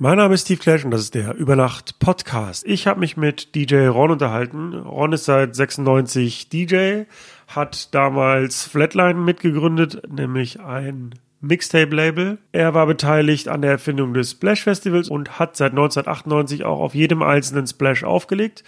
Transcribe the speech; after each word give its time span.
Mein 0.00 0.18
Name 0.18 0.34
ist 0.34 0.42
Steve 0.42 0.60
Clash 0.60 0.84
und 0.84 0.92
das 0.92 1.00
ist 1.00 1.16
der 1.16 1.34
Übernacht 1.34 1.98
Podcast. 1.98 2.64
Ich 2.64 2.86
habe 2.86 3.00
mich 3.00 3.16
mit 3.16 3.56
DJ 3.56 3.88
Ron 3.88 4.12
unterhalten. 4.12 4.72
Ron 4.72 5.12
ist 5.12 5.24
seit 5.24 5.56
96 5.56 6.48
DJ, 6.48 7.02
hat 7.48 7.92
damals 7.92 8.62
Flatline 8.62 9.18
mitgegründet, 9.18 10.08
nämlich 10.08 10.60
ein 10.60 11.16
Mixtape-Label. 11.40 12.38
Er 12.52 12.74
war 12.74 12.86
beteiligt 12.86 13.48
an 13.48 13.62
der 13.62 13.72
Erfindung 13.72 14.14
des 14.14 14.32
Splash 14.32 14.64
Festivals 14.64 15.08
und 15.08 15.38
hat 15.38 15.56
seit 15.56 15.72
1998 15.72 16.64
auch 16.64 16.80
auf 16.80 16.94
jedem 16.94 17.22
einzelnen 17.22 17.66
Splash 17.66 18.04
aufgelegt. 18.04 18.64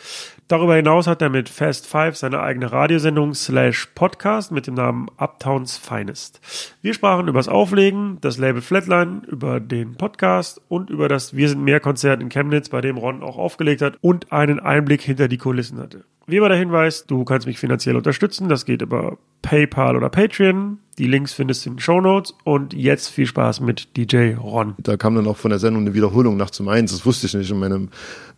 Darüber 0.49 0.75
hinaus 0.75 1.07
hat 1.07 1.23
er 1.23 1.31
mit 1.31 1.49
Fast 1.49 1.87
Five 1.87 2.17
seine 2.17 2.41
eigene 2.41 2.73
Radiosendung 2.73 3.35
slash 3.35 3.87
Podcast 3.95 4.51
mit 4.51 4.67
dem 4.67 4.75
Namen 4.75 5.07
Uptowns 5.17 5.79
Finest. 5.79 6.41
Wir 6.83 6.95
sprachen 6.95 7.29
über 7.29 7.39
das 7.39 7.49
Auflegen, 7.49 8.19
das 8.21 8.39
Label 8.39 8.61
Flatline, 8.61 9.23
über 9.29 9.61
den 9.61 9.95
Podcast 9.95 10.61
und 10.69 10.91
über 10.91 11.09
das 11.09 11.37
Wir 11.37 11.49
sind 11.49 11.63
mehr 11.63 11.81
Konzert 11.81 12.21
in 12.21 12.31
Chemnitz, 12.31 12.69
bei 12.69 12.81
dem 12.81 12.97
Ron 12.97 13.23
auch 13.23 13.39
aufgelegt 13.39 13.83
hat 13.83 13.97
und 14.01 14.33
einen 14.33 14.61
Einblick 14.61 15.03
hinter 15.03 15.29
die 15.29 15.39
Kulissen 15.39 15.79
hatte. 15.79 16.05
Wie 16.27 16.37
immer 16.37 16.49
der 16.49 16.59
Hinweis, 16.59 17.07
du 17.07 17.25
kannst 17.25 17.47
mich 17.47 17.59
finanziell 17.59 17.97
unterstützen. 17.97 18.49
Das 18.49 18.65
geht 18.65 18.83
über 18.83 19.19
PayPal 19.43 19.97
oder 19.97 20.09
Patreon. 20.11 20.79
Die 20.99 21.07
Links 21.07 21.33
findest 21.33 21.65
du 21.65 21.71
in 21.71 21.77
den 21.77 21.81
Show 21.81 22.01
Notes. 22.01 22.35
Und 22.45 22.73
jetzt 22.73 23.09
viel 23.09 23.27
Spaß 23.27 23.61
mit 23.61 23.97
DJ 23.97 24.35
Ron. 24.35 24.75
Da 24.79 24.97
kam 24.97 25.15
dann 25.15 25.27
auch 25.27 25.37
von 25.37 25.51
der 25.51 25.59
Sendung 25.59 25.83
eine 25.83 25.95
Wiederholung 25.95 26.37
nachts 26.37 26.61
um 26.61 26.69
eins. 26.69 26.93
Das 26.93 27.05
wusste 27.05 27.27
ich 27.27 27.35
nicht. 27.35 27.53
Meine, 27.55 27.89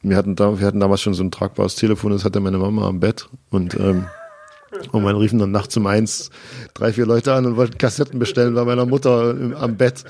wir, 0.03 0.17
hatten 0.17 0.37
da, 0.37 0.59
wir 0.59 0.67
hatten 0.67 0.81
damals 0.81 1.03
schon 1.03 1.15
so 1.15 1.23
ein 1.23 1.31
tragbares 1.31 1.75
Telefon. 1.75 2.13
Das 2.13 2.25
hatte 2.25 2.41
meine 2.41 2.59
Mama 2.59 2.87
am 2.87 3.01
Bett. 3.01 3.29
Und, 3.51 3.75
ähm, 3.79 4.07
und 4.93 5.03
man 5.03 5.17
riefen 5.17 5.39
dann 5.39 5.51
nachts 5.51 5.77
um 5.77 5.87
eins 5.87 6.31
drei, 6.73 6.93
vier 6.93 7.05
Leute 7.05 7.35
an 7.35 7.45
und 7.45 7.57
wollten 7.57 7.77
Kassetten 7.79 8.19
bestellen 8.19 8.55
bei 8.55 8.65
meiner 8.65 8.87
Mutter 8.87 9.33
im, 9.33 9.55
am 9.55 9.77
Bett, 9.77 10.05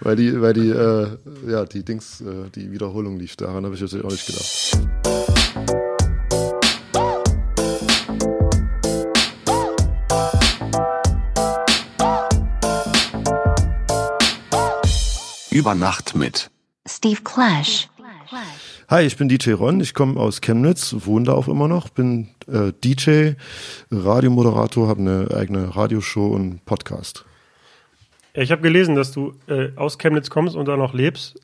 weil 0.00 0.16
die, 0.16 0.40
weil 0.40 0.54
die, 0.54 0.70
äh, 0.70 1.08
ja, 1.46 1.64
die 1.64 1.84
Dings, 1.84 2.22
äh, 2.22 2.48
die 2.54 2.72
Wiederholung 2.72 3.18
lief. 3.18 3.36
Daran 3.36 3.64
habe 3.64 3.74
ich 3.74 3.80
natürlich 3.80 4.04
auch 4.06 4.10
nicht 4.10 4.26
gedacht. 4.26 5.85
Über 15.56 15.74
Nacht 15.74 16.14
mit 16.14 16.50
Steve 16.86 17.22
Clash. 17.24 17.88
Hi, 18.90 19.06
ich 19.06 19.16
bin 19.16 19.30
DJ 19.30 19.52
Ron, 19.52 19.80
ich 19.80 19.94
komme 19.94 20.20
aus 20.20 20.42
Chemnitz, 20.42 20.94
wohne 20.98 21.24
da 21.24 21.32
auch 21.32 21.48
immer 21.48 21.66
noch, 21.66 21.88
bin 21.88 22.28
äh, 22.46 22.74
DJ, 22.84 23.30
Radiomoderator, 23.90 24.86
habe 24.86 25.00
eine 25.00 25.34
eigene 25.34 25.74
Radioshow 25.74 26.26
und 26.26 26.62
Podcast. 26.66 27.24
Ich 28.34 28.52
habe 28.52 28.60
gelesen, 28.60 28.96
dass 28.96 29.12
du 29.12 29.32
äh, 29.48 29.70
aus 29.76 29.96
Chemnitz 29.96 30.28
kommst 30.28 30.56
und 30.56 30.66
da 30.66 30.76
noch 30.76 30.92
lebst. 30.92 31.40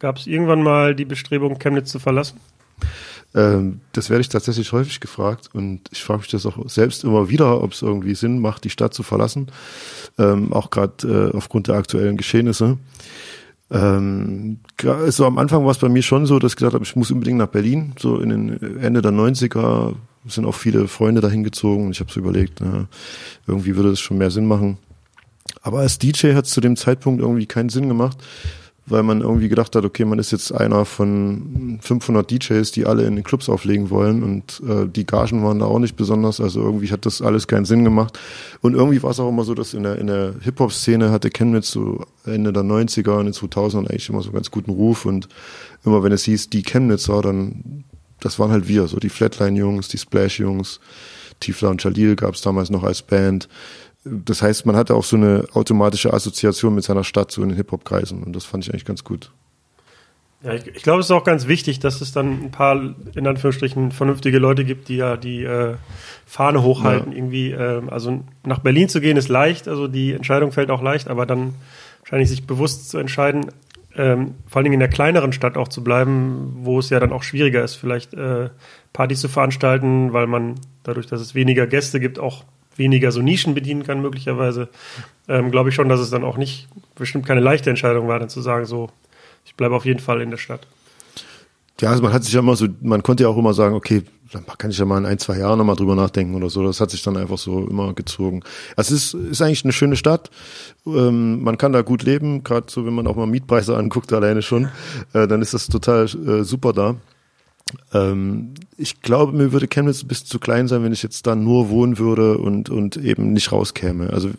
Gab 0.00 0.16
es 0.16 0.26
irgendwann 0.26 0.64
mal 0.64 0.96
die 0.96 1.04
Bestrebung, 1.04 1.60
Chemnitz 1.60 1.92
zu 1.92 2.00
verlassen? 2.00 2.40
Ähm, 3.32 3.80
das 3.92 4.10
werde 4.10 4.22
ich 4.22 4.28
tatsächlich 4.28 4.72
häufig 4.72 4.98
gefragt 4.98 5.50
und 5.52 5.82
ich 5.92 6.02
frage 6.02 6.22
mich 6.22 6.28
das 6.30 6.46
auch 6.46 6.68
selbst 6.68 7.04
immer 7.04 7.28
wieder, 7.28 7.62
ob 7.62 7.72
es 7.72 7.82
irgendwie 7.82 8.16
Sinn 8.16 8.40
macht, 8.40 8.64
die 8.64 8.70
Stadt 8.70 8.92
zu 8.92 9.04
verlassen, 9.04 9.52
ähm, 10.18 10.52
auch 10.52 10.70
gerade 10.70 11.30
äh, 11.32 11.36
aufgrund 11.36 11.68
der 11.68 11.76
aktuellen 11.76 12.16
Geschehnisse. 12.16 12.78
Ähm, 13.72 14.58
so 15.08 15.24
am 15.24 15.38
Anfang 15.38 15.64
war 15.64 15.70
es 15.70 15.78
bei 15.78 15.88
mir 15.88 16.02
schon 16.02 16.26
so, 16.26 16.38
dass 16.38 16.52
ich 16.52 16.56
gesagt 16.56 16.74
habe, 16.74 16.84
ich 16.84 16.94
muss 16.94 17.10
unbedingt 17.10 17.38
nach 17.38 17.48
Berlin. 17.48 17.94
So 17.98 18.18
in 18.18 18.28
den 18.28 18.78
Ende 18.78 19.00
der 19.00 19.12
90er 19.12 19.94
sind 20.26 20.44
auch 20.44 20.54
viele 20.54 20.88
Freunde 20.88 21.20
dahin 21.20 21.42
gezogen 21.42 21.86
und 21.86 21.92
ich 21.92 22.00
habe 22.00 22.12
so 22.12 22.20
überlegt, 22.20 22.60
na, 22.60 22.86
irgendwie 23.46 23.76
würde 23.76 23.90
das 23.90 24.00
schon 24.00 24.18
mehr 24.18 24.30
Sinn 24.30 24.46
machen. 24.46 24.78
Aber 25.62 25.80
als 25.80 25.98
DJ 25.98 26.34
hat 26.34 26.46
es 26.46 26.52
zu 26.52 26.60
dem 26.60 26.76
Zeitpunkt 26.76 27.20
irgendwie 27.20 27.46
keinen 27.46 27.68
Sinn 27.68 27.88
gemacht, 27.88 28.18
weil 28.86 29.04
man 29.04 29.20
irgendwie 29.20 29.48
gedacht 29.48 29.76
hat, 29.76 29.84
okay, 29.84 30.04
man 30.04 30.18
ist 30.18 30.32
jetzt 30.32 30.52
einer 30.52 30.84
von 30.84 31.78
500 31.80 32.28
DJs, 32.28 32.72
die 32.72 32.84
alle 32.84 33.04
in 33.04 33.14
den 33.14 33.24
Clubs 33.24 33.48
auflegen 33.48 33.90
wollen 33.90 34.22
und 34.24 34.60
äh, 34.68 34.88
die 34.88 35.06
Gagen 35.06 35.44
waren 35.44 35.60
da 35.60 35.66
auch 35.66 35.78
nicht 35.78 35.94
besonders, 35.94 36.40
also 36.40 36.60
irgendwie 36.60 36.90
hat 36.90 37.06
das 37.06 37.22
alles 37.22 37.46
keinen 37.46 37.64
Sinn 37.64 37.84
gemacht. 37.84 38.18
Und 38.60 38.74
irgendwie 38.74 39.02
war 39.02 39.10
es 39.10 39.20
auch 39.20 39.28
immer 39.28 39.44
so, 39.44 39.54
dass 39.54 39.72
in 39.74 39.84
der, 39.84 39.98
in 39.98 40.08
der 40.08 40.34
Hip-Hop-Szene 40.40 41.10
hatte 41.12 41.30
Chemnitz 41.30 41.70
so 41.70 42.04
Ende 42.24 42.52
der 42.52 42.64
90er 42.64 43.12
und 43.12 43.26
in 43.26 43.32
den 43.32 43.34
2000ern 43.34 43.88
eigentlich 43.88 44.08
immer 44.08 44.20
so 44.20 44.28
einen 44.28 44.34
ganz 44.34 44.50
guten 44.50 44.72
Ruf 44.72 45.06
und 45.06 45.28
immer 45.84 46.02
wenn 46.02 46.12
es 46.12 46.24
hieß, 46.24 46.50
die 46.50 46.62
Chemnitzer, 46.62 47.22
dann, 47.22 47.84
das 48.18 48.40
waren 48.40 48.50
halt 48.50 48.66
wir, 48.66 48.88
so 48.88 48.98
die 48.98 49.10
Flatline-Jungs, 49.10 49.88
die 49.88 49.98
Splash-Jungs, 49.98 50.80
Tifla 51.38 51.70
und 51.70 51.82
Jalil 51.82 52.16
gab 52.16 52.34
es 52.34 52.40
damals 52.40 52.70
noch 52.70 52.82
als 52.82 53.02
Band, 53.02 53.48
das 54.04 54.42
heißt, 54.42 54.66
man 54.66 54.76
hatte 54.76 54.94
auch 54.94 55.04
so 55.04 55.16
eine 55.16 55.46
automatische 55.52 56.12
Assoziation 56.12 56.74
mit 56.74 56.84
seiner 56.84 57.04
Stadt, 57.04 57.30
so 57.30 57.42
in 57.42 57.50
den 57.50 57.56
Hip-Hop-Kreisen. 57.56 58.22
Und 58.22 58.34
das 58.34 58.44
fand 58.44 58.64
ich 58.64 58.70
eigentlich 58.70 58.84
ganz 58.84 59.04
gut. 59.04 59.30
Ja, 60.42 60.54
ich, 60.54 60.66
ich 60.66 60.82
glaube, 60.82 61.00
es 61.00 61.06
ist 61.06 61.12
auch 61.12 61.24
ganz 61.24 61.46
wichtig, 61.46 61.78
dass 61.78 62.00
es 62.00 62.12
dann 62.12 62.42
ein 62.42 62.50
paar, 62.50 62.94
in 63.14 63.26
Anführungsstrichen, 63.26 63.92
vernünftige 63.92 64.38
Leute 64.38 64.64
gibt, 64.64 64.88
die 64.88 64.96
ja 64.96 65.16
die 65.16 65.44
äh, 65.44 65.76
Fahne 66.26 66.62
hochhalten. 66.62 67.12
Ja. 67.12 67.18
Irgendwie, 67.18 67.52
äh, 67.52 67.82
also 67.88 68.24
nach 68.44 68.58
Berlin 68.58 68.88
zu 68.88 69.00
gehen 69.00 69.16
ist 69.16 69.28
leicht, 69.28 69.68
also 69.68 69.86
die 69.86 70.12
Entscheidung 70.12 70.50
fällt 70.50 70.70
auch 70.70 70.82
leicht, 70.82 71.08
aber 71.08 71.26
dann 71.26 71.54
wahrscheinlich 72.00 72.28
sich 72.28 72.46
bewusst 72.46 72.90
zu 72.90 72.98
entscheiden, 72.98 73.52
ähm, 73.94 74.34
vor 74.48 74.58
allen 74.58 74.64
Dingen 74.64 74.74
in 74.74 74.80
der 74.80 74.88
kleineren 74.88 75.32
Stadt 75.32 75.56
auch 75.56 75.68
zu 75.68 75.84
bleiben, 75.84 76.56
wo 76.62 76.78
es 76.78 76.90
ja 76.90 76.98
dann 76.98 77.12
auch 77.12 77.22
schwieriger 77.22 77.62
ist, 77.62 77.76
vielleicht 77.76 78.14
äh, 78.14 78.48
Partys 78.92 79.20
zu 79.20 79.28
veranstalten, 79.28 80.12
weil 80.12 80.26
man 80.26 80.56
dadurch, 80.82 81.06
dass 81.06 81.20
es 81.20 81.34
weniger 81.34 81.66
Gäste 81.66 82.00
gibt, 82.00 82.18
auch 82.18 82.44
weniger 82.76 83.12
so 83.12 83.22
Nischen 83.22 83.54
bedienen 83.54 83.84
kann, 83.84 84.00
möglicherweise, 84.00 84.68
ähm, 85.28 85.50
glaube 85.50 85.68
ich 85.68 85.74
schon, 85.74 85.88
dass 85.88 86.00
es 86.00 86.10
dann 86.10 86.24
auch 86.24 86.36
nicht 86.36 86.68
bestimmt 86.94 87.26
keine 87.26 87.40
leichte 87.40 87.70
Entscheidung 87.70 88.08
war, 88.08 88.18
dann 88.18 88.28
zu 88.28 88.40
sagen, 88.40 88.66
so, 88.66 88.90
ich 89.44 89.54
bleibe 89.54 89.74
auf 89.74 89.84
jeden 89.84 90.00
Fall 90.00 90.20
in 90.20 90.30
der 90.30 90.38
Stadt. 90.38 90.66
Ja, 91.80 91.90
also 91.90 92.02
man 92.02 92.12
hat 92.12 92.22
sich 92.22 92.32
ja 92.32 92.40
immer 92.40 92.54
so, 92.54 92.68
man 92.80 93.02
konnte 93.02 93.24
ja 93.24 93.28
auch 93.28 93.36
immer 93.36 93.54
sagen, 93.54 93.74
okay, 93.74 94.04
dann 94.32 94.46
kann 94.58 94.70
ich 94.70 94.78
ja 94.78 94.84
mal 94.84 94.98
in 94.98 95.06
ein, 95.06 95.18
zwei 95.18 95.38
Jahren 95.38 95.58
nochmal 95.58 95.76
drüber 95.76 95.94
nachdenken 95.94 96.34
oder 96.34 96.48
so. 96.48 96.62
Das 96.62 96.80
hat 96.80 96.90
sich 96.90 97.02
dann 97.02 97.16
einfach 97.16 97.38
so 97.38 97.66
immer 97.66 97.92
gezogen. 97.92 98.42
Also 98.76 98.94
es 98.94 99.14
ist, 99.14 99.30
ist 99.30 99.42
eigentlich 99.42 99.64
eine 99.64 99.72
schöne 99.72 99.96
Stadt. 99.96 100.30
Ähm, 100.86 101.42
man 101.42 101.58
kann 101.58 101.72
da 101.72 101.82
gut 101.82 102.02
leben, 102.02 102.44
gerade 102.44 102.66
so, 102.70 102.86
wenn 102.86 102.94
man 102.94 103.06
auch 103.06 103.16
mal 103.16 103.26
Mietpreise 103.26 103.76
anguckt, 103.76 104.12
alleine 104.12 104.42
schon, 104.42 104.68
äh, 105.12 105.26
dann 105.26 105.42
ist 105.42 105.54
das 105.54 105.66
total 105.66 106.04
äh, 106.04 106.44
super 106.44 106.72
da. 106.72 106.96
Ähm, 107.94 108.54
ich 108.76 109.02
glaube, 109.02 109.32
mir 109.32 109.52
würde 109.52 109.68
Chemnitz 109.68 110.02
ein 110.02 110.08
bisschen 110.08 110.26
zu 110.26 110.38
klein 110.38 110.68
sein, 110.68 110.82
wenn 110.82 110.92
ich 110.92 111.02
jetzt 111.02 111.26
da 111.26 111.36
nur 111.36 111.68
wohnen 111.68 111.98
würde 111.98 112.38
und, 112.38 112.70
und 112.70 112.96
eben 112.96 113.32
nicht 113.32 113.52
rauskäme. 113.52 114.10
Also 114.10 114.30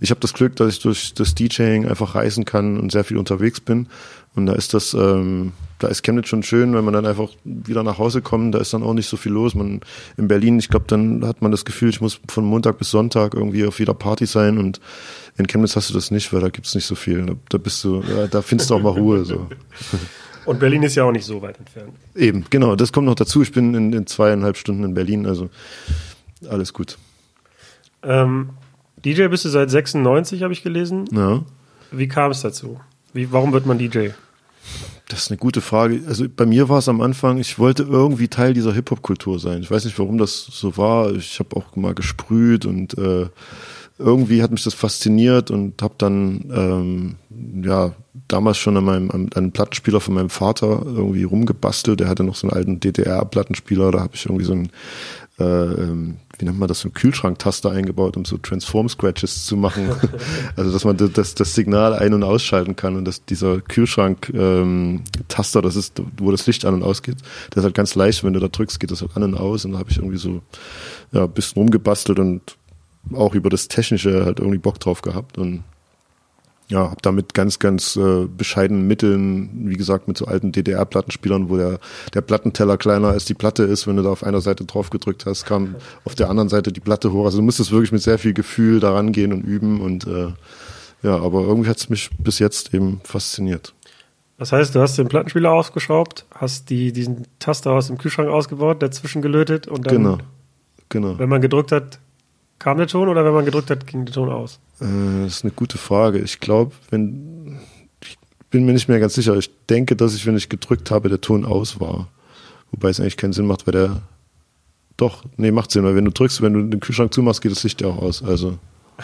ich 0.00 0.10
habe 0.10 0.20
das 0.20 0.32
Glück, 0.32 0.56
dass 0.56 0.74
ich 0.74 0.80
durch 0.80 1.14
das 1.14 1.34
DJing 1.34 1.86
einfach 1.86 2.14
reisen 2.14 2.44
kann 2.44 2.78
und 2.78 2.92
sehr 2.92 3.04
viel 3.04 3.18
unterwegs 3.18 3.60
bin. 3.60 3.88
Und 4.36 4.46
da 4.46 4.52
ist 4.52 4.74
das, 4.74 4.94
ähm, 4.94 5.52
da 5.80 5.88
ist 5.88 6.02
Chemnitz 6.02 6.28
schon 6.28 6.44
schön, 6.44 6.72
wenn 6.72 6.84
man 6.84 6.94
dann 6.94 7.04
einfach 7.04 7.30
wieder 7.44 7.82
nach 7.82 7.98
Hause 7.98 8.22
kommt, 8.22 8.54
da 8.54 8.58
ist 8.58 8.72
dann 8.72 8.84
auch 8.84 8.94
nicht 8.94 9.08
so 9.08 9.16
viel 9.16 9.32
los. 9.32 9.54
Man 9.54 9.80
in 10.16 10.28
Berlin, 10.28 10.58
ich 10.58 10.68
glaube, 10.68 10.86
dann 10.86 11.26
hat 11.26 11.42
man 11.42 11.50
das 11.50 11.64
Gefühl, 11.64 11.90
ich 11.90 12.00
muss 12.00 12.20
von 12.28 12.44
Montag 12.44 12.78
bis 12.78 12.90
Sonntag 12.90 13.34
irgendwie 13.34 13.66
auf 13.66 13.80
jeder 13.80 13.94
Party 13.94 14.26
sein 14.26 14.58
und 14.58 14.80
in 15.36 15.48
Chemnitz 15.48 15.74
hast 15.74 15.90
du 15.90 15.94
das 15.94 16.12
nicht, 16.12 16.32
weil 16.32 16.40
da 16.40 16.48
gibt's 16.48 16.74
nicht 16.74 16.86
so 16.86 16.94
viel. 16.94 17.26
Da, 17.26 17.34
da 17.48 17.58
bist 17.58 17.82
du, 17.82 18.02
da 18.30 18.42
findest 18.42 18.70
du 18.70 18.74
auch 18.76 18.82
mal 18.82 18.90
Ruhe. 18.90 19.24
So. 19.24 19.48
Und 20.50 20.58
Berlin 20.58 20.82
ist 20.82 20.96
ja 20.96 21.04
auch 21.04 21.12
nicht 21.12 21.24
so 21.24 21.42
weit 21.42 21.60
entfernt. 21.60 21.92
Eben, 22.16 22.44
genau, 22.50 22.74
das 22.74 22.90
kommt 22.90 23.06
noch 23.06 23.14
dazu. 23.14 23.40
Ich 23.40 23.52
bin 23.52 23.72
in, 23.72 23.92
in 23.92 24.08
zweieinhalb 24.08 24.56
Stunden 24.56 24.82
in 24.82 24.94
Berlin, 24.94 25.24
also 25.24 25.48
alles 26.48 26.72
gut. 26.72 26.98
Ähm, 28.02 28.50
DJ 29.04 29.28
bist 29.28 29.44
du 29.44 29.48
seit 29.48 29.70
96, 29.70 30.42
habe 30.42 30.52
ich 30.52 30.64
gelesen. 30.64 31.04
Ja. 31.12 31.44
Wie 31.92 32.08
kam 32.08 32.32
es 32.32 32.40
dazu? 32.40 32.80
Wie, 33.12 33.30
warum 33.30 33.52
wird 33.52 33.64
man 33.64 33.78
DJ? 33.78 34.08
Das 35.06 35.22
ist 35.22 35.30
eine 35.30 35.38
gute 35.38 35.60
Frage. 35.60 36.00
Also 36.08 36.26
bei 36.28 36.46
mir 36.46 36.68
war 36.68 36.78
es 36.78 36.88
am 36.88 37.00
Anfang, 37.00 37.38
ich 37.38 37.60
wollte 37.60 37.84
irgendwie 37.84 38.26
Teil 38.26 38.52
dieser 38.52 38.72
Hip-Hop-Kultur 38.72 39.38
sein. 39.38 39.62
Ich 39.62 39.70
weiß 39.70 39.84
nicht, 39.84 40.00
warum 40.00 40.18
das 40.18 40.46
so 40.50 40.76
war. 40.76 41.14
Ich 41.14 41.38
habe 41.38 41.54
auch 41.54 41.76
mal 41.76 41.94
gesprüht 41.94 42.66
und 42.66 42.98
äh, 42.98 43.28
irgendwie 44.00 44.42
hat 44.42 44.50
mich 44.50 44.64
das 44.64 44.74
fasziniert 44.74 45.50
und 45.50 45.80
habe 45.82 45.94
dann 45.98 46.50
ähm, 46.52 47.16
ja 47.62 47.92
damals 48.28 48.58
schon 48.58 48.76
an 48.76 48.84
meinem 48.84 49.10
an 49.10 49.30
einem 49.34 49.52
Plattenspieler 49.52 50.00
von 50.00 50.14
meinem 50.14 50.30
Vater 50.30 50.82
irgendwie 50.84 51.24
rumgebastelt. 51.24 52.00
Der 52.00 52.08
hatte 52.08 52.24
noch 52.24 52.34
so 52.34 52.48
einen 52.48 52.56
alten 52.56 52.80
DDR-Plattenspieler. 52.80 53.90
Da 53.92 54.00
habe 54.00 54.14
ich 54.14 54.26
irgendwie 54.26 54.44
so 54.44 54.52
ein 54.52 54.70
äh, 55.38 55.44
ähm, 55.44 56.16
wie 56.38 56.44
nennt 56.46 56.58
man 56.58 56.68
das, 56.68 56.80
so 56.80 56.88
einen 56.88 56.94
Kühlschranktaster 56.94 57.70
eingebaut, 57.70 58.16
um 58.16 58.24
so 58.24 58.38
Transform-Scratches 58.38 59.44
zu 59.44 59.56
machen. 59.56 59.90
also 60.56 60.72
dass 60.72 60.84
man 60.84 60.96
das, 60.96 61.34
das 61.34 61.54
Signal 61.54 61.94
ein- 61.94 62.14
und 62.14 62.22
ausschalten 62.22 62.76
kann 62.76 62.96
und 62.96 63.04
dass 63.04 63.24
dieser 63.24 63.60
Kühlschrank-Taster, 63.60 65.58
ähm, 65.58 65.62
das 65.62 65.76
ist, 65.76 66.02
wo 66.18 66.30
das 66.30 66.46
Licht 66.46 66.64
an 66.64 66.74
und 66.74 66.82
ausgeht, 66.82 67.16
der 67.54 67.58
ist 67.58 67.64
halt 67.64 67.74
ganz 67.74 67.94
leicht, 67.94 68.24
wenn 68.24 68.32
du 68.32 68.40
da 68.40 68.48
drückst, 68.48 68.80
geht 68.80 68.90
das 68.90 69.02
halt 69.02 69.16
an 69.16 69.22
und 69.22 69.34
aus 69.34 69.64
und 69.64 69.72
da 69.72 69.78
habe 69.78 69.90
ich 69.90 69.98
irgendwie 69.98 70.18
so 70.18 70.40
ja, 71.12 71.24
ein 71.24 71.30
bisschen 71.30 71.60
rumgebastelt 71.60 72.18
und 72.18 72.56
auch 73.14 73.34
über 73.34 73.50
das 73.50 73.68
Technische 73.68 74.24
halt 74.24 74.38
irgendwie 74.38 74.58
Bock 74.58 74.78
drauf 74.78 75.02
gehabt 75.02 75.38
und 75.38 75.64
ja, 76.70 76.88
habe 76.88 77.02
damit 77.02 77.34
ganz, 77.34 77.58
ganz 77.58 77.96
äh, 77.96 78.26
bescheidenen 78.26 78.86
Mitteln, 78.86 79.68
wie 79.68 79.74
gesagt, 79.74 80.06
mit 80.06 80.16
so 80.16 80.26
alten 80.26 80.52
DDR-Plattenspielern, 80.52 81.50
wo 81.50 81.56
der, 81.56 81.80
der 82.14 82.20
Plattenteller 82.20 82.76
kleiner 82.78 83.08
als 83.08 83.24
die 83.24 83.34
Platte 83.34 83.64
ist, 83.64 83.88
wenn 83.88 83.96
du 83.96 84.04
da 84.04 84.10
auf 84.10 84.22
einer 84.22 84.40
Seite 84.40 84.64
drauf 84.64 84.90
gedrückt 84.90 85.26
hast, 85.26 85.46
kam 85.46 85.74
auf 86.04 86.14
der 86.14 86.30
anderen 86.30 86.48
Seite 86.48 86.72
die 86.72 86.80
Platte 86.80 87.12
hoch. 87.12 87.24
Also 87.24 87.38
du 87.38 87.42
musstest 87.42 87.72
wirklich 87.72 87.90
mit 87.90 88.02
sehr 88.02 88.18
viel 88.18 88.34
Gefühl 88.34 88.78
daran 88.78 89.10
gehen 89.10 89.32
und 89.32 89.42
üben 89.42 89.80
und 89.80 90.06
äh, 90.06 90.28
ja, 91.02 91.16
aber 91.16 91.40
irgendwie 91.40 91.68
hat 91.68 91.78
es 91.78 91.88
mich 91.88 92.10
bis 92.18 92.38
jetzt 92.38 92.72
eben 92.72 93.00
fasziniert. 93.02 93.74
Das 94.38 94.52
heißt, 94.52 94.74
du 94.74 94.80
hast 94.80 94.96
den 94.96 95.08
Plattenspieler 95.08 95.50
ausgeschraubt, 95.50 96.24
hast 96.32 96.70
die, 96.70 96.92
diesen 96.92 97.26
Taster 97.40 97.72
aus 97.72 97.88
dem 97.88 97.98
Kühlschrank 97.98 98.28
ausgebaut, 98.28 98.80
dazwischen 98.80 99.22
gelötet 99.22 99.66
und 99.66 99.86
dann, 99.86 99.96
Genau. 99.96 100.18
Genau. 100.88 101.18
wenn 101.18 101.28
man 101.28 101.40
gedrückt 101.40 101.72
hat, 101.72 101.98
kam 102.60 102.78
der 102.78 102.86
Ton 102.86 103.08
oder 103.08 103.24
wenn 103.24 103.32
man 103.32 103.44
gedrückt 103.44 103.70
hat, 103.70 103.86
ging 103.88 104.04
der 104.04 104.14
Ton 104.14 104.30
aus? 104.30 104.60
Äh, 104.80 105.24
das 105.24 105.38
ist 105.38 105.44
eine 105.44 105.52
gute 105.52 105.78
Frage. 105.78 106.20
Ich 106.20 106.38
glaube, 106.38 106.72
wenn 106.90 107.58
ich 108.04 108.16
bin 108.50 108.64
mir 108.64 108.72
nicht 108.72 108.88
mehr 108.88 109.00
ganz 109.00 109.14
sicher. 109.14 109.36
Ich 109.36 109.50
denke, 109.68 109.96
dass 109.96 110.14
ich, 110.14 110.24
wenn 110.26 110.36
ich 110.36 110.48
gedrückt 110.48 110.92
habe, 110.92 111.08
der 111.08 111.20
Ton 111.20 111.44
aus 111.44 111.80
war. 111.80 112.06
Wobei 112.70 112.90
es 112.90 113.00
eigentlich 113.00 113.16
keinen 113.16 113.32
Sinn 113.32 113.46
macht, 113.46 113.66
weil 113.66 113.72
der 113.72 114.02
doch, 114.96 115.24
nee, 115.36 115.50
macht 115.50 115.70
Sinn, 115.70 115.82
weil 115.82 115.96
wenn 115.96 116.04
du 116.04 116.12
drückst, 116.12 116.42
wenn 116.42 116.52
du 116.52 116.62
den 116.62 116.78
Kühlschrank 116.78 117.12
zumachst, 117.12 117.40
geht 117.40 117.50
das 117.52 117.62
Licht 117.64 117.80
ja 117.80 117.88
auch 117.88 117.98
aus. 117.98 118.22
Also, 118.22 118.58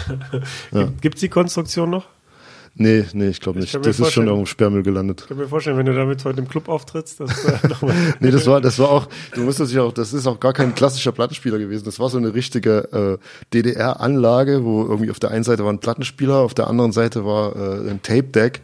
Ja. 0.73 0.89
Gibt 1.01 1.17
es 1.17 1.21
die 1.21 1.29
Konstruktion 1.29 1.91
noch? 1.91 2.07
Nee, 2.77 3.05
nee, 3.13 3.29
ich 3.29 3.41
glaube 3.41 3.59
Ich 3.59 3.67
nicht. 3.67 3.75
mir 3.75 3.81
Das 3.83 4.01
ist 4.01 4.13
schon 4.13 4.25
irgendwo 4.25 4.43
im 4.43 4.47
Sperrmüll 4.47 4.83
gelandet. 4.83 5.23
Ich 5.23 5.29
kann 5.29 5.37
mir 5.37 5.49
vorstellen, 5.49 5.77
wenn 5.77 5.87
du 5.87 5.95
damit 5.95 6.25
heute 6.25 6.39
im 6.41 6.49
Club 6.49 6.69
auftrittst, 6.69 7.21
dass 7.21 7.45
äh, 7.45 7.69
nochmal. 7.69 7.95
Nee, 8.21 8.31
das 8.31 8.47
war, 8.47 8.61
das 8.61 8.79
war 8.79 8.91
auch, 8.91 9.09
du 9.35 9.43
musst 9.43 9.61
das 9.61 9.73
ja 9.73 9.83
auch, 9.83 9.93
das 9.93 10.13
ist 10.13 10.27
auch 10.27 10.41
gar 10.41 10.53
kein 10.53 10.75
klassischer 10.75 11.13
Plattenspieler 11.13 11.59
gewesen. 11.59 11.85
Das 11.85 11.99
war 11.99 12.09
so 12.09 12.19
eine 12.19 12.35
richtige 12.35 13.19
äh, 13.21 13.55
DDR-Anlage, 13.55 14.65
wo 14.65 14.83
irgendwie 14.85 15.11
auf 15.11 15.19
der 15.19 15.31
einen 15.31 15.45
Seite 15.45 15.65
war 15.65 15.73
ein 15.73 15.81
Plattenspieler, 15.81 16.37
auf 16.37 16.55
der 16.55 16.69
anderen 16.69 16.93
Seite 16.93 17.25
war 17.25 17.57
äh, 17.57 17.91
ein 17.91 18.03
Tape-Deck 18.03 18.63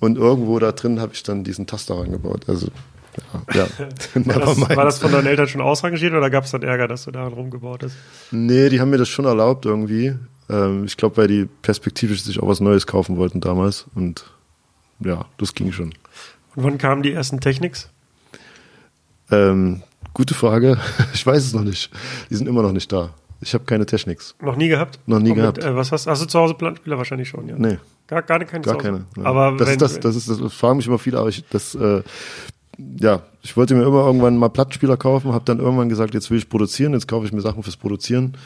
und 0.00 0.18
irgendwo 0.18 0.58
da 0.58 0.72
drin 0.72 1.00
habe 1.00 1.12
ich 1.14 1.22
dann 1.22 1.44
diesen 1.44 1.66
Taster 1.66 1.98
reingebaut. 1.98 2.48
Also, 2.48 2.68
ja, 3.54 3.54
ja. 4.14 4.26
War 4.26 4.40
das, 4.40 4.60
war 4.76 4.84
das 4.84 4.98
von 4.98 5.12
deinen 5.12 5.26
Eltern 5.26 5.48
schon 5.48 5.60
ausrangiert 5.60 6.12
oder 6.12 6.30
gab 6.30 6.44
es 6.44 6.50
dann 6.50 6.62
Ärger, 6.62 6.88
dass 6.88 7.04
du 7.04 7.10
daran 7.10 7.32
rumgebaut 7.32 7.82
hast? 7.82 7.96
Nee, 8.30 8.68
die 8.68 8.80
haben 8.80 8.90
mir 8.90 8.98
das 8.98 9.08
schon 9.08 9.24
erlaubt 9.24 9.64
irgendwie. 9.66 10.14
Ähm, 10.48 10.84
ich 10.84 10.96
glaube, 10.96 11.16
weil 11.16 11.28
die 11.28 11.48
perspektivisch 11.62 12.22
sich 12.22 12.40
auch 12.40 12.48
was 12.48 12.60
Neues 12.60 12.86
kaufen 12.86 13.16
wollten 13.16 13.40
damals 13.40 13.86
und 13.94 14.24
ja, 15.00 15.26
das 15.38 15.54
ging 15.54 15.72
schon. 15.72 15.94
Und 16.54 16.64
wann 16.64 16.78
kamen 16.78 17.02
die 17.02 17.12
ersten 17.12 17.40
Technics? 17.40 17.90
Ähm, 19.30 19.82
gute 20.14 20.34
Frage. 20.34 20.78
Ich 21.14 21.26
weiß 21.26 21.44
es 21.44 21.52
noch 21.54 21.64
nicht. 21.64 21.90
Die 22.30 22.36
sind 22.36 22.46
immer 22.48 22.62
noch 22.62 22.72
nicht 22.72 22.92
da. 22.92 23.10
Ich 23.40 23.52
habe 23.54 23.64
keine 23.64 23.84
Techniks. 23.84 24.34
Noch 24.40 24.56
nie 24.56 24.68
gehabt? 24.68 24.98
Noch 25.06 25.18
nie 25.18 25.30
Und 25.30 25.36
gehabt. 25.36 25.62
Äh, 25.62 25.74
was 25.76 25.92
hast, 25.92 26.06
hast 26.06 26.22
du 26.22 26.26
zu 26.26 26.38
Hause 26.38 26.54
Plattenspieler 26.54 26.96
wahrscheinlich 26.96 27.28
schon, 27.28 27.48
ja? 27.48 27.56
Nee. 27.58 27.78
Gar, 28.06 28.22
gar 28.22 28.38
keine 28.44 28.64
Gar 28.64 28.78
keine. 28.78 29.04
nein. 29.16 29.26
Aber 29.26 29.56
das 29.56 29.66
wenn, 29.66 29.74
ist 29.74 29.82
das, 29.82 30.00
das 30.00 30.16
ist 30.16 30.30
das, 30.30 30.38
das 30.38 30.52
fragen 30.54 30.76
mich 30.76 30.86
immer 30.86 30.98
viele, 30.98 31.18
aber 31.18 31.28
ich, 31.28 31.44
das, 31.50 31.74
äh, 31.74 32.02
ja, 32.98 33.22
ich 33.42 33.56
wollte 33.56 33.74
mir 33.74 33.82
immer 33.82 34.06
irgendwann 34.06 34.36
mal 34.36 34.48
Plattenspieler 34.48 34.96
kaufen, 34.96 35.32
habe 35.32 35.44
dann 35.44 35.58
irgendwann 35.58 35.88
gesagt, 35.88 36.14
jetzt 36.14 36.30
will 36.30 36.38
ich 36.38 36.48
produzieren, 36.48 36.92
jetzt 36.92 37.08
kaufe 37.08 37.26
ich 37.26 37.32
mir 37.32 37.40
Sachen 37.40 37.62
fürs 37.62 37.76
Produzieren, 37.76 38.36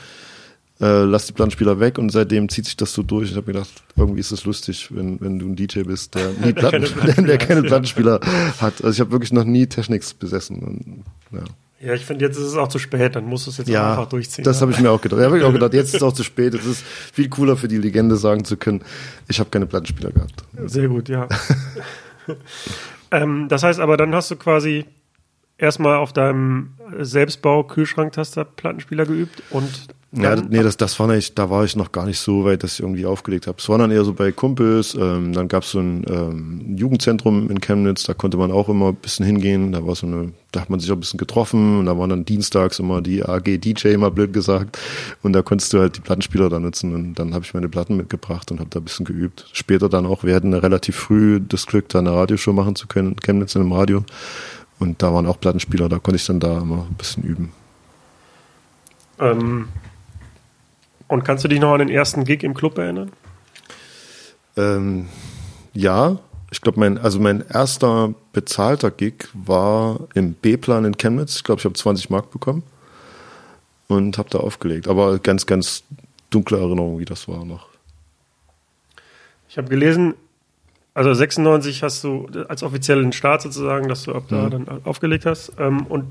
äh, 0.81 1.03
lass 1.05 1.27
die 1.27 1.32
Plattenspieler 1.32 1.79
weg 1.79 1.99
und 1.99 2.11
seitdem 2.11 2.49
zieht 2.49 2.65
sich 2.65 2.77
das 2.77 2.93
so 2.93 3.03
durch. 3.03 3.31
Ich 3.31 3.37
habe 3.37 3.47
mir 3.49 3.53
gedacht, 3.53 3.71
irgendwie 3.97 4.21
ist 4.21 4.32
das 4.32 4.44
lustig, 4.44 4.88
wenn, 4.91 5.21
wenn 5.21 5.38
du 5.38 5.47
ein 5.47 5.56
DJ 5.56 5.82
bist, 5.82 6.15
der 6.15 6.31
nie 6.44 6.53
Platten, 6.53 6.82
Plattenspieler 6.82 7.15
der, 7.15 7.25
der 7.25 7.38
keine. 7.38 7.62
Plattenspieler 7.62 8.21
hat. 8.61 8.82
Also 8.82 8.91
ich 8.91 9.00
habe 9.00 9.11
wirklich 9.12 9.32
noch 9.32 9.44
nie 9.44 9.67
Technics 9.67 10.15
besessen. 10.15 10.62
Und, 10.62 11.05
ja. 11.32 11.44
ja, 11.88 11.94
ich 11.94 12.06
finde, 12.06 12.25
jetzt 12.25 12.38
ist 12.38 12.44
es 12.44 12.56
auch 12.56 12.69
zu 12.69 12.79
spät, 12.79 13.15
dann 13.15 13.25
musst 13.25 13.47
du 13.47 13.50
es 13.50 13.59
jetzt 13.59 13.69
Ja, 13.69 13.91
einfach 13.91 14.09
durchziehen. 14.09 14.44
das 14.44 14.56
ja. 14.56 14.62
habe 14.62 14.73
ich 14.73 14.81
mir 14.81 14.91
auch 14.91 15.00
gedacht. 15.03 15.21
Ja, 15.21 15.27
habe 15.27 15.38
ich 15.38 15.44
auch 15.44 15.53
gedacht, 15.53 15.75
jetzt 15.75 15.88
ist 15.88 15.97
es 15.97 16.03
auch 16.03 16.15
zu 16.15 16.23
spät. 16.23 16.55
Es 16.55 16.65
ist 16.65 16.82
viel 17.12 17.29
cooler 17.29 17.56
für 17.56 17.69
die 17.69 17.79
Legende 17.79 18.17
sagen 18.17 18.44
zu 18.44 18.56
können, 18.56 18.82
ich 19.29 19.38
habe 19.38 19.50
keine 19.50 19.67
Plattenspieler 19.67 20.12
gehabt. 20.12 20.44
Sehr 20.65 20.88
gut, 20.88 21.11
ja. 21.11 21.29
ähm, 23.11 23.49
das 23.49 23.62
heißt 23.62 23.81
aber, 23.81 23.97
dann 23.99 24.15
hast 24.15 24.31
du 24.31 24.37
quasi 24.37 24.87
erstmal 25.61 25.97
auf 25.97 26.12
deinem 26.12 26.71
Selbstbau-Kühlschranktaster 26.99 28.45
Plattenspieler 28.45 29.07
geübt 29.07 29.43
und 29.51 29.89
Ja, 30.12 30.35
nee, 30.35 30.62
das, 30.62 30.77
das 30.77 30.99
war 30.99 31.07
nicht, 31.07 31.39
da 31.39 31.51
war 31.51 31.65
ich 31.65 31.77
noch 31.77 31.93
gar 31.93 32.05
nicht 32.05 32.19
so 32.19 32.45
weit, 32.45 32.65
dass 32.65 32.75
ich 32.75 32.81
irgendwie 32.81 33.07
aufgelegt 33.07 33.47
habe. 33.47 33.59
Es 33.61 33.69
war 33.69 33.79
dann 33.79 33.93
eher 33.93 34.03
so 34.03 34.12
bei 34.12 34.33
Kumpels, 34.33 34.97
ähm, 34.97 35.33
dann 35.33 35.47
gab 35.47 35.62
es 35.62 35.71
so 35.71 35.79
ein 35.79 36.05
ähm, 36.09 36.77
Jugendzentrum 36.77 37.49
in 37.49 37.61
Chemnitz, 37.61 38.03
da 38.03 38.15
konnte 38.15 38.37
man 38.37 38.51
auch 38.51 38.69
immer 38.69 38.89
ein 38.89 38.97
bisschen 38.97 39.25
hingehen, 39.25 39.71
da 39.71 39.87
war 39.87 39.95
so 39.95 40.09
eine, 40.09 40.33
da 40.51 40.62
hat 40.62 40.71
man 40.71 40.81
sich 40.81 40.91
auch 40.91 40.97
ein 40.97 41.01
bisschen 41.01 41.19
getroffen 41.19 41.79
und 41.79 41.87
da 41.87 41.97
waren 41.97 42.11
dann 42.11 42.25
dienstags 42.25 42.81
immer 42.81 43.03
die 43.03 43.23
AG 43.25 43.61
DJ, 43.61 43.97
mal 43.99 44.11
blöd 44.11 44.33
gesagt, 44.33 44.81
und 45.23 45.33
da 45.33 45.43
konntest 45.43 45.73
du 45.73 45.79
halt 45.79 45.97
die 45.97 46.01
Plattenspieler 46.01 46.49
da 46.49 46.59
nutzen 46.59 46.93
und 46.93 47.15
dann 47.15 47.33
habe 47.33 47.45
ich 47.45 47.55
meine 47.55 47.69
Platten 47.69 47.97
mitgebracht 47.97 48.51
und 48.51 48.59
habe 48.59 48.71
da 48.71 48.81
ein 48.81 48.85
bisschen 48.85 49.06
geübt. 49.06 49.49
Später 49.53 49.89
dann 49.89 50.06
auch, 50.06 50.25
wir 50.25 50.35
hatten 50.35 50.55
relativ 50.55 50.97
früh 50.97 51.41
das 51.41 51.67
Glück, 51.67 51.89
da 51.89 52.01
eine 52.01 52.11
Radioshow 52.11 52.53
machen 52.53 52.75
zu 52.75 52.89
können, 52.89 53.13
in 53.13 53.21
Chemnitz 53.21 53.55
in 53.55 53.61
einem 53.61 53.73
Radio 53.73 54.03
und 54.81 55.00
da 55.03 55.15
waren 55.15 55.27
auch 55.27 55.38
Plattenspieler, 55.38 55.88
da 55.88 55.99
konnte 55.99 56.17
ich 56.17 56.27
dann 56.27 56.41
da 56.41 56.59
immer 56.59 56.87
ein 56.91 56.94
bisschen 56.94 57.23
üben. 57.23 57.53
ähm, 59.21 59.69
und 61.06 61.25
kannst 61.25 61.44
du 61.44 61.49
dich 61.49 61.61
noch 61.61 61.73
an 61.73 61.81
den 61.81 61.88
ersten 61.88 62.25
Gig 62.25 62.43
im 62.43 62.55
Club 62.55 62.79
erinnern? 62.79 63.12
Ähm, 64.56 65.09
ja, 65.75 66.19
ich 66.50 66.61
glaube, 66.61 66.81
mein, 66.81 66.99
also 66.99 67.21
mein 67.21 67.44
erster 67.49 68.15
bezahlter 68.32 68.91
Gig 68.91 69.29
war 69.35 70.00
im 70.15 70.35
B-Plan 70.35 70.85
in 70.85 70.97
Chemnitz. 70.97 71.37
Ich 71.37 71.44
glaube, 71.44 71.61
ich 71.61 71.65
habe 71.65 71.75
20 71.75 72.11
Mark 72.11 72.31
bekommen 72.31 72.62
und 73.88 74.19
habe 74.19 74.31
da 74.31 74.38
aufgelegt. 74.38 74.88
Aber 74.88 75.19
ganz, 75.19 75.47
ganz 75.47 75.85
dunkle 76.31 76.59
Erinnerung, 76.59 76.99
wie 76.99 77.05
das 77.05 77.29
war 77.29 77.44
noch. 77.44 77.67
Ich 79.49 79.59
habe 79.59 79.69
gelesen, 79.69 80.15
also 80.95 81.13
96 81.15 81.83
hast 81.83 82.03
du 82.05 82.29
als 82.49 82.63
offiziellen 82.63 83.13
Start 83.13 83.43
sozusagen, 83.43 83.89
dass 83.89 84.03
du 84.05 84.15
ab 84.15 84.25
da 84.29 84.47
Mhm. 84.47 84.51
dann 84.67 84.85
aufgelegt 84.85 85.27
hast. 85.27 85.53
Ähm, 85.59 85.87
und 85.87 86.07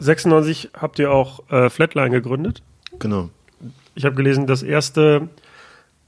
96 0.00 0.70
habt 0.74 0.98
ihr 0.98 1.10
auch 1.12 1.40
äh, 1.50 1.70
Flatline 1.70 2.10
gegründet. 2.10 2.62
Genau. 2.98 3.30
Ich 3.94 4.04
habe 4.04 4.14
gelesen, 4.14 4.46
das 4.46 4.62
erste 4.62 5.28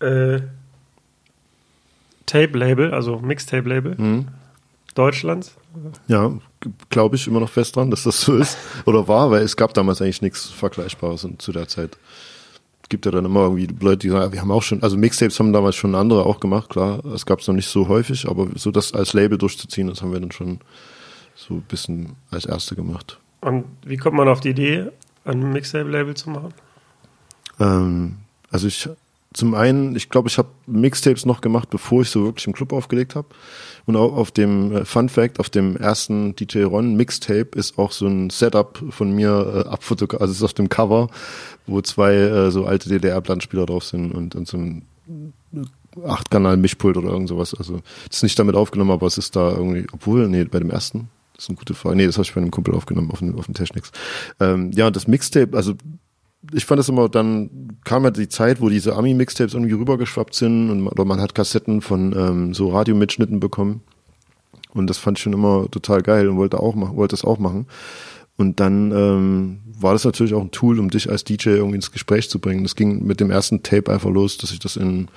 äh, 0.01 0.41
Tape-Label, 2.27 2.93
also 2.95 3.19
Mixtape-Label 3.19 3.95
Mhm. 3.99 4.29
Deutschlands. 4.95 5.55
Ja, 6.09 6.33
glaube 6.89 7.17
ich 7.17 7.27
immer 7.29 7.41
noch 7.41 7.49
fest 7.51 7.77
dran, 7.77 7.91
dass 7.91 8.03
das 8.03 8.21
so 8.21 8.37
ist. 8.37 8.59
Oder 8.87 9.07
war, 9.09 9.31
weil 9.31 9.43
es 9.43 9.57
gab 9.57 9.73
damals 9.75 10.03
eigentlich 10.03 10.21
nichts 10.23 10.47
Vergleichbares 10.51 11.27
zu 11.39 11.53
der 11.53 11.69
Zeit. 11.69 11.97
Gibt 12.91 13.07
ja 13.07 13.13
dann 13.13 13.25
immer 13.25 13.45
irgendwie 13.45 13.69
Leute, 13.81 13.99
die 13.99 14.11
sagen, 14.11 14.33
wir 14.33 14.41
haben 14.43 14.51
auch 14.51 14.63
schon, 14.63 14.83
also 14.83 14.99
Mixtapes 14.99 15.39
haben 15.39 15.55
damals 15.55 15.77
schon 15.77 15.95
andere 15.95 16.27
auch 16.27 16.41
gemacht, 16.41 16.69
klar. 16.69 17.03
Es 17.07 17.25
gab 17.25 17.39
es 17.39 17.47
noch 17.47 17.55
nicht 17.55 17.69
so 17.69 17.89
häufig, 17.89 18.29
aber 18.29 18.49
so 18.57 18.71
das 18.71 18.93
als 18.93 19.15
Label 19.15 19.39
durchzuziehen, 19.39 19.87
das 19.87 20.03
haben 20.03 20.13
wir 20.13 20.21
dann 20.21 20.33
schon 20.33 20.61
so 21.35 21.55
ein 21.55 21.63
bisschen 21.63 22.17
als 22.31 22.45
Erste 22.45 22.75
gemacht. 22.77 23.19
Und 23.41 23.65
wie 23.87 23.97
kommt 23.97 24.17
man 24.17 24.29
auf 24.29 24.41
die 24.41 24.51
Idee, 24.51 24.89
ein 25.25 25.53
Mixtape-Label 25.53 26.15
zu 26.15 26.31
machen? 26.31 26.53
Ähm, 27.59 28.17
also 28.51 28.67
ich 28.67 28.89
zum 29.33 29.55
einen, 29.55 29.95
ich 29.95 30.09
glaube, 30.09 30.29
ich 30.29 30.39
habe 30.39 30.49
Mixtapes 30.67 31.25
noch 31.25 31.41
gemacht, 31.41 31.71
bevor 31.71 32.03
ich 32.03 32.11
so 32.11 32.25
wirklich 32.25 32.47
im 32.49 32.53
Club 32.53 32.73
aufgelegt 32.73 33.15
habe. 33.15 33.29
Und 33.87 33.95
auch 33.97 34.17
auf 34.17 34.33
dem 34.33 34.73
äh, 34.73 34.85
Fun 34.85 35.09
Fact, 35.09 35.39
auf 35.39 35.49
dem 35.49 35.77
ersten 35.77 36.35
DJ 36.35 36.65
Ron 36.65 36.97
Mixtape 36.97 37.51
ist 37.55 37.79
auch 37.79 37.93
so 37.93 38.07
ein 38.07 38.31
Setup 38.31 38.83
von 38.91 39.13
mir 39.13 39.65
äh, 39.67 39.69
abfotografiert, 39.69 40.23
also 40.23 40.33
es 40.33 40.39
ist 40.39 40.45
auf 40.45 40.55
dem 40.55 40.69
Cover, 40.69 41.09
wo 41.67 41.81
zwei 41.81 42.15
äh, 42.15 42.51
so 42.51 42.65
alte 42.65 42.89
DDR-Plattenspieler 42.89 43.67
drauf 43.67 43.85
sind 43.85 44.13
und, 44.13 44.35
und 44.35 44.49
so 44.49 44.57
ein 44.59 44.87
Acht-Kanal-Mischpult 46.05 46.97
oder 46.97 47.11
irgend 47.11 47.29
sowas. 47.29 47.55
Also 47.55 47.81
ist 48.11 48.23
nicht 48.25 48.39
damit 48.39 48.57
aufgenommen, 48.57 48.91
aber 48.91 49.07
es 49.07 49.17
ist 49.17 49.37
da 49.37 49.53
irgendwie, 49.53 49.87
obwohl, 49.93 50.29
nee, 50.29 50.45
bei 50.45 50.59
dem 50.59 50.71
ersten, 50.71 51.09
das 51.35 51.45
ist 51.45 51.51
eine 51.51 51.59
gute 51.59 51.75
Frage. 51.75 51.97
Nee, 51.97 52.07
das 52.07 52.17
habe 52.17 52.25
ich 52.25 52.35
bei 52.35 52.41
einem 52.41 52.51
Kumpel 52.51 52.75
aufgenommen 52.75 53.11
auf 53.13 53.21
dem, 53.21 53.39
auf 53.39 53.47
dem 53.47 53.55
Technics. 53.55 53.93
Ähm, 54.41 54.73
ja, 54.73 54.91
das 54.91 55.07
Mixtape, 55.07 55.57
also 55.57 55.75
ich 56.53 56.65
fand 56.65 56.79
das 56.79 56.89
immer, 56.89 57.09
dann 57.09 57.79
kam 57.85 58.05
ja 58.05 58.11
die 58.11 58.29
Zeit, 58.29 58.61
wo 58.61 58.69
diese 58.69 58.97
Ami-Mixtapes 58.97 59.55
irgendwie 59.55 59.75
rübergeschwappt 59.75 60.35
sind 60.35 60.71
und 60.71 60.81
man, 60.81 60.93
oder 60.93 61.05
man 61.05 61.21
hat 61.21 61.35
Kassetten 61.35 61.81
von 61.83 62.15
ähm, 62.17 62.55
so 62.55 62.69
Radiomitschnitten 62.69 63.41
bekommen. 63.41 63.83
Und 64.73 64.89
das 64.89 64.99
fand 64.99 65.19
ich 65.19 65.23
schon 65.23 65.33
immer 65.33 65.69
total 65.71 66.03
geil 66.03 66.29
und 66.29 66.37
wollte 66.37 66.61
auch 66.61 66.75
machen, 66.75 66.97
wollte 66.97 67.15
es 67.15 67.25
auch 67.25 67.39
machen. 67.39 67.67
Und 68.37 68.59
dann 68.59 68.91
ähm, 68.93 69.61
war 69.79 69.93
das 69.93 70.05
natürlich 70.05 70.33
auch 70.33 70.41
ein 70.41 70.51
Tool, 70.51 70.79
um 70.79 70.89
dich 70.89 71.11
als 71.11 71.25
DJ 71.25 71.51
irgendwie 71.51 71.77
ins 71.77 71.93
Gespräch 71.93 72.31
zu 72.31 72.39
bringen. 72.39 72.63
Das 72.63 72.75
ging 72.75 73.05
mit 73.05 73.21
dem 73.21 73.31
ersten 73.31 73.63
Tape 73.63 73.93
einfach 73.93 74.09
los, 74.09 74.39
dass 74.39 74.53
ich 74.53 74.59
das 74.59 74.77
in 74.77 75.09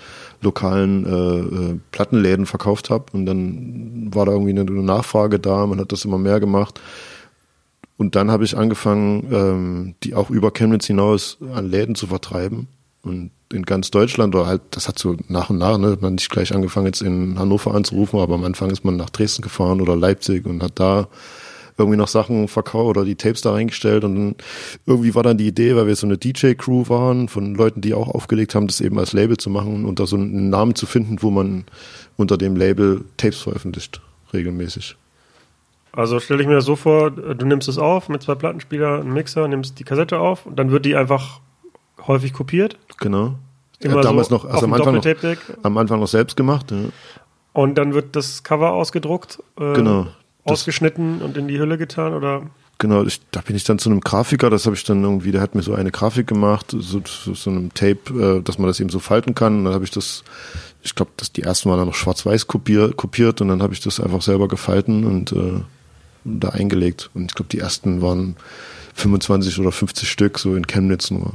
lokalen 0.42 1.06
äh, 1.06 1.40
äh, 1.40 1.80
Plattenläden 1.92 2.46
verkauft 2.46 2.90
habe. 2.90 3.06
Und 3.14 3.26
dann 3.26 4.14
war 4.14 4.26
da 4.26 4.34
irgendwie 4.34 4.52
eine, 4.52 4.62
eine 4.62 4.84
Nachfrage 4.84 5.40
da, 5.40 5.66
man 5.68 5.80
hat 5.80 5.94
das 5.94 6.04
immer 6.04 6.18
mehr 6.18 6.42
gemacht. 6.42 6.82
Und 8.04 8.16
dann 8.16 8.30
habe 8.30 8.44
ich 8.44 8.58
angefangen, 8.58 9.30
ähm, 9.32 9.96
die 10.04 10.14
auch 10.14 10.30
über 10.30 10.52
Chemnitz 10.52 10.88
hinaus 10.88 11.38
an 11.56 11.70
Läden 11.70 11.96
zu 11.96 12.08
vertreiben. 12.08 12.68
Und 13.02 13.32
in 13.54 13.64
ganz 13.64 13.92
Deutschland, 13.92 14.36
oder 14.36 14.46
halt, 14.46 14.62
das 14.72 14.90
hat 14.90 15.00
so 15.00 15.16
nach 15.30 15.50
und 15.50 15.58
nach, 15.58 15.78
ne, 15.78 15.92
hat 15.92 16.02
man 16.02 16.16
nicht 16.16 16.30
gleich 16.30 16.54
angefangen, 16.54 16.88
jetzt 16.88 17.02
in 17.02 17.40
Hannover 17.40 17.74
anzurufen, 17.74 18.20
aber 18.20 18.36
am 18.36 18.44
Anfang 18.44 18.72
ist 18.72 18.84
man 18.84 18.98
nach 18.98 19.10
Dresden 19.10 19.42
gefahren 19.42 19.80
oder 19.80 19.96
Leipzig 19.96 20.46
und 20.46 20.62
hat 20.62 20.82
da 20.82 21.08
irgendwie 21.78 21.96
noch 21.96 22.10
Sachen 22.10 22.50
verkauft 22.50 22.90
oder 22.90 23.06
die 23.06 23.16
Tapes 23.16 23.40
da 23.40 23.54
reingestellt 23.54 24.04
und 24.04 24.16
dann 24.16 24.36
irgendwie 24.86 25.16
war 25.16 25.24
dann 25.24 25.38
die 25.38 25.48
Idee, 25.48 25.78
weil 25.78 25.88
wir 25.88 25.96
so 25.96 26.06
eine 26.06 26.18
DJ-Crew 26.18 26.90
waren, 26.90 27.30
von 27.30 27.56
Leuten, 27.56 27.80
die 27.80 27.94
auch 27.94 28.10
aufgelegt 28.10 28.54
haben, 28.54 28.68
das 28.68 28.82
eben 28.82 29.00
als 29.00 29.14
Label 29.14 29.38
zu 29.38 29.50
machen 29.50 29.86
und 29.86 30.02
da 30.02 30.08
so 30.08 30.18
einen 30.18 30.50
Namen 30.50 30.76
zu 30.76 30.88
finden, 30.88 31.22
wo 31.22 31.32
man 31.32 31.64
unter 32.18 32.38
dem 32.38 32.58
Label 32.58 33.06
Tapes 33.16 33.40
veröffentlicht, 33.40 34.02
regelmäßig. 34.34 34.98
Also 35.96 36.20
stelle 36.20 36.42
ich 36.42 36.48
mir 36.48 36.56
das 36.56 36.66
so 36.66 36.76
vor, 36.76 37.12
du 37.12 37.46
nimmst 37.46 37.68
es 37.70 37.78
auf 37.78 38.10
mit 38.10 38.24
zwei 38.24 38.34
Plattenspieler, 38.36 39.00
einem 39.02 39.14
Mixer, 39.14 39.48
nimmst 39.48 39.80
die 39.80 39.84
Kassette 39.84 40.20
auf 40.20 40.46
und 40.46 40.58
dann 40.58 40.72
wird 40.72 40.86
die 40.86 40.96
einfach 40.96 41.40
häufig 42.08 42.34
kopiert. 42.34 42.78
Genau. 42.98 43.36
Ja, 43.82 44.02
damals 44.02 44.30
so 44.30 44.36
noch, 44.36 44.46
also 44.46 44.66
am 44.66 44.74
Anfang 44.74 44.96
noch, 44.96 45.06
am 45.64 45.78
Anfang 45.78 46.00
noch 46.00 46.08
selbst 46.08 46.36
gemacht. 46.36 46.72
Ja. 46.72 46.78
Und 47.54 47.78
dann 47.78 47.94
wird 47.94 48.16
das 48.16 48.44
Cover 48.44 48.72
ausgedruckt, 48.74 49.40
äh, 49.60 49.74
Genau. 49.74 50.08
Das- 50.46 50.54
ausgeschnitten 50.62 51.22
und 51.22 51.38
in 51.38 51.48
die 51.48 51.60
Hülle 51.60 51.78
getan, 51.78 52.14
oder? 52.14 52.44
Genau, 52.80 53.04
ich, 53.04 53.22
da 53.32 53.42
bin 53.42 53.56
ich 53.56 53.64
dann 53.64 53.78
zu 53.78 53.90
einem 53.90 54.02
Grafiker, 54.02 54.50
das 54.50 54.66
habe 54.66 54.76
ich 54.76 54.84
dann 54.84 55.04
irgendwie, 55.04 55.32
der 55.32 55.42
hat 55.42 55.54
mir 55.54 55.62
so 55.62 55.74
eine 55.74 55.92
Grafik 55.92 56.26
gemacht, 56.28 56.72
so, 56.72 57.02
so, 57.06 57.34
so 57.34 57.50
einem 57.50 57.74
Tape, 57.74 58.40
äh, 58.40 58.42
dass 58.42 58.58
man 58.58 58.68
das 58.68 58.80
eben 58.80 58.90
so 58.90 59.00
falten 59.00 59.36
kann. 59.36 59.60
Und 59.60 59.66
dann 59.66 59.74
habe 59.74 59.84
ich 59.86 59.92
das, 59.92 60.24
ich 60.82 60.96
glaube, 60.96 61.12
dass 61.18 61.32
die 61.32 61.44
ersten 61.44 61.70
waren 61.70 61.78
dann 61.78 61.88
noch 61.88 61.94
schwarz-weiß 61.96 62.48
kopier, 62.48 62.92
kopiert 62.94 63.40
und 63.42 63.50
dann 63.50 63.62
habe 63.62 63.74
ich 63.74 63.80
das 63.80 64.00
einfach 64.00 64.22
selber 64.22 64.48
gefalten 64.48 65.06
und 65.06 65.32
äh, 65.34 65.62
da 66.26 66.50
eingelegt. 66.50 67.10
Und 67.14 67.32
ich 67.32 67.36
glaube, 67.36 67.50
die 67.50 67.60
ersten 67.60 68.02
waren 68.02 68.36
25 68.96 69.60
oder 69.60 69.72
50 69.72 70.10
Stück, 70.10 70.40
so 70.40 70.56
in 70.56 70.68
Chemnitz 70.68 71.12
nur. 71.12 71.34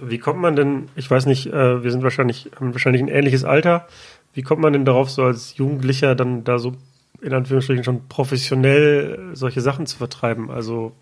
Wie 0.00 0.18
kommt 0.18 0.40
man 0.40 0.54
denn, 0.54 0.88
ich 0.96 1.10
weiß 1.10 1.26
nicht, 1.26 1.46
äh, 1.46 1.82
wir 1.82 1.90
sind 1.90 2.02
wahrscheinlich, 2.02 2.50
haben 2.56 2.72
wahrscheinlich 2.72 3.02
ein 3.02 3.08
ähnliches 3.08 3.44
Alter. 3.44 3.86
Wie 4.34 4.42
kommt 4.42 4.60
man 4.60 4.72
denn 4.72 4.84
darauf, 4.84 5.10
so 5.10 5.24
als 5.24 5.56
Jugendlicher 5.56 6.14
dann 6.14 6.44
da 6.44 6.58
so 6.58 6.74
in 7.20 7.32
Anführungsstrichen 7.34 7.82
schon 7.82 8.06
professionell 8.08 9.32
äh, 9.32 9.36
solche 9.36 9.60
Sachen 9.60 9.86
zu 9.86 9.96
vertreiben? 9.96 10.50
Also, 10.50 10.92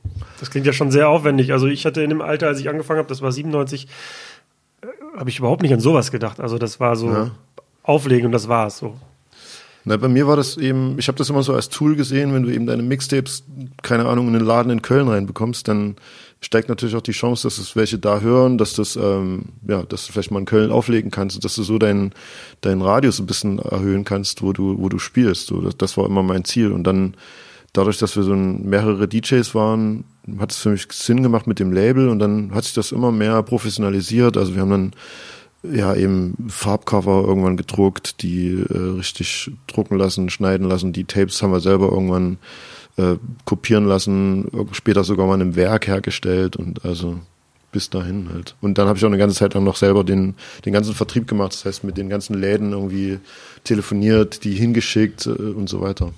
das 0.41 0.51
klingt 0.51 0.67
ja 0.67 0.73
schon 0.73 0.91
sehr 0.91 1.09
aufwendig. 1.11 1.53
Also, 1.53 1.67
ich 1.67 1.85
hatte 1.85 2.01
in 2.03 2.09
dem 2.09 2.23
Alter, 2.23 2.47
als 2.47 2.59
ich 2.61 2.71
angefangen 2.71 2.99
habe, 2.99 3.09
das 3.09 3.21
war 3.21 3.33
97, 3.33 3.87
äh, 4.81 4.87
habe 5.19 5.29
ich 5.29 5.39
überhaupt 5.41 5.61
nicht 5.63 5.75
an 5.75 5.81
sowas 5.81 6.11
gedacht. 6.11 6.41
Also, 6.41 6.57
das 6.57 6.81
war 6.81 6.97
so 6.97 7.11
Ja. 7.11 7.31
auflegen 7.83 8.27
und 8.27 8.33
das 8.33 8.49
war's 8.49 8.79
so. 8.79 8.97
Na, 9.89 9.97
bei 9.97 10.09
mir 10.09 10.27
war 10.27 10.35
das 10.35 10.57
eben, 10.57 10.99
ich 10.99 11.07
habe 11.07 11.17
das 11.17 11.31
immer 11.31 11.45
so 11.45 11.55
als 11.55 11.69
Tool 11.69 11.95
gesehen, 11.95 12.35
wenn 12.35 12.43
du 12.43 12.53
eben 12.53 12.67
deine 12.67 12.83
Mixtapes, 12.83 13.45
keine 13.83 14.07
Ahnung, 14.07 14.27
in 14.27 14.33
den 14.33 14.45
Laden 14.45 14.73
in 14.73 14.83
Köln 14.83 15.07
reinbekommst, 15.07 15.69
dann 15.69 15.95
steigt 16.41 16.69
natürlich 16.69 16.97
auch 16.97 17.03
die 17.03 17.13
Chance, 17.13 17.45
dass 17.45 17.59
es 17.59 17.77
welche 17.77 17.97
da 17.97 18.19
hören, 18.19 18.59
dass 18.59 18.75
das, 18.75 18.97
ähm, 18.97 19.45
ja, 19.67 19.85
dass 19.85 20.07
du 20.07 20.13
vielleicht 20.13 20.33
mal 20.33 20.41
in 20.41 20.45
Köln 20.45 20.73
auflegen 20.73 21.13
kannst 21.13 21.37
und 21.37 21.45
dass 21.45 21.55
du 21.55 21.63
so 21.63 21.79
deinen 21.79 22.13
deinen 22.63 22.83
Radius 22.83 23.21
ein 23.21 23.27
bisschen 23.27 23.61
erhöhen 23.61 24.05
kannst, 24.05 24.43
wo 24.43 24.53
du, 24.53 24.77
wo 24.77 24.89
du 24.89 24.99
spielst. 24.99 25.47
So, 25.47 25.61
das, 25.61 25.77
das 25.77 25.97
war 25.97 26.07
immer 26.07 26.25
mein 26.25 26.45
Ziel. 26.45 26.73
Und 26.73 26.83
dann, 26.83 27.15
dadurch, 27.73 27.99
dass 27.99 28.17
wir 28.17 28.25
so 28.25 28.35
mehrere 28.35 29.07
DJs 29.07 29.55
waren, 29.55 30.03
hat 30.41 30.51
es 30.51 30.59
für 30.59 30.71
mich 30.71 30.89
Sinn 30.91 31.23
gemacht 31.23 31.47
mit 31.47 31.61
dem 31.61 31.73
Label 31.73 32.09
und 32.09 32.19
dann 32.19 32.53
hat 32.53 32.65
sich 32.65 32.75
das 32.75 32.91
immer 32.91 33.13
mehr 33.13 33.41
professionalisiert. 33.45 34.37
Also 34.37 34.55
wir 34.55 34.63
haben 34.63 34.71
dann 34.71 34.93
ja 35.73 35.95
eben 35.95 36.37
Farbcover 36.49 37.25
irgendwann 37.27 37.57
gedruckt, 37.57 38.23
die 38.23 38.53
äh, 38.53 38.97
richtig 38.97 39.51
drucken 39.67 39.97
lassen, 39.97 40.31
schneiden 40.31 40.69
lassen. 40.69 40.93
Die 40.93 41.05
Tapes 41.05 41.43
haben 41.43 41.53
wir 41.53 41.61
selber 41.61 41.91
irgendwann 41.91 42.39
äh, 42.97 43.17
kopieren 43.45 43.87
lassen, 43.87 44.51
später 44.73 45.05
sogar 45.05 45.27
mal 45.27 45.35
einem 45.35 45.57
Werk 45.57 45.87
hergestellt 45.87 46.57
und 46.57 46.85
also 46.85 47.21
bis 47.73 47.91
dahin 47.91 48.31
halt. 48.33 48.55
Und 48.61 48.79
dann 48.79 48.89
habe 48.89 48.97
ich 48.97 49.05
auch 49.05 49.09
eine 49.09 49.19
ganze 49.19 49.37
Zeit 49.37 49.53
lang 49.53 49.65
noch 49.65 49.77
selber 49.77 50.03
den, 50.03 50.35
den 50.65 50.73
ganzen 50.73 50.95
Vertrieb 50.95 51.29
gemacht, 51.29 51.53
das 51.53 51.65
heißt 51.65 51.85
mit 51.85 51.99
den 51.99 52.09
ganzen 52.09 52.35
Läden 52.35 52.73
irgendwie 52.73 53.19
telefoniert, 53.65 54.45
die 54.45 54.53
hingeschickt 54.55 55.27
äh, 55.27 55.31
und 55.31 55.69
so 55.69 55.81
weiter. 55.81 56.13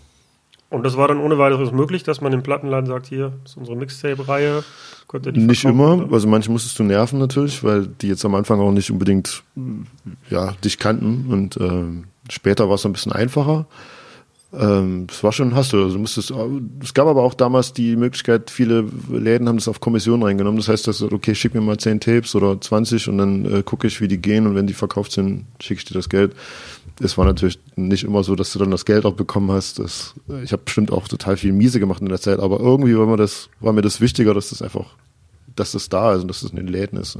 Und 0.71 0.85
das 0.85 0.97
war 0.97 1.09
dann 1.09 1.19
ohne 1.19 1.39
weiteres 1.39 1.73
möglich, 1.73 2.03
dass 2.03 2.21
man 2.21 2.33
im 2.33 2.43
Plattenladen 2.43 2.87
sagt, 2.87 3.07
hier 3.07 3.33
ist 3.45 3.57
unsere 3.57 3.77
Mixtape-Reihe. 3.77 4.63
Die 5.13 5.41
Nicht 5.41 5.63
verkaufen? 5.63 6.03
immer, 6.03 6.13
also 6.13 6.29
manche 6.29 6.51
musstest 6.51 6.79
du 6.79 6.85
nerven 6.85 7.19
natürlich, 7.19 7.65
weil 7.65 7.87
die 7.87 8.09
jetzt 8.09 8.25
am 8.25 8.35
Anfang 8.35 8.61
auch 8.61 8.73
nicht 8.73 8.91
unbedingt 8.91 9.43
ja, 10.31 10.53
dich 10.65 10.79
kannten 10.79 11.33
und 11.33 11.57
ähm, 11.57 12.05
später 12.31 12.69
war 12.69 12.75
es 12.75 12.87
ein 12.87 12.93
bisschen 12.93 13.13
einfacher. 13.13 13.67
Ähm, 14.51 15.07
es 15.11 15.23
war 15.23 15.33
schon 15.33 15.49
ein 15.49 15.55
Hassel. 15.55 15.83
Also 15.83 15.95
du 15.95 16.01
musstest, 16.01 16.33
es 16.83 16.95
gab 16.95 17.07
aber 17.07 17.23
auch 17.23 17.35
damals 17.35 17.75
die 17.75 17.97
Möglichkeit, 17.97 18.51
viele 18.51 18.87
Läden 19.11 19.47
haben 19.47 19.59
das 19.59 19.69
auf 19.69 19.81
Kommission 19.81 20.23
reingenommen. 20.23 20.59
Das 20.59 20.69
heißt, 20.69 20.87
dass 20.87 21.03
okay, 21.03 21.35
schick 21.35 21.55
mir 21.55 21.61
mal 21.61 21.77
10 21.77 22.01
Tapes 22.01 22.35
oder 22.35 22.59
20 22.59 23.09
und 23.09 23.19
dann 23.19 23.45
äh, 23.45 23.63
gucke 23.63 23.87
ich, 23.87 24.01
wie 24.01 24.09
die 24.09 24.19
gehen 24.19 24.47
und 24.47 24.55
wenn 24.55 24.67
die 24.67 24.73
verkauft 24.73 25.13
sind, 25.13 25.47
schicke 25.61 25.81
ich 25.81 25.85
dir 25.85 25.95
das 25.95 26.09
Geld. 26.09 26.35
Es 27.01 27.19
war 27.19 27.27
natürlich 27.27 27.61
nicht 27.77 28.05
immer 28.05 28.25
so, 28.25 28.35
dass 28.35 28.53
du 28.53 28.59
dann 28.59 28.71
das 28.71 28.85
Geld 28.85 29.05
auch 29.05 29.13
bekommen 29.13 29.53
hast. 29.53 29.79
Das, 29.79 30.15
ich 30.43 30.53
habe 30.53 30.63
bestimmt 30.65 30.93
auch 30.93 31.07
total 31.09 31.37
viel 31.37 31.53
Miese 31.53 31.79
gemacht 31.79 32.01
in 32.01 32.09
der 32.09 32.21
Zeit, 32.21 32.41
aber 32.41 32.59
irgendwie 32.59 32.97
war 32.97 33.07
mir 33.07 33.17
das, 33.17 33.51
war 33.61 33.73
mir 33.73 33.83
das 33.83 34.01
wichtiger, 34.01 34.33
dass 34.35 34.49
das 34.49 34.63
einfach, 34.63 34.87
dass 35.55 35.73
das 35.73 35.91
da 35.91 36.15
ist 36.15 36.23
und 36.23 36.29
dass 36.29 36.41
das 36.41 36.51
in 36.51 36.57
den 36.57 36.69
Läden 36.69 36.99
ist. 36.99 37.19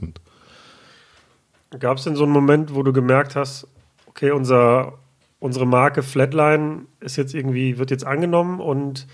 Gab 1.79 1.99
es 1.99 2.05
denn 2.05 2.17
so 2.17 2.25
einen 2.25 2.33
Moment, 2.33 2.75
wo 2.75 2.83
du 2.83 2.93
gemerkt 2.93 3.37
hast, 3.37 3.67
okay, 4.07 4.31
unser, 4.31 4.95
unsere 5.41 5.67
Marke 5.67 6.03
Flatline 6.03 6.83
ist 7.01 7.17
jetzt 7.17 7.35
irgendwie, 7.35 7.79
wird 7.79 7.91
jetzt 7.91 8.05
angenommen 8.05 8.61
und 8.61 9.07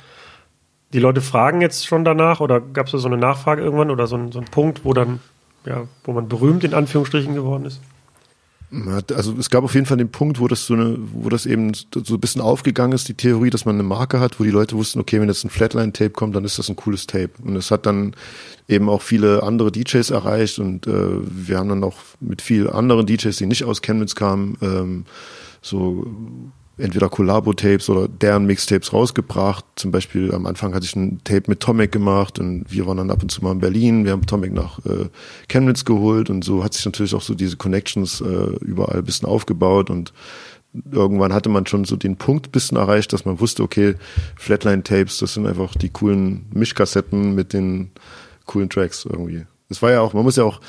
die 0.92 1.00
Leute 1.00 1.20
fragen 1.20 1.60
jetzt 1.60 1.86
schon 1.86 2.04
danach 2.04 2.40
oder 2.40 2.60
gab 2.60 2.86
es 2.86 2.92
da 2.92 2.98
so 2.98 3.08
eine 3.08 3.16
Nachfrage 3.16 3.62
irgendwann 3.62 3.90
oder 3.90 4.06
so, 4.06 4.16
ein, 4.16 4.32
so 4.32 4.38
einen 4.38 4.48
Punkt, 4.48 4.84
wo 4.84 4.92
dann, 4.92 5.20
ja, 5.66 5.84
wo 6.04 6.12
man 6.12 6.28
berühmt 6.28 6.64
in 6.64 6.74
Anführungsstrichen 6.74 7.34
geworden 7.34 7.66
ist? 7.66 7.80
Also 9.14 9.34
es 9.38 9.50
gab 9.50 9.62
auf 9.62 9.74
jeden 9.74 9.86
Fall 9.86 9.98
den 9.98 10.10
Punkt, 10.10 10.40
wo 10.40 10.48
das 10.48 10.66
so 10.66 10.74
eine, 10.74 10.96
wo 10.98 11.28
das 11.28 11.46
eben 11.46 11.72
so 11.74 12.14
ein 12.14 12.20
bisschen 12.20 12.40
aufgegangen 12.40 12.92
ist, 12.92 13.08
die 13.08 13.14
Theorie, 13.14 13.50
dass 13.50 13.64
man 13.64 13.76
eine 13.76 13.84
Marke 13.84 14.18
hat, 14.18 14.40
wo 14.40 14.44
die 14.44 14.50
Leute 14.50 14.74
wussten, 14.76 14.98
okay, 14.98 15.20
wenn 15.20 15.28
jetzt 15.28 15.44
ein 15.44 15.50
Flatline-Tape 15.50 16.10
kommt, 16.10 16.34
dann 16.34 16.44
ist 16.44 16.58
das 16.58 16.68
ein 16.68 16.76
cooles 16.76 17.06
Tape. 17.06 17.30
Und 17.44 17.54
es 17.54 17.70
hat 17.70 17.86
dann 17.86 18.14
eben 18.66 18.88
auch 18.88 19.02
viele 19.02 19.44
andere 19.44 19.70
DJs 19.70 20.10
erreicht 20.10 20.58
und 20.58 20.86
äh, 20.88 20.90
wir 20.90 21.58
haben 21.58 21.68
dann 21.68 21.84
auch 21.84 21.96
mit 22.20 22.42
vielen 22.42 22.68
anderen 22.68 23.06
DJs, 23.06 23.36
die 23.36 23.46
nicht 23.46 23.64
aus 23.64 23.80
Chemnitz 23.80 24.16
kamen, 24.16 24.56
ähm, 24.60 25.04
so 25.64 26.06
entweder 26.76 27.08
Collabo-Tapes 27.08 27.88
oder 27.88 28.08
deren 28.08 28.46
Mixtapes 28.46 28.92
rausgebracht. 28.92 29.64
Zum 29.76 29.92
Beispiel 29.92 30.34
am 30.34 30.46
Anfang 30.46 30.74
hatte 30.74 30.84
ich 30.84 30.96
ein 30.96 31.20
Tape 31.24 31.44
mit 31.46 31.60
Tomek 31.60 31.92
gemacht 31.92 32.38
und 32.38 32.66
wir 32.68 32.86
waren 32.86 32.96
dann 32.96 33.10
ab 33.10 33.22
und 33.22 33.30
zu 33.30 33.42
mal 33.42 33.52
in 33.52 33.60
Berlin. 33.60 34.04
Wir 34.04 34.12
haben 34.12 34.26
Tomek 34.26 34.52
nach 34.52 34.84
äh, 34.84 35.08
Chemnitz 35.48 35.84
geholt 35.84 36.30
und 36.30 36.44
so 36.44 36.64
hat 36.64 36.74
sich 36.74 36.84
natürlich 36.84 37.14
auch 37.14 37.22
so 37.22 37.34
diese 37.34 37.56
Connections 37.56 38.20
äh, 38.20 38.56
überall 38.60 38.98
ein 38.98 39.04
bisschen 39.04 39.28
aufgebaut 39.28 39.88
und 39.88 40.12
irgendwann 40.90 41.32
hatte 41.32 41.48
man 41.48 41.66
schon 41.66 41.84
so 41.84 41.96
den 41.96 42.16
Punkt 42.16 42.50
bisschen 42.50 42.76
erreicht, 42.76 43.12
dass 43.12 43.24
man 43.24 43.38
wusste, 43.38 43.62
okay, 43.62 43.94
Flatline-Tapes, 44.36 45.18
das 45.18 45.34
sind 45.34 45.46
einfach 45.46 45.76
die 45.76 45.90
coolen 45.90 46.46
Mischkassetten 46.52 47.34
mit 47.36 47.52
den 47.52 47.92
coolen 48.46 48.68
Tracks 48.68 49.04
irgendwie. 49.04 49.46
Das 49.68 49.80
war 49.80 49.90
ja 49.90 50.00
auch, 50.00 50.12
man 50.12 50.24
muss 50.24 50.36
ja 50.36 50.44
auch, 50.44 50.60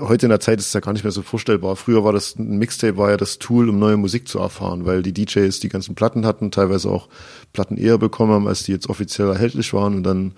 heute 0.00 0.26
in 0.26 0.30
der 0.30 0.40
Zeit 0.40 0.60
ist 0.60 0.68
es 0.68 0.72
ja 0.72 0.80
gar 0.80 0.92
nicht 0.92 1.02
mehr 1.02 1.10
so 1.10 1.22
vorstellbar. 1.22 1.74
Früher 1.74 2.04
war 2.04 2.12
das, 2.12 2.36
ein 2.36 2.58
Mixtape 2.58 2.96
war 2.96 3.10
ja 3.10 3.16
das 3.16 3.38
Tool, 3.38 3.68
um 3.68 3.78
neue 3.78 3.96
Musik 3.96 4.28
zu 4.28 4.38
erfahren, 4.38 4.86
weil 4.86 5.02
die 5.02 5.12
DJs 5.12 5.58
die 5.58 5.68
ganzen 5.68 5.94
Platten 5.94 6.24
hatten, 6.24 6.52
teilweise 6.52 6.88
auch 6.88 7.08
Platten 7.52 7.76
eher 7.76 7.98
bekommen 7.98 8.32
haben, 8.32 8.46
als 8.46 8.62
die 8.62 8.72
jetzt 8.72 8.88
offiziell 8.88 9.28
erhältlich 9.28 9.74
waren 9.74 9.96
und 9.96 10.04
dann 10.04 10.32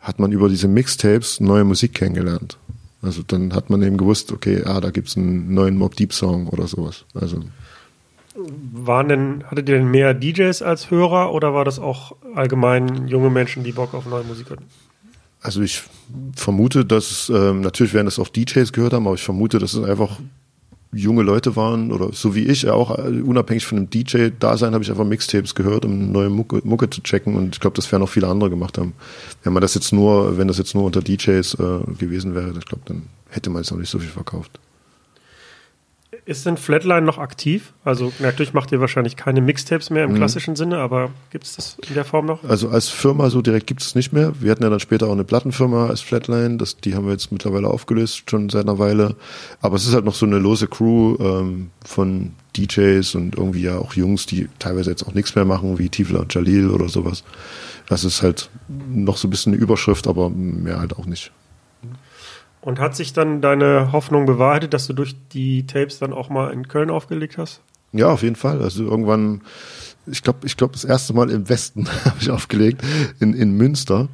hat 0.00 0.18
man 0.18 0.32
über 0.32 0.48
diese 0.48 0.68
Mixtapes 0.68 1.40
neue 1.40 1.64
Musik 1.64 1.94
kennengelernt. 1.94 2.56
Also 3.02 3.22
dann 3.26 3.54
hat 3.54 3.70
man 3.70 3.82
eben 3.82 3.96
gewusst, 3.96 4.32
okay, 4.32 4.62
ah, 4.64 4.80
da 4.80 4.90
gibt's 4.90 5.16
einen 5.16 5.54
neuen 5.54 5.76
Mob 5.76 5.96
Deep 5.96 6.12
Song 6.12 6.48
oder 6.48 6.66
sowas. 6.66 7.04
Also 7.14 7.40
Waren 8.34 9.08
denn, 9.08 9.44
hattet 9.46 9.68
ihr 9.68 9.76
denn 9.76 9.90
mehr 9.90 10.14
DJs 10.14 10.62
als 10.62 10.90
Hörer 10.90 11.32
oder 11.32 11.54
war 11.54 11.64
das 11.64 11.78
auch 11.78 12.16
allgemein 12.34 13.08
junge 13.08 13.30
Menschen, 13.30 13.64
die 13.64 13.72
Bock 13.72 13.94
auf 13.94 14.06
neue 14.06 14.24
Musik 14.24 14.50
hatten? 14.50 14.64
Also 15.40 15.62
ich 15.62 15.82
vermute, 16.36 16.84
dass 16.84 17.30
ähm, 17.34 17.62
natürlich 17.62 17.94
werden 17.94 18.06
das 18.06 18.18
auch 18.18 18.28
DJs 18.28 18.72
gehört 18.72 18.92
haben, 18.92 19.06
aber 19.06 19.14
ich 19.14 19.22
vermute, 19.22 19.58
dass 19.58 19.74
es 19.74 19.82
einfach 19.82 20.18
junge 20.92 21.22
Leute 21.22 21.54
waren 21.56 21.92
oder 21.92 22.12
so 22.12 22.34
wie 22.34 22.46
ich, 22.46 22.68
auch 22.68 22.98
äh, 22.98 23.20
unabhängig 23.22 23.64
von 23.64 23.78
dem 23.78 23.90
DJ-Dasein 23.90 24.74
habe 24.74 24.82
ich 24.82 24.90
einfach 24.90 25.04
Mixtapes 25.04 25.54
gehört, 25.54 25.84
um 25.84 26.10
neue 26.10 26.30
Mucke, 26.30 26.60
Mucke 26.64 26.90
zu 26.90 27.00
checken 27.02 27.36
und 27.36 27.54
ich 27.54 27.60
glaube, 27.60 27.76
das 27.76 27.90
werden 27.92 28.02
auch 28.02 28.08
viele 28.08 28.26
andere 28.26 28.50
gemacht 28.50 28.76
haben. 28.76 28.94
Wenn 29.44 29.52
man 29.52 29.60
das 29.60 29.74
jetzt 29.74 29.92
nur, 29.92 30.36
wenn 30.36 30.48
das 30.48 30.58
jetzt 30.58 30.74
nur 30.74 30.84
unter 30.84 31.00
DJs 31.00 31.54
äh, 31.54 31.94
gewesen 31.98 32.34
wäre, 32.34 32.52
ich 32.58 32.66
glaube, 32.66 32.82
dann 32.86 33.02
hätte 33.28 33.50
man 33.50 33.62
jetzt 33.62 33.72
auch 33.72 33.76
nicht 33.76 33.90
so 33.90 33.98
viel 33.98 34.08
verkauft. 34.08 34.58
Ist 36.24 36.46
denn 36.46 36.56
Flatline 36.56 37.02
noch 37.02 37.18
aktiv? 37.18 37.72
Also 37.84 38.12
natürlich 38.18 38.52
macht 38.52 38.72
ihr 38.72 38.80
wahrscheinlich 38.80 39.16
keine 39.16 39.40
Mixtapes 39.40 39.90
mehr 39.90 40.04
im 40.04 40.14
klassischen 40.14 40.56
Sinne, 40.56 40.78
aber 40.78 41.10
gibt 41.30 41.44
es 41.44 41.56
das 41.56 41.76
in 41.88 41.94
der 41.94 42.04
Form 42.04 42.26
noch? 42.26 42.44
Also 42.44 42.68
als 42.68 42.88
Firma 42.88 43.30
so 43.30 43.42
direkt 43.42 43.66
gibt 43.66 43.82
es 43.82 43.94
nicht 43.94 44.12
mehr. 44.12 44.32
Wir 44.40 44.50
hatten 44.50 44.62
ja 44.62 44.70
dann 44.70 44.80
später 44.80 45.06
auch 45.08 45.12
eine 45.12 45.24
Plattenfirma 45.24 45.88
als 45.88 46.00
Flatline, 46.00 46.56
das, 46.58 46.76
die 46.76 46.94
haben 46.94 47.06
wir 47.06 47.12
jetzt 47.12 47.32
mittlerweile 47.32 47.68
aufgelöst, 47.68 48.30
schon 48.30 48.48
seit 48.48 48.68
einer 48.68 48.78
Weile. 48.78 49.16
Aber 49.60 49.76
es 49.76 49.86
ist 49.86 49.94
halt 49.94 50.04
noch 50.04 50.14
so 50.14 50.26
eine 50.26 50.38
lose 50.38 50.68
Crew 50.68 51.16
ähm, 51.20 51.70
von 51.84 52.32
DJs 52.56 53.14
und 53.14 53.36
irgendwie 53.36 53.62
ja 53.62 53.78
auch 53.78 53.94
Jungs, 53.94 54.26
die 54.26 54.48
teilweise 54.58 54.90
jetzt 54.90 55.06
auch 55.06 55.14
nichts 55.14 55.34
mehr 55.34 55.44
machen, 55.44 55.78
wie 55.78 55.88
Tifla 55.88 56.20
und 56.20 56.34
Jalil 56.34 56.70
oder 56.70 56.88
sowas. 56.88 57.24
Das 57.88 58.04
ist 58.04 58.22
halt 58.22 58.50
noch 58.68 59.16
so 59.16 59.26
ein 59.26 59.30
bisschen 59.30 59.52
eine 59.52 59.62
Überschrift, 59.62 60.06
aber 60.06 60.30
mehr 60.30 60.78
halt 60.78 60.96
auch 60.96 61.06
nicht. 61.06 61.32
Und 62.62 62.78
hat 62.78 62.94
sich 62.94 63.12
dann 63.12 63.40
deine 63.40 63.92
Hoffnung 63.92 64.26
bewahrheitet, 64.26 64.74
dass 64.74 64.86
du 64.86 64.92
durch 64.92 65.16
die 65.32 65.66
Tapes 65.66 65.98
dann 65.98 66.12
auch 66.12 66.28
mal 66.28 66.52
in 66.52 66.68
Köln 66.68 66.90
aufgelegt 66.90 67.38
hast? 67.38 67.62
Ja, 67.92 68.08
auf 68.08 68.22
jeden 68.22 68.36
Fall. 68.36 68.60
Also 68.60 68.84
irgendwann, 68.84 69.42
ich 70.06 70.22
glaube, 70.22 70.46
ich 70.46 70.56
glaube, 70.56 70.74
das 70.74 70.84
erste 70.84 71.14
Mal 71.14 71.30
im 71.30 71.48
Westen 71.48 71.88
habe 72.04 72.18
ich 72.20 72.30
aufgelegt, 72.30 72.82
in, 73.18 73.32
in 73.32 73.56
Münster. 73.56 74.08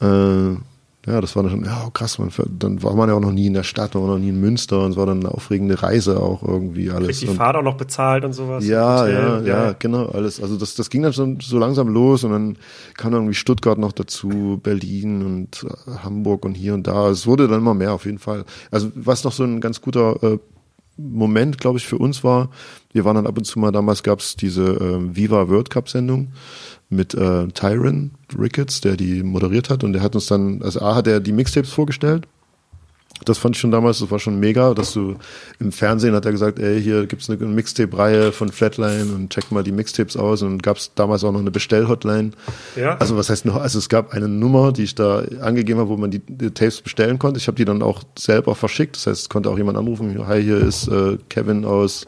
Äh, 0.00 0.56
ja, 1.04 1.20
das 1.20 1.34
war 1.34 1.42
dann 1.42 1.50
schon, 1.50 1.64
ja, 1.64 1.88
krass, 1.92 2.18
man, 2.20 2.30
dann 2.58 2.80
war 2.82 2.94
man 2.94 3.08
ja 3.08 3.16
auch 3.16 3.20
noch 3.20 3.32
nie 3.32 3.48
in 3.48 3.54
der 3.54 3.64
Stadt, 3.64 3.94
man 3.94 4.04
war 4.04 4.10
noch 4.10 4.18
nie 4.20 4.28
in 4.28 4.40
Münster 4.40 4.84
und 4.84 4.92
es 4.92 4.96
war 4.96 5.04
dann 5.06 5.18
eine 5.18 5.32
aufregende 5.32 5.82
Reise 5.82 6.20
auch 6.20 6.42
irgendwie 6.44 6.90
alles. 6.90 7.08
Kriegt 7.08 7.22
die 7.22 7.28
Und- 7.28 7.36
Fahrt 7.36 7.56
auch 7.56 7.62
noch 7.62 7.76
bezahlt 7.76 8.24
und 8.24 8.32
sowas? 8.34 8.64
ja, 8.64 9.00
Hotel, 9.00 9.42
ja, 9.46 9.64
ja, 9.66 9.74
genau, 9.78 10.06
alles. 10.06 10.40
Also 10.40 10.56
das, 10.56 10.76
das 10.76 10.90
ging 10.90 11.02
dann 11.02 11.12
schon 11.12 11.40
so 11.40 11.58
langsam 11.58 11.88
los 11.88 12.22
und 12.22 12.30
dann 12.30 12.56
kam 12.96 13.10
dann 13.10 13.22
irgendwie 13.22 13.34
Stuttgart 13.34 13.78
noch 13.78 13.92
dazu, 13.92 14.60
Berlin 14.62 15.24
und 15.26 15.64
äh, 15.64 15.90
Hamburg 16.04 16.44
und 16.44 16.54
hier 16.54 16.74
und 16.74 16.86
da. 16.86 17.10
Es 17.10 17.26
wurde 17.26 17.48
dann 17.48 17.58
immer 17.58 17.74
mehr 17.74 17.92
auf 17.94 18.04
jeden 18.04 18.18
Fall. 18.20 18.44
Also 18.70 18.92
was 18.94 19.24
noch 19.24 19.32
so 19.32 19.42
ein 19.42 19.60
ganz 19.60 19.80
guter 19.80 20.22
äh, 20.22 20.38
Moment, 20.98 21.58
glaube 21.58 21.78
ich, 21.78 21.86
für 21.86 21.96
uns 21.96 22.22
war, 22.22 22.50
wir 22.92 23.04
waren 23.06 23.16
dann 23.16 23.26
ab 23.26 23.38
und 23.38 23.44
zu 23.44 23.58
mal, 23.58 23.72
damals 23.72 24.02
gab 24.02 24.20
es 24.20 24.36
diese 24.36 24.62
äh, 24.74 25.16
Viva 25.16 25.48
World 25.48 25.70
Cup 25.70 25.88
Sendung 25.88 26.28
mit 26.92 27.14
äh, 27.14 27.48
Tyron 27.48 28.12
Ricketts, 28.38 28.80
der 28.80 28.96
die 28.96 29.22
moderiert 29.22 29.70
hat. 29.70 29.82
Und 29.82 29.92
der 29.94 30.02
hat 30.02 30.14
uns 30.14 30.26
dann, 30.26 30.62
also 30.62 30.80
A 30.80 30.94
hat 30.94 31.06
er 31.06 31.20
die 31.20 31.32
Mixtapes 31.32 31.72
vorgestellt 31.72 32.26
das 33.24 33.38
fand 33.38 33.56
ich 33.56 33.60
schon 33.60 33.70
damals, 33.70 33.98
das 34.00 34.10
war 34.10 34.18
schon 34.18 34.38
mega, 34.40 34.74
dass 34.74 34.92
du 34.92 35.16
im 35.58 35.72
Fernsehen 35.72 36.14
hat 36.14 36.24
er 36.24 36.32
gesagt, 36.32 36.58
ey, 36.58 36.80
hier 36.80 37.06
gibt's 37.06 37.28
eine 37.28 37.44
Mixtape-Reihe 37.44 38.32
von 38.32 38.50
Flatline 38.50 39.12
und 39.14 39.30
check 39.30 39.50
mal 39.50 39.62
die 39.62 39.72
Mixtapes 39.72 40.16
aus 40.16 40.42
und 40.42 40.62
gab's 40.62 40.92
damals 40.94 41.24
auch 41.24 41.32
noch 41.32 41.40
eine 41.40 41.50
Bestell-Hotline. 41.50 42.32
Ja. 42.76 42.96
Also 42.98 43.16
was 43.16 43.30
heißt 43.30 43.44
noch, 43.44 43.56
also 43.56 43.78
es 43.78 43.88
gab 43.88 44.12
eine 44.12 44.28
Nummer, 44.28 44.72
die 44.72 44.84
ich 44.84 44.94
da 44.94 45.24
angegeben 45.40 45.80
habe, 45.80 45.88
wo 45.88 45.96
man 45.96 46.10
die, 46.10 46.20
die 46.20 46.50
Tapes 46.50 46.80
bestellen 46.80 47.18
konnte. 47.18 47.38
Ich 47.38 47.46
habe 47.46 47.56
die 47.56 47.64
dann 47.64 47.82
auch 47.82 48.02
selber 48.18 48.54
verschickt. 48.54 48.96
Das 48.96 49.06
heißt, 49.06 49.22
es 49.22 49.28
konnte 49.28 49.50
auch 49.50 49.58
jemand 49.58 49.78
anrufen, 49.78 50.26
hi, 50.26 50.42
hier 50.42 50.58
ist 50.58 50.88
äh, 50.88 51.18
Kevin 51.28 51.64
aus 51.64 52.06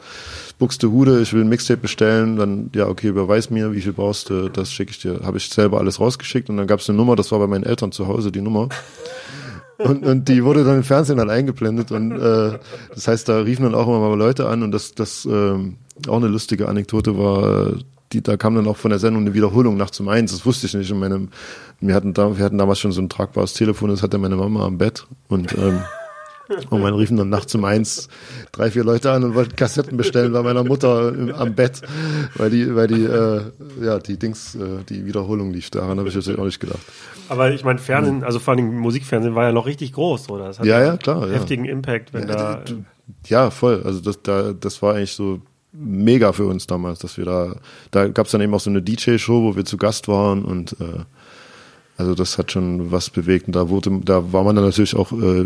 Buxtehude, 0.57 1.21
ich 1.21 1.33
will 1.33 1.41
ein 1.41 1.49
Mixtape 1.49 1.81
bestellen, 1.81 2.37
dann, 2.37 2.69
ja, 2.73 2.87
okay, 2.87 3.07
überweis 3.07 3.49
mir, 3.49 3.73
wie 3.73 3.81
viel 3.81 3.91
brauchst 3.91 4.29
du, 4.29 4.49
das 4.49 4.71
schicke 4.71 4.91
ich 4.91 4.99
dir. 4.99 5.19
Habe 5.23 5.37
ich 5.37 5.49
selber 5.49 5.79
alles 5.79 5.99
rausgeschickt 5.99 6.49
und 6.49 6.57
dann 6.57 6.67
gab's 6.67 6.89
eine 6.89 6.97
Nummer, 6.97 7.15
das 7.15 7.31
war 7.31 7.39
bei 7.39 7.47
meinen 7.47 7.63
Eltern 7.63 7.91
zu 7.91 8.07
Hause, 8.07 8.31
die 8.31 8.41
Nummer. 8.41 8.69
Und, 9.77 10.05
und 10.05 10.29
die 10.29 10.43
wurde 10.43 10.63
dann 10.63 10.77
im 10.77 10.83
Fernsehen 10.83 11.17
dann 11.17 11.29
eingeblendet 11.29 11.91
und 11.91 12.11
äh, 12.11 12.59
das 12.93 13.07
heißt, 13.07 13.27
da 13.27 13.39
riefen 13.39 13.63
dann 13.63 13.75
auch 13.75 13.87
immer 13.87 13.99
mal 13.99 14.17
Leute 14.17 14.47
an 14.47 14.63
und 14.63 14.71
das, 14.71 14.93
das 14.93 15.25
ähm, 15.25 15.75
auch 16.07 16.17
eine 16.17 16.27
lustige 16.27 16.69
Anekdote 16.69 17.17
war, 17.17 17.73
die, 18.13 18.21
da 18.21 18.37
kam 18.37 18.55
dann 18.55 18.67
auch 18.67 18.77
von 18.77 18.91
der 18.91 18.99
Sendung 18.99 19.23
eine 19.23 19.33
Wiederholung 19.33 19.75
nachts 19.77 19.99
um 19.99 20.07
eins, 20.07 20.31
das 20.31 20.45
wusste 20.45 20.67
ich 20.67 20.73
nicht. 20.73 20.91
Und 20.91 20.99
meine, 20.99 21.27
wir, 21.81 21.95
hatten 21.95 22.13
da, 22.13 22.37
wir 22.37 22.45
hatten 22.45 22.57
damals 22.57 22.79
schon 22.79 22.91
so 22.91 23.01
ein 23.01 23.09
tragbares 23.09 23.53
Telefon, 23.53 23.89
das 23.89 24.01
hatte 24.01 24.17
meine 24.17 24.35
Mama 24.35 24.65
am 24.65 24.77
Bett 24.77 25.07
und 25.27 25.53
ähm, 25.57 25.81
und 26.69 26.81
man 26.81 26.93
riefen 26.93 27.17
dann 27.17 27.29
nachts 27.29 27.53
um 27.55 27.65
eins 27.65 28.07
drei, 28.51 28.71
vier 28.71 28.83
Leute 28.83 29.11
an 29.11 29.23
und 29.23 29.35
wollten 29.35 29.55
Kassetten 29.55 29.97
bestellen 29.97 30.31
bei 30.33 30.41
meiner 30.41 30.63
Mutter 30.63 31.13
am 31.37 31.53
Bett, 31.53 31.81
weil 32.35 32.49
die, 32.49 32.75
weil 32.75 32.87
die, 32.87 33.03
äh, 33.03 33.41
ja, 33.81 33.99
die 33.99 34.17
Dings, 34.17 34.55
äh, 34.55 34.83
die 34.87 35.05
Wiederholung 35.05 35.51
lief. 35.51 35.69
Daran 35.69 35.99
habe 35.99 36.09
ich 36.09 36.15
natürlich 36.15 36.39
auch 36.39 36.45
nicht 36.45 36.59
gedacht. 36.59 36.81
Aber 37.29 37.51
ich 37.51 37.63
meine, 37.63 37.79
Fernsehen, 37.79 38.23
also 38.23 38.39
vor 38.39 38.53
allem 38.53 38.77
Musikfernsehen 38.77 39.35
war 39.35 39.45
ja 39.45 39.51
noch 39.51 39.65
richtig 39.65 39.93
groß, 39.93 40.29
oder? 40.29 40.47
Das 40.47 40.59
hat 40.59 40.65
ja, 40.65 40.83
ja, 40.83 40.97
klar. 40.97 41.29
Heftigen 41.29 41.65
ja. 41.65 41.71
Impact, 41.71 42.13
wenn 42.13 42.27
ja, 42.27 42.35
da. 42.35 42.63
Ja, 43.27 43.49
voll. 43.49 43.81
Also 43.83 43.99
das, 44.01 44.21
da, 44.21 44.53
das 44.53 44.81
war 44.81 44.95
eigentlich 44.95 45.13
so 45.13 45.41
mega 45.71 46.31
für 46.31 46.45
uns 46.45 46.67
damals, 46.67 46.99
dass 46.99 47.17
wir 47.17 47.25
da, 47.25 47.55
da 47.91 48.07
gab 48.07 48.27
es 48.27 48.31
dann 48.31 48.41
eben 48.41 48.53
auch 48.53 48.59
so 48.59 48.69
eine 48.69 48.81
DJ-Show, 48.81 49.43
wo 49.43 49.55
wir 49.55 49.65
zu 49.65 49.77
Gast 49.77 50.07
waren 50.07 50.45
und 50.45 50.73
äh, 50.79 51.03
also 51.97 52.13
das 52.13 52.37
hat 52.37 52.51
schon 52.51 52.91
was 52.91 53.09
bewegt 53.09 53.47
und 53.47 53.55
da 53.55 53.69
wurde, 53.69 54.01
da 54.03 54.33
war 54.33 54.43
man 54.43 54.55
dann 54.55 54.65
natürlich 54.65 54.95
auch 54.95 55.11
äh, 55.11 55.45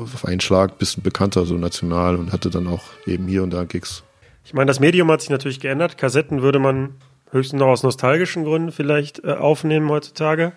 auf 0.00 0.24
einen 0.24 0.40
Schlag 0.40 0.72
ein 0.72 0.78
bisschen 0.78 1.02
bekannter, 1.02 1.44
so 1.44 1.54
national 1.54 2.16
und 2.16 2.32
hatte 2.32 2.50
dann 2.50 2.66
auch 2.68 2.84
eben 3.06 3.26
hier 3.26 3.42
und 3.42 3.50
da 3.50 3.64
Gigs. 3.64 4.04
Ich 4.44 4.54
meine, 4.54 4.66
das 4.66 4.80
Medium 4.80 5.10
hat 5.10 5.20
sich 5.20 5.30
natürlich 5.30 5.60
geändert. 5.60 5.98
Kassetten 5.98 6.40
würde 6.40 6.58
man 6.58 6.94
höchstens 7.30 7.60
noch 7.60 7.66
aus 7.66 7.82
nostalgischen 7.82 8.44
Gründen 8.44 8.72
vielleicht 8.72 9.24
äh, 9.24 9.32
aufnehmen 9.32 9.90
heutzutage. 9.90 10.52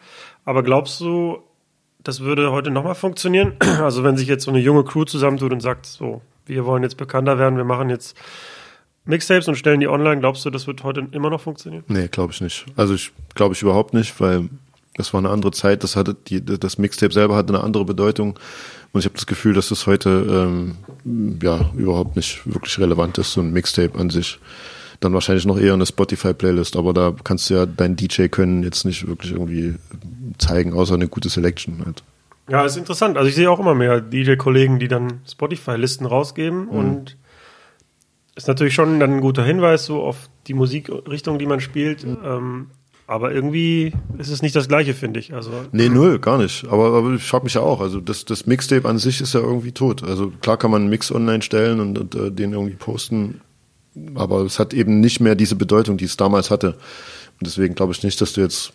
Aber 0.45 0.63
glaubst 0.63 0.99
du, 1.01 1.39
das 2.03 2.21
würde 2.21 2.51
heute 2.51 2.71
nochmal 2.71 2.95
funktionieren? 2.95 3.53
Also 3.81 4.03
wenn 4.03 4.17
sich 4.17 4.27
jetzt 4.27 4.43
so 4.43 4.51
eine 4.51 4.59
junge 4.59 4.83
Crew 4.83 5.05
zusammentut 5.05 5.51
und 5.51 5.59
sagt, 5.61 5.85
so, 5.85 6.21
wir 6.45 6.65
wollen 6.65 6.83
jetzt 6.83 6.97
bekannter 6.97 7.39
werden, 7.39 7.57
wir 7.57 7.63
machen 7.63 7.89
jetzt 7.89 8.15
Mixtapes 9.05 9.47
und 9.47 9.55
stellen 9.55 9.79
die 9.79 9.87
online, 9.87 10.19
glaubst 10.19 10.45
du, 10.45 10.51
das 10.51 10.67
wird 10.67 10.83
heute 10.83 11.07
immer 11.11 11.29
noch 11.29 11.41
funktionieren? 11.41 11.83
Nee, 11.87 12.07
glaube 12.07 12.31
ich 12.33 12.41
nicht. 12.41 12.65
Also 12.75 12.93
ich 12.93 13.11
glaube 13.33 13.55
ich 13.55 13.61
überhaupt 13.61 13.93
nicht, 13.93 14.19
weil 14.21 14.49
das 14.95 15.13
war 15.13 15.19
eine 15.19 15.29
andere 15.29 15.51
Zeit, 15.51 15.83
das 15.83 15.95
hatte 15.95 16.15
die, 16.27 16.43
das 16.43 16.77
Mixtape 16.77 17.13
selber 17.13 17.35
hatte 17.35 17.53
eine 17.53 17.63
andere 17.63 17.85
Bedeutung. 17.85 18.37
Und 18.91 18.99
ich 18.99 19.05
habe 19.05 19.15
das 19.15 19.25
Gefühl, 19.25 19.53
dass 19.53 19.69
das 19.69 19.87
heute 19.87 20.09
ähm, 21.05 21.37
ja 21.41 21.71
überhaupt 21.75 22.15
nicht 22.15 22.41
wirklich 22.45 22.77
relevant 22.77 23.17
ist, 23.17 23.31
so 23.31 23.41
ein 23.41 23.53
Mixtape 23.53 23.97
an 23.97 24.09
sich. 24.09 24.39
Dann 24.99 25.13
wahrscheinlich 25.13 25.45
noch 25.45 25.57
eher 25.57 25.73
eine 25.73 25.85
Spotify-Playlist, 25.85 26.75
aber 26.75 26.93
da 26.93 27.15
kannst 27.23 27.49
du 27.49 27.55
ja 27.55 27.65
dein 27.65 27.95
DJ-Können 27.95 28.63
jetzt 28.63 28.85
nicht 28.85 29.07
wirklich 29.07 29.31
irgendwie 29.31 29.75
zeigen, 30.37 30.73
außer 30.73 30.93
eine 30.93 31.07
gute 31.07 31.29
Selection 31.29 31.81
halt. 31.85 32.03
Ja, 32.49 32.65
ist 32.65 32.75
interessant. 32.75 33.17
Also 33.17 33.29
ich 33.29 33.35
sehe 33.35 33.49
auch 33.49 33.59
immer 33.59 33.73
mehr 33.73 34.01
DJ-Kollegen, 34.01 34.77
die 34.77 34.89
dann 34.89 35.21
Spotify-Listen 35.27 36.05
rausgeben 36.05 36.65
mhm. 36.65 36.69
und 36.69 37.17
ist 38.35 38.47
natürlich 38.47 38.73
schon 38.73 38.99
dann 38.99 39.13
ein 39.15 39.21
guter 39.21 39.43
Hinweis 39.43 39.85
so 39.85 40.01
auf 40.01 40.29
die 40.47 40.53
Musikrichtung, 40.53 41.39
die 41.39 41.45
man 41.45 41.61
spielt. 41.61 42.05
Mhm. 42.05 42.17
Ähm, 42.23 42.67
aber 43.11 43.33
irgendwie 43.33 43.91
ist 44.17 44.29
es 44.29 44.41
nicht 44.41 44.55
das 44.55 44.69
Gleiche, 44.69 44.93
finde 44.93 45.19
ich. 45.19 45.33
Also 45.33 45.51
nee, 45.73 45.89
null, 45.89 46.17
gar 46.19 46.37
nicht. 46.37 46.65
Aber, 46.69 46.93
aber 46.93 47.13
ich 47.13 47.23
frage 47.23 47.43
mich 47.43 47.55
ja 47.55 47.61
auch. 47.61 47.81
Also 47.81 47.99
das, 47.99 48.23
das 48.23 48.45
Mixtape 48.45 48.87
an 48.87 48.99
sich 48.99 49.19
ist 49.19 49.33
ja 49.33 49.41
irgendwie 49.41 49.73
tot. 49.73 50.01
Also 50.01 50.31
klar 50.39 50.55
kann 50.55 50.71
man 50.71 50.83
einen 50.83 50.89
Mix 50.89 51.11
online 51.11 51.41
stellen 51.41 51.81
und, 51.81 51.99
und 51.99 52.15
äh, 52.15 52.31
den 52.31 52.53
irgendwie 52.53 52.77
posten, 52.77 53.41
aber 54.15 54.43
es 54.43 54.59
hat 54.59 54.73
eben 54.73 55.01
nicht 55.01 55.19
mehr 55.19 55.35
diese 55.35 55.57
Bedeutung, 55.57 55.97
die 55.97 56.05
es 56.05 56.15
damals 56.15 56.49
hatte. 56.49 56.75
Und 57.41 57.47
deswegen 57.47 57.75
glaube 57.75 57.91
ich 57.91 58.01
nicht, 58.01 58.21
dass 58.21 58.31
du 58.31 58.39
jetzt 58.39 58.71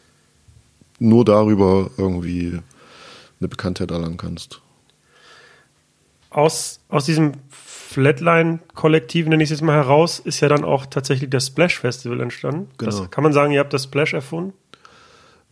nur 0.98 1.24
darüber 1.24 1.88
irgendwie 1.96 2.58
eine 3.40 3.48
Bekanntheit 3.48 3.90
erlangen 3.90 4.18
kannst. 4.18 4.60
Aus, 6.28 6.80
aus 6.90 7.06
diesem 7.06 7.32
Flatline-Kollektiv, 7.96 9.26
nenne 9.26 9.42
ich 9.42 9.50
es 9.50 9.58
jetzt 9.58 9.64
mal 9.64 9.74
heraus, 9.74 10.18
ist 10.18 10.40
ja 10.40 10.48
dann 10.48 10.64
auch 10.64 10.84
tatsächlich 10.84 11.30
das 11.30 11.46
Splash 11.46 11.78
Festival 11.78 12.20
entstanden. 12.20 12.68
Genau. 12.76 12.90
Das, 12.90 13.10
kann 13.10 13.24
man 13.24 13.32
sagen, 13.32 13.52
ihr 13.52 13.60
habt 13.60 13.72
das 13.72 13.84
Splash 13.84 14.12
erfunden? 14.12 14.52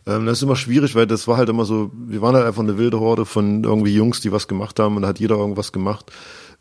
Ähm, 0.05 0.27
das 0.27 0.37
ist 0.37 0.43
immer 0.43 0.55
schwierig, 0.55 0.93
weil 0.93 1.07
das 1.07 1.27
war 1.27 1.37
halt 1.37 1.49
immer 1.49 1.65
so, 1.65 1.89
wir 1.95 2.21
waren 2.21 2.35
halt 2.35 2.45
einfach 2.45 2.61
eine 2.61 2.77
wilde 2.77 2.99
Horde 2.99 3.25
von 3.25 3.63
irgendwie 3.63 3.95
Jungs, 3.95 4.21
die 4.21 4.31
was 4.31 4.47
gemacht 4.47 4.79
haben 4.79 4.95
und 4.95 5.01
da 5.01 5.07
hat 5.07 5.19
jeder 5.19 5.37
irgendwas 5.37 5.71
gemacht. 5.71 6.11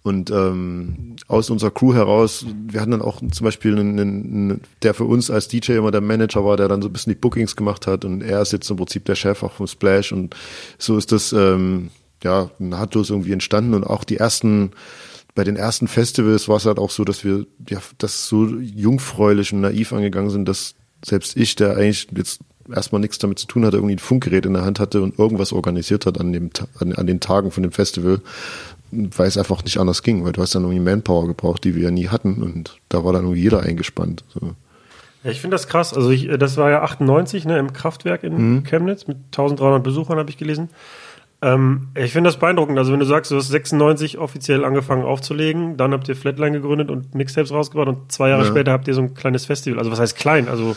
Und 0.03 0.31
ähm, 0.31 1.17
aus 1.29 1.51
unserer 1.51 1.71
Crew 1.71 1.93
heraus, 1.93 2.47
wir 2.67 2.81
hatten 2.81 2.93
dann 2.93 3.03
auch 3.03 3.21
zum 3.21 3.45
Beispiel 3.45 3.79
einen, 3.79 4.01
einen, 4.01 4.61
der 4.83 4.95
für 4.95 5.05
uns 5.05 5.31
als 5.31 5.49
DJ 5.49 5.73
immer 5.73 5.91
der 5.91 6.01
Manager 6.01 6.47
war, 6.47 6.57
der 6.57 6.69
dann 6.69 6.81
so 6.81 6.89
ein 6.89 6.93
bisschen 6.95 7.13
die 7.13 7.19
Bookings 7.19 7.57
gemacht 7.57 7.87
hat 7.87 8.07
und 8.07 8.23
er 8.23 8.41
ist 8.41 8.53
jetzt 8.53 8.71
im 8.71 8.79
Prinzip 8.79 9.05
der 9.05 9.17
Chef 9.17 9.43
auch 9.43 9.53
vom 9.53 9.67
Splash 9.67 10.13
und 10.13 10.35
so 10.79 10.97
ist 10.97 11.13
das 11.13 11.35
ähm, 11.35 11.91
ja 12.23 12.51
nahtlos 12.59 13.11
irgendwie 13.11 13.33
entstanden 13.33 13.75
und 13.75 13.85
auch 13.85 14.05
die 14.05 14.17
ersten 14.17 14.73
bei 15.35 15.45
den 15.45 15.57
ersten 15.57 15.89
Festivals 15.89 16.49
war 16.49 16.57
es 16.57 16.67
halt 16.67 16.79
auch 16.79 16.91
so, 16.91 17.05
dass 17.05 17.25
wir 17.25 17.47
ja 17.69 17.79
das 17.99 18.29
so 18.29 18.47
jungfräulich 18.47 19.53
und 19.53 19.61
naiv 19.61 19.93
angegangen 19.93 20.31
sind, 20.31 20.49
dass 20.49 20.75
selbst 21.05 21.37
ich, 21.37 21.57
der 21.57 21.77
eigentlich 21.77 22.09
jetzt 22.17 22.41
erstmal 22.73 23.01
nichts 23.01 23.19
damit 23.19 23.39
zu 23.39 23.47
tun 23.47 23.65
hatte, 23.67 23.77
irgendwie 23.77 23.97
ein 23.97 23.99
Funkgerät 24.01 24.47
in 24.47 24.55
der 24.55 24.65
Hand 24.65 24.81
hatte 24.81 25.03
und 25.03 25.19
irgendwas 25.19 25.53
organisiert 25.53 26.07
hat 26.07 26.19
an, 26.21 26.33
dem, 26.33 26.51
an, 26.79 26.93
an 26.93 27.07
den 27.07 27.21
Tagen 27.21 27.51
von 27.51 27.63
dem 27.63 27.73
Festival, 27.73 28.21
weil 28.91 29.29
es 29.29 29.37
einfach 29.37 29.63
nicht 29.65 29.79
anders 29.79 30.03
ging, 30.03 30.25
weil 30.25 30.33
du 30.33 30.41
hast 30.41 30.55
dann 30.55 30.63
irgendwie 30.63 30.81
Manpower 30.81 31.27
gebraucht, 31.27 31.65
die 31.65 31.75
wir 31.75 31.83
ja 31.83 31.91
nie 31.91 32.09
hatten 32.09 32.43
und 32.43 32.79
da 32.89 33.05
war 33.05 33.13
dann 33.13 33.25
irgendwie 33.25 33.43
jeder 33.43 33.61
eingespannt. 33.61 34.25
So. 34.33 34.55
Ich 35.25 35.41
finde 35.41 35.55
das 35.57 35.69
krass. 35.69 35.95
Also 35.95 36.11
ich, 36.11 36.29
das 36.39 36.57
war 36.57 36.71
ja 36.71 36.83
98 36.83 37.45
ne, 37.45 37.59
im 37.59 37.73
Kraftwerk 37.73 38.23
in 38.23 38.37
mhm. 38.37 38.65
Chemnitz 38.65 39.07
mit 39.07 39.17
1300 39.27 39.83
Besuchern, 39.83 40.19
habe 40.19 40.31
ich 40.31 40.37
gelesen. 40.37 40.69
Ähm, 41.45 41.89
ich 41.95 42.13
finde 42.13 42.29
das 42.29 42.39
beeindruckend. 42.39 42.79
Also 42.79 42.91
wenn 42.91 43.01
du 43.01 43.05
sagst, 43.05 43.31
du 43.31 43.37
hast 43.37 43.49
96 43.49 44.17
offiziell 44.17 44.65
angefangen 44.65 45.05
aufzulegen, 45.05 45.77
dann 45.77 45.93
habt 45.93 46.09
ihr 46.09 46.17
Flatline 46.17 46.53
gegründet 46.53 46.91
und 46.91 47.15
Mixtapes 47.15 47.53
rausgebracht 47.53 47.89
und 47.89 48.11
zwei 48.11 48.31
Jahre 48.31 48.45
ja. 48.45 48.49
später 48.49 48.73
habt 48.73 48.89
ihr 48.89 48.95
so 48.95 49.03
ein 49.03 49.13
kleines 49.13 49.45
Festival. 49.45 49.79
Also 49.79 49.91
was 49.91 50.01
heißt 50.01 50.17
klein? 50.17 50.49
Also 50.49 50.75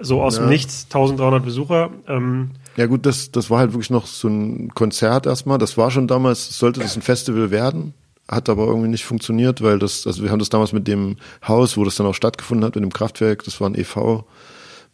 so 0.00 0.22
aus 0.22 0.36
ja. 0.36 0.44
dem 0.44 0.50
Nichts 0.50 0.84
1300 0.84 1.44
Besucher. 1.44 1.90
Ähm, 2.06 2.50
ja 2.76 2.86
gut, 2.86 3.06
das, 3.06 3.32
das 3.32 3.50
war 3.50 3.58
halt 3.58 3.72
wirklich 3.72 3.90
noch 3.90 4.06
so 4.06 4.28
ein 4.28 4.70
Konzert 4.72 5.26
erstmal. 5.26 5.58
Das 5.58 5.76
war 5.76 5.90
schon 5.90 6.06
damals, 6.06 6.56
sollte 6.56 6.78
das 6.78 6.94
ein 6.94 7.02
Festival 7.02 7.50
werden, 7.50 7.92
hat 8.28 8.48
aber 8.48 8.66
irgendwie 8.68 8.88
nicht 8.88 9.04
funktioniert, 9.04 9.62
weil 9.62 9.80
das, 9.80 10.06
also 10.06 10.22
wir 10.22 10.30
haben 10.30 10.38
das 10.38 10.48
damals 10.48 10.72
mit 10.72 10.86
dem 10.86 11.16
Haus, 11.46 11.76
wo 11.76 11.84
das 11.84 11.96
dann 11.96 12.06
auch 12.06 12.14
stattgefunden 12.14 12.64
hat, 12.64 12.76
mit 12.76 12.84
dem 12.84 12.92
Kraftwerk, 12.92 13.42
das 13.42 13.60
war 13.60 13.68
ein 13.68 13.74
e.V., 13.74 14.24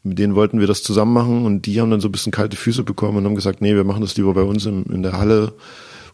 mit 0.03 0.19
denen 0.19 0.35
wollten 0.35 0.61
wir 0.61 0.67
das 0.67 0.83
zusammen 0.83 1.13
machen 1.13 1.45
und 1.45 1.67
die 1.67 1.81
haben 1.81 1.91
dann 1.91 2.01
so 2.01 2.09
ein 2.09 2.13
bisschen 2.13 2.33
kalte 2.33 2.57
Füße 2.57 2.85
bekommen 2.85 3.19
und 3.19 3.25
haben 3.25 3.35
gesagt, 3.35 3.61
nee, 3.61 3.75
wir 3.75 3.85
machen 3.85 4.01
das 4.01 4.17
lieber 4.17 4.33
bei 4.33 4.43
uns 4.43 4.65
in, 4.67 4.85
in 4.85 5.03
der 5.03 5.13
Halle 5.13 5.53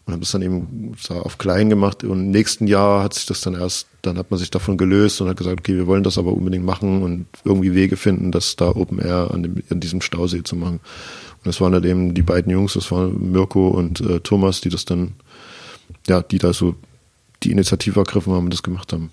und 0.05 0.13
haben 0.13 0.19
das 0.19 0.31
dann 0.31 0.41
eben 0.41 0.95
auf 1.09 1.37
klein 1.37 1.69
gemacht 1.69 2.03
und 2.03 2.19
im 2.19 2.31
nächsten 2.31 2.67
Jahr 2.67 3.03
hat 3.03 3.13
sich 3.13 3.25
das 3.25 3.41
dann 3.41 3.53
erst, 3.53 3.87
dann 4.01 4.17
hat 4.17 4.31
man 4.31 4.39
sich 4.39 4.49
davon 4.49 4.77
gelöst 4.77 5.21
und 5.21 5.29
hat 5.29 5.37
gesagt, 5.37 5.59
okay, 5.59 5.75
wir 5.75 5.87
wollen 5.87 6.03
das 6.03 6.17
aber 6.17 6.33
unbedingt 6.33 6.65
machen 6.65 7.01
und 7.01 7.27
irgendwie 7.45 7.73
Wege 7.73 7.97
finden, 7.97 8.31
das 8.31 8.55
da 8.55 8.69
Open 8.69 8.99
Air 8.99 9.31
an, 9.33 9.43
dem, 9.43 9.63
an 9.69 9.79
diesem 9.79 10.01
Stausee 10.01 10.43
zu 10.43 10.55
machen. 10.55 10.79
Und 11.37 11.45
das 11.45 11.61
waren 11.61 11.71
dann 11.71 11.83
eben 11.83 12.13
die 12.13 12.21
beiden 12.21 12.51
Jungs, 12.51 12.73
das 12.73 12.91
waren 12.91 13.31
Mirko 13.31 13.69
und 13.69 14.01
äh, 14.01 14.19
Thomas, 14.19 14.61
die 14.61 14.69
das 14.69 14.85
dann, 14.85 15.13
ja, 16.07 16.21
die 16.21 16.39
da 16.39 16.51
so 16.51 16.75
die 17.43 17.51
Initiative 17.51 17.99
ergriffen 17.99 18.33
haben 18.33 18.45
und 18.45 18.53
das 18.53 18.63
gemacht 18.63 18.91
haben. 18.91 19.11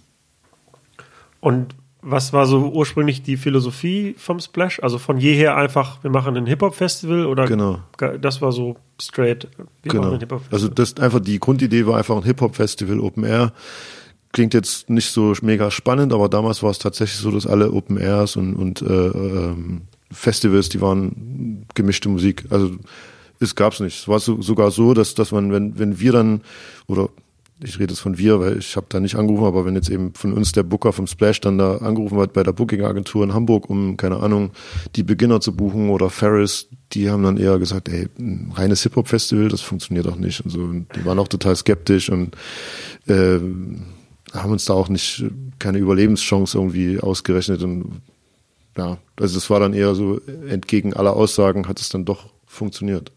Und 1.41 1.75
was 2.07 2.35
war 2.35 2.47
so 2.47 2.71
ursprünglich 2.71 3.23
die 3.23 3.39
Philosophie 3.39 4.15
vom 4.19 4.39
Splash? 4.39 4.79
Also 4.83 4.99
von 4.99 5.17
jeher 5.19 5.57
einfach, 5.57 6.03
wir 6.05 6.11
machen 6.11 6.37
ein 6.37 6.47
Hip-Hop-Festival 6.47 7.27
oder 7.27 7.47
genau. 7.47 7.81
das 8.21 8.43
war 8.43 8.53
so 8.53 8.77
straight. 9.01 9.49
Wir 9.83 9.93
genau. 9.93 10.19
Also 10.51 10.69
das 10.69 10.99
einfach 10.99 11.21
die 11.21 11.41
Grundidee 11.41 11.87
war 11.87 11.97
einfach 11.97 12.17
ein 12.17 12.23
Hip-Hop-Festival 12.23 13.01
Open 13.01 13.25
Air. 13.25 13.53
Klingt 14.33 14.53
jetzt 14.53 14.91
nicht 14.91 15.11
so 15.11 15.33
mega 15.41 15.71
spannend, 15.71 16.13
aber 16.13 16.29
damals 16.29 16.63
war 16.63 16.71
es 16.71 16.79
tatsächlich 16.79 17.21
so, 17.21 17.31
dass 17.31 17.47
alle 17.47 17.73
Open 17.73 17.97
Airs 17.97 18.37
und, 18.37 18.55
und 18.55 18.83
äh, 18.83 18.87
ähm, 18.87 19.83
Festivals, 20.13 20.69
die 20.69 20.83
waren 20.83 21.67
gemischte 21.75 22.11
Musik. 22.11 22.45
Also 22.51 22.73
es 23.41 23.55
gab's 23.55 23.81
nicht. 23.81 23.99
Es 23.99 24.09
war 24.09 24.21
so, 24.21 24.43
sogar 24.43 24.71
so, 24.71 24.93
dass, 24.93 25.15
dass 25.15 25.33
man, 25.33 25.53
wenn, 25.53 25.79
wenn 25.79 26.01
wir 26.01 26.13
dann 26.13 26.43
oder 26.87 27.09
ich 27.63 27.79
rede 27.79 27.93
jetzt 27.93 28.01
von 28.01 28.19
wir, 28.19 28.41
weil 28.41 28.59
ich 28.59 28.77
habe 28.77 28.87
da 28.89 28.99
nicht 28.99 29.15
angerufen, 29.15 29.45
aber 29.45 29.65
wenn 29.65 29.77
jetzt 29.77 29.89
eben 29.89 30.13
von 30.15 30.33
uns 30.33 30.53
der 30.53 30.65
Booker 30.65 30.93
vom 30.93 31.07
Splash 31.07 31.41
dann 31.41 31.57
da 31.57 31.77
angerufen 31.79 32.19
hat 32.19 32.33
bei 32.33 32.43
der 32.43 32.53
Booking-Agentur 32.53 33.23
in 33.23 33.33
Hamburg, 33.33 33.71
um, 33.71 33.97
keine 33.97 34.17
Ahnung, 34.17 34.51
die 34.97 35.05
Beginner 35.05 35.41
zu 35.41 35.55
buchen 35.55 35.91
oder 35.91 36.11
Ferris, 36.11 36.69
die 36.93 37.11
haben 37.11 37.23
dann 37.23 37.37
eher 37.37 37.59
gesagt, 37.59 37.89
ey, 37.89 38.09
ein 38.19 38.53
reines 38.55 38.83
Hip-Hop-Festival, 38.83 39.49
das 39.49 39.61
funktioniert 39.61 40.09
auch 40.09 40.17
nicht. 40.17 40.45
Und 40.45 40.51
so. 40.51 40.61
Und 40.61 40.87
die 40.97 41.05
waren 41.05 41.19
auch 41.19 41.29
total 41.29 41.55
skeptisch 41.55 42.11
und 42.11 42.37
äh, 43.07 43.39
haben 44.33 44.53
uns 44.53 44.65
da 44.65 44.75
auch 44.75 44.89
nicht 44.89 45.25
keine 45.61 45.79
Überlebenschance 45.79 46.59
irgendwie 46.59 46.99
ausgerechnet. 46.99 47.63
Und 47.63 48.03
ja, 48.77 48.99
also 49.17 49.35
das 49.37 49.49
war 49.49 49.61
dann 49.61 49.75
eher 49.75 49.95
so, 49.95 50.21
entgegen 50.49 50.93
aller 50.93 51.15
Aussagen 51.15 51.69
hat 51.69 51.81
es 51.81 51.89
dann 51.89 52.05
doch 52.05 52.31
funktioniert. 52.47 53.13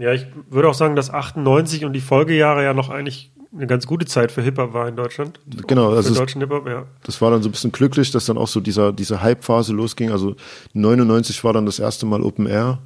Ja, 0.00 0.12
ich 0.12 0.26
würde 0.48 0.68
auch 0.68 0.74
sagen, 0.74 0.96
dass 0.96 1.10
98 1.10 1.84
und 1.84 1.92
die 1.92 2.00
Folgejahre 2.00 2.64
ja 2.64 2.74
noch 2.74 2.88
eigentlich 2.88 3.30
eine 3.52 3.66
ganz 3.66 3.86
gute 3.86 4.06
Zeit 4.06 4.30
für 4.30 4.42
Hip-Hop 4.42 4.72
war 4.72 4.88
in 4.88 4.96
Deutschland. 4.96 5.40
Genau, 5.66 5.90
für 5.90 5.96
also 5.96 6.14
deutschen 6.14 6.40
Hip-Hop, 6.40 6.66
ja. 6.68 6.86
Das 7.02 7.20
war 7.20 7.30
dann 7.30 7.42
so 7.42 7.48
ein 7.48 7.52
bisschen 7.52 7.72
glücklich, 7.72 8.10
dass 8.10 8.26
dann 8.26 8.38
auch 8.38 8.48
so 8.48 8.60
dieser, 8.60 8.92
diese 8.92 9.22
Hype-Phase 9.22 9.72
losging. 9.72 10.10
Also 10.10 10.36
99 10.74 11.42
war 11.42 11.52
dann 11.52 11.66
das 11.66 11.78
erste 11.78 12.06
Mal 12.06 12.22
Open 12.22 12.46
Air 12.46 12.78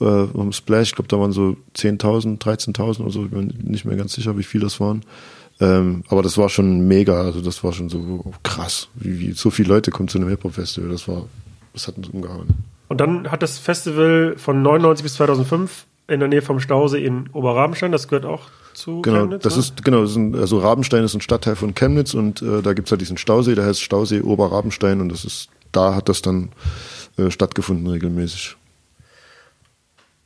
äh, 0.00 0.04
um 0.04 0.52
Splash. 0.52 0.90
Ich 0.90 0.94
glaube, 0.96 1.08
da 1.08 1.18
waren 1.18 1.32
so 1.32 1.56
10.000, 1.76 2.40
13.000 2.40 3.00
oder 3.00 3.10
so. 3.10 3.24
Ich 3.24 3.30
bin 3.30 3.54
nicht 3.62 3.84
mehr 3.84 3.96
ganz 3.96 4.14
sicher, 4.14 4.36
wie 4.36 4.42
viel 4.42 4.60
das 4.60 4.80
waren. 4.80 5.04
Ähm, 5.60 6.02
aber 6.08 6.22
das 6.22 6.36
war 6.38 6.48
schon 6.48 6.88
mega. 6.88 7.22
Also 7.22 7.40
das 7.40 7.62
war 7.62 7.72
schon 7.72 7.88
so 7.88 7.98
oh, 8.24 8.32
krass, 8.42 8.88
wie, 8.94 9.20
wie 9.20 9.32
so 9.32 9.50
viele 9.50 9.68
Leute 9.68 9.92
kommen 9.92 10.08
zu 10.08 10.18
einem 10.18 10.28
Hip-Hop-Festival. 10.28 10.90
Das 10.90 11.06
war, 11.06 11.26
das 11.72 11.86
hat 11.86 11.96
uns 11.96 12.08
umgehauen. 12.08 12.48
Und 12.88 13.00
dann 13.00 13.30
hat 13.30 13.42
das 13.42 13.58
Festival 13.58 14.34
von 14.36 14.60
99 14.60 15.04
bis 15.04 15.14
2005 15.14 15.86
in 16.08 16.20
der 16.20 16.28
Nähe 16.28 16.42
vom 16.42 16.60
Stausee 16.60 17.04
in 17.04 17.28
Oberrabenstein, 17.32 17.92
das 17.92 18.08
gehört 18.08 18.24
auch 18.24 18.42
zu 18.74 19.02
Genau, 19.02 19.20
Chemnitz, 19.20 19.42
das 19.42 19.54
ne? 19.54 19.60
ist 19.60 19.84
genau, 19.84 20.02
das 20.02 20.10
ist 20.12 20.16
ein, 20.16 20.34
also 20.34 20.58
Rabenstein 20.58 21.04
ist 21.04 21.14
ein 21.14 21.20
Stadtteil 21.20 21.56
von 21.56 21.74
Chemnitz 21.74 22.14
und 22.14 22.42
äh, 22.42 22.62
da 22.62 22.72
gibt's 22.72 22.90
halt 22.90 23.00
diesen 23.00 23.16
Stausee, 23.18 23.54
der 23.54 23.66
heißt 23.66 23.80
Stausee 23.82 24.20
Oberrabenstein 24.22 25.00
und 25.00 25.10
das 25.10 25.24
ist, 25.24 25.48
da 25.72 25.94
hat 25.94 26.08
das 26.08 26.22
dann 26.22 26.50
äh, 27.18 27.30
stattgefunden 27.30 27.86
regelmäßig. 27.86 28.56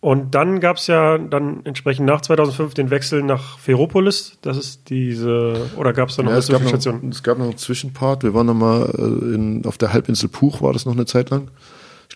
Und 0.01 0.35
dann 0.37 0.61
gab 0.61 0.77
es 0.77 0.87
ja 0.87 1.19
dann 1.19 1.63
entsprechend 1.65 2.07
nach 2.07 2.21
2005 2.21 2.75
den 2.75 2.91
Wechsel 2.91 3.23
nach 3.25 3.59
Ferropolis. 3.59 4.39
Das 4.43 4.57
ist 4.57 4.89
diese, 4.89 5.69
oder 5.77 5.93
gab 5.93 6.11
es 6.11 6.17
da 6.17 6.23
noch 6.23 6.31
Ja, 6.31 6.35
eine 6.37 6.39
es, 6.39 6.49
noch, 6.49 6.59
Zwischenstation? 6.61 7.11
es 7.11 7.23
gab 7.25 7.39
noch 7.39 7.47
einen 7.47 7.57
Zwischenpart. 7.57 8.23
Wir 8.23 8.33
waren 8.33 8.47
noch 8.47 8.55
mal 8.55 8.89
äh, 8.97 9.67
auf 9.67 9.79
der 9.79 9.93
Halbinsel 9.93 10.29
Puch, 10.29 10.63
war 10.63 10.73
das 10.73 10.87
noch 10.87 10.93
eine 10.93 11.07
Zeit 11.07 11.31
lang. 11.31 11.49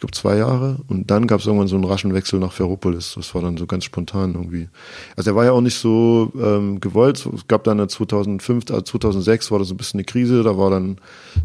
Ich 0.01 0.09
glaube 0.09 0.17
zwei 0.17 0.39
Jahre. 0.39 0.79
Und 0.89 1.11
dann 1.11 1.27
gab 1.27 1.41
es 1.41 1.47
irgendwann 1.47 1.69
so 1.69 1.77
einen 1.77 1.85
raschen 1.85 2.15
Wechsel 2.15 2.41
nach 2.41 2.53
Ferropolis. 2.53 3.17
Das 3.17 3.35
war 3.35 3.43
dann 3.43 3.59
so 3.59 3.67
ganz 3.67 3.85
spontan 3.85 4.33
irgendwie. 4.33 4.71
Also 5.15 5.33
er 5.33 5.37
war 5.37 5.45
ja 5.45 5.53
auch 5.53 5.61
nicht 5.61 5.79
so 5.79 6.33
ähm, 6.41 6.81
gewollt. 6.81 7.29
Es 7.35 7.47
gab 7.49 7.65
dann 7.65 7.87
2005, 7.87 8.71
also 8.71 8.81
2006 8.81 9.51
war 9.51 9.59
das 9.59 9.69
so 9.69 9.75
ein 9.75 9.77
bisschen 9.77 10.01
eine 10.01 10.07
Krise. 10.07 10.43
Da 10.43 10.57
war 10.57 10.71
dann 10.71 10.97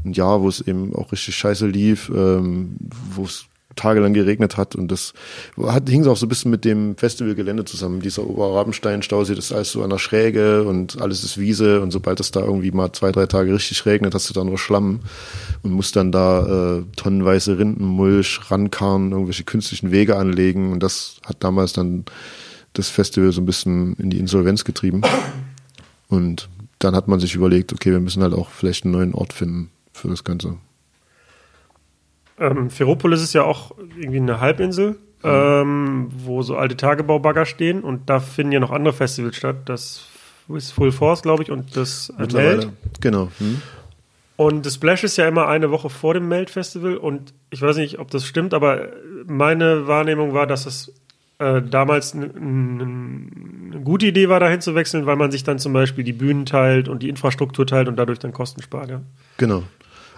ein 0.06 0.14
Jahr, 0.14 0.42
wo 0.42 0.48
es 0.48 0.62
eben 0.62 0.96
auch 0.96 1.12
richtig 1.12 1.36
scheiße 1.36 1.68
lief, 1.68 2.10
ähm, 2.16 2.78
wo 3.14 3.26
es 3.26 3.48
tagelang 3.76 4.14
geregnet 4.14 4.58
hat 4.58 4.76
und 4.76 4.90
das 4.90 5.14
hat, 5.58 5.90
hing 5.90 6.06
auch 6.08 6.18
so 6.18 6.26
ein 6.26 6.30
bisschen 6.30 6.52
mit 6.52 6.66
dem 6.66 6.96
Festivalgelände 6.98 7.66
zusammen. 7.66 8.02
Dieser 8.02 8.28
Oberrabenstein-Stausee, 8.28 9.36
das 9.36 9.46
ist 9.46 9.52
alles 9.52 9.72
so 9.72 9.84
an 9.84 9.90
der 9.90 9.98
Schräge 9.98 10.64
und 10.64 11.02
alles 11.02 11.24
ist 11.24 11.38
Wiese 11.38 11.82
und 11.82 11.92
sobald 11.92 12.20
es 12.20 12.32
da 12.32 12.42
irgendwie 12.42 12.72
mal 12.72 12.92
zwei, 12.94 13.12
drei 13.12 13.26
Tage 13.26 13.54
richtig 13.54 13.86
regnet, 13.86 14.14
hast 14.14 14.30
du 14.30 14.34
da 14.34 14.44
nur 14.44 14.58
Schlamm 14.58 15.02
und 15.64 15.72
musst 15.72 15.96
dann 15.96 16.12
da 16.12 16.78
äh, 16.78 16.84
tonnenweise 16.96 17.58
Rindenmulch 17.58 18.40
rankarren, 18.50 19.12
irgendwelche 19.12 19.44
künstlichen 19.44 19.92
Wege 19.92 20.16
anlegen 20.18 20.72
und 20.72 20.82
das 20.82 21.18
hat 21.26 21.38
damals 21.44 21.74
dann 21.74 22.06
das 22.74 22.90
Festival 22.90 23.32
so 23.32 23.42
ein 23.42 23.46
bisschen 23.46 23.96
in 23.96 24.10
die 24.10 24.20
Insolvenz 24.20 24.64
getrieben 24.64 25.02
und 26.08 26.50
dann 26.80 26.96
hat 26.96 27.08
man 27.08 27.20
sich 27.20 27.36
überlegt, 27.36 27.74
okay, 27.74 27.92
wir 27.92 28.00
müssen 28.00 28.22
halt 28.22 28.34
auch 28.34 28.50
vielleicht 28.50 28.84
einen 28.84 28.94
neuen 28.94 29.14
Ort 29.14 29.34
finden 29.34 29.72
für 29.94 30.08
das 30.08 30.24
Ganze. 30.24 30.58
Ähm, 32.40 32.70
Ferropolis 32.70 33.22
ist 33.22 33.34
ja 33.34 33.44
auch 33.44 33.72
irgendwie 33.98 34.18
eine 34.18 34.40
Halbinsel, 34.40 34.98
ähm, 35.24 36.08
wo 36.12 36.42
so 36.42 36.58
alte 36.58 36.76
Tagebaubagger 36.76 37.46
stehen 37.46 37.82
und 37.82 38.10
da 38.10 38.20
finden 38.20 38.52
ja 38.52 38.60
noch 38.60 38.72
andere 38.72 38.94
Festivals 38.94 39.36
statt. 39.36 39.58
Das 39.66 40.08
ist 40.50 40.72
Full 40.72 40.92
Force, 40.92 41.22
glaube 41.22 41.44
ich, 41.44 41.52
und 41.52 41.76
das 41.76 42.14
Meld. 42.18 42.70
Genau. 43.02 43.32
Hm. 43.40 43.62
Und 44.38 44.66
das 44.66 44.76
Splash 44.76 45.04
ist 45.06 45.18
ja 45.18 45.28
immer 45.28 45.48
eine 45.48 45.72
Woche 45.72 45.90
vor 45.90 46.14
dem 46.14 46.28
Meld-Festival 46.28 46.98
und 46.98 47.34
ich 47.52 47.62
weiß 47.62 47.78
nicht, 47.78 48.00
ob 48.00 48.12
das 48.12 48.26
stimmt, 48.26 48.54
aber 48.54 48.90
meine 49.26 49.88
Wahrnehmung 49.88 50.34
war, 50.34 50.46
dass 50.46 50.66
es 50.66 50.94
äh, 51.40 51.62
damals 51.62 52.14
eine 52.14 52.28
ne 52.28 53.80
gute 53.82 54.08
Idee 54.08 54.28
war, 54.28 54.40
dahin 54.40 54.62
zu 54.62 54.76
wechseln, 54.76 55.06
weil 55.06 55.16
man 55.16 55.32
sich 55.32 55.44
dann 55.44 55.60
zum 55.60 55.74
Beispiel 55.74 56.04
die 56.04 56.14
Bühnen 56.14 56.46
teilt 56.46 56.90
und 56.90 57.02
die 57.02 57.10
Infrastruktur 57.10 57.66
teilt 57.66 57.88
und 57.88 57.98
dadurch 57.98 58.20
dann 58.20 58.34
Kosten 58.34 58.62
spart. 58.62 58.90
Ja. 58.90 59.02
Genau. 59.38 59.64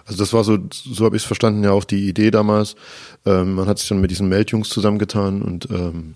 Also 0.08 0.20
das 0.20 0.32
war 0.32 0.42
so, 0.42 0.58
so 0.72 1.04
habe 1.04 1.16
ich 1.16 1.22
es 1.22 1.26
verstanden, 1.26 1.62
ja 1.62 1.72
auch 1.72 1.84
die 1.84 2.08
Idee 2.08 2.30
damals. 2.30 2.76
Ähm, 3.26 3.54
man 3.54 3.68
hat 3.68 3.78
sich 3.78 3.88
dann 3.88 4.00
mit 4.00 4.10
diesen 4.10 4.28
Meldjungs 4.28 4.70
zusammengetan 4.70 5.42
und 5.42 5.68
ähm, 5.70 6.14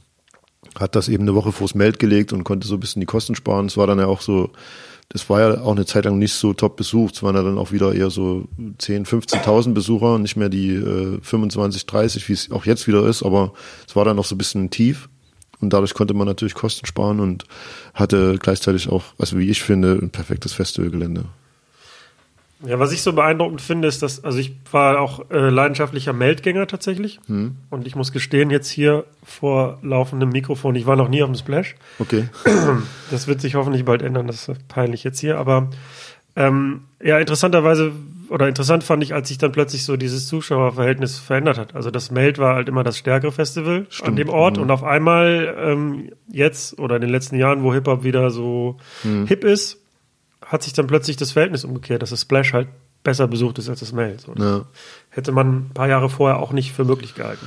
hat 0.81 0.96
das 0.96 1.11
eben 1.11 1.24
eine 1.24 1.35
Woche 1.35 1.52
vors 1.52 1.74
Meld 1.74 1.98
gelegt 1.98 2.33
und 2.33 2.42
konnte 2.42 2.66
so 2.66 2.74
ein 2.74 2.81
bisschen 2.81 3.00
die 3.00 3.07
Kosten 3.07 3.35
sparen. 3.35 3.66
Es 3.66 3.76
war 3.76 3.87
dann 3.87 3.98
ja 3.98 4.07
auch 4.07 4.22
so, 4.22 4.50
das 5.11 5.28
war 5.28 5.40
ja 5.40 5.61
auch 5.61 5.72
eine 5.72 5.85
Zeit 5.85 6.07
lang 6.07 6.18
nicht 6.18 6.33
so 6.33 6.55
top 6.55 6.76
besucht. 6.76 7.16
Es 7.16 7.22
waren 7.22 7.37
ja 7.37 7.42
dann 7.42 7.59
auch 7.59 7.70
wieder 7.70 7.94
eher 7.94 8.09
so 8.09 8.48
10, 8.78 9.05
15.000 9.05 9.74
Besucher, 9.74 10.18
nicht 10.18 10.37
mehr 10.37 10.48
die 10.48 10.70
äh, 10.70 11.18
25, 11.20 11.85
30, 11.85 12.28
wie 12.31 12.33
es 12.33 12.50
auch 12.50 12.64
jetzt 12.64 12.87
wieder 12.87 13.07
ist, 13.07 13.22
aber 13.22 13.52
es 13.87 13.94
war 13.94 14.07
dann 14.07 14.16
noch 14.16 14.24
so 14.24 14.35
ein 14.35 14.38
bisschen 14.38 14.70
tief. 14.70 15.11
Und 15.61 15.74
dadurch 15.74 15.92
konnte 15.92 16.14
man 16.14 16.26
natürlich 16.26 16.55
Kosten 16.55 16.87
sparen 16.87 17.20
und 17.20 17.44
hatte 17.92 18.38
gleichzeitig 18.40 18.88
auch, 18.88 19.05
also 19.18 19.38
wie 19.38 19.50
ich 19.50 19.62
finde, 19.62 19.98
ein 20.00 20.11
perfektes 20.11 20.55
Festivalgelände. 20.55 21.26
Ja, 22.64 22.79
was 22.79 22.92
ich 22.92 23.03
so 23.03 23.12
beeindruckend 23.12 23.61
finde, 23.61 23.88
ist, 23.88 24.03
dass, 24.03 24.22
also 24.22 24.38
ich 24.38 24.55
war 24.70 25.01
auch 25.01 25.31
äh, 25.31 25.51
leidenschaftlicher 25.51 26.12
Meldgänger 26.12 26.66
tatsächlich. 26.66 27.18
Hm. 27.27 27.57
Und 27.70 27.87
ich 27.87 27.96
muss 27.96 28.12
gestehen, 28.12 28.51
jetzt 28.51 28.68
hier 28.70 29.05
vor 29.25 29.79
laufendem 29.83 30.29
Mikrofon, 30.29 30.75
ich 30.77 30.87
war 30.87 30.96
noch 30.96 31.09
nie 31.09 31.22
auf 31.22 31.31
dem 31.31 31.37
Splash. 31.37 31.75
Okay. 31.98 32.29
Das 33.11 33.29
wird 33.29 33.42
sich 33.42 33.57
hoffentlich 33.57 33.85
bald 33.85 34.01
ändern, 34.01 34.27
das 34.27 34.48
ist 34.48 34.68
peinlich 34.68 35.05
jetzt 35.05 35.20
hier. 35.20 35.37
Aber 35.37 35.68
ähm, 36.35 36.85
ja, 37.03 37.18
interessanterweise, 37.18 37.92
oder 38.31 38.48
interessant 38.48 38.85
fand 38.85 39.03
ich, 39.03 39.12
als 39.12 39.29
sich 39.29 39.37
dann 39.37 39.53
plötzlich 39.53 39.85
so 39.85 39.98
dieses 39.98 40.27
Zuschauerverhältnis 40.29 41.18
verändert 41.18 41.59
hat. 41.59 41.75
Also 41.75 41.90
das 41.90 42.11
Meld 42.11 42.38
war 42.38 42.55
halt 42.55 42.68
immer 42.70 42.85
das 42.85 42.96
stärkere 42.96 43.33
Festival 43.33 43.81
an 43.81 43.87
Stimmt, 43.90 44.18
dem 44.18 44.31
Ort 44.31 44.57
mhm. 44.57 44.62
und 44.62 44.70
auf 44.70 44.83
einmal 44.83 45.55
ähm, 45.59 46.11
jetzt 46.31 46.79
oder 46.79 46.96
in 46.96 47.03
den 47.03 47.11
letzten 47.11 47.37
Jahren, 47.37 47.62
wo 47.62 47.75
Hip-Hop 47.75 48.03
wieder 48.03 48.31
so 48.31 48.79
Hm. 49.03 49.27
hip 49.27 49.44
ist, 49.44 49.82
hat 50.44 50.62
sich 50.62 50.72
dann 50.72 50.87
plötzlich 50.87 51.16
das 51.16 51.33
Verhältnis 51.33 51.64
umgekehrt, 51.64 52.02
dass 52.02 52.11
das 52.11 52.22
Splash 52.22 52.52
halt 52.52 52.68
besser 53.05 53.26
besucht 53.26 53.59
ist 53.59 53.68
als 53.68 53.81
das 53.81 53.92
Meld. 53.92 54.20
So, 54.20 54.35
Ja. 54.37 54.64
Hätte 55.11 55.33
man 55.33 55.57
ein 55.57 55.70
paar 55.74 55.88
Jahre 55.88 56.09
vorher 56.09 56.38
auch 56.38 56.52
nicht 56.52 56.72
für 56.72 56.85
möglich 56.85 57.14
gehalten. 57.14 57.46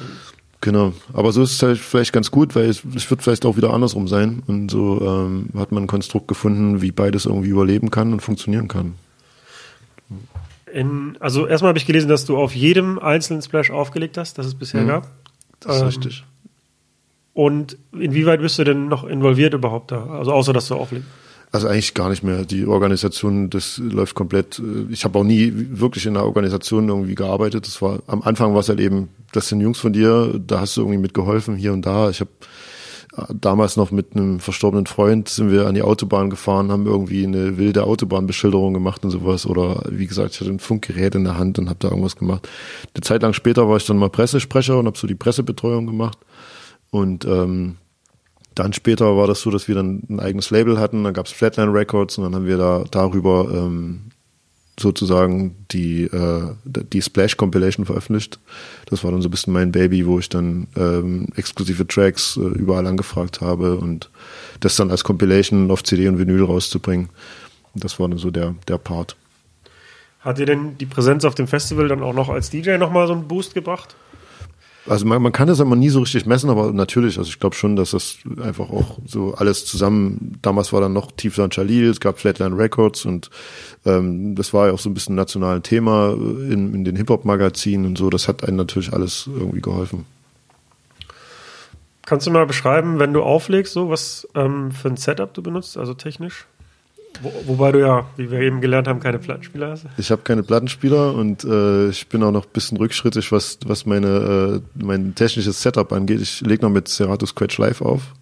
Genau, 0.61 0.93
aber 1.13 1.31
so 1.31 1.43
ist 1.43 1.51
es 1.53 1.61
halt 1.63 1.77
vielleicht 1.77 2.11
ganz 2.11 2.31
gut, 2.31 2.55
weil 2.55 2.65
es, 2.69 2.81
es 2.95 3.09
wird 3.09 3.21
vielleicht 3.21 3.45
auch 3.45 3.55
wieder 3.55 3.71
andersrum 3.73 4.07
sein 4.07 4.41
und 4.47 4.71
so 4.71 4.99
ähm, 5.01 5.49
hat 5.55 5.71
man 5.71 5.83
ein 5.83 5.87
Konstrukt 5.87 6.27
gefunden, 6.27 6.81
wie 6.81 6.91
beides 6.91 7.25
irgendwie 7.25 7.49
überleben 7.49 7.91
kann 7.91 8.11
und 8.13 8.21
funktionieren 8.21 8.67
kann. 8.67 8.95
In, 10.73 11.17
also 11.19 11.45
erstmal 11.47 11.69
habe 11.69 11.77
ich 11.77 11.85
gelesen, 11.85 12.09
dass 12.09 12.25
du 12.25 12.37
auf 12.37 12.55
jedem 12.55 12.99
einzelnen 12.99 13.41
Splash 13.41 13.69
aufgelegt 13.71 14.17
hast, 14.17 14.37
das 14.37 14.45
es 14.45 14.55
bisher 14.55 14.81
Mhm. 14.83 14.87
gab. 14.87 15.11
Das 15.59 15.75
ist 15.75 15.81
Ähm, 15.81 15.87
richtig. 15.87 16.23
Und 17.33 17.77
inwieweit 17.93 18.41
bist 18.41 18.57
du 18.59 18.63
denn 18.63 18.87
noch 18.87 19.03
involviert 19.03 19.53
überhaupt 19.53 19.91
da? 19.91 20.05
Also 20.07 20.31
außer 20.33 20.53
dass 20.53 20.67
du 20.67 20.75
auflegst. 20.75 21.07
Also 21.51 21.67
eigentlich 21.67 21.93
gar 21.93 22.09
nicht 22.09 22.23
mehr. 22.23 22.43
Die 22.43 22.65
Organisation, 22.65 23.49
das 23.49 23.77
läuft 23.77 24.15
komplett. 24.15 24.59
äh, 24.59 24.91
Ich 24.91 25.05
habe 25.05 25.19
auch 25.19 25.23
nie 25.23 25.51
wirklich 25.53 26.05
in 26.05 26.15
einer 26.17 26.25
Organisation 26.25 26.89
irgendwie 26.89 27.15
gearbeitet. 27.15 27.67
Das 27.67 27.81
war 27.81 27.99
am 28.07 28.21
Anfang 28.21 28.53
war 28.53 28.59
es 28.59 28.69
halt 28.69 28.79
eben, 28.79 29.09
das 29.31 29.49
sind 29.49 29.61
Jungs 29.61 29.79
von 29.79 29.93
dir, 29.93 30.39
da 30.45 30.61
hast 30.61 30.75
du 30.77 30.81
irgendwie 30.81 30.99
mitgeholfen 30.99 31.55
hier 31.55 31.73
und 31.73 31.85
da. 31.85 32.09
Ich 32.09 32.19
habe 32.19 32.31
damals 33.33 33.77
noch 33.77 33.91
mit 33.91 34.15
einem 34.15 34.39
verstorbenen 34.39 34.85
Freund 34.85 35.29
sind 35.29 35.51
wir 35.51 35.67
an 35.67 35.75
die 35.75 35.81
Autobahn 35.81 36.29
gefahren, 36.29 36.71
haben 36.71 36.85
irgendwie 36.85 37.25
eine 37.25 37.57
wilde 37.57 37.83
Autobahnbeschilderung 37.85 38.73
gemacht 38.73 39.03
und 39.03 39.11
sowas. 39.11 39.45
Oder 39.45 39.83
wie 39.89 40.07
gesagt, 40.07 40.33
ich 40.33 40.41
hatte 40.41 40.51
ein 40.51 40.59
Funkgerät 40.59 41.15
in 41.15 41.23
der 41.23 41.37
Hand 41.37 41.59
und 41.59 41.69
habe 41.69 41.79
da 41.79 41.89
irgendwas 41.89 42.15
gemacht. 42.15 42.49
Eine 42.93 43.01
Zeit 43.01 43.21
lang 43.21 43.33
später 43.33 43.69
war 43.69 43.77
ich 43.77 43.85
dann 43.85 43.97
mal 43.97 44.09
Pressesprecher 44.09 44.77
und 44.77 44.87
habe 44.87 44.97
so 44.97 45.07
die 45.07 45.15
Pressebetreuung 45.15 45.85
gemacht. 45.85 46.17
Und 46.91 47.25
ähm, 47.25 47.77
dann 48.55 48.73
später 48.73 49.17
war 49.17 49.27
das 49.27 49.41
so, 49.41 49.51
dass 49.51 49.67
wir 49.67 49.75
dann 49.75 50.03
ein 50.09 50.19
eigenes 50.19 50.49
Label 50.49 50.79
hatten, 50.79 51.03
dann 51.03 51.13
gab 51.13 51.27
es 51.27 51.31
Flatline 51.31 51.73
Records 51.73 52.17
und 52.17 52.23
dann 52.23 52.35
haben 52.35 52.47
wir 52.47 52.57
da 52.57 52.85
darüber 52.89 53.49
ähm, 53.51 54.11
sozusagen 54.79 55.55
die, 55.71 56.03
äh, 56.03 56.53
die 56.65 57.01
Splash 57.01 57.37
Compilation 57.37 57.85
veröffentlicht. 57.85 58.39
Das 58.87 59.03
war 59.03 59.11
dann 59.11 59.21
so 59.21 59.27
ein 59.27 59.31
bisschen 59.31 59.53
mein 59.53 59.71
Baby, 59.71 60.05
wo 60.05 60.19
ich 60.19 60.29
dann 60.29 60.67
ähm, 60.75 61.27
exklusive 61.35 61.87
Tracks 61.87 62.37
äh, 62.37 62.41
überall 62.41 62.87
angefragt 62.87 63.41
habe 63.41 63.77
und 63.77 64.09
das 64.59 64.75
dann 64.75 64.91
als 64.91 65.03
Compilation 65.03 65.71
auf 65.71 65.83
CD 65.83 66.07
und 66.07 66.17
Vinyl 66.17 66.43
rauszubringen. 66.43 67.09
Das 67.73 67.99
war 67.99 68.09
dann 68.09 68.17
so 68.17 68.31
der, 68.31 68.55
der 68.67 68.77
Part. 68.77 69.15
Hat 70.19 70.39
dir 70.39 70.45
denn 70.45 70.77
die 70.77 70.85
Präsenz 70.85 71.23
auf 71.23 71.35
dem 71.35 71.47
Festival 71.47 71.87
dann 71.87 72.01
auch 72.01 72.13
noch 72.13 72.29
als 72.29 72.49
DJ 72.49 72.77
nochmal 72.77 73.07
so 73.07 73.13
einen 73.13 73.27
Boost 73.27 73.53
gebracht? 73.53 73.95
Also 74.87 75.05
man, 75.05 75.21
man 75.21 75.31
kann 75.31 75.47
das 75.47 75.59
immer 75.59 75.75
nie 75.75 75.89
so 75.89 75.99
richtig 75.99 76.27
messen, 76.27 76.49
aber 76.49 76.71
natürlich, 76.71 77.17
also 77.17 77.27
ich 77.27 77.39
glaube 77.39 77.55
schon, 77.55 77.75
dass 77.75 77.91
das 77.91 78.17
einfach 78.39 78.69
auch 78.69 78.99
so 79.05 79.33
alles 79.33 79.65
zusammen, 79.65 80.37
damals 80.43 80.73
war 80.73 80.81
dann 80.81 80.93
noch 80.93 81.11
Tief 81.11 81.35
San 81.35 81.49
Chalil, 81.49 81.89
es 81.89 81.99
gab 81.99 82.19
Flatline 82.19 82.55
Records 82.55 83.03
und 83.05 83.31
ähm, 83.85 84.35
das 84.35 84.53
war 84.53 84.67
ja 84.67 84.73
auch 84.73 84.79
so 84.79 84.89
ein 84.89 84.93
bisschen 84.93 85.15
national 85.15 85.61
Thema 85.61 86.13
in, 86.13 86.73
in 86.75 86.85
den 86.85 86.95
Hip-Hop-Magazinen 86.97 87.87
und 87.87 87.97
so, 87.97 88.11
das 88.11 88.27
hat 88.27 88.43
einen 88.43 88.57
natürlich 88.57 88.93
alles 88.93 89.27
irgendwie 89.27 89.61
geholfen. 89.61 90.05
Kannst 92.05 92.27
du 92.27 92.31
mal 92.31 92.45
beschreiben, 92.45 92.99
wenn 92.99 93.13
du 93.13 93.23
auflegst, 93.23 93.73
so 93.73 93.89
was 93.89 94.27
ähm, 94.35 94.71
für 94.71 94.89
ein 94.89 94.97
Setup 94.97 95.33
du 95.33 95.41
benutzt, 95.41 95.77
also 95.77 95.95
technisch? 95.95 96.45
Wo, 97.21 97.31
wobei 97.45 97.71
du 97.71 97.79
ja, 97.79 98.05
wie 98.17 98.29
wir 98.29 98.39
eben 98.39 98.61
gelernt 98.61 98.87
haben, 98.87 98.99
keine 98.99 99.19
Plattenspieler 99.19 99.71
hast. 99.71 99.85
Ich 99.97 100.11
habe 100.11 100.21
keine 100.23 100.43
Plattenspieler 100.43 101.13
und 101.13 101.43
äh, 101.43 101.89
ich 101.89 102.07
bin 102.07 102.23
auch 102.23 102.31
noch 102.31 102.45
ein 102.45 102.51
bisschen 102.53 102.77
rückschrittig, 102.77 103.31
was, 103.31 103.59
was 103.65 103.85
meine, 103.85 104.61
äh, 104.77 104.83
mein 104.83 105.15
technisches 105.15 105.61
Setup 105.61 105.91
angeht. 105.91 106.21
Ich 106.21 106.41
lege 106.41 106.63
noch 106.63 106.71
mit 106.71 106.87
Serato 106.87 107.25
Scratch 107.25 107.57
Live 107.57 107.81
auf, 107.81 108.13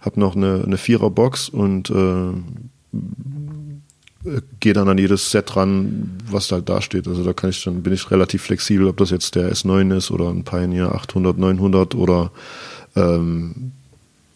habe 0.00 0.20
noch 0.20 0.36
eine, 0.36 0.62
eine 0.64 0.76
Vierer-Box 0.76 1.48
und 1.48 1.90
äh, 1.90 2.32
gehe 4.60 4.72
dann 4.72 4.88
an 4.88 4.98
jedes 4.98 5.30
Set 5.30 5.56
ran, 5.56 6.18
was 6.30 6.48
da 6.48 6.56
halt 6.56 6.68
da 6.68 6.82
steht. 6.82 7.06
Also 7.06 7.24
da 7.24 7.32
kann 7.32 7.50
ich 7.50 7.62
dann 7.64 7.82
bin 7.82 7.92
ich 7.92 8.10
relativ 8.10 8.42
flexibel, 8.42 8.88
ob 8.88 8.96
das 8.96 9.10
jetzt 9.10 9.34
der 9.34 9.52
S9 9.52 9.96
ist 9.96 10.10
oder 10.10 10.28
ein 10.28 10.44
Pioneer 10.44 10.94
800, 10.94 11.38
900 11.38 11.94
oder 11.94 12.32
ähm, 12.96 13.72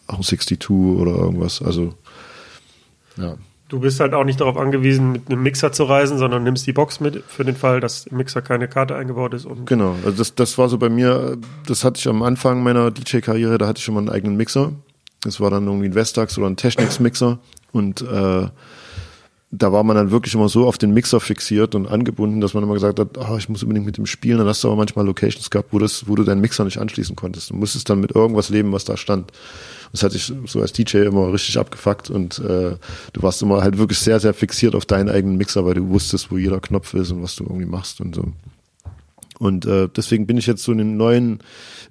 auch 0.07 0.17
ein 0.17 0.23
62 0.23 0.69
oder 0.69 1.11
irgendwas. 1.11 1.61
Also 1.61 1.93
ja. 3.17 3.37
Du 3.73 3.79
bist 3.79 3.99
halt 3.99 4.13
auch 4.13 4.23
nicht 4.23 4.39
darauf 4.39 4.55
angewiesen, 4.55 5.13
mit 5.13 5.31
einem 5.31 5.41
Mixer 5.41 5.71
zu 5.71 5.85
reisen, 5.85 6.19
sondern 6.19 6.43
nimmst 6.43 6.67
die 6.67 6.73
Box 6.73 6.99
mit 6.99 7.23
für 7.27 7.43
den 7.43 7.55
Fall, 7.55 7.79
dass 7.79 8.05
im 8.05 8.17
Mixer 8.17 8.43
keine 8.43 8.67
Karte 8.67 8.95
eingebaut 8.95 9.33
ist. 9.33 9.47
Und 9.47 9.65
genau, 9.65 9.95
also 10.05 10.15
das, 10.15 10.35
das 10.35 10.59
war 10.59 10.69
so 10.69 10.77
bei 10.77 10.89
mir, 10.89 11.37
das 11.65 11.83
hatte 11.83 11.97
ich 11.97 12.07
am 12.07 12.21
Anfang 12.21 12.61
meiner 12.61 12.91
DJ-Karriere, 12.91 13.57
da 13.57 13.65
hatte 13.65 13.79
ich 13.79 13.83
schon 13.83 13.95
mal 13.95 14.01
einen 14.01 14.09
eigenen 14.09 14.37
Mixer. 14.37 14.73
Das 15.21 15.39
war 15.39 15.49
dann 15.49 15.65
irgendwie 15.65 15.87
ein 15.87 15.95
Vestax 15.95 16.37
oder 16.37 16.45
ein 16.45 16.55
Technics-Mixer 16.55 17.39
und 17.71 18.03
äh, 18.03 18.47
da 19.55 19.71
war 19.71 19.83
man 19.83 19.95
dann 19.95 20.11
wirklich 20.11 20.35
immer 20.35 20.49
so 20.49 20.67
auf 20.67 20.77
den 20.77 20.93
Mixer 20.93 21.19
fixiert 21.19 21.73
und 21.73 21.87
angebunden, 21.87 22.41
dass 22.41 22.53
man 22.53 22.63
immer 22.63 22.75
gesagt 22.75 22.99
hat, 22.99 23.17
oh, 23.17 23.37
ich 23.37 23.49
muss 23.49 23.63
unbedingt 23.63 23.87
mit 23.87 23.97
dem 23.97 24.05
spielen. 24.05 24.37
Dann 24.37 24.47
hast 24.47 24.63
du 24.63 24.67
aber 24.67 24.77
manchmal 24.77 25.05
Locations 25.05 25.49
gehabt, 25.49 25.69
wo, 25.71 25.79
das, 25.79 26.07
wo 26.07 26.15
du 26.15 26.23
deinen 26.23 26.41
Mixer 26.41 26.63
nicht 26.63 26.79
anschließen 26.79 27.15
konntest. 27.15 27.49
Du 27.49 27.55
musstest 27.55 27.89
dann 27.89 27.99
mit 27.99 28.15
irgendwas 28.15 28.49
leben, 28.49 28.71
was 28.71 28.83
da 28.83 28.97
stand. 28.97 29.31
Das 29.93 30.03
hatte 30.03 30.17
ich 30.17 30.33
so 30.47 30.59
als 30.59 30.73
DJ 30.73 30.97
immer 30.97 31.31
richtig 31.31 31.57
abgefuckt 31.57 32.09
und 32.09 32.39
äh, 32.39 32.75
du 33.13 33.21
warst 33.21 33.41
immer 33.41 33.61
halt 33.61 33.77
wirklich 33.77 33.99
sehr, 33.99 34.19
sehr 34.19 34.33
fixiert 34.33 34.75
auf 34.75 34.85
deinen 34.85 35.07
eigenen 35.07 35.37
Mixer, 35.37 35.65
weil 35.65 35.75
du 35.75 35.87
wusstest, 35.89 36.31
wo 36.31 36.37
jeder 36.37 36.59
Knopf 36.59 36.93
ist 36.95 37.11
und 37.11 37.21
was 37.21 37.35
du 37.35 37.43
irgendwie 37.43 37.67
machst 37.67 38.01
und 38.01 38.15
so. 38.15 38.33
Und 39.39 39.65
äh, 39.65 39.89
deswegen 39.95 40.25
bin 40.25 40.37
ich 40.37 40.47
jetzt 40.47 40.63
so 40.63 40.71
in 40.71 40.77
den 40.77 40.97
neuen, 40.97 41.39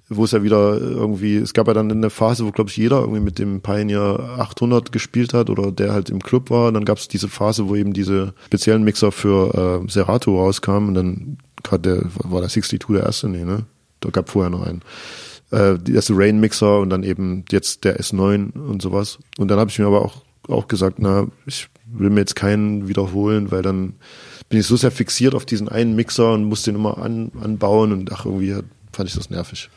wo 0.09 0.25
es 0.25 0.31
ja 0.31 0.43
wieder 0.43 0.77
irgendwie, 0.77 1.37
es 1.37 1.53
gab 1.53 1.67
ja 1.67 1.73
dann 1.73 1.91
eine 1.91 2.09
Phase, 2.09 2.45
wo 2.45 2.51
glaube 2.51 2.69
ich 2.69 2.77
jeder 2.77 3.01
irgendwie 3.01 3.19
mit 3.19 3.39
dem 3.39 3.61
Pioneer 3.61 4.37
800 4.39 4.91
gespielt 4.91 5.33
hat 5.33 5.49
oder 5.49 5.71
der 5.71 5.93
halt 5.93 6.09
im 6.09 6.21
Club 6.21 6.49
war. 6.49 6.69
Und 6.69 6.73
dann 6.73 6.85
gab 6.85 6.97
es 6.97 7.07
diese 7.07 7.27
Phase, 7.27 7.69
wo 7.69 7.75
eben 7.75 7.93
diese 7.93 8.33
speziellen 8.47 8.83
Mixer 8.83 9.11
für 9.11 9.83
äh, 9.83 9.89
Serato 9.91 10.37
rauskamen 10.37 10.89
und 10.89 10.95
dann 10.95 11.37
gerade 11.63 12.09
war 12.15 12.41
der 12.41 12.49
62 12.49 12.79
der 12.89 13.03
erste, 13.03 13.29
nee, 13.29 13.45
ne? 13.45 13.65
Da 13.99 14.09
gab 14.09 14.29
vorher 14.29 14.49
noch 14.49 14.65
einen. 14.65 14.81
Äh, 15.53 15.77
der 15.79 15.95
erste 15.95 16.13
Rain 16.15 16.39
Mixer 16.39 16.79
und 16.79 16.89
dann 16.89 17.03
eben 17.03 17.45
jetzt 17.51 17.83
der 17.83 17.99
S9 17.99 18.53
und 18.57 18.81
sowas. 18.81 19.19
Und 19.37 19.49
dann 19.49 19.59
habe 19.59 19.69
ich 19.69 19.77
mir 19.79 19.85
aber 19.85 20.01
auch, 20.03 20.23
auch 20.47 20.67
gesagt, 20.67 20.97
na, 20.99 21.27
ich 21.45 21.69
will 21.85 22.09
mir 22.09 22.21
jetzt 22.21 22.35
keinen 22.35 22.87
wiederholen, 22.87 23.51
weil 23.51 23.61
dann 23.61 23.93
bin 24.49 24.59
ich 24.59 24.65
so 24.65 24.75
sehr 24.75 24.91
fixiert 24.91 25.35
auf 25.35 25.45
diesen 25.45 25.69
einen 25.69 25.95
Mixer 25.95 26.33
und 26.33 26.45
muss 26.45 26.63
den 26.63 26.75
immer 26.75 26.97
an, 26.97 27.31
anbauen 27.41 27.91
und 27.91 28.11
ach, 28.11 28.25
irgendwie 28.25 28.55
fand 28.91 29.09
ich 29.09 29.15
das 29.15 29.29
nervig. 29.29 29.69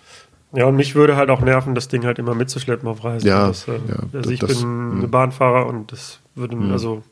Ja, 0.54 0.64
und 0.66 0.76
mich 0.76 0.94
würde 0.94 1.16
halt 1.16 1.28
auch 1.28 1.40
nerven, 1.42 1.74
das 1.74 1.88
Ding 1.88 2.04
halt 2.04 2.18
immer 2.18 2.34
mitzuschleppen 2.34 2.88
auf 2.88 3.04
Reisen. 3.04 3.26
Ja, 3.28 3.48
das, 3.48 3.68
äh, 3.68 3.72
ja, 3.88 3.96
also 4.14 4.30
ich 4.30 4.40
das- 4.40 4.58
bin 4.60 4.68
mh. 4.88 4.96
eine 4.98 5.08
Bahnfahrer 5.08 5.66
und 5.66 5.92
das 5.92 6.20
würde, 6.34 6.56
Mhm. 6.56 6.72
also 6.72 7.02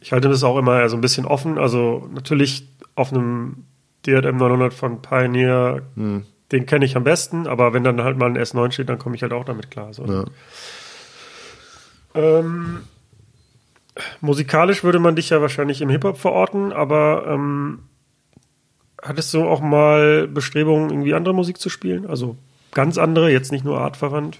ich 0.00 0.12
halte 0.12 0.28
das 0.28 0.42
auch 0.42 0.58
immer 0.58 0.88
so 0.88 0.96
ein 0.96 1.00
bisschen 1.00 1.26
offen. 1.26 1.58
Also 1.58 2.08
natürlich 2.12 2.66
auf 2.96 3.12
einem 3.12 3.64
DRM 4.06 4.36
900 4.36 4.74
von 4.74 5.00
Pioneer, 5.00 5.82
Hm, 5.94 6.24
den 6.52 6.66
kenne 6.66 6.84
ich 6.84 6.96
am 6.96 7.04
besten, 7.04 7.46
aber 7.46 7.72
wenn 7.72 7.84
dann 7.84 8.02
halt 8.02 8.18
mal 8.18 8.26
ein 8.26 8.38
S9 8.38 8.72
steht, 8.72 8.88
dann 8.88 8.98
komme 8.98 9.16
ich 9.16 9.22
halt 9.22 9.32
auch 9.32 9.44
damit 9.44 9.70
klar. 9.70 9.92
So. 9.92 10.04
ja. 10.04 10.24
Ähm, 12.14 12.82
musikalisch 14.20 14.84
würde 14.84 14.98
man 14.98 15.16
dich 15.16 15.30
ja 15.30 15.40
wahrscheinlich 15.40 15.80
im 15.80 15.88
Hip-Hop 15.88 16.18
verorten, 16.18 16.72
aber 16.72 17.26
ähm, 17.28 17.80
hattest 19.02 19.32
du 19.34 19.44
auch 19.44 19.60
mal 19.60 20.28
Bestrebungen, 20.28 20.90
irgendwie 20.90 21.14
andere 21.14 21.34
Musik 21.34 21.58
zu 21.58 21.68
spielen? 21.68 22.06
Also 22.06 22.36
ganz 22.72 22.98
andere, 22.98 23.30
jetzt 23.30 23.52
nicht 23.52 23.64
nur 23.64 23.80
artverwandt? 23.80 24.38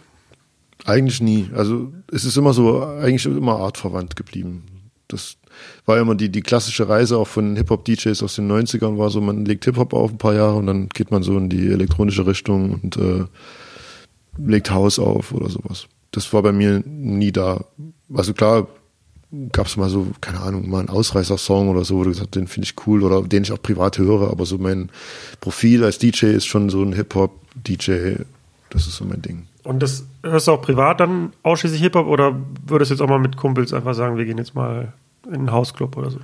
Eigentlich 0.84 1.20
nie. 1.20 1.50
Also 1.54 1.92
es 2.12 2.24
ist 2.24 2.36
immer 2.36 2.52
so, 2.52 2.84
eigentlich 2.84 3.24
immer 3.26 3.58
artverwandt 3.58 4.16
geblieben. 4.16 4.90
Das 5.08 5.36
war 5.86 5.98
immer 5.98 6.14
die, 6.14 6.30
die 6.30 6.42
klassische 6.42 6.88
Reise 6.88 7.18
auch 7.18 7.28
von 7.28 7.56
Hip-Hop-DJs 7.56 8.22
aus 8.22 8.36
den 8.36 8.50
90ern, 8.50 8.98
war 8.98 9.10
so, 9.10 9.20
man 9.20 9.44
legt 9.44 9.64
Hip-Hop 9.64 9.92
auf 9.92 10.10
ein 10.10 10.18
paar 10.18 10.34
Jahre 10.34 10.56
und 10.56 10.66
dann 10.66 10.88
geht 10.88 11.10
man 11.10 11.22
so 11.22 11.36
in 11.36 11.48
die 11.48 11.68
elektronische 11.68 12.26
Richtung 12.26 12.80
und 12.82 12.96
äh, 12.96 13.24
legt 14.38 14.70
House 14.70 14.98
auf 14.98 15.32
oder 15.32 15.48
sowas. 15.48 15.86
Das 16.12 16.32
war 16.32 16.42
bei 16.42 16.52
mir 16.52 16.82
nie 16.86 17.32
da. 17.32 17.64
Also 18.14 18.34
klar, 18.34 18.68
gab 19.52 19.66
es 19.66 19.76
mal 19.76 19.88
so, 19.88 20.06
keine 20.20 20.40
Ahnung, 20.40 20.68
mal 20.68 20.80
einen 20.80 20.88
Ausreißer-Song 20.88 21.68
oder 21.68 21.84
so, 21.84 21.96
wo 21.96 22.04
du 22.04 22.10
gesagt 22.10 22.28
hast, 22.28 22.34
den 22.36 22.46
finde 22.46 22.66
ich 22.66 22.86
cool 22.86 23.02
oder 23.02 23.22
den 23.22 23.42
ich 23.42 23.52
auch 23.52 23.60
privat 23.60 23.98
höre, 23.98 24.30
aber 24.30 24.46
so 24.46 24.58
mein 24.58 24.90
Profil 25.40 25.84
als 25.84 25.98
DJ 25.98 26.26
ist 26.26 26.46
schon 26.46 26.70
so 26.70 26.82
ein 26.82 26.92
Hip-Hop-DJ, 26.92 28.16
das 28.70 28.86
ist 28.86 28.96
so 28.96 29.04
mein 29.04 29.22
Ding. 29.22 29.46
Und 29.64 29.82
das 29.82 30.04
hörst 30.22 30.46
du 30.46 30.52
auch 30.52 30.62
privat 30.62 31.00
dann 31.00 31.32
ausschließlich 31.42 31.80
Hip-Hop 31.80 32.06
oder 32.06 32.36
würdest 32.66 32.90
du 32.90 32.94
jetzt 32.94 33.00
auch 33.00 33.08
mal 33.08 33.18
mit 33.18 33.36
Kumpels 33.36 33.72
einfach 33.72 33.94
sagen, 33.94 34.16
wir 34.16 34.24
gehen 34.24 34.38
jetzt 34.38 34.54
mal 34.54 34.92
in 35.26 35.34
einen 35.34 35.52
Hausclub 35.52 35.96
oder 35.96 36.10
so? 36.10 36.18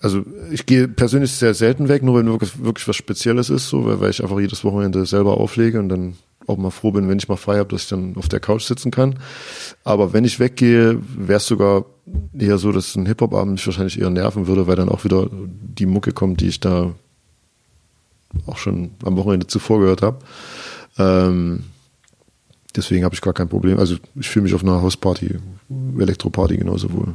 Also 0.00 0.24
ich 0.50 0.64
gehe 0.64 0.88
persönlich 0.88 1.32
sehr 1.32 1.52
selten 1.52 1.88
weg, 1.88 2.02
nur 2.02 2.18
wenn 2.18 2.26
wirklich, 2.26 2.62
wirklich 2.62 2.88
was 2.88 2.96
Spezielles 2.96 3.50
ist, 3.50 3.68
so, 3.68 3.84
weil, 3.84 4.00
weil 4.00 4.10
ich 4.10 4.22
einfach 4.22 4.40
jedes 4.40 4.64
Wochenende 4.64 5.04
selber 5.04 5.36
auflege 5.36 5.78
und 5.78 5.90
dann 5.90 6.14
auch 6.46 6.56
mal 6.56 6.70
froh 6.70 6.90
bin, 6.90 7.08
wenn 7.08 7.18
ich 7.18 7.28
mal 7.28 7.36
frei 7.36 7.58
habe, 7.58 7.68
dass 7.68 7.82
ich 7.82 7.88
dann 7.88 8.16
auf 8.16 8.28
der 8.28 8.40
Couch 8.40 8.64
sitzen 8.64 8.90
kann. 8.90 9.18
Aber 9.84 10.12
wenn 10.12 10.24
ich 10.24 10.40
weggehe, 10.40 10.98
wäre 11.16 11.36
es 11.36 11.46
sogar 11.46 11.84
eher 12.36 12.58
so, 12.58 12.72
dass 12.72 12.96
ein 12.96 13.06
Hip-Hop-Abend 13.06 13.52
mich 13.52 13.66
wahrscheinlich 13.66 14.00
eher 14.00 14.10
nerven 14.10 14.46
würde, 14.46 14.66
weil 14.66 14.76
dann 14.76 14.88
auch 14.88 15.04
wieder 15.04 15.28
die 15.30 15.86
Mucke 15.86 16.12
kommt, 16.12 16.40
die 16.40 16.48
ich 16.48 16.60
da 16.60 16.94
auch 18.46 18.58
schon 18.58 18.92
am 19.04 19.16
Wochenende 19.16 19.46
zuvor 19.46 19.80
gehört 19.80 20.02
habe. 20.02 20.18
Ähm, 20.98 21.64
deswegen 22.74 23.04
habe 23.04 23.14
ich 23.14 23.20
gar 23.20 23.34
kein 23.34 23.48
Problem. 23.48 23.78
Also 23.78 23.96
ich 24.14 24.28
fühle 24.28 24.44
mich 24.44 24.54
auf 24.54 24.62
einer 24.62 24.80
Hausparty, 24.80 25.38
Elektroparty 25.98 26.56
genauso 26.56 26.92
wohl. 26.92 27.14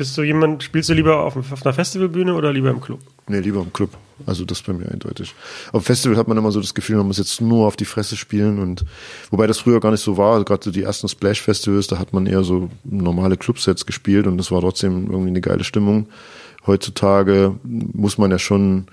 Bist 0.00 0.16
du 0.16 0.22
jemand, 0.22 0.62
spielst 0.62 0.88
du 0.88 0.94
lieber 0.94 1.26
auf, 1.26 1.36
auf 1.36 1.66
einer 1.66 1.74
Festivalbühne 1.74 2.32
oder 2.32 2.54
lieber 2.54 2.70
im 2.70 2.80
Club? 2.80 3.00
Nee, 3.28 3.40
lieber 3.40 3.60
im 3.60 3.70
Club. 3.70 3.90
Also 4.24 4.46
das 4.46 4.62
bei 4.62 4.72
mir 4.72 4.90
eindeutig. 4.90 5.34
Auf 5.72 5.84
Festival 5.84 6.16
hat 6.16 6.26
man 6.26 6.38
immer 6.38 6.50
so 6.52 6.58
das 6.58 6.72
Gefühl, 6.72 6.96
man 6.96 7.08
muss 7.08 7.18
jetzt 7.18 7.42
nur 7.42 7.66
auf 7.66 7.76
die 7.76 7.84
Fresse 7.84 8.16
spielen 8.16 8.60
und 8.60 8.86
wobei 9.30 9.46
das 9.46 9.58
früher 9.58 9.78
gar 9.78 9.90
nicht 9.90 10.00
so 10.00 10.16
war. 10.16 10.42
Gerade 10.42 10.64
so 10.64 10.70
die 10.70 10.84
ersten 10.84 11.06
Splash-Festivals, 11.06 11.86
da 11.88 11.98
hat 11.98 12.14
man 12.14 12.24
eher 12.24 12.44
so 12.44 12.70
normale 12.82 13.36
Clubsets 13.36 13.84
gespielt 13.84 14.26
und 14.26 14.38
das 14.38 14.50
war 14.50 14.62
trotzdem 14.62 15.10
irgendwie 15.10 15.28
eine 15.28 15.42
geile 15.42 15.64
Stimmung. 15.64 16.06
Heutzutage 16.66 17.56
muss 17.62 18.16
man 18.16 18.30
ja 18.30 18.38
schon, 18.38 18.86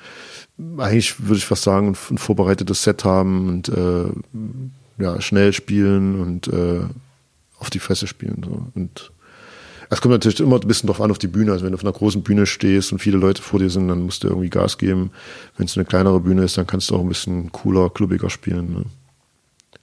eigentlich 0.77 1.21
würde 1.21 1.37
ich 1.37 1.45
fast 1.45 1.63
sagen, 1.63 1.95
ein 2.11 2.17
vorbereitetes 2.17 2.83
Set 2.83 3.05
haben 3.05 3.47
und 3.47 3.69
äh, 3.69 5.01
ja, 5.01 5.21
schnell 5.21 5.53
spielen 5.53 6.19
und 6.19 6.49
äh, 6.49 6.81
auf 7.59 7.69
die 7.69 7.79
Fresse 7.79 8.07
spielen. 8.07 8.41
So. 8.43 8.67
Und 8.75 9.13
es 9.89 10.02
kommt 10.02 10.12
natürlich 10.13 10.39
immer 10.39 10.56
ein 10.60 10.67
bisschen 10.67 10.88
drauf 10.88 11.00
an 11.02 11.12
auf 11.12 11.17
die 11.19 11.28
Bühne. 11.28 11.52
Also 11.52 11.63
wenn 11.65 11.71
du 11.71 11.78
auf 11.78 11.84
einer 11.84 11.93
großen 11.93 12.23
Bühne 12.23 12.45
stehst 12.45 12.91
und 12.91 13.00
viele 13.00 13.17
Leute 13.17 13.41
vor 13.41 13.60
dir 13.60 13.69
sind, 13.69 13.88
dann 13.88 14.02
musst 14.04 14.23
du 14.23 14.28
irgendwie 14.28 14.50
Gas 14.50 14.78
geben. 14.78 15.12
Wenn 15.58 15.65
es 15.65 15.78
eine 15.78 15.86
kleinere 15.86 16.19
Bühne 16.19 16.43
ist, 16.43 16.58
dann 16.58 16.67
kannst 16.67 16.89
du 16.89 16.95
auch 16.95 17.02
ein 17.02 17.08
bisschen 17.10 17.52
cooler, 17.52 17.89
klubbiger 17.89 18.30
spielen. 18.30 18.73
Ne? 18.73 18.84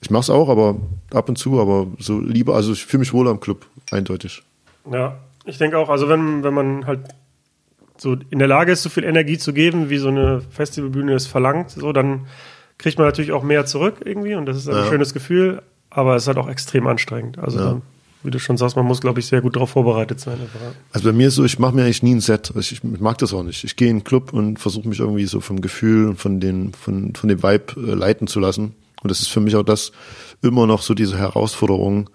Ich 0.00 0.10
mach's 0.10 0.28
auch, 0.30 0.48
aber 0.50 0.76
ab 1.12 1.28
und 1.28 1.36
zu, 1.38 1.58
aber 1.60 1.86
so 1.98 2.20
lieber, 2.20 2.54
also 2.54 2.72
ich 2.72 2.84
fühle 2.84 3.00
mich 3.00 3.12
wohl 3.14 3.26
am 3.28 3.40
Club, 3.40 3.66
eindeutig. 3.90 4.42
Ja, 4.90 5.16
ich 5.46 5.56
denke 5.56 5.78
auch, 5.78 5.88
also 5.88 6.08
wenn, 6.10 6.42
wenn 6.44 6.52
man 6.54 6.86
halt 6.86 7.00
so 7.96 8.16
in 8.30 8.38
der 8.38 8.48
Lage 8.48 8.72
ist, 8.72 8.82
so 8.82 8.90
viel 8.90 9.04
Energie 9.04 9.38
zu 9.38 9.52
geben, 9.54 9.88
wie 9.88 9.96
so 9.98 10.08
eine 10.08 10.42
Festivalbühne 10.50 11.14
es 11.14 11.26
verlangt, 11.26 11.70
so, 11.70 11.92
dann 11.92 12.26
kriegt 12.76 12.98
man 12.98 13.06
natürlich 13.06 13.32
auch 13.32 13.42
mehr 13.44 13.64
zurück 13.66 13.96
irgendwie 14.04 14.34
und 14.34 14.46
das 14.46 14.56
ist 14.58 14.68
ein 14.68 14.74
Ja. 14.76 14.84
schönes 14.86 15.14
Gefühl, 15.14 15.62
aber 15.90 16.16
es 16.16 16.24
ist 16.24 16.26
halt 16.28 16.38
auch 16.38 16.48
extrem 16.48 16.86
anstrengend. 16.86 17.38
Also 17.38 17.58
Ja. 17.58 17.64
dann, 17.66 17.82
wie 18.24 18.30
du 18.30 18.38
schon 18.38 18.56
sagst, 18.56 18.76
man 18.76 18.86
muss, 18.86 19.00
glaube 19.00 19.20
ich, 19.20 19.26
sehr 19.26 19.42
gut 19.42 19.54
darauf 19.54 19.70
vorbereitet 19.70 20.18
sein. 20.18 20.38
Also 20.92 21.08
bei 21.08 21.12
mir 21.12 21.28
ist 21.28 21.34
so, 21.34 21.44
ich 21.44 21.58
mache 21.58 21.74
mir 21.74 21.84
eigentlich 21.84 22.02
nie 22.02 22.14
ein 22.14 22.20
Set. 22.20 22.52
Ich, 22.58 22.72
ich 22.72 22.82
mag 22.82 23.18
das 23.18 23.34
auch 23.34 23.42
nicht. 23.42 23.64
Ich 23.64 23.76
gehe 23.76 23.88
in 23.88 23.96
einen 23.96 24.04
Club 24.04 24.32
und 24.32 24.58
versuche 24.58 24.88
mich 24.88 25.00
irgendwie 25.00 25.26
so 25.26 25.40
vom 25.40 25.60
Gefühl 25.60 26.08
und 26.08 26.16
von, 26.16 26.40
den, 26.40 26.72
von, 26.72 27.14
von 27.14 27.28
dem 27.28 27.42
Vibe 27.42 27.74
äh, 27.76 27.94
leiten 27.94 28.26
zu 28.26 28.40
lassen. 28.40 28.74
Und 29.02 29.10
das 29.10 29.20
ist 29.20 29.28
für 29.28 29.40
mich 29.40 29.54
auch 29.56 29.62
das 29.62 29.92
immer 30.42 30.66
noch 30.66 30.80
so 30.80 30.94
diese 30.94 31.18
Herausforderung, 31.18 32.08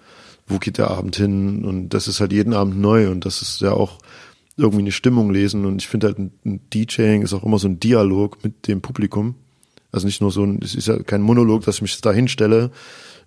wo 0.48 0.58
geht 0.58 0.80
der 0.80 0.90
Abend 0.90 1.16
hin? 1.16 1.64
Und 1.64 1.90
das 1.90 2.08
ist 2.08 2.20
halt 2.20 2.34
jeden 2.34 2.54
Abend 2.54 2.80
neu 2.80 3.10
und 3.10 3.26
das 3.26 3.44
ist 3.44 3.62
ja 3.62 3.74
auch 3.74 4.00
irgendwie 4.58 4.82
eine 4.82 4.92
Stimmung 4.92 5.32
lesen 5.32 5.66
und 5.66 5.82
ich 5.82 5.88
finde 5.88 6.08
halt 6.08 6.18
ein 6.18 6.60
DJing 6.74 7.22
ist 7.22 7.34
auch 7.34 7.44
immer 7.44 7.60
so 7.60 7.68
ein 7.68 7.80
Dialog 7.80 8.44
mit 8.44 8.68
dem 8.68 8.82
Publikum. 8.82 9.36
Also 9.92 10.06
nicht 10.06 10.22
nur 10.22 10.32
so 10.32 10.44
ein, 10.44 10.60
es 10.62 10.76
ist 10.76 10.88
ja 10.88 11.02
kein 11.02 11.22
Monolog, 11.22 11.64
dass 11.66 11.76
ich 11.76 11.82
mich 11.82 12.02
da 12.02 12.12
hinstelle 12.12 12.72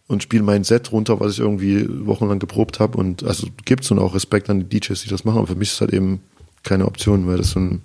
und 0.09 0.23
spiele 0.23 0.43
mein 0.43 0.65
Set 0.65 0.93
runter, 0.93 1.21
was 1.21 1.35
ich 1.35 1.39
irgendwie 1.41 1.87
wochenlang 2.07 2.39
geprobt 2.39 2.81
habe 2.81 2.99
und 2.99 3.25
also 3.25 3.47
gibt's 3.65 3.91
und 3.91 3.99
auch 3.99 4.15
Respekt 4.15 4.51
an 4.51 4.61
die 4.61 4.81
DJs, 4.81 5.01
die 5.03 5.09
das 5.09 5.25
machen, 5.25 5.39
aber 5.39 5.47
für 5.47 5.55
mich 5.55 5.71
ist 5.71 5.81
halt 5.81 5.93
eben 5.93 6.21
keine 6.63 6.87
Option, 6.87 7.27
weil 7.27 7.39
das 7.39 7.51
so 7.51 7.61
ein, 7.61 7.83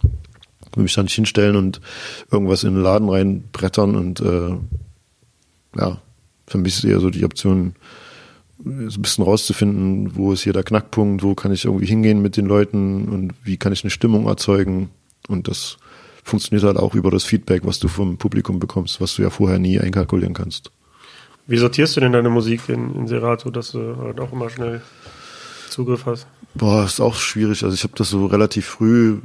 will 0.73 0.83
mich 0.83 0.93
da 0.93 1.03
nicht 1.03 1.15
hinstellen 1.15 1.55
und 1.55 1.81
irgendwas 2.31 2.63
in 2.63 2.73
den 2.73 2.83
Laden 2.83 3.09
reinbrettern 3.09 3.95
und 3.95 4.19
äh, 4.21 4.55
ja, 5.77 6.01
für 6.47 6.57
mich 6.57 6.77
ist 6.77 6.83
eher 6.85 6.99
so 6.99 7.09
die 7.09 7.25
Option, 7.25 7.75
so 8.63 8.99
ein 8.99 9.01
bisschen 9.01 9.23
rauszufinden, 9.23 10.15
wo 10.15 10.33
ist 10.33 10.41
hier 10.41 10.53
der 10.53 10.63
Knackpunkt, 10.63 11.23
wo 11.23 11.35
kann 11.35 11.51
ich 11.51 11.65
irgendwie 11.65 11.85
hingehen 11.85 12.21
mit 12.21 12.37
den 12.37 12.45
Leuten 12.45 13.07
und 13.09 13.33
wie 13.43 13.57
kann 13.57 13.73
ich 13.73 13.83
eine 13.83 13.91
Stimmung 13.91 14.25
erzeugen. 14.25 14.89
Und 15.27 15.47
das 15.47 15.77
funktioniert 16.23 16.65
halt 16.65 16.77
auch 16.77 16.95
über 16.95 17.11
das 17.11 17.23
Feedback, 17.23 17.65
was 17.65 17.79
du 17.79 17.87
vom 17.87 18.17
Publikum 18.17 18.59
bekommst, 18.59 18.99
was 18.99 19.15
du 19.15 19.21
ja 19.21 19.29
vorher 19.29 19.59
nie 19.59 19.79
einkalkulieren 19.79 20.33
kannst. 20.33 20.71
Wie 21.47 21.57
sortierst 21.57 21.95
du 21.95 22.01
denn 22.01 22.11
deine 22.11 22.29
Musik 22.29 22.69
in, 22.69 22.93
in 22.95 23.07
Serato, 23.07 23.49
dass 23.49 23.71
du 23.71 23.97
halt 23.97 24.19
auch 24.19 24.31
immer 24.31 24.49
schnell 24.49 24.81
Zugriff 25.69 26.05
hast? 26.05 26.27
Boah, 26.53 26.83
ist 26.85 26.99
auch 26.99 27.15
schwierig. 27.15 27.63
Also 27.63 27.73
ich 27.73 27.83
habe 27.83 27.93
das 27.95 28.09
so 28.09 28.25
relativ 28.25 28.65
früh 28.65 29.17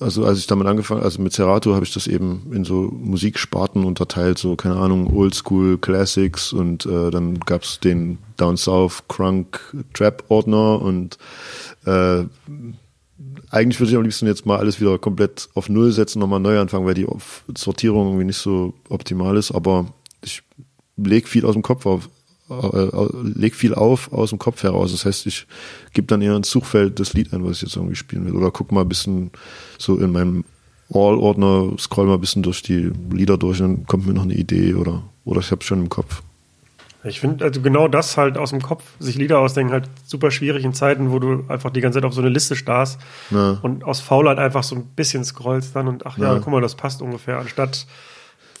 also 0.00 0.24
als 0.24 0.38
ich 0.38 0.46
damit 0.46 0.66
angefangen, 0.66 1.02
also 1.02 1.20
mit 1.20 1.32
Serato 1.32 1.74
habe 1.74 1.84
ich 1.84 1.92
das 1.92 2.06
eben 2.06 2.52
in 2.52 2.64
so 2.64 2.82
Musiksparten 2.82 3.84
unterteilt, 3.84 4.38
so 4.38 4.54
keine 4.54 4.76
Ahnung, 4.76 5.12
Oldschool 5.14 5.78
Classics 5.78 6.52
und 6.52 6.86
äh, 6.86 7.10
dann 7.10 7.40
gab's 7.40 7.80
den 7.80 8.18
Down 8.36 8.56
South 8.56 9.04
Crunk 9.08 9.60
Trap 9.94 10.24
Ordner 10.28 10.80
und 10.80 11.18
äh, 11.84 12.24
eigentlich 13.50 13.80
würde 13.80 13.90
ich 13.90 13.96
am 13.96 14.02
liebsten 14.02 14.26
jetzt 14.26 14.46
mal 14.46 14.58
alles 14.58 14.80
wieder 14.80 14.98
komplett 14.98 15.48
auf 15.54 15.68
Null 15.68 15.90
setzen, 15.90 16.20
nochmal 16.20 16.40
neu 16.40 16.60
anfangen, 16.60 16.86
weil 16.86 16.94
die 16.94 17.06
Sortierung 17.56 18.08
irgendwie 18.08 18.26
nicht 18.26 18.38
so 18.38 18.74
optimal 18.88 19.36
ist, 19.36 19.50
aber 19.50 19.86
ich 20.22 20.42
leg 20.98 21.28
viel 21.28 21.46
aus 21.46 21.54
dem 21.54 21.62
Kopf 21.62 21.86
auf, 21.86 22.08
äh, 22.50 22.88
leg 23.22 23.54
viel 23.54 23.74
auf 23.74 24.12
aus 24.12 24.30
dem 24.30 24.38
Kopf 24.38 24.62
heraus. 24.62 24.92
Das 24.92 25.04
heißt, 25.04 25.26
ich 25.26 25.46
gebe 25.92 26.06
dann 26.06 26.22
eher 26.22 26.36
ins 26.36 26.50
Suchfeld 26.50 27.00
das 27.00 27.14
Lied 27.14 27.32
ein, 27.32 27.44
was 27.44 27.56
ich 27.56 27.62
jetzt 27.62 27.76
irgendwie 27.76 27.96
spielen 27.96 28.26
will. 28.26 28.34
Oder 28.34 28.50
guck 28.50 28.72
mal 28.72 28.82
ein 28.82 28.88
bisschen 28.88 29.30
so 29.78 29.98
in 29.98 30.12
meinem 30.12 30.44
All-Ordner, 30.92 31.72
scroll 31.78 32.06
mal 32.06 32.14
ein 32.14 32.20
bisschen 32.20 32.42
durch 32.42 32.62
die 32.62 32.90
Lieder 33.10 33.36
durch 33.36 33.60
und 33.60 33.76
dann 33.76 33.86
kommt 33.86 34.06
mir 34.06 34.14
noch 34.14 34.22
eine 34.22 34.34
Idee 34.34 34.74
oder, 34.74 35.02
oder 35.24 35.40
ich 35.40 35.50
habe 35.50 35.62
schon 35.62 35.80
im 35.80 35.88
Kopf. 35.88 36.22
Ich 37.04 37.20
finde 37.20 37.44
also 37.44 37.60
genau 37.60 37.86
das 37.86 38.16
halt 38.16 38.36
aus 38.38 38.50
dem 38.50 38.60
Kopf, 38.60 38.82
sich 38.98 39.16
Lieder 39.16 39.38
ausdenken, 39.38 39.72
halt 39.72 39.88
super 40.04 40.30
schwierig 40.30 40.64
in 40.64 40.74
Zeiten, 40.74 41.12
wo 41.12 41.18
du 41.18 41.44
einfach 41.48 41.70
die 41.70 41.80
ganze 41.80 41.98
Zeit 41.98 42.04
auf 42.04 42.14
so 42.14 42.20
eine 42.20 42.30
Liste 42.30 42.56
starrst 42.56 42.98
ja. 43.30 43.58
und 43.62 43.84
aus 43.84 44.00
Faulheit 44.00 44.38
einfach 44.38 44.64
so 44.64 44.74
ein 44.74 44.84
bisschen 44.96 45.24
scrollst 45.24 45.76
dann 45.76 45.86
und 45.86 46.06
ach 46.06 46.18
ja, 46.18 46.34
ja, 46.34 46.40
guck 46.40 46.52
mal, 46.52 46.60
das 46.60 46.74
passt 46.74 47.00
ungefähr, 47.00 47.38
anstatt 47.38 47.86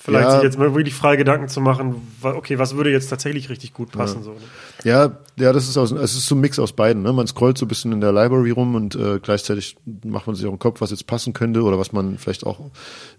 Vielleicht 0.08 0.24
ja. 0.24 0.34
sich 0.36 0.42
jetzt 0.42 0.58
mal 0.58 0.74
wirklich 0.74 0.94
frei 0.94 1.16
Gedanken 1.16 1.48
zu 1.48 1.60
machen, 1.60 1.96
okay, 2.22 2.58
was 2.58 2.74
würde 2.74 2.90
jetzt 2.90 3.08
tatsächlich 3.08 3.50
richtig 3.50 3.74
gut 3.74 3.92
passen. 3.92 4.20
Ja, 4.20 4.24
so, 4.24 4.30
ne? 4.30 4.38
ja, 4.84 5.18
ja, 5.36 5.52
das 5.52 5.68
ist 5.68 5.76
aus, 5.76 5.92
es 5.92 6.14
ist 6.14 6.24
so 6.24 6.34
ein 6.34 6.40
Mix 6.40 6.58
aus 6.58 6.72
beiden. 6.72 7.02
Ne? 7.02 7.12
Man 7.12 7.26
scrollt 7.26 7.58
so 7.58 7.66
ein 7.66 7.68
bisschen 7.68 7.92
in 7.92 8.00
der 8.00 8.10
Library 8.10 8.52
rum 8.52 8.74
und 8.74 8.94
äh, 8.94 9.18
gleichzeitig 9.22 9.76
macht 10.04 10.26
man 10.26 10.34
sich 10.34 10.46
auch 10.46 10.52
im 10.52 10.58
Kopf, 10.58 10.80
was 10.80 10.92
jetzt 10.92 11.06
passen 11.06 11.34
könnte 11.34 11.62
oder 11.62 11.78
was 11.78 11.92
man 11.92 12.16
vielleicht 12.16 12.46
auch 12.46 12.58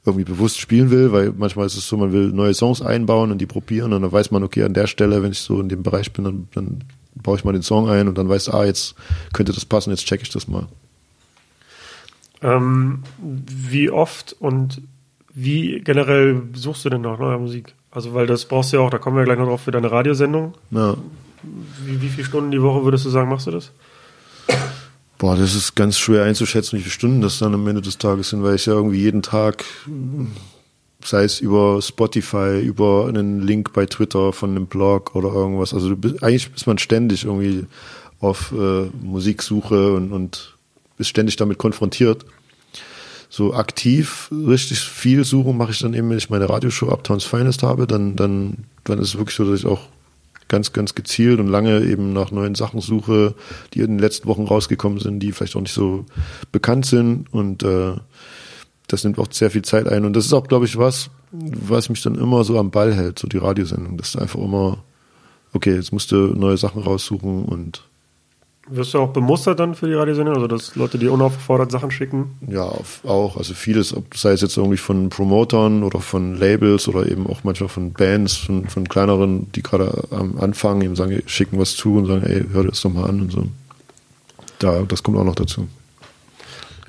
irgendwie 0.04 0.26
bewusst 0.26 0.60
spielen 0.60 0.90
will, 0.90 1.12
weil 1.12 1.32
manchmal 1.38 1.68
ist 1.68 1.78
es 1.78 1.88
so, 1.88 1.96
man 1.96 2.12
will 2.12 2.32
neue 2.32 2.56
Songs 2.56 2.82
einbauen 2.82 3.30
und 3.30 3.38
die 3.38 3.46
probieren 3.46 3.94
und 3.94 4.02
dann 4.02 4.12
weiß 4.12 4.32
man, 4.32 4.42
okay, 4.42 4.64
an 4.64 4.74
der 4.74 4.88
Stelle, 4.88 5.22
wenn 5.22 5.32
ich 5.32 5.42
so 5.42 5.62
in 5.62 5.70
dem 5.70 5.84
Bereich 5.84 6.12
bin, 6.12 6.26
dann, 6.26 6.48
dann 6.56 6.84
baue 7.22 7.38
ich 7.38 7.44
mal 7.44 7.52
den 7.52 7.62
Song 7.62 7.88
ein 7.88 8.08
und 8.08 8.18
dann 8.18 8.30
weiß, 8.30 8.50
ah, 8.50 8.66
jetzt 8.66 8.96
könnte 9.32 9.54
das 9.54 9.64
passen, 9.64 9.92
jetzt 9.92 10.08
check 10.08 10.24
ich 10.24 10.30
das 10.30 10.48
mal. 10.48 10.66
Ähm, 12.42 13.04
wie 13.20 13.92
oft 13.92 14.36
und 14.40 14.82
wie 15.44 15.80
generell 15.80 16.42
suchst 16.54 16.86
du 16.86 16.90
denn 16.90 17.02
nach 17.02 17.18
neuer 17.18 17.38
Musik? 17.40 17.74
Also, 17.92 18.14
weil 18.14 18.28
das 18.28 18.46
brauchst 18.46 18.74
du 18.74 18.78
ja 18.78 18.84
auch, 18.84 18.90
da 18.90 18.98
kommen 18.98 19.18
wir 19.18 19.24
gleich 19.24 19.38
noch 19.38 19.48
drauf 19.48 19.62
für 19.62 19.72
deine 19.72 19.92
Radiosendung. 19.92 20.54
Ja. 20.72 20.98
Wie, 21.86 22.02
wie 22.02 22.10
viele 22.10 22.26
Stunden 22.26 22.52
die 22.52 22.62
Woche 22.62 22.84
würdest 22.84 23.06
du 23.06 23.10
sagen, 23.10 23.30
machst 23.30 23.48
du 23.48 23.52
das? 23.52 23.72
Boah, 25.18 25.36
das 25.36 25.56
ist 25.56 25.76
ganz 25.76 25.98
schwer 25.98 26.24
einzuschätzen, 26.24 26.78
wie 26.78 26.82
viele 26.82 26.92
Stunden 26.92 27.22
das 27.22 27.40
dann 27.40 27.54
am 27.54 27.68
Ende 27.68 27.82
des 27.82 27.98
Tages 27.98 28.30
sind, 28.30 28.44
weil 28.44 28.56
ich 28.56 28.66
ja 28.66 28.74
irgendwie 28.74 29.00
jeden 29.00 29.22
Tag, 29.22 29.64
sei 31.04 31.24
es 31.24 31.40
über 31.40 31.82
Spotify, 31.82 32.60
über 32.60 33.08
einen 33.08 33.42
Link 33.42 33.74
bei 33.74 33.86
Twitter 33.86 34.34
von 34.34 34.52
einem 34.52 34.68
Blog 34.68 35.16
oder 35.16 35.34
irgendwas, 35.34 35.74
also 35.74 35.96
bist, 35.96 36.22
eigentlich 36.22 36.50
ist 36.56 36.68
man 36.68 36.78
ständig 36.78 37.26
irgendwie 37.26 37.66
auf 38.20 38.52
äh, 38.52 38.90
Musiksuche 39.02 39.94
und, 39.94 40.12
und 40.12 40.56
ist 40.98 41.08
ständig 41.08 41.38
damit 41.38 41.58
konfrontiert 41.58 42.26
so 43.30 43.54
aktiv 43.54 44.30
richtig 44.32 44.80
viel 44.80 45.24
suchen 45.24 45.56
mache 45.56 45.72
ich 45.72 45.80
dann 45.80 45.94
eben, 45.94 46.10
wenn 46.10 46.18
ich 46.18 46.32
meine 46.32 46.50
Radioshow 46.50 46.90
Uptowns 46.90 47.24
Finest 47.24 47.62
habe, 47.62 47.86
dann, 47.86 48.16
dann, 48.16 48.66
dann 48.84 49.00
ist 49.00 49.10
es 49.10 49.18
wirklich 49.18 49.36
so, 49.36 49.50
dass 49.50 49.60
ich 49.60 49.66
auch 49.68 49.82
ganz, 50.50 50.74
ganz 50.74 50.96
gezielt 50.96 51.40
und 51.40 51.48
lange 51.48 51.82
eben 51.84 52.12
nach 52.12 52.32
neuen 52.32 52.56
Sachen 52.56 52.82
suche, 52.82 53.36
die 53.74 53.82
in 53.82 53.92
den 53.92 54.00
letzten 54.00 54.28
Wochen 54.28 54.46
rausgekommen 54.46 55.00
sind, 55.00 55.20
die 55.20 55.32
vielleicht 55.32 55.56
auch 55.56 55.62
nicht 55.62 55.74
so 55.74 56.06
bekannt 56.52 56.88
sind. 56.88 57.32
Und 57.32 57.64
äh, 57.64 57.94
das 58.88 59.04
nimmt 59.04 59.20
auch 59.20 59.28
sehr 59.32 59.52
viel 59.52 59.62
Zeit 59.62 59.88
ein. 59.88 60.06
Und 60.06 60.14
das 60.16 60.26
ist 60.26 60.34
auch, 60.34 60.48
glaube 60.48 60.66
ich, 60.66 60.76
was, 60.76 61.12
was 61.32 61.90
mich 61.90 62.02
dann 62.02 62.16
immer 62.16 62.44
so 62.44 62.58
am 62.58 62.72
Ball 62.72 62.94
hält, 62.94 63.20
so 63.20 63.28
die 63.28 63.38
Radiosendung, 63.38 63.96
dass 63.98 64.14
du 64.14 64.20
einfach 64.20 64.40
immer, 64.40 64.84
okay, 65.54 65.76
jetzt 65.76 65.94
musst 65.94 66.12
du 66.12 66.16
neue 66.16 66.58
Sachen 66.58 66.82
raussuchen 66.82 67.46
und 67.46 67.84
wirst 68.70 68.94
du 68.94 69.00
auch 69.00 69.10
bemustert 69.10 69.60
dann 69.60 69.76
für 69.76 69.88
die 69.88 69.94
Radiosendung? 69.94 70.36
Also, 70.36 70.48
dass 70.48 70.76
Leute 70.76 70.98
dir 70.98 71.12
unaufgefordert 71.12 71.72
Sachen 71.72 71.92
schicken? 71.92 72.38
Ja, 72.48 72.72
auch. 73.04 73.38
Also 73.38 73.54
vieles, 73.54 73.96
sei 74.14 74.32
es 74.32 74.42
jetzt 74.42 74.58
irgendwie 74.58 74.78
von 74.78 75.10
Promotern 75.10 75.84
oder 75.84 76.00
von 76.00 76.36
Labels 76.36 76.88
oder 76.88 77.10
eben 77.10 77.28
auch 77.28 77.44
manchmal 77.44 77.70
von 77.70 77.94
Bands, 77.94 78.36
von, 78.38 78.68
von 78.68 78.88
kleineren, 78.88 79.52
die 79.54 79.64
gerade 79.64 80.04
am 80.12 80.38
Anfang 80.40 80.82
eben 80.82 80.96
sagen, 80.96 81.22
schicken 81.26 81.60
was 81.60 81.76
zu 81.76 81.98
und 81.98 82.06
sagen, 82.06 82.24
ey, 82.24 82.46
hör 82.52 82.64
das 82.64 82.82
doch 82.82 82.94
mal 82.94 83.10
an 83.10 83.22
und 83.22 83.32
so. 83.32 83.44
Da, 84.60 84.84
das 84.88 85.04
kommt 85.04 85.18
auch 85.18 85.24
noch 85.24 85.36
dazu. 85.36 85.68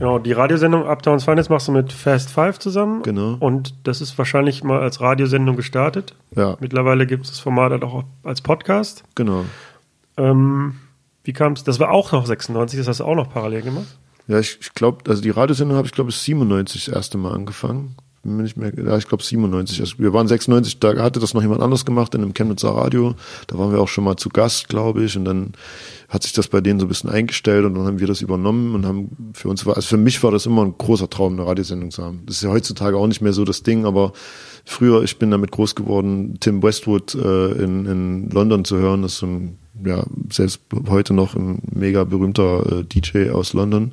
Genau, 0.01 0.19
die 0.19 0.33
Radiosendung 0.33 0.87
Uptowns 0.87 1.25
Finest 1.25 1.51
machst 1.51 1.69
du 1.69 1.73
mit 1.73 1.93
Fast 1.93 2.31
Five 2.31 2.59
zusammen. 2.59 3.03
Genau. 3.03 3.37
Und 3.39 3.75
das 3.85 4.01
ist 4.01 4.17
wahrscheinlich 4.17 4.65
mal 4.65 4.81
als 4.81 5.03
Radiosendung 5.03 5.57
gestartet. 5.57 6.15
Ja. 6.35 6.57
Mittlerweile 6.59 7.07
gibt 7.07 7.27
es 7.27 7.33
das 7.33 7.41
Format 7.41 7.73
halt 7.73 7.85
auch 7.85 8.05
als 8.25 8.41
Podcast. 8.41 9.05
Genau. 9.15 9.45
Ähm, 10.17 10.77
wie 11.25 11.33
kam 11.33 11.53
es? 11.53 11.65
Das 11.65 11.79
war 11.79 11.91
auch 11.91 12.13
noch 12.13 12.27
96, 12.27 12.79
das 12.79 12.89
hast 12.89 13.01
du 13.01 13.05
auch 13.05 13.15
noch 13.15 13.31
parallel 13.31 13.63
gemacht? 13.63 13.99
Ja, 14.27 14.39
ich, 14.39 14.59
ich 14.61 14.75
glaube, 14.75 15.11
also 15.11 15.23
die 15.23 15.31
Radiosendung 15.31 15.77
habe 15.77 15.87
ich, 15.87 15.93
glaube 15.93 16.11
ich, 16.11 16.17
97 16.17 16.87
das 16.87 16.95
erste 16.95 17.19
Mal 17.19 17.33
angefangen. 17.33 17.97
Bin 18.23 18.37
nicht 18.37 18.57
mehr, 18.59 18.73
ja, 18.77 18.99
ich 18.99 19.09
glaube 19.09 19.23
97. 19.23 19.81
Also 19.81 19.95
wir 19.99 20.13
waren 20.13 20.29
96, 20.29 20.79
da 20.79 20.97
hatte 20.97 21.21
das 21.21 21.33
noch 21.33 21.41
jemand 21.41 21.63
anders 21.63 21.87
gemacht 21.87 22.15
in 22.15 22.23
einem 22.23 22.35
Chemnitzer 22.35 22.69
Radio. 22.69 23.15
Da 23.47 23.57
waren 23.59 23.73
wir 23.73 23.81
auch 23.81 23.89
schon 23.89 24.05
mal 24.05 24.17
zu 24.17 24.29
Gast, 24.29 24.69
glaube 24.69 25.05
ich. 25.05 25.17
Und 25.17 25.25
dann 25.25 25.53
hat 26.11 26.25
sich 26.25 26.33
das 26.33 26.49
bei 26.49 26.61
denen 26.61 26.81
so 26.81 26.87
ein 26.87 26.89
bisschen 26.89 27.09
eingestellt 27.09 27.65
und 27.65 27.75
dann 27.75 27.87
haben 27.87 27.99
wir 27.99 28.07
das 28.07 28.21
übernommen 28.21 28.75
und 28.75 28.85
haben 28.85 29.33
für 29.33 29.49
uns 29.49 29.65
war, 29.65 29.77
also 29.77 29.89
für 29.89 29.97
mich 29.97 30.23
war 30.23 30.33
das 30.33 30.45
immer 30.45 30.65
ein 30.65 30.75
großer 30.77 31.09
Traum, 31.09 31.35
eine 31.35 31.47
Radiosendung 31.47 31.91
zu 31.91 32.03
haben. 32.03 32.23
Das 32.27 32.37
ist 32.37 32.43
ja 32.43 32.51
heutzutage 32.51 32.97
auch 32.97 33.07
nicht 33.07 33.23
mehr 33.23 33.33
so 33.33 33.45
das 33.45 33.63
Ding, 33.63 33.87
aber 33.87 34.13
früher, 34.65 35.03
ich 35.03 35.19
bin 35.19 35.31
damit 35.31 35.51
groß 35.51 35.75
geworden, 35.75 36.37
Tim 36.41 36.63
Westwood 36.63 37.15
äh, 37.15 37.53
in, 37.53 37.87
in 37.87 38.31
London 38.31 38.65
zu 38.65 38.77
hören. 38.77 39.03
Das 39.03 39.13
ist 39.13 39.19
so 39.19 39.27
ein 39.27 39.59
ja, 39.85 40.05
selbst 40.31 40.61
heute 40.89 41.15
noch 41.15 41.35
ein 41.35 41.63
mega 41.73 42.05
berühmter 42.05 42.81
äh, 42.81 42.85
DJ 42.85 43.31
aus 43.31 43.53
London. 43.53 43.93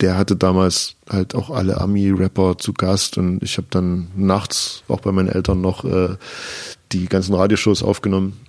Der 0.00 0.16
hatte 0.16 0.36
damals 0.36 0.96
halt 1.08 1.34
auch 1.34 1.50
alle 1.50 1.80
Ami-Rapper 1.80 2.56
zu 2.58 2.72
Gast 2.72 3.18
und 3.18 3.42
ich 3.42 3.58
habe 3.58 3.68
dann 3.70 4.08
nachts 4.16 4.82
auch 4.88 5.00
bei 5.00 5.12
meinen 5.12 5.28
Eltern 5.28 5.60
noch 5.60 5.84
äh, 5.84 6.16
die 6.92 7.06
ganzen 7.06 7.34
Radioshows 7.34 7.82
aufgenommen 7.82 8.40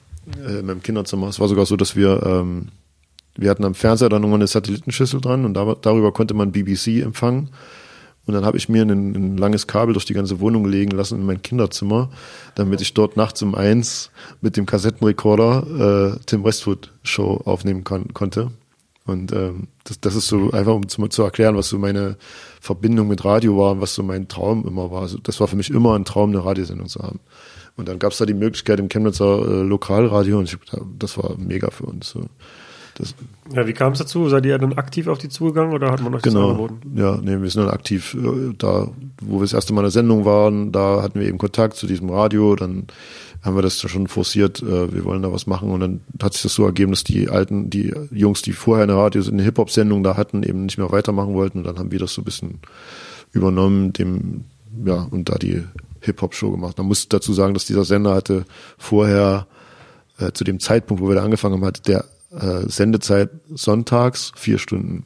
äh, 0.45 0.59
in 0.59 0.65
meinem 0.65 0.81
Kinderzimmer. 0.81 1.27
Es 1.27 1.39
war 1.39 1.47
sogar 1.47 1.65
so, 1.65 1.75
dass 1.75 1.95
wir 1.95 2.23
ähm, 2.25 2.69
wir 3.35 3.49
hatten 3.49 3.65
am 3.65 3.75
Fernseher 3.75 4.09
dann 4.09 4.23
irgendwann 4.23 4.41
eine 4.41 4.47
Satellitenschüssel 4.47 5.21
dran 5.21 5.45
und 5.45 5.53
da, 5.53 5.75
darüber 5.81 6.11
konnte 6.11 6.33
man 6.33 6.51
BBC 6.51 7.01
empfangen. 7.01 7.49
Und 8.27 8.35
dann 8.35 8.45
habe 8.45 8.57
ich 8.57 8.69
mir 8.69 8.83
ein, 8.83 8.89
ein, 8.89 9.37
langes 9.37 9.65
Kabel 9.65 9.93
durch 9.93 10.05
die 10.05 10.13
ganze 10.13 10.39
Wohnung 10.39 10.65
legen 10.65 10.91
lassen 10.91 11.19
in 11.19 11.25
mein 11.25 11.41
Kinderzimmer, 11.41 12.11
damit 12.53 12.79
ich 12.79 12.93
dort 12.93 13.17
nachts 13.17 13.41
um 13.41 13.55
eins 13.55 14.11
mit 14.41 14.57
dem 14.57 14.67
Kassettenrekorder 14.67 16.15
äh, 16.15 16.19
Tim 16.27 16.43
Westwood 16.43 16.91
Show 17.03 17.41
aufnehmen 17.45 17.83
kon 17.83 18.13
konnte. 18.13 18.51
Und 19.05 19.32
ähm, 19.32 19.67
das, 19.84 19.99
das 19.99 20.15
ist 20.15 20.28
so 20.28 20.51
einfach, 20.51 20.73
um 20.73 20.88
zu, 20.88 21.05
zu, 21.07 21.23
erklären, 21.23 21.55
was 21.55 21.69
so 21.69 21.80
meine 21.80 22.17
Verbindung 22.59 23.07
mit 23.07 23.26
Radio 23.26 23.57
war 23.57 23.71
und 23.71 23.82
was 23.82 23.95
so 23.95 24.03
mein 24.03 24.28
Traum 24.28 24.65
immer 24.67 24.91
war. 24.91 25.01
Also 25.01 25.17
das 25.17 25.39
war 25.39 25.47
für 25.47 25.55
mich 25.55 25.71
immer 25.71 25.97
ein 25.97 26.05
Traum, 26.05 26.30
eine 26.30 26.45
Radiosendung 26.45 26.88
zu 26.88 27.01
haben. 27.01 27.19
Und 27.78 27.88
dann 27.88 27.99
gab 27.99 28.11
es 28.11 28.19
da 28.19 28.26
die 28.26 28.34
Möglichkeit 28.34 28.80
im 28.80 28.89
Chemnitzer 28.89 29.39
äh, 29.39 29.61
Lokalradio 29.63 30.38
und 30.38 30.45
ich, 30.45 30.57
das 30.99 31.17
war 31.17 31.36
mega 31.38 31.71
für 31.71 31.86
uns. 31.86 32.09
So. 32.09 32.26
Das 32.95 33.15
Ja, 33.55 33.65
wie 33.65 33.73
kam 33.73 33.93
es 33.93 33.99
dazu? 33.99 34.30
Seid 34.30 34.45
ihr 34.45 34.57
dann 34.57 34.73
aktiv 34.73 35.07
auf 35.07 35.17
die 35.17 35.30
zugegangen 35.30 35.73
oder 35.73 35.91
hat 35.91 36.01
man 36.01 36.13
euch 36.13 36.21
genau. 36.21 36.41
das 36.41 36.59
angeboten? 36.59 36.93
Ja, 36.95 37.17
nee, 37.17 37.41
wir 37.41 37.49
sind 37.49 37.63
dann 37.63 37.73
aktiv 37.73 38.13
äh, 38.13 38.53
da, 38.57 38.89
wo 39.21 39.38
wir 39.38 39.41
das 39.41 39.53
erste 39.53 39.73
Mal 39.73 39.82
in 39.82 39.86
der 39.86 39.91
Sendung 39.91 40.26
waren, 40.26 40.71
da 40.71 41.01
hatten 41.01 41.19
wir 41.19 41.28
eben 41.28 41.38
Kontakt 41.38 41.76
zu 41.76 41.88
diesem 41.88 42.09
Radio, 42.09 42.55
dann 42.55 42.88
haben 43.41 43.55
wir 43.55 43.61
das 43.61 43.79
schon 43.79 44.07
forciert, 44.07 44.61
äh, 44.61 44.93
wir 44.93 45.03
wollen 45.03 45.21
da 45.21 45.31
was 45.31 45.47
machen 45.47 45.71
und 45.71 45.79
dann 45.79 46.01
hat 46.21 46.33
sich 46.33 46.43
das 46.43 46.53
so 46.53 46.65
ergeben, 46.65 46.91
dass 46.91 47.03
die 47.03 47.29
alten, 47.29 47.69
die 47.69 47.93
Jungs, 48.11 48.41
die 48.41 48.53
vorher 48.53 48.83
eine 48.83 48.95
Radio, 48.95 49.23
eine 49.27 49.43
Hip-Hop-Sendung 49.43 50.03
da 50.03 50.15
hatten, 50.15 50.43
eben 50.43 50.65
nicht 50.65 50.77
mehr 50.77 50.91
weitermachen 50.91 51.33
wollten 51.33 51.59
und 51.59 51.63
dann 51.65 51.79
haben 51.79 51.91
wir 51.91 51.99
das 51.99 52.13
so 52.13 52.21
ein 52.21 52.25
bisschen 52.25 52.59
übernommen, 53.31 53.93
dem, 53.93 54.45
ja, 54.85 55.07
und 55.09 55.29
da 55.29 55.35
die 55.35 55.63
Hip-Hop-Show 56.01 56.51
gemacht. 56.51 56.77
Man 56.77 56.87
muss 56.87 57.09
dazu 57.09 57.33
sagen, 57.33 57.53
dass 57.53 57.65
dieser 57.65 57.85
Sender 57.85 58.13
hatte 58.13 58.45
vorher, 58.77 59.47
äh, 60.17 60.31
zu 60.33 60.43
dem 60.43 60.59
Zeitpunkt, 60.59 61.01
wo 61.01 61.07
wir 61.07 61.15
da 61.15 61.23
angefangen 61.23 61.55
haben, 61.55 61.65
hatte 61.65 61.81
der 61.81 62.05
äh, 62.31 62.67
Sendezeit 62.69 63.29
sonntags 63.53 64.31
vier 64.35 64.57
Stunden. 64.57 65.03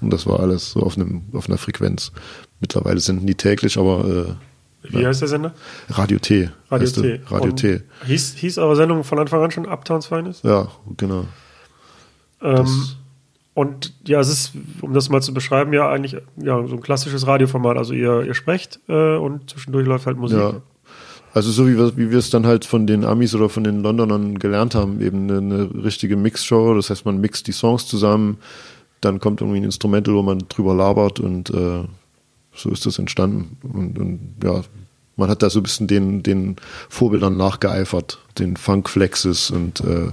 Und 0.00 0.12
das 0.12 0.26
war 0.26 0.40
alles 0.40 0.72
so 0.72 0.80
auf 0.80 0.96
einem, 0.96 1.22
auf 1.32 1.48
einer 1.48 1.58
Frequenz. 1.58 2.12
Mittlerweile 2.60 3.00
senden 3.00 3.26
die 3.26 3.34
täglich, 3.34 3.78
aber 3.78 4.04
äh, 4.08 4.47
Wie 4.82 5.06
heißt 5.06 5.20
der 5.20 5.28
Sender? 5.28 5.54
Radio 5.88 6.18
T. 6.18 6.50
Radio 6.70 6.88
T. 6.88 7.20
Radio 7.26 7.50
Und 7.50 7.56
T. 7.56 7.82
Hieß, 8.06 8.34
hieß 8.34 8.58
eure 8.58 8.76
Sendung 8.76 9.04
von 9.04 9.18
Anfang 9.18 9.42
an 9.42 9.50
schon 9.50 9.66
Uptowns 9.66 10.06
Finest? 10.06 10.44
Ja, 10.44 10.68
genau. 10.96 11.24
Ähm, 12.40 12.66
und 13.54 13.92
ja, 14.06 14.20
es 14.20 14.28
ist, 14.28 14.52
um 14.82 14.94
das 14.94 15.08
mal 15.08 15.20
zu 15.20 15.34
beschreiben, 15.34 15.72
ja 15.72 15.90
eigentlich 15.90 16.16
ja, 16.36 16.64
so 16.66 16.74
ein 16.76 16.80
klassisches 16.80 17.26
Radioformat. 17.26 17.76
Also 17.76 17.92
ihr, 17.92 18.22
ihr 18.22 18.34
sprecht 18.34 18.78
äh, 18.88 19.16
und 19.16 19.50
zwischendurch 19.50 19.86
läuft 19.86 20.06
halt 20.06 20.16
Musik. 20.16 20.38
Ja. 20.38 20.62
Also 21.34 21.50
so 21.50 21.66
wie 21.66 21.76
wir, 21.76 21.96
wie 21.96 22.10
wir 22.10 22.18
es 22.18 22.30
dann 22.30 22.46
halt 22.46 22.64
von 22.64 22.86
den 22.86 23.04
Amis 23.04 23.34
oder 23.34 23.48
von 23.48 23.64
den 23.64 23.82
Londonern 23.82 24.38
gelernt 24.38 24.74
haben, 24.74 25.00
eben 25.00 25.28
eine, 25.28 25.38
eine 25.38 25.84
richtige 25.84 26.16
Mixshow. 26.16 26.74
Das 26.74 26.90
heißt, 26.90 27.04
man 27.04 27.20
mixt 27.20 27.46
die 27.48 27.52
Songs 27.52 27.86
zusammen, 27.86 28.38
dann 29.00 29.18
kommt 29.18 29.40
irgendwie 29.40 29.60
ein 29.60 29.64
Instrumental, 29.64 30.14
wo 30.14 30.22
man 30.22 30.44
drüber 30.48 30.74
labert 30.74 31.20
und 31.20 31.50
äh, 31.50 31.84
so 32.58 32.70
ist 32.70 32.86
das 32.86 32.98
entstanden. 32.98 33.56
Und, 33.62 33.98
und 33.98 34.34
ja, 34.42 34.62
man 35.16 35.30
hat 35.30 35.42
da 35.42 35.50
so 35.50 35.60
ein 35.60 35.64
bisschen 35.64 35.86
den, 35.86 36.22
den 36.22 36.56
Vorbildern 36.88 37.36
nachgeeifert, 37.36 38.18
den 38.38 38.56
Funk 38.56 38.88
Flexes 38.88 39.50
und 39.50 39.80
äh, 39.80 40.08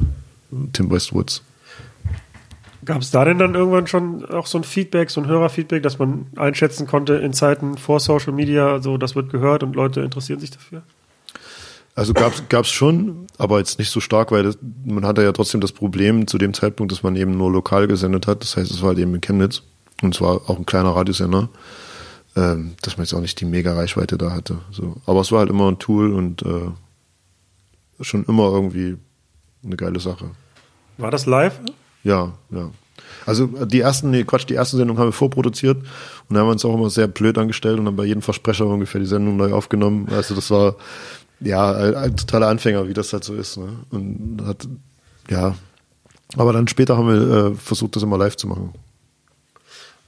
Tim 0.74 0.92
Westwoods. 0.92 1.44
Gab 2.86 3.02
es 3.02 3.10
da 3.10 3.26
denn 3.26 3.40
dann 3.40 3.56
irgendwann 3.56 3.88
schon 3.88 4.26
auch 4.26 4.46
so 4.46 4.60
ein 4.60 4.64
Feedback, 4.64 5.10
so 5.10 5.20
ein 5.20 5.28
Hörerfeedback, 5.28 5.82
dass 5.82 5.98
man 5.98 6.28
einschätzen 6.36 6.86
konnte 6.86 7.16
in 7.16 7.34
Zeiten 7.34 7.78
vor 7.78 8.00
Social 8.00 8.32
Media, 8.32 8.80
so 8.80 8.98
das 8.98 9.16
wird 9.16 9.32
gehört 9.32 9.64
und 9.64 9.76
Leute 9.76 10.02
interessieren 10.02 10.40
sich 10.40 10.52
dafür? 10.52 10.84
Also 11.96 12.14
gab's 12.14 12.44
gab's 12.50 12.70
schon, 12.70 13.26
aber 13.38 13.58
jetzt 13.60 13.80
nicht 13.80 13.90
so 13.90 14.02
stark, 14.02 14.32
weil 14.32 14.44
das, 14.44 14.58
man 14.84 15.06
hatte 15.06 15.24
ja 15.24 15.32
trotzdem 15.32 15.62
das 15.62 15.72
Problem 15.72 16.28
zu 16.28 16.38
dem 16.38 16.54
Zeitpunkt, 16.54 16.92
dass 16.92 17.04
man 17.04 17.16
eben 17.16 17.38
nur 17.38 17.50
lokal 17.50 17.88
gesendet 17.88 18.28
hat. 18.28 18.42
Das 18.42 18.58
heißt, 18.58 18.70
es 18.70 18.82
war 18.82 18.90
halt 18.90 19.00
eben 19.00 19.16
in 19.16 19.22
Chemnitz 19.22 19.64
und 20.02 20.14
es 20.14 20.22
war 20.22 20.50
auch 20.50 20.58
ein 20.58 20.66
kleiner 20.66 20.90
Radiosender, 20.90 21.50
ähm, 22.36 22.76
dass 22.82 22.98
man 22.98 23.06
jetzt 23.06 23.14
auch 23.14 23.22
nicht 23.22 23.40
die 23.40 23.46
mega 23.46 23.74
Reichweite 23.74 24.18
da 24.18 24.32
hatte. 24.32 24.60
So, 24.72 24.98
aber 25.06 25.22
es 25.22 25.32
war 25.32 25.40
halt 25.40 25.50
immer 25.50 25.70
ein 25.72 25.80
Tool 25.80 26.14
und 26.14 26.42
äh, 26.44 26.72
schon 28.02 28.26
immer 28.26 28.52
irgendwie 28.52 28.98
eine 29.64 29.78
geile 29.78 30.00
Sache. 30.00 30.32
War 30.98 31.12
das 31.12 31.26
live? 31.26 31.60
Ja, 32.04 32.34
ja. 32.50 32.72
Also 33.26 33.48
die 33.48 33.80
ersten, 33.80 34.12
nee, 34.12 34.24
Quatsch, 34.24 34.48
die 34.48 34.54
erste 34.54 34.78
Sendung 34.78 34.98
haben 34.98 35.08
wir 35.08 35.14
vorproduziert 35.14 35.78
und 35.78 36.36
da 36.36 36.42
haben 36.42 36.48
wir 36.48 36.52
uns 36.52 36.66
auch 36.66 36.74
immer 36.74 36.90
sehr 36.90 37.08
blöd 37.08 37.38
angestellt 37.38 37.80
und 37.80 37.88
haben 37.88 37.96
bei 37.96 38.06
jedem 38.06 38.22
Versprecher 38.22 38.68
ungefähr 38.68 39.02
die 39.02 39.08
Sendung 39.08 39.38
neu 39.38 39.52
aufgenommen. 39.54 40.08
Also 40.12 40.36
das 40.36 40.52
war 40.52 40.76
ja 41.40 41.72
ein, 41.72 41.96
ein 41.96 42.18
totaler 42.18 42.48
Anfänger, 42.48 42.88
wie 42.88 42.94
das 42.94 43.14
halt 43.14 43.24
so 43.24 43.34
ist. 43.34 43.58
Ne? 43.58 43.70
Und 43.90 44.44
hat, 44.46 44.68
ja. 45.30 45.56
Aber 46.38 46.54
dann 46.54 46.68
später 46.68 46.98
haben 46.98 47.08
wir 47.08 47.46
äh, 47.52 47.56
versucht, 47.56 47.96
das 47.96 48.04
immer 48.04 48.18
live 48.18 48.36
zu 48.36 48.48
machen. 48.48 48.74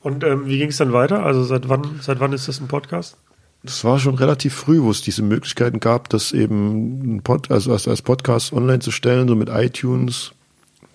Und 0.01 0.23
ähm, 0.23 0.47
wie 0.47 0.57
ging 0.57 0.69
es 0.69 0.77
dann 0.77 0.93
weiter? 0.93 1.23
Also 1.23 1.43
seit 1.43 1.69
wann, 1.69 1.99
seit 2.01 2.19
wann 2.19 2.33
ist 2.33 2.47
das 2.47 2.59
ein 2.59 2.67
Podcast? 2.67 3.17
Das 3.63 3.83
war 3.83 3.99
schon 3.99 4.15
relativ 4.15 4.53
früh, 4.53 4.81
wo 4.81 4.91
es 4.91 5.01
diese 5.01 5.23
Möglichkeiten 5.23 5.79
gab, 5.79 6.09
das 6.09 6.31
eben 6.31 7.21
Pod, 7.23 7.51
also 7.51 7.71
als, 7.73 7.87
als 7.87 8.01
Podcast 8.01 8.53
online 8.53 8.79
zu 8.79 8.91
stellen, 8.91 9.27
so 9.27 9.35
mit 9.35 9.49
iTunes. 9.49 10.31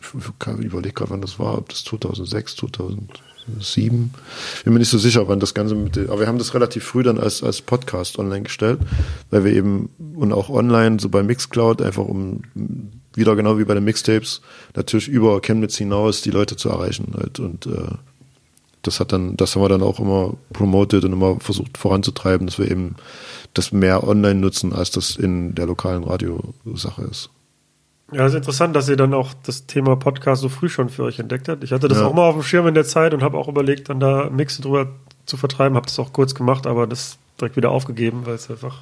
Ich 0.00 0.64
überlege 0.64 0.94
gerade, 0.94 1.10
wann 1.10 1.20
das 1.20 1.38
war, 1.38 1.58
ob 1.58 1.68
das 1.68 1.84
2006, 1.84 2.56
2007. 2.56 4.14
Bin 4.64 4.72
mir 4.72 4.78
nicht 4.78 4.88
so 4.88 4.98
sicher, 4.98 5.28
wann 5.28 5.40
das 5.40 5.54
Ganze 5.54 5.74
mit, 5.74 5.98
aber 5.98 6.20
wir 6.20 6.26
haben 6.28 6.38
das 6.38 6.54
relativ 6.54 6.84
früh 6.84 7.02
dann 7.02 7.18
als, 7.18 7.42
als 7.42 7.60
Podcast 7.60 8.18
online 8.18 8.42
gestellt, 8.42 8.78
weil 9.30 9.44
wir 9.44 9.52
eben, 9.52 9.90
und 10.14 10.32
auch 10.32 10.48
online, 10.48 10.98
so 11.00 11.08
bei 11.08 11.22
Mixcloud, 11.22 11.82
einfach 11.82 12.04
um, 12.04 12.42
wieder 13.14 13.36
genau 13.36 13.58
wie 13.58 13.64
bei 13.64 13.74
den 13.74 13.84
Mixtapes, 13.84 14.40
natürlich 14.74 15.08
über 15.08 15.40
Chemnitz 15.40 15.76
hinaus 15.76 16.22
die 16.22 16.30
Leute 16.30 16.56
zu 16.56 16.68
erreichen 16.68 17.12
halt 17.16 17.38
und, 17.38 17.66
äh, 17.66 17.96
das 18.82 19.00
hat 19.00 19.12
dann, 19.12 19.36
das 19.36 19.54
haben 19.54 19.62
wir 19.62 19.68
dann 19.68 19.82
auch 19.82 20.00
immer 20.00 20.34
promoted 20.52 21.04
und 21.04 21.12
immer 21.12 21.38
versucht 21.40 21.78
voranzutreiben, 21.78 22.46
dass 22.46 22.58
wir 22.58 22.70
eben 22.70 22.96
das 23.54 23.72
mehr 23.72 24.06
online 24.06 24.40
nutzen, 24.40 24.72
als 24.72 24.90
das 24.90 25.16
in 25.16 25.54
der 25.54 25.66
lokalen 25.66 26.04
Radiosache 26.04 27.02
ist. 27.02 27.30
Ja, 28.12 28.26
es 28.26 28.32
ist 28.32 28.38
interessant, 28.38 28.76
dass 28.76 28.88
ihr 28.88 28.96
dann 28.96 29.14
auch 29.14 29.30
das 29.46 29.66
Thema 29.66 29.96
Podcast 29.96 30.42
so 30.42 30.48
früh 30.50 30.68
schon 30.68 30.90
für 30.90 31.02
euch 31.04 31.18
entdeckt 31.18 31.48
habt. 31.48 31.64
Ich 31.64 31.72
hatte 31.72 31.88
das 31.88 31.98
Ja. 31.98 32.06
auch 32.06 32.12
mal 32.12 32.28
auf 32.28 32.34
dem 32.34 32.42
Schirm 32.42 32.66
in 32.66 32.74
der 32.74 32.84
Zeit 32.84 33.14
und 33.14 33.22
habe 33.22 33.38
auch 33.38 33.48
überlegt, 33.48 33.88
dann 33.88 34.00
da 34.00 34.28
Mixe 34.30 34.60
drüber 34.60 34.88
zu 35.24 35.36
vertreiben. 35.38 35.76
Habe 35.76 35.86
das 35.86 35.98
auch 35.98 36.12
kurz 36.12 36.34
gemacht, 36.34 36.66
aber 36.66 36.86
das 36.86 37.16
direkt 37.40 37.56
wieder 37.56 37.70
aufgegeben, 37.70 38.26
weil 38.26 38.34
es 38.34 38.50
einfach 38.50 38.80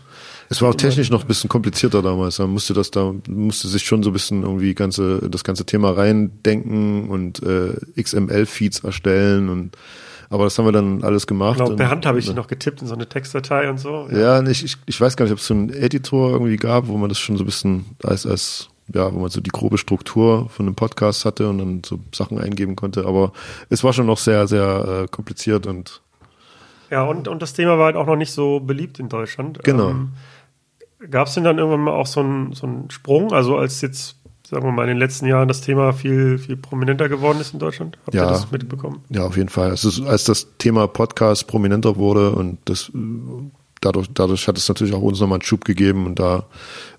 Es 0.52 0.60
war 0.60 0.70
auch 0.70 0.74
technisch 0.74 1.10
noch 1.10 1.22
ein 1.22 1.28
bisschen 1.28 1.48
komplizierter 1.48 2.02
damals. 2.02 2.40
Man 2.40 2.50
musste 2.50 2.74
das 2.74 2.90
da, 2.90 3.14
musste 3.28 3.68
sich 3.68 3.84
schon 3.84 4.02
so 4.02 4.10
ein 4.10 4.12
bisschen 4.12 4.42
irgendwie 4.42 4.74
ganze, 4.74 5.30
das 5.30 5.44
ganze 5.44 5.64
Thema 5.64 5.92
reindenken 5.92 7.08
und 7.08 7.40
äh, 7.44 7.74
XML-Feeds 7.96 8.80
erstellen 8.80 9.48
und 9.48 9.76
aber 10.28 10.44
das 10.44 10.58
haben 10.58 10.64
wir 10.64 10.72
dann 10.72 11.02
alles 11.02 11.26
gemacht. 11.26 11.58
genau, 11.58 11.74
per 11.74 11.90
Hand 11.90 12.06
habe 12.06 12.18
ich 12.18 12.32
noch 12.32 12.46
getippt 12.46 12.82
in 12.82 12.88
so 12.88 12.94
eine 12.94 13.08
Textdatei 13.08 13.68
und 13.68 13.78
so. 13.78 14.08
Ja, 14.12 14.38
und 14.38 14.48
ich, 14.48 14.64
ich, 14.64 14.76
ich 14.86 15.00
weiß 15.00 15.16
gar 15.16 15.24
nicht, 15.24 15.32
ob 15.32 15.38
es 15.38 15.46
so 15.46 15.54
einen 15.54 15.70
Editor 15.70 16.30
irgendwie 16.30 16.56
gab, 16.56 16.86
wo 16.86 16.96
man 16.96 17.08
das 17.08 17.18
schon 17.18 17.36
so 17.36 17.42
ein 17.42 17.46
bisschen 17.46 17.84
als, 18.04 18.26
als, 18.26 18.68
ja, 18.94 19.12
wo 19.12 19.18
man 19.18 19.30
so 19.30 19.40
die 19.40 19.50
grobe 19.50 19.76
Struktur 19.76 20.48
von 20.48 20.66
einem 20.66 20.76
Podcast 20.76 21.24
hatte 21.24 21.48
und 21.48 21.58
dann 21.58 21.82
so 21.84 21.98
Sachen 22.14 22.38
eingeben 22.38 22.76
konnte. 22.76 23.06
Aber 23.06 23.32
es 23.70 23.82
war 23.82 23.92
schon 23.92 24.06
noch 24.06 24.18
sehr, 24.18 24.46
sehr 24.46 25.04
äh, 25.04 25.08
kompliziert 25.08 25.66
und 25.66 26.00
Ja, 26.90 27.02
und, 27.04 27.26
und 27.26 27.42
das 27.42 27.52
Thema 27.52 27.78
war 27.78 27.86
halt 27.86 27.96
auch 27.96 28.06
noch 28.06 28.16
nicht 28.16 28.32
so 28.32 28.60
beliebt 28.60 29.00
in 29.00 29.08
Deutschland. 29.08 29.64
Genau. 29.64 29.90
Ähm, 29.90 30.10
Gab 31.10 31.28
es 31.28 31.34
denn 31.34 31.44
dann 31.44 31.58
irgendwann 31.58 31.80
mal 31.80 31.92
auch 31.94 32.06
so 32.06 32.20
einen, 32.20 32.52
so 32.52 32.66
einen 32.66 32.90
Sprung? 32.90 33.32
Also 33.32 33.56
als 33.56 33.80
jetzt, 33.80 34.16
sagen 34.48 34.64
wir 34.64 34.72
mal, 34.72 34.82
in 34.82 34.88
den 34.88 34.98
letzten 34.98 35.26
Jahren 35.26 35.48
das 35.48 35.60
Thema 35.62 35.92
viel, 35.92 36.38
viel 36.38 36.56
prominenter 36.56 37.08
geworden 37.08 37.40
ist 37.40 37.52
in 37.54 37.58
Deutschland? 37.60 37.96
Habt 38.04 38.14
ihr 38.14 38.20
Ja. 38.22 38.28
das 38.30 38.50
mitbekommen? 38.50 39.00
ja, 39.08 39.24
auf 39.24 39.36
jeden 39.36 39.48
Fall. 39.48 39.70
Also, 39.70 40.04
als 40.06 40.24
das 40.24 40.48
Thema 40.58 40.86
Podcast 40.88 41.46
prominenter 41.46 41.96
wurde 41.96 42.32
und 42.32 42.58
das, 42.66 42.90
äh, 42.94 42.98
dadurch, 43.80 44.08
dadurch 44.12 44.46
hat 44.46 44.58
es 44.58 44.68
natürlich 44.68 44.92
auch 44.94 45.00
uns 45.02 45.20
nochmal 45.20 45.36
einen 45.36 45.42
Schub 45.42 45.64
gegeben 45.64 46.04
und 46.06 46.18
da 46.18 46.44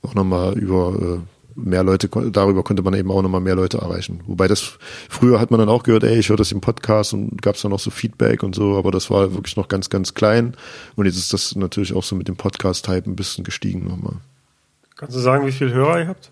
auch 0.01 0.15
nochmal 0.15 0.57
über 0.57 0.95
äh, 0.99 1.19
mehr 1.55 1.83
Leute, 1.83 2.09
darüber 2.31 2.63
konnte 2.63 2.83
man 2.83 2.93
eben 2.93 3.11
auch 3.11 3.21
nochmal 3.21 3.41
mehr 3.41 3.55
Leute 3.55 3.79
erreichen. 3.79 4.21
Wobei 4.27 4.47
das, 4.47 4.77
früher 5.09 5.39
hat 5.39 5.51
man 5.51 5.59
dann 5.59 5.69
auch 5.69 5.83
gehört, 5.83 6.03
ey, 6.03 6.19
ich 6.19 6.29
höre 6.29 6.37
das 6.37 6.51
im 6.51 6.61
Podcast 6.61 7.13
und 7.13 7.41
gab 7.41 7.55
es 7.55 7.61
dann 7.61 7.71
noch 7.71 7.79
so 7.79 7.91
Feedback 7.91 8.43
und 8.43 8.55
so, 8.55 8.77
aber 8.77 8.91
das 8.91 9.09
war 9.09 9.33
wirklich 9.33 9.57
noch 9.57 9.67
ganz, 9.67 9.89
ganz 9.89 10.13
klein 10.13 10.55
und 10.95 11.05
jetzt 11.05 11.17
ist 11.17 11.33
das 11.33 11.55
natürlich 11.55 11.93
auch 11.93 12.03
so 12.03 12.15
mit 12.15 12.27
dem 12.27 12.35
Podcast-Type 12.35 13.09
ein 13.09 13.15
bisschen 13.15 13.43
gestiegen 13.43 13.87
nochmal. 13.87 14.15
Kannst 14.95 15.15
du 15.15 15.19
sagen, 15.19 15.47
wie 15.47 15.51
viele 15.51 15.73
Hörer 15.73 15.99
ihr 15.99 16.07
habt? 16.07 16.31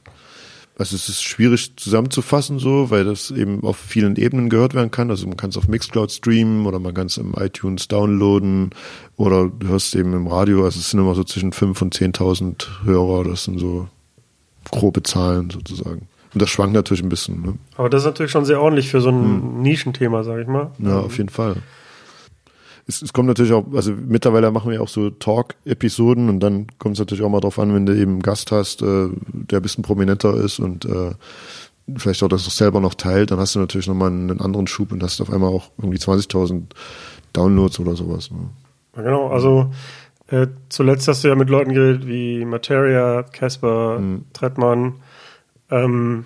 Also 0.79 0.95
es 0.95 1.09
ist 1.09 1.21
schwierig 1.23 1.75
zusammenzufassen 1.75 2.57
so, 2.57 2.89
weil 2.89 3.03
das 3.03 3.31
eben 3.31 3.61
auf 3.65 3.75
vielen 3.75 4.15
Ebenen 4.15 4.49
gehört 4.49 4.73
werden 4.73 4.91
kann. 4.91 5.09
Also 5.09 5.27
man 5.27 5.35
kann 5.35 5.49
es 5.49 5.57
auf 5.57 5.67
Mixcloud 5.67 6.09
streamen 6.09 6.65
oder 6.65 6.79
man 6.79 6.93
kann 6.93 7.07
es 7.07 7.17
im 7.17 7.33
iTunes 7.33 7.89
downloaden 7.89 8.69
oder 9.17 9.49
du 9.49 9.67
hörst 9.67 9.93
eben 9.93 10.13
im 10.13 10.27
Radio. 10.27 10.63
Also 10.63 10.79
es 10.79 10.89
sind 10.89 11.01
immer 11.01 11.15
so 11.15 11.25
zwischen 11.25 11.51
5.000 11.51 11.81
und 11.81 11.95
10.000 11.95 12.85
Hörer. 12.85 13.25
Das 13.25 13.43
sind 13.43 13.59
so 13.59 13.89
grobe 14.71 15.03
Zahlen 15.03 15.49
sozusagen. 15.49 16.07
Und 16.33 16.41
das 16.41 16.49
schwankt 16.49 16.73
natürlich 16.73 17.01
ein 17.03 17.09
bisschen. 17.09 17.41
Ne? 17.41 17.53
Aber 17.75 17.89
das 17.89 18.01
ist 18.03 18.05
natürlich 18.05 18.31
schon 18.31 18.45
sehr 18.45 18.61
ordentlich 18.61 18.89
für 18.89 19.01
so 19.01 19.09
ein 19.09 19.23
Hm. 19.23 19.61
Nischenthema, 19.61 20.23
sag 20.23 20.39
ich 20.39 20.47
mal. 20.47 20.71
Ja, 20.79 20.99
auf 20.99 21.17
jeden 21.17 21.29
Fall. 21.29 21.55
Es, 22.87 23.01
es 23.01 23.13
kommt 23.13 23.27
natürlich 23.27 23.53
auch, 23.53 23.65
also 23.73 23.91
mittlerweile 23.93 24.51
machen 24.51 24.71
wir 24.71 24.81
auch 24.81 24.87
so 24.87 25.09
Talk-Episoden 25.09 26.29
und 26.29 26.39
dann 26.39 26.67
kommt 26.79 26.93
es 26.95 26.99
natürlich 26.99 27.23
auch 27.23 27.29
mal 27.29 27.39
drauf 27.39 27.59
an, 27.59 27.73
wenn 27.73 27.85
du 27.85 27.95
eben 27.95 28.13
einen 28.13 28.21
Gast 28.21 28.51
hast, 28.51 28.81
äh, 28.81 29.09
der 29.31 29.59
ein 29.59 29.61
bisschen 29.61 29.83
prominenter 29.83 30.33
ist 30.35 30.59
und 30.59 30.85
äh, 30.85 31.11
vielleicht 31.97 32.21
auch 32.23 32.27
das 32.27 32.45
auch 32.47 32.51
selber 32.51 32.79
noch 32.79 32.93
teilt, 32.93 33.31
dann 33.31 33.39
hast 33.39 33.55
du 33.55 33.59
natürlich 33.59 33.87
nochmal 33.87 34.09
einen 34.09 34.41
anderen 34.41 34.67
Schub 34.67 34.91
und 34.91 35.01
hast 35.03 35.21
auf 35.21 35.31
einmal 35.31 35.49
auch 35.49 35.69
irgendwie 35.77 35.97
20.000 35.97 36.63
Downloads 37.33 37.79
oder 37.79 37.95
sowas. 37.95 38.29
Ne? 38.31 38.37
Ja, 38.95 39.01
genau, 39.03 39.29
also 39.29 39.71
äh, 40.31 40.47
zuletzt 40.69 41.07
hast 41.07 41.23
du 41.23 41.27
ja 41.27 41.35
mit 41.35 41.49
Leuten 41.49 41.73
geredet 41.73 42.07
wie 42.07 42.45
Materia, 42.45 43.23
Casper, 43.23 43.99
Mhm. 43.99 44.25
Trettmann. 44.33 44.95
Ähm, 45.71 46.25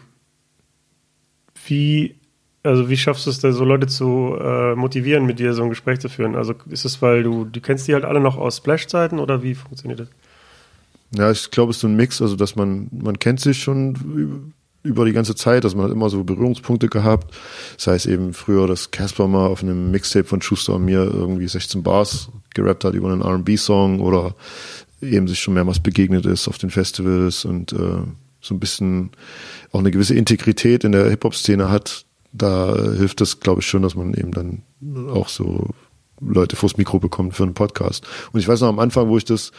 wie, 1.68 2.16
also 2.64 2.90
wie 2.90 2.98
schaffst 2.98 3.26
du 3.26 3.30
es 3.30 3.40
denn, 3.40 3.54
so 3.54 3.66
Leute 3.66 3.88
zu 3.88 4.38
äh, 4.40 4.76
motivieren, 4.76 5.26
mit 5.26 5.40
dir 5.40 5.54
so 5.54 5.64
ein 5.64 5.70
Gespräch 5.70 6.00
zu 6.00 6.10
führen? 6.10 6.36
Also 6.36 6.54
ist 6.70 6.86
es, 6.86 7.02
weil 7.02 7.24
du, 7.24 7.46
du 7.46 7.62
kennst 7.62 7.88
die 7.88 7.94
halt 7.94 8.06
alle 8.06 8.20
noch 8.20 8.38
aus 8.38 8.58
Splash-Zeiten 8.58 9.20
oder 9.20 9.44
wie 9.44 9.56
funktioniert 9.56 10.02
das? 10.02 10.10
Ja, 11.16 11.30
ich 11.32 11.52
glaube, 11.52 11.70
es 11.72 11.78
ist 11.78 11.82
so 11.82 11.88
ein 11.88 11.96
Mix, 11.96 12.22
also 12.22 12.36
dass 12.36 12.56
man, 12.56 12.90
man 12.92 13.20
kennt 13.20 13.40
sich 13.40 13.62
schon 13.62 14.54
über 14.84 15.06
die 15.06 15.14
ganze 15.14 15.34
Zeit, 15.34 15.64
dass 15.64 15.76
man 15.76 15.86
hat 15.86 15.92
immer 15.92 16.10
so 16.10 16.24
Berührungspunkte 16.24 16.90
gehabt. 16.90 17.34
Das 17.78 17.88
heißt 17.88 18.06
eben 18.06 18.34
früher, 18.34 18.68
dass 18.68 18.92
Casper 18.92 19.28
mal 19.28 19.48
auf 19.48 19.64
einem 19.64 19.92
Mixtape 19.92 20.26
von 20.26 20.42
Schuster 20.42 20.76
und 20.76 20.86
mir 20.86 21.04
irgendwie 21.04 21.48
16 21.48 21.82
Bars 21.84 22.30
gerappt 22.54 22.84
hat 22.84 22.94
über 22.94 23.12
einen 23.12 23.22
R&B-Song 23.22 24.02
oder 24.02 24.36
eben 25.02 25.28
sich 25.28 25.40
schon 25.40 25.54
mehrmals 25.54 25.80
begegnet 25.80 26.26
ist 26.26 26.48
auf 26.48 26.58
den 26.58 26.70
Festivals 26.70 27.46
und 27.46 27.74
äh, 27.74 28.04
so 28.42 28.54
ein 28.54 28.60
bisschen 28.60 29.12
auch 29.72 29.80
eine 29.80 29.92
gewisse 29.92 30.16
Integrität 30.16 30.84
in 30.84 30.92
der 30.92 31.10
Hip-Hop-Szene 31.10 31.70
hat. 31.70 32.06
Da 32.34 32.76
hilft 32.76 33.22
es, 33.22 33.40
glaube 33.40 33.62
ich, 33.62 33.68
schon, 33.68 33.84
dass 33.84 33.96
man 33.96 34.14
eben 34.14 34.32
dann 34.32 34.64
auch 35.10 35.30
so 35.30 35.70
Leute 36.20 36.56
vors 36.56 36.78
Mikro 36.78 37.00
bekommt 37.00 37.36
für 37.36 37.44
einen 37.44 37.54
Podcast. 37.54 38.06
Und 38.32 38.40
ich 38.40 38.48
weiß 38.48 38.62
noch 38.62 38.70
am 38.70 38.80
Anfang, 38.80 39.08
wo 39.08 39.18
ich 39.18 39.26
das 39.26 39.52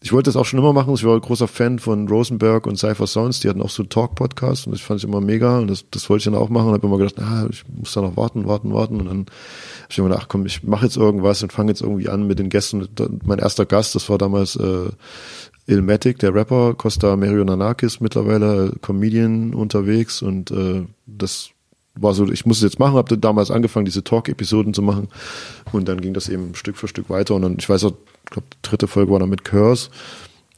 ich 0.00 0.12
wollte 0.12 0.28
das 0.28 0.36
auch 0.36 0.44
schon 0.44 0.60
immer 0.60 0.72
machen. 0.72 0.94
Ich 0.94 1.04
war 1.04 1.14
ein 1.14 1.20
großer 1.20 1.48
Fan 1.48 1.80
von 1.80 2.06
Rosenberg 2.06 2.66
und 2.68 2.78
Cypher 2.78 3.08
Sounds. 3.08 3.40
Die 3.40 3.48
hatten 3.48 3.60
auch 3.60 3.70
so 3.70 3.82
Talk-Podcasts 3.82 4.66
und 4.66 4.72
das 4.72 4.80
fand 4.80 5.00
ich 5.00 5.04
immer 5.04 5.20
mega. 5.20 5.58
Und 5.58 5.68
das, 5.68 5.86
das 5.90 6.08
wollte 6.08 6.20
ich 6.20 6.24
dann 6.26 6.36
auch 6.36 6.50
machen 6.50 6.68
und 6.68 6.74
habe 6.74 6.86
immer 6.86 6.98
gedacht, 6.98 7.18
ah, 7.18 7.48
ich 7.50 7.64
muss 7.66 7.94
da 7.94 8.02
noch 8.02 8.16
warten, 8.16 8.46
warten, 8.46 8.72
warten. 8.72 9.00
Und 9.00 9.06
dann 9.06 9.18
habe 9.18 9.90
ich 9.90 9.98
immer 9.98 10.08
gedacht, 10.08 10.24
ach 10.24 10.28
komm, 10.28 10.46
ich 10.46 10.62
mache 10.62 10.84
jetzt 10.84 10.96
irgendwas 10.96 11.42
und 11.42 11.52
fange 11.52 11.72
jetzt 11.72 11.82
irgendwie 11.82 12.08
an 12.08 12.28
mit 12.28 12.38
den 12.38 12.48
Gästen. 12.48 12.88
Mein 13.24 13.40
erster 13.40 13.66
Gast, 13.66 13.96
das 13.96 14.08
war 14.08 14.18
damals 14.18 14.54
äh, 14.54 14.90
Ilmatic, 15.66 16.20
der 16.20 16.32
Rapper, 16.32 16.74
Costa 16.74 17.16
Merionanakis, 17.16 17.98
mittlerweile 17.98 18.74
Comedian 18.80 19.52
unterwegs. 19.52 20.22
Und 20.22 20.52
äh, 20.52 20.86
das 21.06 21.50
war 22.00 22.14
so, 22.14 22.30
ich 22.30 22.46
muss 22.46 22.58
es 22.58 22.62
jetzt 22.62 22.78
machen, 22.78 22.94
habe 22.94 23.18
damals 23.18 23.50
angefangen, 23.50 23.84
diese 23.84 24.04
Talk-Episoden 24.04 24.74
zu 24.74 24.82
machen. 24.82 25.08
Und 25.72 25.88
dann 25.88 26.00
ging 26.00 26.14
das 26.14 26.28
eben 26.28 26.54
Stück 26.54 26.76
für 26.76 26.88
Stück 26.88 27.10
weiter. 27.10 27.34
Und 27.34 27.42
dann, 27.42 27.56
ich 27.58 27.68
weiß 27.68 27.84
auch, 27.84 27.92
ich 28.24 28.30
glaube, 28.30 28.48
die 28.52 28.68
dritte 28.68 28.86
Folge 28.86 29.12
war 29.12 29.18
dann 29.18 29.28
mit 29.28 29.44
Curse. 29.44 29.90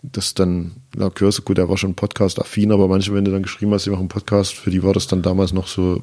Das 0.02 0.32
dann, 0.32 0.72
na, 0.96 1.10
Curse, 1.10 1.42
gut, 1.42 1.58
der 1.58 1.68
war 1.68 1.76
schon 1.76 1.94
Podcast-affin, 1.94 2.72
aber 2.72 2.88
manche, 2.88 3.12
wenn 3.14 3.24
du 3.24 3.30
dann 3.30 3.42
geschrieben 3.42 3.74
hast, 3.74 3.84
sie 3.84 3.90
machen 3.90 4.00
einen 4.00 4.08
Podcast, 4.08 4.54
für 4.54 4.70
die 4.70 4.82
war 4.82 4.94
das 4.94 5.06
dann 5.06 5.20
damals 5.20 5.52
noch 5.52 5.66
so, 5.66 6.02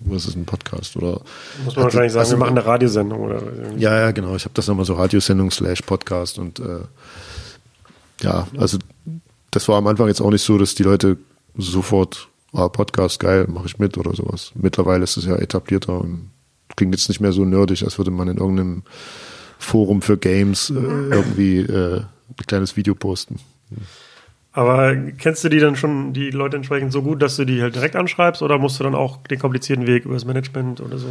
was 0.00 0.26
ist 0.26 0.36
ein 0.36 0.44
Podcast? 0.44 0.96
Oder 0.96 1.20
muss 1.64 1.74
man 1.74 1.84
wahrscheinlich 1.84 2.12
sagen, 2.12 2.20
also, 2.20 2.36
wir 2.36 2.38
machen 2.38 2.56
eine 2.56 2.64
Radiosendung 2.64 3.20
oder 3.20 3.42
Ja, 3.76 3.98
ja, 3.98 4.10
genau. 4.12 4.36
Ich 4.36 4.44
habe 4.44 4.54
das 4.54 4.68
nochmal 4.68 4.84
so 4.84 4.94
Radiosendung 4.94 5.50
slash 5.50 5.82
Podcast 5.82 6.38
und 6.38 6.60
äh, 6.60 6.82
ja, 8.22 8.46
also 8.56 8.78
das 9.50 9.68
war 9.68 9.78
am 9.78 9.86
Anfang 9.86 10.08
jetzt 10.08 10.20
auch 10.20 10.30
nicht 10.30 10.42
so, 10.42 10.56
dass 10.58 10.74
die 10.74 10.82
Leute 10.82 11.16
sofort 11.56 12.28
ah, 12.54 12.68
Podcast, 12.68 13.20
geil, 13.20 13.46
mache 13.48 13.66
ich 13.66 13.78
mit 13.78 13.98
oder 13.98 14.14
sowas. 14.14 14.52
Mittlerweile 14.54 15.04
ist 15.04 15.16
es 15.16 15.26
ja 15.26 15.36
etablierter 15.36 16.00
und 16.00 16.30
klingt 16.76 16.94
jetzt 16.94 17.08
nicht 17.08 17.20
mehr 17.20 17.32
so 17.32 17.44
nerdig, 17.44 17.84
als 17.84 17.98
würde 17.98 18.10
man 18.10 18.28
in 18.28 18.38
irgendeinem 18.38 18.82
Forum 19.58 20.02
für 20.02 20.16
Games 20.16 20.70
äh, 20.70 20.74
irgendwie 20.74 21.58
äh, 21.58 22.00
ein 22.00 22.46
kleines 22.46 22.76
Video 22.76 22.94
posten. 22.94 23.38
Aber 24.52 24.94
kennst 24.94 25.42
du 25.42 25.48
die 25.48 25.58
dann 25.58 25.74
schon, 25.74 26.12
die 26.12 26.30
Leute 26.30 26.56
entsprechend 26.56 26.92
so 26.92 27.02
gut, 27.02 27.20
dass 27.22 27.36
du 27.36 27.44
die 27.44 27.60
halt 27.60 27.74
direkt 27.74 27.96
anschreibst 27.96 28.40
oder 28.40 28.56
musst 28.58 28.78
du 28.78 28.84
dann 28.84 28.94
auch 28.94 29.18
den 29.26 29.40
komplizierten 29.40 29.86
Weg 29.86 30.04
über 30.04 30.14
das 30.14 30.24
Management 30.24 30.80
oder 30.80 30.98
so? 30.98 31.08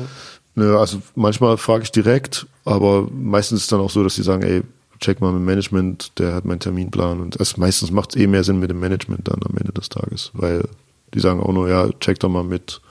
Nö, 0.55 0.77
also 0.77 1.01
manchmal 1.15 1.57
frage 1.57 1.83
ich 1.83 1.91
direkt, 1.91 2.47
aber 2.63 3.07
meistens 3.11 3.57
ist 3.59 3.63
es 3.63 3.69
dann 3.69 3.81
auch 3.81 3.89
so, 3.89 4.01
dass 4.01 4.15
die 4.15 4.23
sagen, 4.23 4.43
ey, 4.43 4.61
check 5.01 5.19
mal 5.19 5.33
mit 5.33 5.41
dem 5.41 5.45
Management, 5.45 6.17
der 6.19 6.33
hat 6.33 6.45
meinen 6.45 6.59
Terminplan 6.59 7.19
und 7.19 7.37
also 7.37 7.59
meistens 7.59 7.91
macht 7.91 8.15
es 8.15 8.21
eh 8.21 8.27
mehr 8.27 8.45
Sinn 8.45 8.59
mit 8.59 8.69
dem 8.69 8.79
Management 8.79 9.27
dann 9.27 9.41
am 9.43 9.57
Ende 9.57 9.73
des 9.73 9.89
Tages, 9.89 10.31
weil 10.33 10.63
die 11.13 11.19
sagen 11.19 11.39
auch 11.39 11.53
nur, 11.53 11.69
ja, 11.69 11.89
check 11.99 12.19
doch 12.19 12.29
mal 12.29 12.43
mit, 12.43 12.81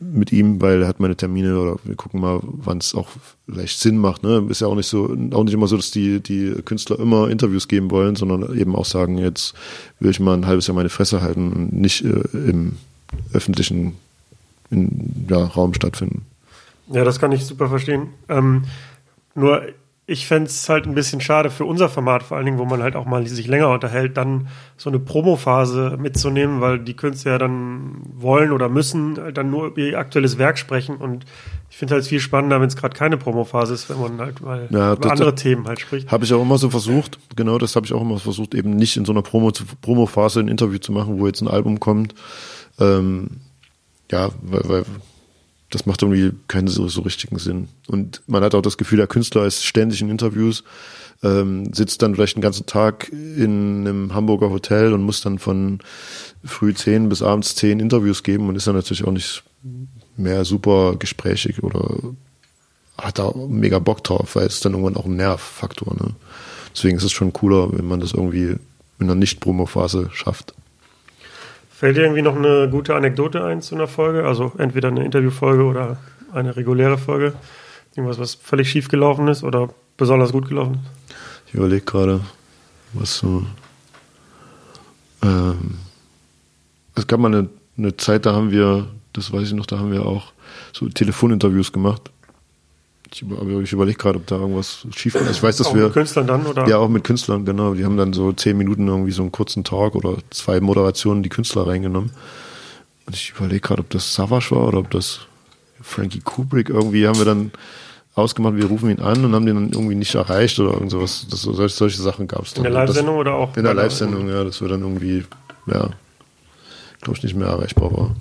mit 0.00 0.32
ihm, 0.32 0.60
weil 0.60 0.82
er 0.82 0.88
hat 0.88 1.00
meine 1.00 1.16
Termine 1.16 1.58
oder 1.58 1.76
wir 1.84 1.96
gucken 1.96 2.20
mal, 2.20 2.40
wann 2.42 2.78
es 2.78 2.94
auch 2.94 3.08
vielleicht 3.46 3.78
Sinn 3.80 3.98
macht. 3.98 4.22
Ne? 4.22 4.46
Ist 4.48 4.60
ja 4.60 4.66
auch 4.66 4.74
nicht 4.74 4.86
so, 4.86 5.04
auch 5.32 5.44
nicht 5.44 5.54
immer 5.54 5.66
so, 5.66 5.76
dass 5.76 5.90
die, 5.90 6.20
die 6.20 6.54
Künstler 6.64 6.98
immer 6.98 7.28
Interviews 7.28 7.68
geben 7.68 7.90
wollen, 7.90 8.16
sondern 8.16 8.56
eben 8.56 8.76
auch 8.76 8.84
sagen, 8.84 9.18
jetzt 9.18 9.54
will 10.00 10.10
ich 10.10 10.20
mal 10.20 10.34
ein 10.34 10.46
halbes 10.46 10.66
Jahr 10.66 10.74
meine 10.74 10.88
Fresse 10.88 11.20
halten 11.20 11.52
und 11.52 11.72
nicht 11.72 12.04
äh, 12.04 12.22
im 12.32 12.76
öffentlichen 13.32 13.94
in, 14.70 15.26
ja, 15.28 15.44
Raum 15.44 15.74
stattfinden. 15.74 16.26
Ja, 16.90 17.04
das 17.04 17.18
kann 17.18 17.32
ich 17.32 17.44
super 17.44 17.68
verstehen. 17.68 18.08
Ähm, 18.28 18.64
nur 19.34 19.62
ich 20.10 20.26
fände 20.26 20.48
es 20.48 20.66
halt 20.70 20.86
ein 20.86 20.94
bisschen 20.94 21.20
schade 21.20 21.50
für 21.50 21.66
unser 21.66 21.90
Format, 21.90 22.22
vor 22.22 22.38
allen 22.38 22.46
Dingen, 22.46 22.58
wo 22.58 22.64
man 22.64 22.82
halt 22.82 22.96
auch 22.96 23.04
mal 23.04 23.26
sich 23.26 23.46
länger 23.46 23.68
unterhält, 23.68 24.16
dann 24.16 24.48
so 24.78 24.88
eine 24.88 24.98
Promophase 24.98 25.98
mitzunehmen, 26.00 26.62
weil 26.62 26.78
die 26.78 26.96
Künstler 26.96 27.32
ja 27.32 27.38
dann 27.38 28.00
wollen 28.14 28.52
oder 28.52 28.70
müssen 28.70 29.34
dann 29.34 29.50
nur 29.50 29.66
über 29.66 29.82
ihr 29.82 29.98
aktuelles 29.98 30.38
Werk 30.38 30.56
sprechen. 30.56 30.96
Und 30.96 31.26
ich 31.68 31.76
finde 31.76 31.94
halt 31.94 32.06
viel 32.06 32.20
spannender, 32.20 32.58
wenn 32.58 32.68
es 32.68 32.76
gerade 32.76 32.96
keine 32.96 33.18
Promophase 33.18 33.74
ist, 33.74 33.90
wenn 33.90 34.00
man 34.00 34.18
halt 34.18 34.40
mal 34.40 34.66
ja, 34.70 34.94
über 34.94 35.12
andere 35.12 35.34
Themen 35.34 35.68
halt 35.68 35.78
spricht. 35.78 36.10
Habe 36.10 36.24
ich 36.24 36.32
auch 36.32 36.40
immer 36.40 36.56
so 36.56 36.70
versucht, 36.70 37.18
genau 37.36 37.58
das 37.58 37.76
habe 37.76 37.84
ich 37.84 37.92
auch 37.92 38.00
immer 38.00 38.18
versucht, 38.18 38.54
eben 38.54 38.70
nicht 38.70 38.96
in 38.96 39.04
so 39.04 39.12
einer 39.12 39.20
Promo 39.20 39.52
Promophase 39.82 40.40
ein 40.40 40.48
Interview 40.48 40.78
zu 40.78 40.90
machen, 40.90 41.20
wo 41.20 41.26
jetzt 41.26 41.42
ein 41.42 41.48
Album 41.48 41.80
kommt. 41.80 42.14
Ähm, 42.80 43.42
ja, 44.10 44.30
weil, 44.40 44.62
weil 44.64 44.84
das 45.70 45.86
macht 45.86 46.02
irgendwie 46.02 46.32
keinen 46.48 46.68
so, 46.68 46.88
so 46.88 47.02
richtigen 47.02 47.38
Sinn. 47.38 47.68
Und 47.86 48.22
man 48.26 48.42
hat 48.42 48.54
auch 48.54 48.62
das 48.62 48.78
Gefühl, 48.78 48.98
der 48.98 49.06
Künstler 49.06 49.44
ist 49.44 49.64
ständig 49.64 50.00
in 50.00 50.08
Interviews, 50.08 50.64
ähm, 51.22 51.72
sitzt 51.74 52.00
dann 52.02 52.14
vielleicht 52.14 52.36
den 52.36 52.42
ganzen 52.42 52.66
Tag 52.66 53.10
in 53.10 53.86
einem 53.86 54.14
Hamburger 54.14 54.50
Hotel 54.50 54.92
und 54.92 55.02
muss 55.02 55.20
dann 55.20 55.38
von 55.38 55.80
früh 56.44 56.74
zehn 56.74 57.08
bis 57.08 57.22
abends 57.22 57.54
zehn 57.56 57.80
Interviews 57.80 58.22
geben 58.22 58.48
und 58.48 58.56
ist 58.56 58.66
dann 58.66 58.76
natürlich 58.76 59.04
auch 59.04 59.12
nicht 59.12 59.42
mehr 60.16 60.44
super 60.44 60.96
gesprächig 60.96 61.62
oder 61.62 62.14
hat 62.96 63.18
da 63.18 63.32
mega 63.36 63.78
Bock 63.78 64.02
drauf, 64.04 64.36
weil 64.36 64.46
es 64.46 64.60
dann 64.60 64.72
irgendwann 64.72 64.96
auch 64.96 65.06
ein 65.06 65.16
Nervfaktor. 65.16 65.94
Ne? 65.94 66.14
Deswegen 66.74 66.96
ist 66.96 67.04
es 67.04 67.12
schon 67.12 67.32
cooler, 67.32 67.72
wenn 67.76 67.86
man 67.86 68.00
das 68.00 68.12
irgendwie 68.12 68.56
in 68.98 69.06
einer 69.06 69.14
Nicht-Promo-Phase 69.14 70.10
schafft. 70.12 70.54
Fällt 71.78 71.96
dir 71.96 72.02
irgendwie 72.02 72.22
noch 72.22 72.34
eine 72.34 72.68
gute 72.68 72.96
Anekdote 72.96 73.44
ein 73.44 73.62
zu 73.62 73.76
einer 73.76 73.86
Folge? 73.86 74.26
Also 74.26 74.50
entweder 74.58 74.88
eine 74.88 75.04
Interviewfolge 75.04 75.62
oder 75.62 75.96
eine 76.32 76.56
reguläre 76.56 76.98
Folge? 76.98 77.34
Irgendwas, 77.94 78.18
was 78.18 78.34
völlig 78.34 78.68
schief 78.68 78.88
gelaufen 78.88 79.28
ist 79.28 79.44
oder 79.44 79.68
besonders 79.96 80.32
gut 80.32 80.48
gelaufen 80.48 80.74
ist? 80.74 81.14
Ich 81.46 81.54
überlege 81.54 81.84
gerade, 81.84 82.20
was 82.94 83.18
so. 83.18 83.46
Ähm, 85.22 85.78
es 86.96 87.06
gab 87.06 87.20
mal 87.20 87.32
eine, 87.32 87.48
eine 87.76 87.96
Zeit, 87.96 88.26
da 88.26 88.32
haben 88.32 88.50
wir, 88.50 88.88
das 89.12 89.32
weiß 89.32 89.46
ich 89.46 89.54
noch, 89.54 89.66
da 89.66 89.78
haben 89.78 89.92
wir 89.92 90.04
auch 90.04 90.32
so 90.72 90.88
Telefoninterviews 90.88 91.72
gemacht. 91.72 92.10
Ich, 93.12 93.22
ich 93.22 93.72
überlege 93.72 93.98
gerade, 93.98 94.18
ob 94.18 94.26
da 94.26 94.36
irgendwas 94.36 94.86
schief 94.94 95.14
ist. 95.14 95.30
Ich 95.30 95.42
weiß, 95.42 95.56
dass 95.56 95.68
auch 95.68 95.74
wir. 95.74 95.84
Mit 95.84 95.92
Künstlern 95.94 96.26
dann, 96.26 96.46
oder? 96.46 96.68
Ja, 96.68 96.78
auch 96.78 96.88
mit 96.88 97.04
Künstlern, 97.04 97.44
genau. 97.44 97.74
Die 97.74 97.84
haben 97.84 97.96
dann 97.96 98.12
so 98.12 98.32
zehn 98.32 98.56
Minuten 98.56 98.86
irgendwie 98.86 99.12
so 99.12 99.22
einen 99.22 99.32
kurzen 99.32 99.64
Talk 99.64 99.94
oder 99.94 100.16
zwei 100.30 100.60
Moderationen 100.60 101.22
die 101.22 101.28
Künstler 101.28 101.66
reingenommen. 101.66 102.10
Und 103.06 103.16
ich 103.16 103.32
überlege 103.36 103.60
gerade, 103.60 103.80
ob 103.80 103.90
das 103.90 104.14
Savage 104.14 104.50
war 104.50 104.68
oder 104.68 104.78
ob 104.78 104.90
das 104.90 105.20
Frankie 105.80 106.20
Kubrick 106.20 106.68
irgendwie 106.68 107.06
haben 107.06 107.18
wir 107.18 107.24
dann 107.24 107.52
ausgemacht, 108.14 108.56
wir 108.56 108.66
rufen 108.66 108.90
ihn 108.90 109.00
an 109.00 109.24
und 109.24 109.34
haben 109.34 109.46
den 109.46 109.54
dann 109.54 109.72
irgendwie 109.72 109.94
nicht 109.94 110.14
erreicht 110.14 110.58
oder 110.58 110.74
irgend 110.74 110.90
sowas. 110.90 111.26
Das, 111.30 111.42
solche, 111.42 111.74
solche 111.74 112.02
Sachen 112.02 112.26
gab 112.26 112.42
es 112.42 112.54
dann. 112.54 112.64
In 112.64 112.72
der 112.72 112.84
Live-Sendung 112.84 113.16
oder 113.16 113.34
auch? 113.34 113.56
In 113.56 113.64
der 113.64 113.74
Live-Sendung, 113.74 114.28
ja, 114.28 114.44
dass 114.44 114.60
wir 114.60 114.68
dann 114.68 114.82
irgendwie, 114.82 115.24
ja, 115.66 115.90
glaube 117.00 117.16
ich, 117.16 117.22
nicht 117.22 117.36
mehr 117.36 117.48
erreichbar 117.48 117.92
war. 117.96 118.16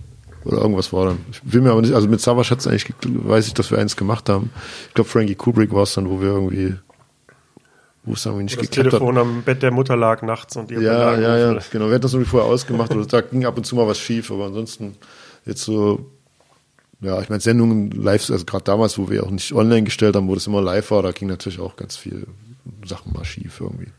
Oder 0.47 0.59
irgendwas 0.59 0.93
war 0.93 1.07
dann. 1.07 1.19
Ich 1.29 1.41
will 1.43 1.59
mir 1.59 1.71
aber 1.71 1.81
nicht, 1.81 1.93
also 1.93 2.07
mit 2.07 2.21
Savage 2.21 2.51
hat 2.51 2.59
es 2.59 2.67
eigentlich, 2.67 2.85
weiß 3.03 3.47
ich, 3.47 3.53
dass 3.53 3.69
wir 3.69 3.79
eins 3.79 3.97
gemacht 3.97 4.29
haben. 4.29 4.49
Ich 4.87 4.93
glaube, 4.93 5.09
Frankie 5.09 5.35
Kubrick 5.35 5.73
war 5.73 5.83
es 5.83 5.93
dann, 5.93 6.09
wo 6.09 6.21
wir 6.21 6.29
irgendwie, 6.29 6.75
wo 8.03 8.13
es 8.13 8.25
irgendwie 8.25 8.45
nicht 8.45 8.57
Wo 8.57 8.61
das 8.61 8.69
Telefon 8.69 9.17
hat. 9.17 9.23
am 9.23 9.43
Bett 9.43 9.61
der 9.61 9.71
Mutter 9.71 9.97
lag 9.97 10.21
nachts 10.21 10.55
und 10.55 10.71
ihr 10.71 10.81
Ja, 10.81 11.19
ja, 11.19 11.37
ja, 11.37 11.59
genau. 11.69 11.87
Wir 11.87 11.95
hatten 11.95 12.01
das 12.01 12.13
irgendwie 12.13 12.29
vorher 12.29 12.49
ausgemacht 12.49 12.91
oder 12.95 13.05
da 13.05 13.19
ging 13.19 13.45
ab 13.45 13.57
und 13.57 13.65
zu 13.65 13.75
mal 13.75 13.87
was 13.87 13.99
schief, 13.99 14.31
aber 14.31 14.45
ansonsten 14.45 14.95
jetzt 15.45 15.63
so, 15.63 16.11
ja, 17.01 17.21
ich 17.21 17.27
meine, 17.27 17.41
Sendungen 17.41 17.91
live, 17.91 18.29
also 18.29 18.45
gerade 18.45 18.63
damals, 18.63 18.97
wo 18.97 19.09
wir 19.09 19.25
auch 19.25 19.31
nicht 19.31 19.51
online 19.51 19.83
gestellt 19.83 20.15
haben, 20.15 20.29
wo 20.29 20.33
das 20.33 20.47
immer 20.47 20.61
live 20.61 20.91
war, 20.91 21.03
da 21.03 21.11
ging 21.11 21.27
natürlich 21.27 21.59
auch 21.59 21.75
ganz 21.75 21.97
viel 21.97 22.25
Sachen 22.85 23.11
mal 23.11 23.25
schief 23.25 23.59
irgendwie. 23.59 23.89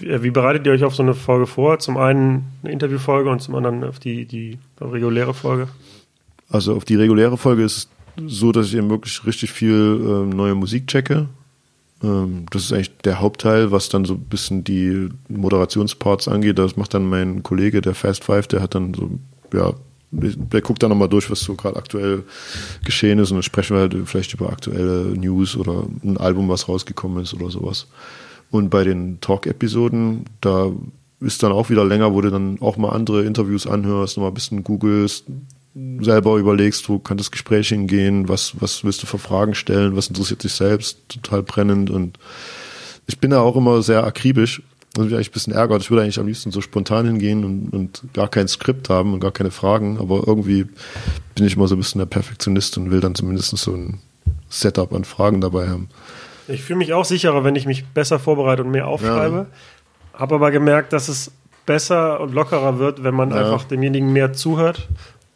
Wie, 0.00 0.30
bereitet 0.30 0.66
ihr 0.66 0.72
euch 0.72 0.84
auf 0.84 0.94
so 0.94 1.02
eine 1.02 1.14
Folge 1.14 1.46
vor? 1.46 1.78
Zum 1.78 1.96
einen 1.96 2.46
eine 2.62 2.72
Interviewfolge 2.72 3.30
und 3.30 3.40
zum 3.40 3.54
anderen 3.54 3.84
auf 3.84 3.98
die, 3.98 4.26
die 4.26 4.58
reguläre 4.80 5.34
Folge? 5.34 5.68
Also 6.48 6.74
auf 6.74 6.84
die 6.84 6.96
reguläre 6.96 7.36
Folge 7.36 7.62
ist 7.62 7.76
es 7.76 7.88
so, 8.26 8.52
dass 8.52 8.66
ich 8.66 8.74
eben 8.74 8.90
wirklich 8.90 9.24
richtig 9.26 9.52
viel 9.52 10.00
ähm, 10.02 10.30
neue 10.30 10.54
Musik 10.54 10.86
checke. 10.86 11.28
Ähm, 12.02 12.46
das 12.50 12.64
ist 12.64 12.72
eigentlich 12.72 12.96
der 12.98 13.20
Hauptteil, 13.20 13.70
was 13.70 13.88
dann 13.88 14.04
so 14.04 14.14
ein 14.14 14.24
bisschen 14.24 14.64
die 14.64 15.08
Moderationsparts 15.28 16.28
angeht. 16.28 16.58
Das 16.58 16.76
macht 16.76 16.94
dann 16.94 17.08
mein 17.08 17.42
Kollege, 17.42 17.80
der 17.80 17.94
Fast 17.94 18.24
Five, 18.24 18.46
der 18.48 18.62
hat 18.62 18.74
dann 18.74 18.94
so, 18.94 19.10
ja, 19.52 19.74
der 20.12 20.60
guckt 20.60 20.82
dann 20.82 20.90
nochmal 20.90 21.08
durch, 21.08 21.30
was 21.30 21.40
so 21.40 21.54
gerade 21.54 21.76
aktuell 21.76 22.24
geschehen 22.84 23.18
ist 23.20 23.30
und 23.30 23.36
dann 23.36 23.42
sprechen 23.42 23.76
wir 23.76 23.82
halt 23.82 23.96
vielleicht 24.06 24.34
über 24.34 24.50
aktuelle 24.50 25.16
News 25.16 25.56
oder 25.56 25.84
ein 26.02 26.16
Album, 26.16 26.48
was 26.48 26.68
rausgekommen 26.68 27.22
ist 27.22 27.34
oder 27.34 27.50
sowas. 27.50 27.86
Und 28.50 28.70
bei 28.70 28.84
den 28.84 29.20
Talk-Episoden, 29.20 30.24
da 30.40 30.70
ist 31.20 31.42
dann 31.42 31.52
auch 31.52 31.70
wieder 31.70 31.84
länger, 31.84 32.12
wo 32.14 32.20
du 32.20 32.30
dann 32.30 32.60
auch 32.60 32.76
mal 32.76 32.90
andere 32.90 33.24
Interviews 33.24 33.66
anhörst, 33.66 34.16
nochmal 34.16 34.30
ein 34.30 34.34
bisschen 34.34 34.64
googelst, 34.64 35.26
selber 36.00 36.36
überlegst, 36.36 36.88
wo 36.88 36.98
kann 36.98 37.16
das 37.16 37.30
Gespräch 37.30 37.68
hingehen, 37.68 38.28
was, 38.28 38.60
was 38.60 38.82
willst 38.82 39.02
du 39.02 39.06
für 39.06 39.18
Fragen 39.18 39.54
stellen, 39.54 39.96
was 39.96 40.08
interessiert 40.08 40.42
dich 40.42 40.52
selbst 40.52 40.98
total 41.08 41.42
brennend 41.42 41.90
und 41.90 42.18
ich 43.06 43.18
bin 43.18 43.30
da 43.30 43.40
auch 43.40 43.56
immer 43.56 43.82
sehr 43.82 44.04
akribisch, 44.04 44.62
Was 44.96 45.04
mich 45.04 45.14
eigentlich 45.14 45.30
ein 45.30 45.32
bisschen 45.32 45.52
ärgert. 45.52 45.82
Ich 45.82 45.90
würde 45.90 46.02
eigentlich 46.02 46.18
am 46.18 46.26
liebsten 46.26 46.52
so 46.52 46.60
spontan 46.60 47.06
hingehen 47.06 47.44
und, 47.44 47.70
und 47.70 48.02
gar 48.12 48.28
kein 48.28 48.48
Skript 48.48 48.88
haben 48.88 49.12
und 49.12 49.20
gar 49.20 49.32
keine 49.32 49.50
Fragen, 49.50 49.98
aber 49.98 50.26
irgendwie 50.26 50.66
bin 51.34 51.46
ich 51.46 51.56
immer 51.56 51.68
so 51.68 51.76
ein 51.76 51.78
bisschen 51.78 52.00
der 52.00 52.06
Perfektionist 52.06 52.76
und 52.78 52.90
will 52.90 53.00
dann 53.00 53.14
zumindest 53.14 53.56
so 53.56 53.72
ein 53.72 54.00
Setup 54.48 54.92
an 54.92 55.04
Fragen 55.04 55.40
dabei 55.40 55.68
haben. 55.68 55.88
Ich 56.50 56.62
fühle 56.62 56.78
mich 56.78 56.92
auch 56.92 57.04
sicherer, 57.04 57.44
wenn 57.44 57.56
ich 57.56 57.66
mich 57.66 57.86
besser 57.86 58.18
vorbereite 58.18 58.64
und 58.64 58.70
mehr 58.70 58.86
aufschreibe. 58.86 59.46
Ja. 60.14 60.18
Habe 60.18 60.34
aber 60.36 60.50
gemerkt, 60.50 60.92
dass 60.92 61.08
es 61.08 61.32
besser 61.66 62.20
und 62.20 62.34
lockerer 62.34 62.78
wird, 62.78 63.04
wenn 63.04 63.14
man 63.14 63.30
ja. 63.30 63.36
einfach 63.36 63.64
demjenigen 63.64 64.12
mehr 64.12 64.32
zuhört 64.32 64.88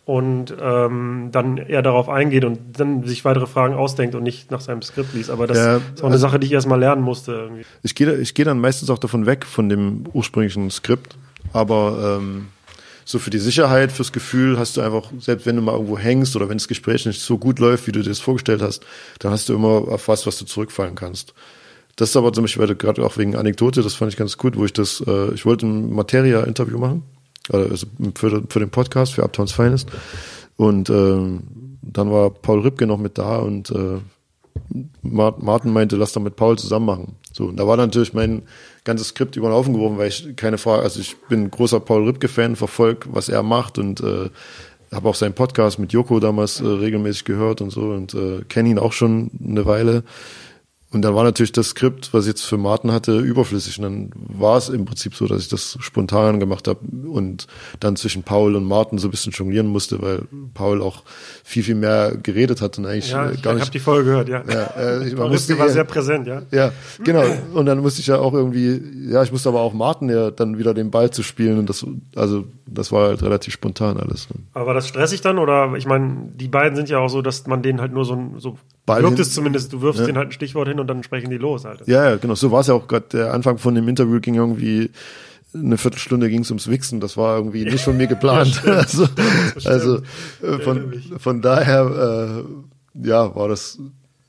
und 0.04 0.54
ähm, 0.60 1.28
dann 1.32 1.56
eher 1.56 1.82
darauf 1.82 2.08
eingeht 2.08 2.44
und 2.44 2.78
dann 2.78 3.04
sich 3.04 3.24
weitere 3.24 3.46
Fragen 3.46 3.74
ausdenkt 3.74 4.14
und 4.14 4.22
nicht 4.22 4.50
nach 4.50 4.60
seinem 4.60 4.82
Skript 4.82 5.14
liest. 5.14 5.30
Aber 5.30 5.46
das 5.46 5.56
ja, 5.56 5.76
ist 5.76 6.00
auch 6.00 6.04
eine 6.04 6.14
also, 6.14 6.18
Sache, 6.18 6.38
die 6.38 6.46
ich 6.46 6.52
erstmal 6.52 6.78
lernen 6.78 7.02
musste. 7.02 7.32
Irgendwie. 7.32 7.64
Ich 7.82 7.94
gehe 7.94 8.14
ich 8.16 8.34
geh 8.34 8.44
dann 8.44 8.58
meistens 8.58 8.90
auch 8.90 8.98
davon 8.98 9.26
weg, 9.26 9.46
von 9.46 9.68
dem 9.68 10.04
ursprünglichen 10.12 10.70
Skript. 10.70 11.16
Aber 11.52 12.18
ähm, 12.20 12.48
so 13.04 13.18
für 13.18 13.30
die 13.30 13.38
Sicherheit, 13.38 13.92
fürs 13.92 14.12
Gefühl 14.12 14.58
hast 14.58 14.76
du 14.76 14.80
einfach, 14.80 15.10
selbst 15.18 15.46
wenn 15.46 15.56
du 15.56 15.62
mal 15.62 15.72
irgendwo 15.72 15.98
hängst 15.98 16.36
oder 16.36 16.48
wenn 16.48 16.58
das 16.58 16.68
Gespräch 16.68 17.06
nicht 17.06 17.20
so 17.20 17.38
gut 17.38 17.58
läuft, 17.58 17.86
wie 17.86 17.92
du 17.92 18.02
dir 18.02 18.08
das 18.08 18.20
vorgestellt 18.20 18.62
hast, 18.62 18.84
dann 19.18 19.32
hast 19.32 19.48
du 19.48 19.54
immer 19.54 19.88
auf 19.88 20.08
was, 20.08 20.26
was 20.26 20.38
du 20.38 20.44
zurückfallen 20.44 20.94
kannst. 20.94 21.34
Das 21.96 22.10
ist 22.10 22.16
aber 22.16 22.32
zum 22.32 22.44
Beispiel 22.44 22.74
gerade 22.74 23.04
auch 23.04 23.18
wegen 23.18 23.36
Anekdote, 23.36 23.82
das 23.82 23.94
fand 23.94 24.12
ich 24.12 24.18
ganz 24.18 24.36
gut, 24.36 24.56
wo 24.56 24.64
ich 24.64 24.72
das, 24.72 25.02
äh, 25.06 25.32
ich 25.34 25.46
wollte 25.46 25.66
ein 25.66 25.92
Materia-Interview 25.92 26.78
machen 26.78 27.04
also 27.52 27.86
für, 28.14 28.42
für 28.48 28.58
den 28.58 28.70
Podcast, 28.70 29.14
für 29.14 29.22
Uptowns 29.22 29.52
Finest. 29.52 29.88
Und 30.56 30.88
äh, 30.88 31.40
dann 31.82 32.10
war 32.10 32.30
Paul 32.30 32.60
Ripke 32.60 32.86
noch 32.86 32.98
mit 32.98 33.18
da 33.18 33.36
und 33.36 33.70
äh, 33.70 33.98
Martin 35.02 35.72
meinte, 35.72 35.96
lass 35.96 36.12
doch 36.12 36.22
mit 36.22 36.36
Paul 36.36 36.58
zusammen 36.58 36.86
machen. 36.86 37.16
So, 37.32 37.46
und 37.46 37.56
da 37.56 37.66
war 37.66 37.76
natürlich 37.76 38.12
mein 38.12 38.42
ganzes 38.84 39.08
Skript 39.08 39.36
über 39.36 39.48
den 39.48 39.54
Haufen 39.54 39.74
geworfen, 39.74 39.98
weil 39.98 40.08
ich 40.08 40.36
keine 40.36 40.58
Frage, 40.58 40.82
also 40.82 41.00
ich 41.00 41.16
bin 41.28 41.50
großer 41.50 41.80
Paul 41.80 42.04
Ripke-Fan, 42.06 42.56
verfolge, 42.56 43.08
was 43.10 43.28
er 43.28 43.42
macht 43.42 43.78
und 43.78 44.00
äh, 44.00 44.30
habe 44.92 45.08
auch 45.08 45.14
seinen 45.14 45.34
Podcast 45.34 45.78
mit 45.78 45.92
Joko 45.92 46.20
damals 46.20 46.60
äh, 46.60 46.66
regelmäßig 46.66 47.24
gehört 47.24 47.60
und 47.60 47.70
so 47.70 47.82
und 47.82 48.14
äh, 48.14 48.42
kenne 48.48 48.68
ihn 48.68 48.78
auch 48.78 48.92
schon 48.92 49.30
eine 49.44 49.66
Weile. 49.66 50.04
Und 50.94 51.02
dann 51.02 51.14
war 51.14 51.24
natürlich 51.24 51.52
das 51.52 51.70
Skript, 51.70 52.14
was 52.14 52.24
ich 52.24 52.28
jetzt 52.28 52.44
für 52.44 52.56
Martin 52.56 52.92
hatte, 52.92 53.18
überflüssig. 53.18 53.78
Und 53.78 53.82
dann 53.82 54.10
war 54.14 54.56
es 54.56 54.68
im 54.68 54.84
Prinzip 54.84 55.14
so, 55.14 55.26
dass 55.26 55.42
ich 55.42 55.48
das 55.48 55.76
spontan 55.80 56.38
gemacht 56.38 56.68
habe 56.68 56.78
und 57.08 57.46
dann 57.80 57.96
zwischen 57.96 58.22
Paul 58.22 58.54
und 58.54 58.64
Martin 58.64 58.98
so 58.98 59.08
ein 59.08 59.10
bisschen 59.10 59.32
jonglieren 59.32 59.66
musste, 59.66 60.00
weil 60.00 60.22
Paul 60.54 60.80
auch 60.80 61.02
viel, 61.42 61.64
viel 61.64 61.74
mehr 61.74 62.16
geredet 62.16 62.60
hat 62.60 62.78
und 62.78 62.86
eigentlich 62.86 63.10
ja, 63.10 63.30
ich, 63.30 63.42
gar 63.42 63.54
nicht. 63.54 63.62
Ich 63.62 63.68
habe 63.68 63.72
die 63.72 63.78
Folge 63.80 64.10
gehört, 64.10 64.28
ja. 64.28 64.44
ja 64.48 64.64
äh, 64.76 65.08
ich, 65.08 65.16
man 65.16 65.30
musste, 65.30 65.58
war 65.58 65.68
sehr 65.68 65.84
präsent, 65.84 66.26
ja. 66.26 66.42
Ja, 66.52 66.72
genau. 67.02 67.24
Und 67.52 67.66
dann 67.66 67.80
musste 67.80 68.00
ich 68.00 68.06
ja 68.06 68.18
auch 68.18 68.32
irgendwie, 68.32 68.80
ja, 69.10 69.22
ich 69.22 69.32
musste 69.32 69.48
aber 69.48 69.60
auch 69.60 69.72
Martin 69.72 70.08
ja 70.08 70.30
dann 70.30 70.58
wieder 70.58 70.74
den 70.74 70.90
Ball 70.90 71.10
zu 71.10 71.22
spielen 71.22 71.58
und 71.58 71.68
das, 71.68 71.84
also 72.14 72.44
das 72.66 72.92
war 72.92 73.08
halt 73.08 73.22
relativ 73.22 73.52
spontan 73.52 73.96
alles. 73.96 74.28
Ne? 74.30 74.36
Aber 74.54 74.66
war 74.66 74.74
das 74.74 74.88
stressig 74.88 75.20
dann 75.20 75.38
oder 75.38 75.74
ich 75.76 75.86
meine, 75.86 76.30
die 76.34 76.48
beiden 76.48 76.76
sind 76.76 76.88
ja 76.88 76.98
auch 76.98 77.08
so, 77.08 77.20
dass 77.20 77.46
man 77.46 77.62
denen 77.62 77.80
halt 77.80 77.92
nur 77.92 78.04
so, 78.04 78.34
so 78.38 78.58
Ball 78.86 79.02
wirkt 79.02 79.18
es 79.18 79.32
zumindest, 79.32 79.72
du 79.72 79.80
wirfst 79.80 80.00
ja. 80.00 80.06
denen 80.06 80.18
halt 80.18 80.28
ein 80.28 80.32
Stichwort 80.32 80.68
hin 80.68 80.78
und 80.78 80.86
dann 80.86 81.02
sprechen 81.02 81.30
die 81.30 81.38
los 81.38 81.64
halt. 81.64 81.86
Ja, 81.86 82.10
ja, 82.10 82.16
genau. 82.16 82.34
So 82.34 82.50
war 82.50 82.60
es 82.60 82.66
ja 82.66 82.74
auch 82.74 82.86
gerade. 82.86 83.06
Der 83.12 83.32
Anfang 83.32 83.58
von 83.58 83.74
dem 83.74 83.88
Interview 83.88 84.20
ging 84.20 84.34
irgendwie 84.34 84.90
eine 85.54 85.78
Viertelstunde 85.78 86.28
ging 86.28 86.42
es 86.42 86.50
ums 86.50 86.68
Wichsen. 86.68 87.00
Das 87.00 87.16
war 87.16 87.36
irgendwie 87.36 87.64
nicht 87.64 87.84
von 87.84 87.96
mir 87.96 88.06
geplant. 88.08 88.62
ja, 88.66 88.72
also, 88.72 89.08
also 89.64 89.98
äh, 90.42 90.58
von, 90.58 91.02
von 91.18 91.40
daher, 91.40 92.44
äh, 92.44 93.06
ja, 93.06 93.34
war 93.34 93.48
das 93.48 93.78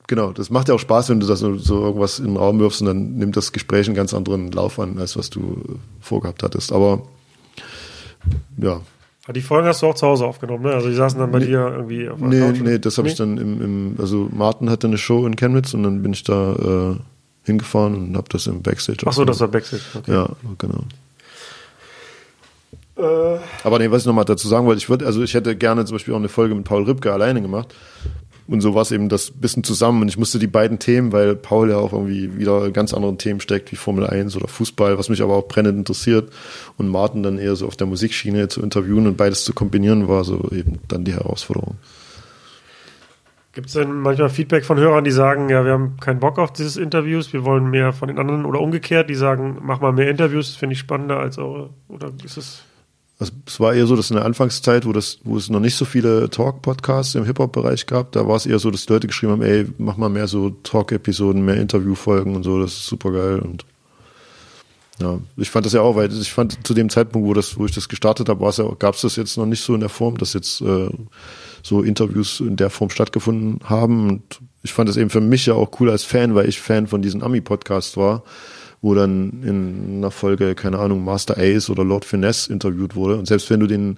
genau. 0.08 0.32
Das 0.32 0.50
macht 0.50 0.70
ja 0.70 0.76
auch 0.76 0.80
Spaß, 0.80 1.10
wenn 1.10 1.20
du 1.20 1.28
das 1.28 1.40
so, 1.40 1.58
so 1.58 1.82
irgendwas 1.82 2.20
in 2.20 2.28
den 2.28 2.38
Raum 2.38 2.60
wirfst 2.60 2.82
und 2.82 2.88
dann 2.88 3.16
nimmt 3.16 3.36
das 3.36 3.52
Gespräch 3.52 3.88
einen 3.88 3.96
ganz 3.96 4.14
anderen 4.14 4.52
Lauf 4.52 4.80
an, 4.80 4.98
als 5.00 5.18
was 5.18 5.30
du 5.30 5.80
vorgehabt 6.00 6.44
hattest. 6.44 6.72
Aber 6.72 7.02
ja, 8.58 8.82
die 9.34 9.42
Folgen 9.42 9.68
hast 9.68 9.82
du 9.82 9.88
auch 9.88 9.96
zu 9.96 10.06
Hause 10.06 10.26
aufgenommen, 10.26 10.64
ne? 10.64 10.74
Also 10.74 10.90
die 10.90 10.96
saßen 10.96 11.20
dann 11.20 11.32
bei 11.32 11.40
nee, 11.40 11.48
dir 11.48 11.68
irgendwie 11.76 12.10
auf 12.10 12.20
Nee, 12.20 12.40
Couch 12.40 12.62
nee, 12.62 12.80
das 12.80 12.98
habe 12.98 13.08
nee? 13.08 13.12
ich 13.12 13.18
dann 13.18 13.38
im, 13.38 13.62
im, 13.62 13.96
also 14.00 14.30
Martin 14.32 14.70
hatte 14.70 14.88
eine 14.88 14.98
Show 14.98 15.26
in 15.26 15.36
Chemnitz 15.36 15.74
und 15.74 15.84
dann 15.84 16.04
bin 16.04 16.14
ich 16.14 16.24
da 16.24 16.54
äh, 16.54 16.96
hingefahren 17.44 17.96
und 17.96 18.18
habe 18.18 18.30
das 18.30 18.48
im 18.48 18.62
Backstage. 18.62 19.00
Ach 19.06 19.14
so, 19.14 19.26
das 19.26 19.40
war 19.40 19.48
Backstage, 19.48 19.84
okay. 19.96 20.12
Ja, 20.12 20.30
genau. 20.58 20.84
Äh. 22.98 23.40
Aber 23.64 23.80
nee, 23.80 23.92
was 23.92 24.04
ich 24.04 24.08
nochmal 24.08 24.26
dazu 24.26 24.48
sagen 24.48 24.66
wollte, 24.66 24.78
ich 24.78 24.90
würde, 24.90 25.06
also 25.06 25.22
ich 25.22 25.34
hätte 25.34 25.56
gerne 25.56 25.86
zum 25.86 25.96
Beispiel 25.96 26.14
auch 26.14 26.20
eine 26.20 26.30
Folge 26.30 26.56
mit 26.56 26.64
Paul 26.64 26.84
Ripke 26.84 27.12
alleine 27.12 27.42
gemacht. 27.42 27.74
Und 28.48 28.62
so 28.62 28.76
war 28.76 28.84
es 28.84 28.92
eben 28.92 29.10
das 29.10 29.32
bisschen 29.32 29.64
zusammen. 29.64 30.04
Und 30.04 30.08
ich 30.08 30.18
musste 30.18 30.38
die 30.38 30.48
beiden 30.48 30.78
Themen, 30.78 31.12
weil 31.12 31.36
Paul 31.36 31.72
ja 31.72 31.78
auch 31.78 31.94
irgendwie 31.94 32.38
wieder 32.38 32.70
ganz 32.72 32.94
anderen 32.94 33.18
Themen 33.18 33.40
steckt, 33.40 33.72
wie 33.72 33.76
Formel 33.76 34.06
1 34.06 34.36
oder 34.36 34.48
Fußball, 34.48 35.00
was 35.00 35.10
mich 35.10 35.24
aber 35.24 35.36
auch 35.36 35.48
brennend 35.48 35.80
interessiert. 35.80 36.32
Und 36.78 36.88
Martin 36.90 37.24
dann 37.24 37.40
eher 37.40 37.56
so 37.56 37.66
auf 37.66 37.76
der 37.76 37.88
Musikschiene 37.88 38.48
zu 38.48 38.62
interviewen 38.62 39.08
und 39.08 39.18
beides 39.18 39.46
zu 39.46 39.54
kombinieren, 39.54 40.08
war 40.08 40.24
so 40.24 40.50
eben 40.52 40.80
dann 40.88 41.06
die 41.06 41.14
Herausforderung. 41.14 41.78
Gibt 43.54 43.68
es 43.68 43.74
denn 43.74 43.94
manchmal 43.94 44.30
Feedback 44.30 44.66
von 44.66 44.78
Hörern, 44.78 45.06
die 45.06 45.12
sagen, 45.12 45.50
ja, 45.50 45.64
wir 45.64 45.72
haben 45.72 45.96
keinen 46.02 46.20
Bock 46.20 46.40
auf 46.40 46.52
dieses 46.52 46.76
Interviews, 46.76 47.32
wir 47.32 47.46
wollen 47.46 47.70
mehr 47.70 47.94
von 47.94 48.10
den 48.10 48.20
anderen 48.20 48.44
oder 48.44 48.60
umgekehrt, 48.60 49.10
die 49.10 49.16
sagen, 49.16 49.60
mach 49.62 49.80
mal 49.80 49.94
mehr 49.94 50.10
Interviews, 50.10 50.56
finde 50.56 50.74
ich 50.74 50.80
spannender 50.80 51.20
als 51.20 51.38
eure, 51.38 51.70
oder 51.88 52.12
ist 52.22 52.36
es? 52.36 52.66
Also 53.18 53.32
es 53.46 53.60
war 53.60 53.74
eher 53.74 53.88
so, 53.88 53.96
dass 53.96 54.10
in 54.10 54.18
der 54.18 54.26
Anfangszeit, 54.26 54.86
wo 54.86 54.92
das, 54.92 55.20
wo 55.24 55.38
es 55.38 55.50
noch 55.50 55.62
nicht 55.62 55.76
so 55.76 55.86
viele 55.86 56.30
Talk-Podcasts 56.30 57.16
im 57.16 57.24
Hip-Hop-Bereich 57.24 57.86
gab, 57.86 58.12
da 58.12 58.28
war 58.28 58.36
es 58.36 58.46
eher 58.46 58.60
so, 58.60 58.72
dass 58.72 58.90
Leute 58.90 59.08
geschrieben 59.08 59.32
haben, 59.32 59.42
ey, 59.42 59.66
mach 59.78 59.96
mal 59.96 60.10
mehr 60.10 60.28
so 60.28 60.50
Talk-Episoden, 60.50 61.44
mehr 61.46 61.56
Interview-Folgen 61.56 62.36
und 62.36 62.44
so, 62.44 62.60
das 62.62 62.74
ist 62.74 62.88
super 62.88 63.12
geil 63.12 63.40
und 63.40 63.66
ja, 65.00 65.20
ich 65.36 65.50
fand 65.50 65.66
das 65.66 65.74
ja 65.74 65.82
auch, 65.82 65.96
weil 65.96 66.12
ich 66.12 66.32
fand 66.32 66.66
zu 66.66 66.74
dem 66.74 66.90
Zeitpunkt, 66.90 67.28
wo 67.28 67.34
das, 67.34 67.58
wo 67.58 67.66
ich 67.66 67.74
das 67.74 67.90
gestartet 67.90 68.30
habe, 68.30 68.50
ja, 68.50 68.76
gab 68.80 68.96
es 68.96 69.02
das 69.02 69.18
jetzt 69.18 69.38
noch 69.38 69.46
nicht 69.46 69.62
so 69.62 69.74
in 69.74 69.82
der 69.82 69.90
Form, 69.90 70.18
dass 70.18 70.34
jetzt 70.34 70.62
äh, 70.62 70.90
so 71.64 71.82
Interviews 71.82 72.40
in 72.40 72.56
der 72.56 72.70
Form 72.70 72.90
stattgefunden 72.90 73.60
haben. 73.68 74.10
Und 74.10 74.40
ich 74.64 74.72
fand 74.72 74.88
das 74.88 74.96
eben 74.96 75.10
für 75.10 75.20
mich 75.20 75.48
ja 75.48 75.54
auch 75.54 75.80
cool 75.80 75.90
als 75.90 76.06
Fan, 76.06 76.34
weil 76.34 76.48
ich 76.48 76.62
Fan 76.62 76.88
von 76.88 77.02
diesen 77.02 77.24
Ami-Podcasts 77.24 77.98
war 77.98 78.24
wo 78.86 78.94
dann 78.94 79.42
in 79.42 79.98
einer 79.98 80.12
Folge, 80.12 80.54
keine 80.54 80.78
Ahnung, 80.78 81.04
Master 81.04 81.40
Ace 81.40 81.72
oder 81.72 81.84
Lord 81.84 82.06
Finesse 82.06 82.54
interviewt 82.54 82.96
wurde. 82.96 83.18
Und 83.18 83.26
selbst 83.26 83.50
wenn 83.50 83.60
du 83.60 83.66
den 83.66 83.98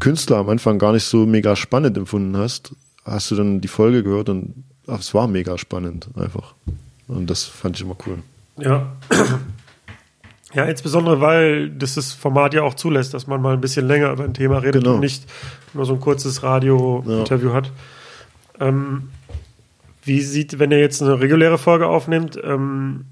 Künstler 0.00 0.38
am 0.38 0.48
Anfang 0.48 0.80
gar 0.80 0.92
nicht 0.92 1.04
so 1.04 1.26
mega 1.26 1.54
spannend 1.54 1.96
empfunden 1.96 2.36
hast, 2.36 2.74
hast 3.04 3.30
du 3.30 3.36
dann 3.36 3.60
die 3.60 3.68
Folge 3.68 4.02
gehört 4.02 4.28
und 4.28 4.64
ach, 4.88 4.98
es 4.98 5.14
war 5.14 5.28
mega 5.28 5.56
spannend 5.58 6.08
einfach. 6.16 6.54
Und 7.06 7.30
das 7.30 7.44
fand 7.44 7.76
ich 7.76 7.82
immer 7.82 7.96
cool. 8.04 8.18
Ja. 8.58 8.96
Ja, 10.54 10.64
insbesondere, 10.64 11.20
weil 11.20 11.70
das 11.70 11.94
das 11.94 12.12
Format 12.12 12.52
ja 12.52 12.62
auch 12.62 12.74
zulässt, 12.74 13.14
dass 13.14 13.28
man 13.28 13.40
mal 13.40 13.52
ein 13.54 13.60
bisschen 13.60 13.86
länger 13.86 14.10
über 14.10 14.24
ein 14.24 14.34
Thema 14.34 14.58
redet 14.58 14.82
genau. 14.82 14.94
und 14.94 15.00
nicht 15.00 15.24
nur 15.72 15.84
so 15.86 15.94
ein 15.94 16.00
kurzes 16.00 16.42
Radio-Interview 16.42 17.50
ja. 17.50 17.54
hat. 17.54 17.72
Ähm, 18.58 19.10
wie 20.02 20.20
sieht, 20.20 20.58
wenn 20.58 20.72
er 20.72 20.80
jetzt 20.80 21.00
eine 21.00 21.20
reguläre 21.20 21.58
Folge 21.58 21.86
aufnimmt, 21.86 22.40
ähm, 22.42 23.04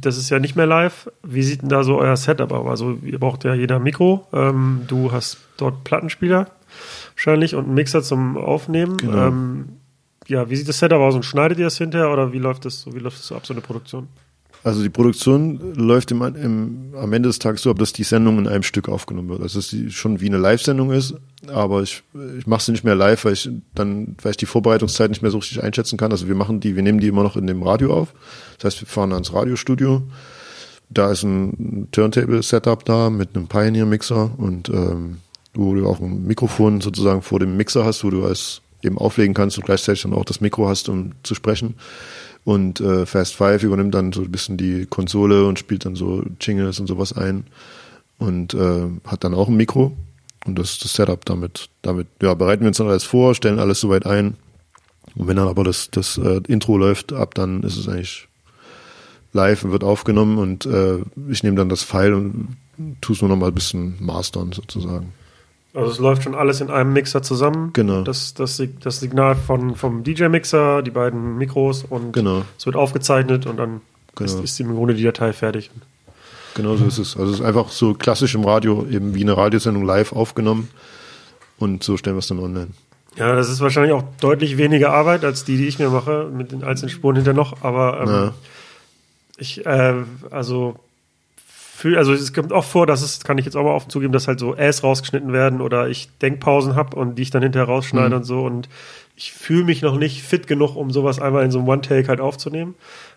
das 0.00 0.16
ist 0.16 0.30
ja 0.30 0.38
nicht 0.38 0.56
mehr 0.56 0.66
live. 0.66 1.10
Wie 1.22 1.42
sieht 1.42 1.62
denn 1.62 1.68
da 1.68 1.84
so 1.84 1.98
euer 1.98 2.16
Setup 2.16 2.50
aus? 2.52 2.68
Also, 2.68 2.98
ihr 3.02 3.18
braucht 3.18 3.44
ja 3.44 3.54
jeder 3.54 3.78
Mikro. 3.78 4.26
Ähm, 4.32 4.82
du 4.88 5.12
hast 5.12 5.38
dort 5.56 5.84
Plattenspieler 5.84 6.48
wahrscheinlich 7.14 7.54
und 7.54 7.64
einen 7.66 7.74
Mixer 7.74 8.02
zum 8.02 8.36
Aufnehmen. 8.36 8.96
Genau. 8.96 9.28
Ähm, 9.28 9.68
ja, 10.26 10.48
wie 10.48 10.56
sieht 10.56 10.68
das 10.68 10.78
Setup 10.78 11.00
aus 11.00 11.14
und 11.14 11.24
schneidet 11.24 11.58
ihr 11.58 11.66
das 11.66 11.78
hinterher 11.78 12.10
oder 12.10 12.32
wie 12.32 12.38
läuft 12.38 12.64
das, 12.64 12.86
wie 12.92 12.98
läuft 12.98 13.18
das 13.18 13.26
so 13.26 13.36
ab, 13.36 13.46
so 13.46 13.52
eine 13.54 13.60
Produktion? 13.60 14.08
Also 14.64 14.82
die 14.82 14.88
Produktion 14.88 15.74
läuft 15.74 16.10
im, 16.10 16.22
im, 16.22 16.94
am 16.98 17.12
Ende 17.12 17.28
des 17.28 17.38
Tages 17.38 17.60
so 17.60 17.70
ab, 17.70 17.78
dass 17.78 17.92
die 17.92 18.02
Sendung 18.02 18.38
in 18.38 18.48
einem 18.48 18.62
Stück 18.62 18.88
aufgenommen 18.88 19.28
wird. 19.28 19.42
Also 19.42 19.58
dass 19.58 19.68
sie 19.68 19.90
schon 19.90 20.22
wie 20.22 20.26
eine 20.26 20.38
Live-Sendung 20.38 20.90
ist, 20.90 21.14
aber 21.48 21.82
ich, 21.82 22.02
ich 22.38 22.46
mache 22.46 22.62
sie 22.62 22.72
nicht 22.72 22.82
mehr 22.82 22.94
live, 22.94 23.26
weil 23.26 23.34
ich 23.34 23.50
dann, 23.74 24.16
weil 24.22 24.30
ich 24.30 24.38
die 24.38 24.46
Vorbereitungszeit 24.46 25.10
nicht 25.10 25.20
mehr 25.20 25.30
so 25.30 25.36
richtig 25.36 25.62
einschätzen 25.62 25.98
kann. 25.98 26.12
Also 26.12 26.28
wir 26.28 26.34
machen 26.34 26.60
die, 26.60 26.76
wir 26.76 26.82
nehmen 26.82 26.98
die 26.98 27.08
immer 27.08 27.22
noch 27.22 27.36
in 27.36 27.46
dem 27.46 27.62
Radio 27.62 27.92
auf. 27.92 28.14
Das 28.56 28.72
heißt, 28.72 28.82
wir 28.82 28.88
fahren 28.88 29.12
ans 29.12 29.34
Radiostudio. 29.34 30.02
Da 30.88 31.12
ist 31.12 31.24
ein 31.24 31.88
Turntable-Setup 31.92 32.86
da 32.86 33.10
mit 33.10 33.36
einem 33.36 33.48
Pioneer-Mixer 33.48 34.30
und 34.38 34.70
ähm, 34.70 35.18
wo 35.52 35.74
du 35.74 35.86
auch 35.86 36.00
ein 36.00 36.26
Mikrofon 36.26 36.80
sozusagen 36.80 37.20
vor 37.20 37.38
dem 37.38 37.58
Mixer 37.58 37.84
hast, 37.84 38.02
wo 38.02 38.08
du 38.08 38.24
es 38.24 38.62
eben 38.82 38.96
auflegen 38.96 39.34
kannst 39.34 39.58
und 39.58 39.64
gleichzeitig 39.64 40.02
dann 40.02 40.14
auch 40.14 40.24
das 40.24 40.40
Mikro 40.40 40.68
hast, 40.68 40.88
um 40.88 41.12
zu 41.22 41.34
sprechen. 41.34 41.74
Und 42.44 42.80
äh, 42.80 43.06
Fast 43.06 43.34
Five 43.34 43.62
übernimmt 43.62 43.94
dann 43.94 44.12
so 44.12 44.22
ein 44.22 44.30
bisschen 44.30 44.56
die 44.56 44.86
Konsole 44.86 45.46
und 45.46 45.58
spielt 45.58 45.86
dann 45.86 45.96
so 45.96 46.22
Jingles 46.40 46.78
und 46.78 46.86
sowas 46.86 47.12
ein. 47.12 47.44
Und 48.18 48.54
äh, 48.54 48.86
hat 49.06 49.24
dann 49.24 49.34
auch 49.34 49.48
ein 49.48 49.56
Mikro. 49.56 49.96
Und 50.44 50.58
das 50.58 50.78
das 50.78 50.94
Setup 50.94 51.24
damit. 51.24 51.70
Damit 51.82 52.06
ja, 52.20 52.34
bereiten 52.34 52.62
wir 52.62 52.68
uns 52.68 52.76
dann 52.76 52.88
alles 52.88 53.04
vor, 53.04 53.34
stellen 53.34 53.58
alles 53.58 53.80
soweit 53.80 54.04
ein. 54.06 54.36
Und 55.14 55.28
wenn 55.28 55.36
dann 55.36 55.48
aber 55.48 55.64
das, 55.64 55.90
das 55.90 56.18
äh, 56.18 56.40
Intro 56.48 56.76
läuft 56.76 57.12
ab, 57.12 57.34
dann 57.34 57.62
ist 57.62 57.76
es 57.76 57.88
eigentlich 57.88 58.28
live 59.32 59.64
und 59.64 59.72
wird 59.72 59.84
aufgenommen 59.84 60.38
und 60.38 60.64
äh, 60.64 60.98
ich 61.28 61.42
nehme 61.42 61.56
dann 61.56 61.68
das 61.68 61.82
File 61.82 62.14
und 62.14 62.56
tue 63.00 63.14
es 63.14 63.20
nur 63.20 63.28
noch 63.28 63.36
mal 63.36 63.48
ein 63.48 63.54
bisschen 63.54 63.96
mastern 64.00 64.52
sozusagen. 64.52 65.12
Also 65.74 65.90
es 65.90 65.98
läuft 65.98 66.22
schon 66.22 66.36
alles 66.36 66.60
in 66.60 66.70
einem 66.70 66.92
Mixer 66.92 67.22
zusammen. 67.22 67.70
Genau. 67.72 68.02
Das, 68.02 68.32
das, 68.34 68.62
das 68.80 69.00
Signal 69.00 69.34
von, 69.34 69.74
vom 69.74 70.04
DJ-Mixer, 70.04 70.82
die 70.82 70.92
beiden 70.92 71.36
Mikros 71.36 71.84
und 71.84 72.12
genau. 72.12 72.42
es 72.56 72.64
wird 72.64 72.76
aufgezeichnet 72.76 73.46
und 73.46 73.56
dann 73.56 73.80
genau. 74.14 74.30
ist, 74.30 74.42
ist 74.42 74.60
im 74.60 74.74
Grunde 74.74 74.94
die 74.94 75.02
Datei 75.02 75.32
fertig. 75.32 75.70
genau 76.54 76.76
so 76.76 76.84
ist 76.84 76.98
es. 76.98 77.16
Also 77.16 77.32
es 77.32 77.40
ist 77.40 77.44
einfach 77.44 77.70
so 77.70 77.94
klassisch 77.94 78.36
im 78.36 78.44
Radio, 78.44 78.86
eben 78.88 79.14
wie 79.14 79.22
eine 79.22 79.36
Radiosendung 79.36 79.84
live 79.84 80.12
aufgenommen 80.12 80.68
und 81.58 81.82
so 81.82 81.96
stellen 81.96 82.14
wir 82.16 82.20
es 82.20 82.28
dann 82.28 82.38
online. 82.38 82.68
Ja, 83.16 83.34
das 83.34 83.48
ist 83.48 83.60
wahrscheinlich 83.60 83.92
auch 83.92 84.04
deutlich 84.20 84.56
weniger 84.56 84.92
Arbeit 84.92 85.24
als 85.24 85.44
die, 85.44 85.56
die 85.56 85.66
ich 85.66 85.78
mir 85.78 85.88
mache, 85.88 86.30
mit 86.32 86.52
den 86.52 86.64
einzelnen 86.64 86.90
Spuren 86.90 87.16
hinter 87.16 87.32
noch. 87.32 87.62
Aber 87.62 88.00
ähm, 88.00 88.30
ich, 89.36 89.64
äh, 89.64 89.94
also, 90.30 90.76
für, 91.76 91.98
also 91.98 92.12
es 92.12 92.32
kommt 92.32 92.52
auch 92.52 92.64
vor, 92.64 92.86
dass 92.86 93.02
es, 93.02 93.20
kann 93.24 93.36
ich 93.38 93.44
jetzt 93.44 93.56
auch 93.56 93.64
mal 93.64 93.72
offen 93.74 93.90
zugeben, 93.90 94.12
dass 94.12 94.28
halt 94.28 94.38
so 94.38 94.54
Äs 94.56 94.82
rausgeschnitten 94.84 95.32
werden 95.32 95.60
oder 95.60 95.88
ich 95.88 96.08
Denkpausen 96.18 96.76
habe 96.76 96.96
und 96.96 97.16
die 97.16 97.22
ich 97.22 97.30
dann 97.30 97.42
hinterher 97.42 97.66
rausschneide 97.66 98.10
Mhm. 98.10 98.16
und 98.20 98.24
so. 98.24 98.42
Und 98.44 98.68
ich 99.16 99.32
fühle 99.32 99.64
mich 99.64 99.82
noch 99.82 99.96
nicht 99.98 100.22
fit 100.22 100.46
genug, 100.46 100.76
um 100.76 100.90
sowas 100.90 101.18
einmal 101.20 101.44
in 101.44 101.50
so 101.50 101.58
einem 101.58 101.68
One-Take 101.68 102.08
halt 102.08 102.20
aufzunehmen. 102.20 102.74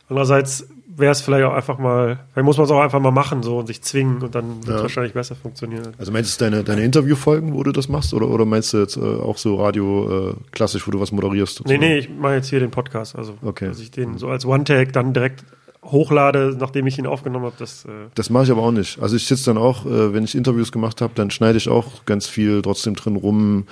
Andererseits 0.09 0.67
wäre 0.95 1.11
es 1.11 1.21
vielleicht 1.21 1.45
auch 1.45 1.53
einfach 1.53 1.77
mal, 1.77 2.19
vielleicht 2.33 2.45
muss 2.45 2.57
man 2.57 2.65
es 2.65 2.71
auch 2.71 2.81
einfach 2.81 2.99
mal 2.99 3.11
machen 3.11 3.43
so 3.43 3.59
und 3.59 3.67
sich 3.67 3.83
zwingen 3.83 4.23
und 4.23 4.33
dann 4.33 4.57
wird 4.65 4.69
es 4.69 4.75
Ja. 4.77 4.81
wahrscheinlich 4.81 5.13
besser 5.13 5.35
funktionieren. 5.35 5.89
Also 5.99 6.11
meinst 6.11 6.39
du 6.41 6.45
deine, 6.45 6.63
deine 6.63 6.83
Interviewfolgen, 6.83 7.53
wo 7.53 7.61
du 7.61 7.71
das 7.71 7.87
machst? 7.87 8.15
Oder, 8.15 8.27
oder 8.27 8.45
meinst 8.45 8.73
du 8.73 8.79
jetzt 8.79 8.97
äh, 8.97 9.01
auch 9.01 9.37
so 9.37 9.55
Radio 9.61 10.31
äh, 10.31 10.33
klassisch, 10.51 10.87
wo 10.87 10.91
du 10.91 10.99
was 10.99 11.11
moderierst? 11.11 11.63
Nee, 11.67 11.77
nee, 11.77 11.99
ich 11.99 12.09
mache 12.09 12.33
jetzt 12.35 12.49
hier 12.49 12.59
den 12.59 12.71
Podcast. 12.71 13.15
Also, 13.15 13.35
Okay. 13.43 13.67
dass 13.67 13.79
ich 13.79 13.91
den 13.91 14.17
so 14.17 14.29
als 14.29 14.45
One-Take 14.45 14.91
dann 14.91 15.13
direkt 15.13 15.43
hochlade, 15.83 16.55
nachdem 16.59 16.87
ich 16.87 16.97
ihn 16.97 17.07
aufgenommen 17.07 17.45
habe. 17.45 17.55
Das, 17.57 17.85
äh, 17.85 18.09
Das 18.15 18.29
mache 18.29 18.45
ich 18.45 18.51
aber 18.51 18.61
auch 18.61 18.71
nicht. 18.71 18.99
Also 19.01 19.15
ich 19.15 19.25
sitze 19.25 19.45
dann 19.45 19.57
auch, 19.57 19.85
äh, 19.85 20.13
wenn 20.13 20.23
ich 20.23 20.35
Interviews 20.35 20.71
gemacht 20.71 21.01
habe, 21.01 21.13
dann 21.15 21.31
schneide 21.31 21.57
ich 21.57 21.69
auch 21.69 22.05
ganz 22.05 22.27
viel 22.27 22.61
trotzdem 22.61 22.95
drin 22.95 23.15
rum. 23.15 23.65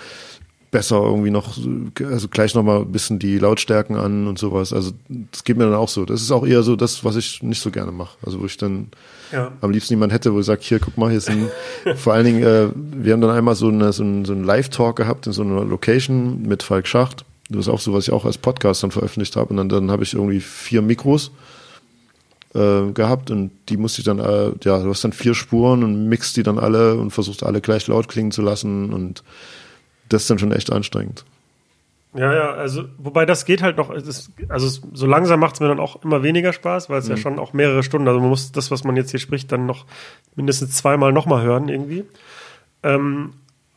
Besser 0.71 0.97
irgendwie 0.97 1.31
noch, 1.31 1.57
also 2.03 2.27
gleich 2.27 2.53
nochmal 2.53 2.81
ein 2.81 2.91
bisschen 2.91 3.17
die 3.17 3.37
Lautstärken 3.37 3.95
an 3.95 4.27
und 4.27 4.37
sowas. 4.37 4.73
Also 4.73 4.91
das 5.31 5.45
geht 5.45 5.55
mir 5.55 5.63
dann 5.63 5.75
auch 5.75 5.87
so. 5.87 6.03
Das 6.03 6.21
ist 6.21 6.31
auch 6.31 6.45
eher 6.45 6.63
so 6.63 6.75
das, 6.75 7.05
was 7.05 7.15
ich 7.15 7.41
nicht 7.43 7.61
so 7.61 7.71
gerne 7.71 7.93
mache. 7.93 8.17
Also 8.25 8.41
wo 8.41 8.45
ich 8.45 8.57
dann 8.57 8.89
ja. 9.31 9.53
am 9.61 9.71
liebsten 9.71 9.93
jemand 9.93 10.11
hätte, 10.11 10.33
wo 10.33 10.39
ich 10.39 10.45
sage, 10.45 10.61
hier, 10.63 10.79
guck 10.79 10.97
mal, 10.97 11.11
hier 11.11 11.21
sind 11.21 11.49
vor 11.95 12.13
allen 12.13 12.25
Dingen, 12.25 12.43
äh, 12.43 12.67
wir 12.75 13.13
haben 13.13 13.21
dann 13.21 13.29
einmal 13.29 13.55
so, 13.55 13.69
eine, 13.69 13.93
so 13.93 14.03
einen, 14.03 14.25
so 14.25 14.33
einen 14.33 14.43
Live-Talk 14.43 14.97
gehabt 14.97 15.27
in 15.27 15.33
so 15.33 15.43
einer 15.43 15.63
Location 15.63 16.41
mit 16.41 16.61
Falk 16.61 16.87
Schacht. 16.87 17.23
Das 17.49 17.61
ist 17.61 17.69
auch 17.69 17.79
so, 17.79 17.93
was 17.93 18.07
ich 18.07 18.13
auch 18.13 18.25
als 18.25 18.37
Podcast 18.37 18.83
dann 18.83 18.91
veröffentlicht 18.91 19.37
habe. 19.37 19.51
Und 19.51 19.57
dann, 19.57 19.69
dann 19.69 19.91
habe 19.91 20.03
ich 20.03 20.13
irgendwie 20.13 20.41
vier 20.41 20.81
Mikros 20.81 21.31
äh, 22.55 22.91
gehabt 22.93 23.29
und 23.31 23.51
die 23.69 23.77
musste 23.77 24.01
ich 24.01 24.05
dann, 24.05 24.19
äh, 24.19 24.51
ja, 24.63 24.79
du 24.79 24.89
hast 24.89 25.03
dann 25.03 25.13
vier 25.13 25.35
Spuren 25.35 25.83
und 25.83 26.07
mixt 26.07 26.37
die 26.37 26.43
dann 26.43 26.57
alle 26.57 26.95
und 26.95 27.11
versuchst 27.11 27.43
alle 27.43 27.61
gleich 27.61 27.87
laut 27.87 28.07
klingen 28.07 28.31
zu 28.31 28.41
lassen 28.41 28.93
und 28.93 29.23
das 30.09 30.23
ist 30.23 30.29
dann 30.29 30.39
schon 30.39 30.51
echt 30.51 30.71
anstrengend. 30.71 31.25
Ja, 32.13 32.33
ja, 32.33 32.51
also, 32.51 32.85
wobei 32.97 33.25
das 33.25 33.43
geht 33.43 33.61
halt 33.61 33.75
noch, 33.75 33.89
ist, 33.91 34.31
also 34.47 34.69
so 34.93 35.05
langsam 35.05 35.39
macht 35.41 35.55
es 35.55 35.59
mir 35.59 35.67
dann 35.67 35.81
auch 35.81 36.01
immer 36.01 36.23
weniger 36.23 36.53
Spaß, 36.53 36.89
weil 36.89 36.99
es 36.99 37.05
Mhm. 37.05 37.11
ja 37.11 37.17
schon 37.17 37.39
auch 37.39 37.51
mehrere 37.51 37.83
Stunden, 37.83 38.07
also 38.07 38.21
man 38.21 38.29
muss 38.29 38.53
das, 38.53 38.71
was 38.71 38.85
man 38.85 38.95
jetzt 38.95 39.11
hier 39.11 39.19
spricht, 39.19 39.51
dann 39.51 39.65
noch 39.65 39.85
mindestens 40.35 40.77
zweimal 40.77 41.11
nochmal 41.11 41.43
hören 41.43 41.67
irgendwie. 41.67 42.05
Ähm, 42.83 43.33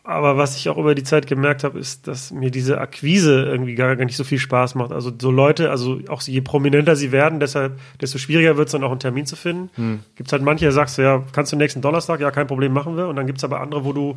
aber 0.09 0.39
was 0.39 0.57
ich 0.57 0.71
auch 0.71 0.79
über 0.79 0.95
die 0.95 1.03
Zeit 1.03 1.27
gemerkt 1.27 1.65
habe, 1.65 1.79
ist, 1.79 2.09
dass 2.09 2.31
mir 2.31 2.51
diese 2.51 2.81
Akquise 2.81 3.45
irgendwie 3.45 3.75
gar, 3.75 3.95
gar 3.95 4.07
nicht 4.07 4.17
so 4.17 4.25
viel 4.25 4.39
Spaß 4.39 4.75
macht. 4.75 4.91
Also 4.91 5.13
so 5.21 5.31
Leute, 5.31 5.71
also 5.71 6.01
auch 6.09 6.23
je 6.23 6.41
prominenter 6.41 6.97
sie 6.97 7.13
werden, 7.13 7.41
deshalb, 7.41 7.79
desto 8.01 8.17
schwieriger 8.17 8.57
wird 8.57 8.69
es 8.69 8.73
dann 8.73 8.83
auch 8.85 8.91
einen 8.91 9.01
Termin 9.01 9.27
zu 9.27 9.37
finden. 9.37 9.69
Hm. 9.75 9.99
Gibt 10.17 10.31
es 10.31 10.33
halt 10.33 10.43
manche, 10.43 10.65
da 10.65 10.73
sagst 10.73 10.97
du, 10.97 11.03
ja, 11.03 11.23
kannst 11.33 11.53
du 11.53 11.57
nächsten 11.57 11.83
Donnerstag? 11.83 12.21
Ja, 12.21 12.31
kein 12.31 12.47
Problem, 12.47 12.73
machen 12.73 12.97
wir. 12.97 13.07
Und 13.07 13.17
dann 13.17 13.27
gibt 13.27 13.37
es 13.37 13.45
aber 13.45 13.61
andere, 13.61 13.85
wo 13.85 13.93
du 13.93 14.17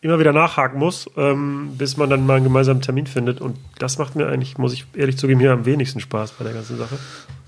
immer 0.00 0.20
wieder 0.20 0.32
nachhaken 0.32 0.78
muss, 0.78 1.10
ähm, 1.16 1.70
bis 1.76 1.96
man 1.96 2.08
dann 2.08 2.24
mal 2.24 2.34
einen 2.34 2.44
gemeinsamen 2.44 2.80
Termin 2.80 3.08
findet. 3.08 3.40
Und 3.40 3.56
das 3.80 3.98
macht 3.98 4.14
mir 4.14 4.28
eigentlich, 4.28 4.58
muss 4.58 4.74
ich 4.74 4.86
ehrlich 4.94 5.18
zugeben, 5.18 5.40
hier 5.40 5.50
am 5.50 5.66
wenigsten 5.66 5.98
Spaß 5.98 6.34
bei 6.38 6.44
der 6.44 6.54
ganzen 6.54 6.78
Sache. 6.78 6.98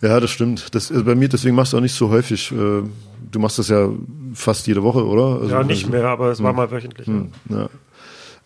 Ja, 0.03 0.19
das 0.19 0.33
stimmt. 0.33 0.75
Das, 0.75 0.91
also 0.91 1.05
bei 1.05 1.15
mir, 1.15 1.29
deswegen 1.29 1.55
machst 1.55 1.75
du 1.75 1.77
auch 1.77 1.83
nicht 1.83 1.95
so 1.95 2.11
häufig. 2.11 2.51
Äh, 2.51 2.83
du 3.31 3.39
machst 3.39 3.59
das 3.59 3.69
ja 3.69 3.89
fast 4.35 4.67
jede 4.67 4.83
Woche, 4.83 5.07
oder? 5.07 5.41
Also, 5.41 5.49
ja, 5.49 5.63
nicht 5.63 5.85
also, 5.85 5.97
mehr, 5.97 6.07
aber 6.09 6.31
es 6.31 6.43
war 6.43 6.53
mal 6.53 6.71
wöchentlich. 6.71 7.07
ja. 7.07 7.15
Hm, 7.15 7.31
ja. 7.49 7.69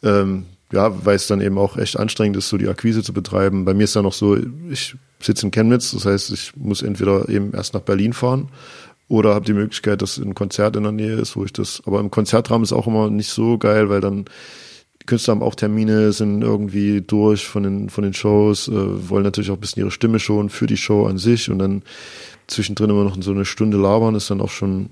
Ähm, 0.02 0.44
ja, 0.72 1.04
weil 1.04 1.16
es 1.16 1.26
dann 1.26 1.40
eben 1.40 1.58
auch 1.58 1.76
echt 1.76 1.98
anstrengend 1.98 2.36
ist, 2.38 2.48
so 2.48 2.56
die 2.56 2.68
Akquise 2.68 3.02
zu 3.02 3.12
betreiben. 3.12 3.64
Bei 3.64 3.74
mir 3.74 3.84
ist 3.84 3.94
dann 3.94 4.04
noch 4.04 4.14
so, 4.14 4.36
ich 4.70 4.96
sitze 5.20 5.46
in 5.46 5.52
Chemnitz, 5.52 5.92
das 5.92 6.06
heißt, 6.06 6.32
ich 6.32 6.56
muss 6.56 6.82
entweder 6.82 7.28
eben 7.28 7.52
erst 7.52 7.74
nach 7.74 7.82
Berlin 7.82 8.14
fahren 8.14 8.48
oder 9.08 9.34
habe 9.34 9.44
die 9.44 9.52
Möglichkeit, 9.52 10.00
dass 10.00 10.16
ein 10.16 10.34
Konzert 10.34 10.74
in 10.76 10.84
der 10.84 10.92
Nähe 10.92 11.16
ist, 11.16 11.36
wo 11.36 11.44
ich 11.44 11.52
das, 11.52 11.82
aber 11.84 12.00
im 12.00 12.10
Konzertrahmen 12.10 12.64
ist 12.64 12.72
auch 12.72 12.86
immer 12.86 13.10
nicht 13.10 13.28
so 13.28 13.58
geil, 13.58 13.90
weil 13.90 14.00
dann 14.00 14.24
die 15.02 15.06
Künstler 15.06 15.32
haben 15.32 15.42
auch 15.42 15.54
Termine, 15.56 16.12
sind 16.12 16.42
irgendwie 16.42 17.02
durch 17.02 17.46
von 17.46 17.64
den, 17.64 17.90
von 17.90 18.04
den 18.04 18.14
Shows, 18.14 18.68
äh, 18.68 19.10
wollen 19.10 19.24
natürlich 19.24 19.50
auch 19.50 19.56
ein 19.56 19.60
bisschen 19.60 19.80
ihre 19.80 19.90
Stimme 19.90 20.20
schonen 20.20 20.48
für 20.48 20.66
die 20.66 20.76
Show 20.76 21.06
an 21.06 21.18
sich 21.18 21.50
und 21.50 21.58
dann 21.58 21.82
zwischendrin 22.46 22.90
immer 22.90 23.04
noch 23.04 23.16
so 23.20 23.30
eine 23.32 23.44
Stunde 23.44 23.76
labern, 23.76 24.14
ist 24.14 24.30
dann 24.30 24.40
auch 24.40 24.50
schon, 24.50 24.90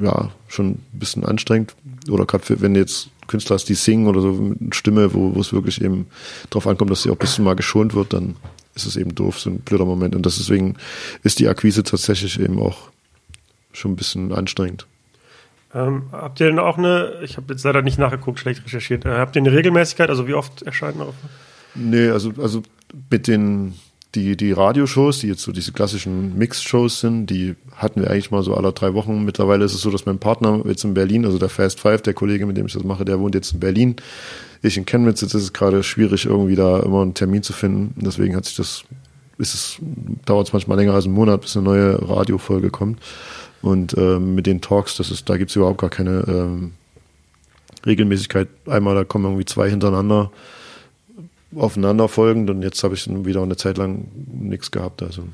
ja, 0.00 0.30
schon 0.48 0.70
ein 0.70 0.84
bisschen 0.92 1.24
anstrengend. 1.24 1.74
Oder 2.08 2.26
gerade 2.26 2.60
wenn 2.60 2.74
du 2.74 2.80
jetzt 2.80 3.10
Künstler 3.26 3.54
hast, 3.54 3.68
die 3.68 3.74
singen 3.74 4.06
oder 4.06 4.20
so 4.20 4.32
mit 4.32 4.60
einer 4.60 4.74
Stimme, 4.74 5.14
wo, 5.14 5.34
wo 5.34 5.40
es 5.40 5.52
wirklich 5.52 5.82
eben 5.82 6.06
drauf 6.50 6.66
ankommt, 6.66 6.90
dass 6.90 7.02
sie 7.02 7.10
auch 7.10 7.14
ein 7.14 7.18
bisschen 7.18 7.44
mal 7.44 7.54
geschont 7.54 7.94
wird, 7.94 8.12
dann 8.12 8.36
ist 8.74 8.86
es 8.86 8.96
eben 8.96 9.14
doof, 9.14 9.38
so 9.38 9.50
ein 9.50 9.60
blöder 9.60 9.84
Moment. 9.84 10.14
Und 10.14 10.26
deswegen 10.26 10.76
ist 11.22 11.38
die 11.38 11.48
Akquise 11.48 11.82
tatsächlich 11.82 12.40
eben 12.40 12.58
auch 12.58 12.90
schon 13.72 13.92
ein 13.92 13.96
bisschen 13.96 14.32
anstrengend. 14.32 14.86
Ähm, 15.72 16.04
habt 16.10 16.40
ihr 16.40 16.46
denn 16.46 16.58
auch 16.58 16.78
eine, 16.78 17.20
ich 17.22 17.36
habe 17.36 17.52
jetzt 17.52 17.62
leider 17.64 17.82
nicht 17.82 17.98
nachgeguckt, 17.98 18.40
schlecht 18.40 18.64
recherchiert, 18.64 19.04
äh, 19.04 19.10
habt 19.10 19.36
ihr 19.36 19.42
eine 19.42 19.52
Regelmäßigkeit, 19.52 20.10
also 20.10 20.26
wie 20.26 20.34
oft 20.34 20.62
erscheinen 20.62 21.00
auf? 21.00 21.14
Nee, 21.76 22.08
also, 22.08 22.32
also 22.38 22.62
mit 23.10 23.28
den, 23.28 23.74
die, 24.14 24.36
die 24.36 24.52
Radioshows, 24.52 25.20
die 25.20 25.28
jetzt 25.28 25.42
so 25.42 25.52
diese 25.52 25.72
klassischen 25.72 26.36
Mix-Shows 26.36 27.00
sind, 27.00 27.26
die 27.26 27.54
hatten 27.76 28.00
wir 28.00 28.10
eigentlich 28.10 28.30
mal 28.30 28.42
so 28.42 28.54
alle 28.54 28.72
drei 28.72 28.94
Wochen. 28.94 29.24
Mittlerweile 29.24 29.64
ist 29.64 29.74
es 29.74 29.82
so, 29.82 29.90
dass 29.90 30.06
mein 30.06 30.18
Partner 30.18 30.62
jetzt 30.66 30.84
in 30.84 30.94
Berlin, 30.94 31.24
also 31.24 31.38
der 31.38 31.48
Fast 31.48 31.80
Five, 31.80 32.02
der 32.02 32.14
Kollege, 32.14 32.46
mit 32.46 32.56
dem 32.56 32.66
ich 32.66 32.72
das 32.72 32.82
mache, 32.82 33.04
der 33.04 33.20
wohnt 33.20 33.34
jetzt 33.34 33.52
in 33.52 33.60
Berlin. 33.60 33.96
Ich 34.62 34.76
in 34.76 34.84
Chemnitz, 34.84 35.20
jetzt 35.20 35.34
ist 35.34 35.42
es 35.42 35.52
gerade 35.52 35.82
schwierig, 35.82 36.26
irgendwie 36.26 36.56
da 36.56 36.80
immer 36.80 37.02
einen 37.02 37.14
Termin 37.14 37.42
zu 37.42 37.52
finden. 37.52 37.94
Deswegen 38.04 38.34
hat 38.34 38.44
sich 38.44 38.56
das, 38.56 38.82
ist 39.38 39.54
es, 39.54 39.76
dauert 40.24 40.48
es 40.48 40.52
manchmal 40.52 40.76
länger 40.76 40.94
als 40.94 41.04
einen 41.04 41.14
Monat, 41.14 41.42
bis 41.42 41.56
eine 41.56 41.64
neue 41.64 42.08
Radiofolge 42.08 42.70
kommt. 42.70 43.00
Und 43.62 43.96
ähm, 43.96 44.34
mit 44.34 44.46
den 44.46 44.60
Talks, 44.60 44.96
das 44.96 45.10
ist, 45.10 45.28
da 45.28 45.36
gibt's 45.36 45.54
überhaupt 45.54 45.80
gar 45.80 45.90
keine 45.90 46.24
ähm, 46.26 46.72
Regelmäßigkeit. 47.86 48.48
Einmal, 48.66 48.94
da 48.96 49.04
kommen 49.04 49.24
irgendwie 49.24 49.44
zwei 49.44 49.70
hintereinander 49.70 50.32
aufeinander 51.54 52.08
folgend 52.08 52.50
und 52.50 52.62
jetzt 52.62 52.82
habe 52.84 52.94
ich 52.94 53.08
wieder 53.24 53.42
eine 53.42 53.56
Zeit 53.56 53.78
lang 53.78 54.08
nichts 54.32 54.70
gehabt. 54.70 55.02
Also 55.02 55.24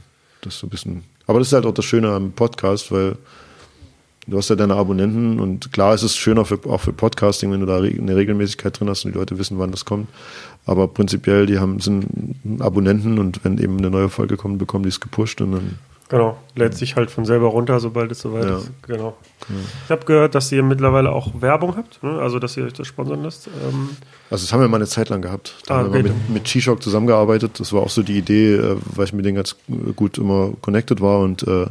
das 0.41 0.55
ist 0.55 0.61
so 0.61 0.67
ein 0.67 0.71
bisschen. 0.71 1.05
Aber 1.27 1.39
das 1.39 1.49
ist 1.49 1.55
halt 1.55 1.67
auch 1.67 1.75
das 1.75 1.85
Schöne 1.85 2.11
am 2.11 2.33
Podcast, 2.33 2.91
weil 2.93 3.17
du 4.27 4.37
hast 4.37 4.49
ja 4.49 4.57
deine 4.57 4.75
Abonnenten 4.75 5.41
und 5.41 5.73
klar 5.73 5.95
ist 5.95 6.03
es 6.03 6.17
schöner 6.17 6.45
für, 6.45 6.59
auch 6.69 6.81
für 6.81 6.93
Podcasting, 6.93 7.53
wenn 7.53 7.61
du 7.61 7.67
da 7.67 7.79
eine 7.79 8.17
Regelmäßigkeit 8.17 8.79
drin 8.79 8.89
hast 8.89 9.05
und 9.05 9.13
die 9.13 9.19
Leute 9.19 9.39
wissen, 9.39 9.59
wann 9.59 9.71
das 9.71 9.85
kommt. 9.85 10.09
Aber 10.65 10.89
prinzipiell, 10.89 11.47
die 11.47 11.59
haben 11.59 11.81
sind 11.81 12.07
Abonnenten 12.61 13.19
und 13.19 13.45
wenn 13.45 13.59
eben 13.59 13.79
eine 13.79 13.91
neue 13.91 14.09
Folge 14.09 14.37
kommt, 14.37 14.59
bekommen 14.59 14.83
die 14.83 14.89
es 14.89 15.01
gepusht 15.01 15.41
und 15.41 15.53
dann 15.53 15.79
Genau, 16.09 16.37
lädt 16.55 16.75
sich 16.75 16.95
halt 16.95 17.11
von 17.11 17.25
selber 17.25 17.49
runter, 17.49 17.81
sobald 17.81 18.13
es 18.13 18.21
soweit 18.21 18.45
Ja. 18.45 18.59
ist. 18.59 18.71
Genau. 18.83 19.17
Ich 19.85 19.91
habe 19.91 20.05
gehört, 20.05 20.37
dass 20.37 20.53
ihr 20.53 20.63
mittlerweile 20.63 21.11
auch 21.11 21.41
Werbung 21.41 21.77
habt, 21.77 22.01
ne? 22.03 22.19
also 22.21 22.39
dass 22.39 22.57
ihr 22.57 22.65
euch 22.65 22.73
das 22.75 22.87
sponsern 22.87 23.25
lasst. 23.25 23.49
Ähm, 23.49 23.91
Also 24.31 24.45
das 24.45 24.53
haben 24.53 24.61
wir 24.61 24.69
mal 24.69 24.77
eine 24.77 24.87
Zeit 24.87 25.09
lang 25.09 25.21
gehabt. 25.21 25.55
Da 25.67 25.75
Ah, 25.75 25.79
haben 25.79 25.93
wir 25.93 26.01
okay. 26.01 26.11
mit, 26.11 26.31
mit 26.31 26.45
G-Shock 26.45 26.81
zusammengearbeitet. 26.83 27.59
Das 27.59 27.73
war 27.73 27.83
auch 27.83 27.91
so 27.91 28.05
die 28.05 28.19
Idee, 28.19 28.55
äh, 28.55 28.77
weil 28.95 29.07
ich 29.07 29.13
mit 29.13 29.25
denen 29.25 29.35
ganz 29.37 29.57
gut 29.97 30.19
immer 30.19 30.51
connected 30.61 31.01
war 31.01 31.21
und 31.21 31.43
äh, 31.47 31.67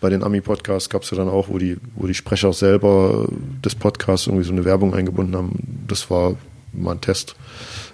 bei 0.00 0.08
den 0.10 0.22
Ami-Podcasts 0.22 0.88
gab 0.90 1.02
es 1.02 1.10
ja 1.10 1.16
dann 1.16 1.28
auch, 1.28 1.48
wo 1.48 1.58
die, 1.58 1.76
wo 1.96 2.06
die 2.06 2.14
Sprecher 2.14 2.52
selber 2.52 3.26
des 3.64 3.74
Podcasts 3.74 4.26
irgendwie 4.28 4.44
so 4.44 4.52
eine 4.52 4.64
Werbung 4.64 4.94
eingebunden 4.94 5.34
haben. 5.34 5.84
Das 5.88 6.10
war 6.10 6.34
mal 6.72 6.92
ein 6.92 7.00
Test. 7.00 7.34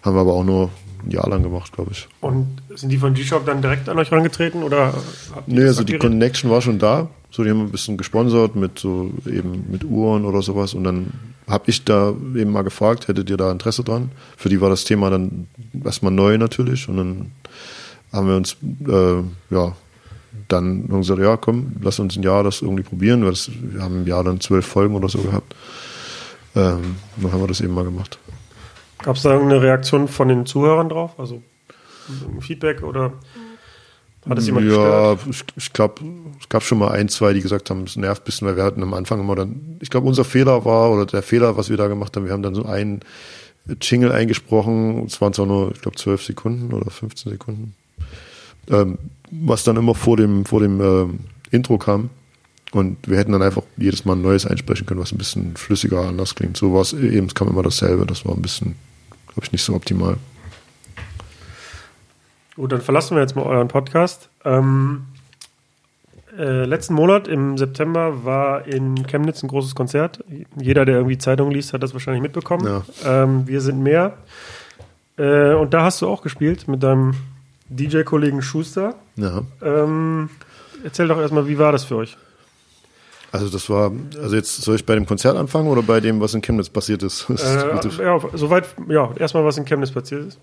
Haben 0.03 0.17
wir 0.17 0.21
aber 0.23 0.33
auch 0.35 0.45
nur 0.45 0.71
ein 1.05 1.11
Jahr 1.11 1.29
lang 1.29 1.43
gemacht, 1.43 1.73
glaube 1.73 1.93
ich. 1.93 2.09
und 2.21 2.63
sind 2.75 2.91
die 2.91 2.99
von 2.99 3.15
G-Shock 3.15 3.47
dann 3.47 3.63
direkt 3.63 3.89
an 3.89 3.99
euch 3.99 4.11
herangetreten 4.11 4.63
oder 4.63 4.95
Nee, 5.47 5.63
also 5.65 5.85
die? 5.85 5.99
Connection 5.99 6.51
war 6.51 6.63
schon 6.63 6.79
da. 6.79 7.09
So, 7.31 7.45
die 7.45 7.51
haben 7.51 7.61
ein 7.61 7.71
bisschen 7.71 7.97
gesponsert 7.97 8.57
mit 8.57 8.79
so 8.79 9.13
eben 9.27 9.67
mit 9.71 9.85
Uhren 9.85 10.25
oder 10.25 10.43
sowas. 10.43 10.75
Und 10.75 10.85
dann 10.85 11.13
habe 11.47 11.65
ich 11.67 11.85
da 11.85 12.11
eben 12.11 12.51
mal 12.51 12.63
gefragt, 12.63 13.09
hättet 13.09 13.31
ihr 13.31 13.37
da 13.37 13.53
Interesse 13.53 13.85
dran? 13.85 14.11
Für 14.37 14.49
die 14.49 14.61
war 14.61 14.69
das 14.69 14.85
Thema 14.85 15.11
dann 15.11 15.47
erstmal 15.85 16.13
neu 16.13 16.39
natürlich. 16.39 16.89
Und 16.89 16.97
dann 16.97 17.31
haben 18.13 18.29
wir 18.29 18.37
uns, 18.37 18.57
äh, 18.87 19.55
ja, 19.55 19.77
dann 20.49 20.89
haben 20.91 21.01
gesagt, 21.01 21.21
ja, 21.21 21.37
komm, 21.37 21.77
lass 21.81 22.01
uns 22.01 22.17
ein 22.17 22.23
Jahr 22.25 22.43
das 22.43 22.63
irgendwie 22.63 22.83
probieren. 22.83 23.23
Weil 23.23 23.31
das, 23.31 23.51
wir 23.53 23.81
haben 23.81 23.99
im 24.03 24.07
Jahr 24.07 24.25
dann 24.25 24.41
zwölf 24.41 24.67
Folgen 24.67 24.95
oder 24.97 25.09
so 25.09 25.19
gehabt. 25.19 25.55
Ähm, 26.57 26.97
dann 27.17 27.33
haben 27.33 27.41
wir 27.41 27.47
das 27.47 27.61
eben 27.61 27.75
mal 27.75 27.85
gemacht. 27.85 28.19
Gab 29.03 29.17
es 29.17 29.23
da 29.23 29.33
irgendeine 29.33 29.63
Reaktion 29.63 30.09
von 30.09 30.29
den 30.29 30.47
Zuhörern 30.47 30.89
drauf? 30.89 31.19
Also 31.19 31.43
Feedback 32.41 32.83
oder 32.83 33.13
hat 34.29 34.39
es 34.39 34.47
jemand 34.47 34.67
ja, 34.67 35.15
gestört? 35.15 35.21
ich, 35.31 35.45
ich 35.57 35.73
glaube, 35.73 36.03
es 36.39 36.49
gab 36.49 36.63
schon 36.63 36.79
mal 36.79 36.91
ein, 36.91 37.09
zwei, 37.09 37.33
die 37.33 37.41
gesagt 37.41 37.71
haben, 37.71 37.85
es 37.85 37.97
nervt 37.97 38.23
ein 38.23 38.25
bisschen, 38.25 38.47
weil 38.47 38.57
wir 38.57 38.65
hatten 38.65 38.83
am 38.83 38.93
Anfang 38.93 39.21
immer 39.21 39.35
dann, 39.35 39.79
ich 39.81 39.89
glaube, 39.89 40.07
unser 40.07 40.25
Fehler 40.25 40.65
war, 40.65 40.91
oder 40.91 41.07
der 41.07 41.23
Fehler, 41.23 41.57
was 41.57 41.71
wir 41.71 41.77
da 41.79 41.89
gemacht 41.89 42.17
haben, 42.17 42.27
wir 42.27 42.33
haben 42.33 42.43
dann 42.43 42.55
so 42.55 42.67
einen 42.67 43.01
Jingle 43.81 44.13
eingesprochen, 44.13 45.05
es 45.07 45.21
waren 45.21 45.33
zwar 45.33 45.47
nur, 45.47 45.73
ich 45.73 45.81
glaube, 45.81 45.97
zwölf 45.97 46.23
Sekunden 46.23 46.75
oder 46.75 46.91
15 46.91 47.33
Sekunden, 47.33 47.75
ähm, 48.69 48.99
was 49.31 49.65
dann 49.65 49.77
immer 49.77 49.95
vor 49.95 50.17
dem, 50.17 50.45
vor 50.45 50.61
dem 50.61 50.81
ähm, 50.81 51.21
Intro 51.51 51.79
kam. 51.79 52.11
Und 52.73 52.99
wir 53.09 53.19
hätten 53.19 53.33
dann 53.33 53.43
einfach 53.43 53.63
jedes 53.77 54.05
Mal 54.05 54.15
ein 54.15 54.23
neues 54.23 54.47
einsprechen 54.47 54.87
können, 54.87 55.01
was 55.01 55.13
ein 55.13 55.19
bisschen 55.19 55.57
flüssiger 55.57 56.07
anders 56.07 56.37
klingt. 56.37 56.57
So 56.57 56.73
war 56.73 56.83
es 56.83 56.93
eben, 56.93 57.27
es 57.27 57.35
kam 57.35 57.49
immer 57.49 57.65
dasselbe. 57.65 58.07
Das 58.07 58.25
war 58.25 58.35
ein 58.35 58.43
bisschen, 58.43 58.77
glaube 59.33 59.45
ich, 59.45 59.53
nicht 59.53 59.65
so 59.65 59.75
optimal. 59.75 60.17
Gut, 62.57 62.73
dann 62.73 62.81
verlassen 62.81 63.17
wir 63.17 63.23
jetzt 63.23 63.37
mal 63.37 63.47
euren 63.47 63.69
Podcast. 63.69 64.29
Ähm, 64.45 65.07
äh, 66.37 66.65
letzten 66.65 66.95
Monat 66.95 67.29
im 67.29 67.59
September 67.59 68.25
war 68.25 68.67
in 68.67 69.07
Chemnitz 69.07 69.43
ein 69.43 69.49
großes 69.49 69.75
Konzert. 69.75 70.23
Jeder, 70.61 70.85
der 70.85 70.97
irgendwie 70.97 71.19
Zeitungen 71.19 71.53
liest, 71.53 71.73
hat 71.73 71.83
das 71.83 71.93
wahrscheinlich 71.93 72.23
mitbekommen. 72.23 72.67
Ja. 72.67 72.83
Ähm, 73.05 73.47
wir 73.47 73.61
sind 73.61 73.83
mehr. 73.83 74.19
Äh, 75.17 75.55
und 75.55 75.75
da 75.75 75.85
hast 75.85 76.03
du 76.03 76.09
auch 76.09 76.23
gespielt 76.23 76.69
mit 76.69 76.83
deinem 76.83 77.15
DJ-Kollegen 77.69 78.43
Schuster. 78.43 78.95
Ja. 79.17 79.43
Ähm, 79.63 80.31
erzähl 80.85 81.09
doch 81.09 81.19
erstmal, 81.19 81.47
wie 81.47 81.59
war 81.59 81.73
das 81.73 81.85
für 81.85 81.97
euch? 81.97 82.17
Also 83.33 83.49
das 83.49 83.71
war, 83.71 83.93
also 84.21 84.35
jetzt 84.35 84.63
soll 84.63 84.75
ich 84.75 84.85
bei 84.85 84.95
dem 84.95 85.07
Konzert 85.07 85.37
anfangen 85.37 85.69
oder 85.69 85.83
bei 85.83 86.01
dem, 86.01 86.21
was 86.21 86.35
in 86.35 86.43
Chemnitz 86.43 86.69
passiert 86.69 87.03
ist? 87.03 87.31
Ist 87.31 87.45
Äh, 87.45 88.05
ja, 88.05 88.21
soweit, 88.35 88.65
ja, 88.89 89.13
erstmal, 89.17 89.45
was 89.45 89.57
in 89.57 89.65
Chemnitz 89.65 89.93
passiert 89.93 90.27
ist. 90.29 90.39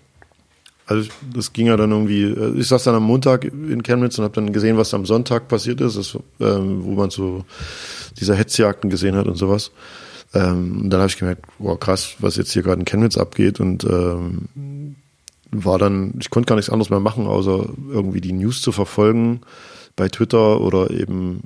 Also 0.86 1.10
das 1.34 1.52
ging 1.52 1.66
ja 1.66 1.76
dann 1.76 1.90
irgendwie, 1.90 2.22
äh, 2.22 2.58
ich 2.58 2.66
saß 2.68 2.84
dann 2.84 2.94
am 2.94 3.02
Montag 3.02 3.44
in 3.44 3.82
Chemnitz 3.82 4.18
und 4.18 4.24
habe 4.24 4.34
dann 4.34 4.54
gesehen, 4.54 4.78
was 4.78 4.94
am 4.94 5.04
Sonntag 5.04 5.48
passiert 5.48 5.82
ist, 5.82 5.98
das, 5.98 6.18
ähm, 6.40 6.82
wo 6.82 6.94
man 6.94 7.10
so 7.10 7.44
diese 8.18 8.34
Hetzjagden 8.34 8.88
gesehen 8.88 9.14
hat 9.14 9.26
und 9.26 9.36
sowas. 9.36 9.70
Ähm, 10.32 10.82
und 10.82 10.90
dann 10.90 11.00
habe 11.00 11.10
ich 11.10 11.18
gemerkt, 11.18 11.44
wow 11.58 11.78
krass, 11.78 12.14
was 12.20 12.36
jetzt 12.36 12.52
hier 12.52 12.62
gerade 12.62 12.80
in 12.80 12.86
Chemnitz 12.86 13.18
abgeht 13.18 13.60
und 13.60 13.84
ähm, 13.84 14.96
war 15.50 15.78
dann, 15.78 16.14
ich 16.20 16.30
konnte 16.30 16.46
gar 16.46 16.56
nichts 16.56 16.70
anderes 16.70 16.88
mehr 16.88 17.00
machen, 17.00 17.26
außer 17.26 17.66
irgendwie 17.90 18.22
die 18.22 18.32
News 18.32 18.62
zu 18.62 18.72
verfolgen 18.72 19.42
bei 19.94 20.08
Twitter 20.08 20.60
oder 20.60 20.90
eben 20.90 21.42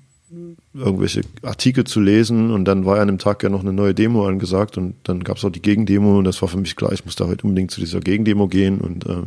irgendwelche 0.74 1.22
Artikel 1.42 1.84
zu 1.84 2.00
lesen 2.00 2.50
und 2.50 2.64
dann 2.64 2.86
war 2.86 2.96
ja 2.96 3.02
an 3.02 3.08
dem 3.08 3.18
Tag 3.18 3.42
ja 3.42 3.48
noch 3.48 3.60
eine 3.60 3.72
neue 3.72 3.94
Demo 3.94 4.26
angesagt 4.26 4.78
und 4.78 4.94
dann 5.04 5.22
gab 5.24 5.36
es 5.36 5.44
auch 5.44 5.50
die 5.50 5.62
Gegendemo 5.62 6.18
und 6.18 6.24
das 6.24 6.40
war 6.40 6.48
für 6.48 6.56
mich 6.56 6.76
klar, 6.76 6.92
ich 6.92 7.04
muss 7.04 7.16
da 7.16 7.26
heute 7.26 7.46
unbedingt 7.46 7.70
zu 7.70 7.80
dieser 7.80 8.00
Gegendemo 8.00 8.48
gehen 8.48 8.80
und 8.80 9.06
ähm, 9.06 9.26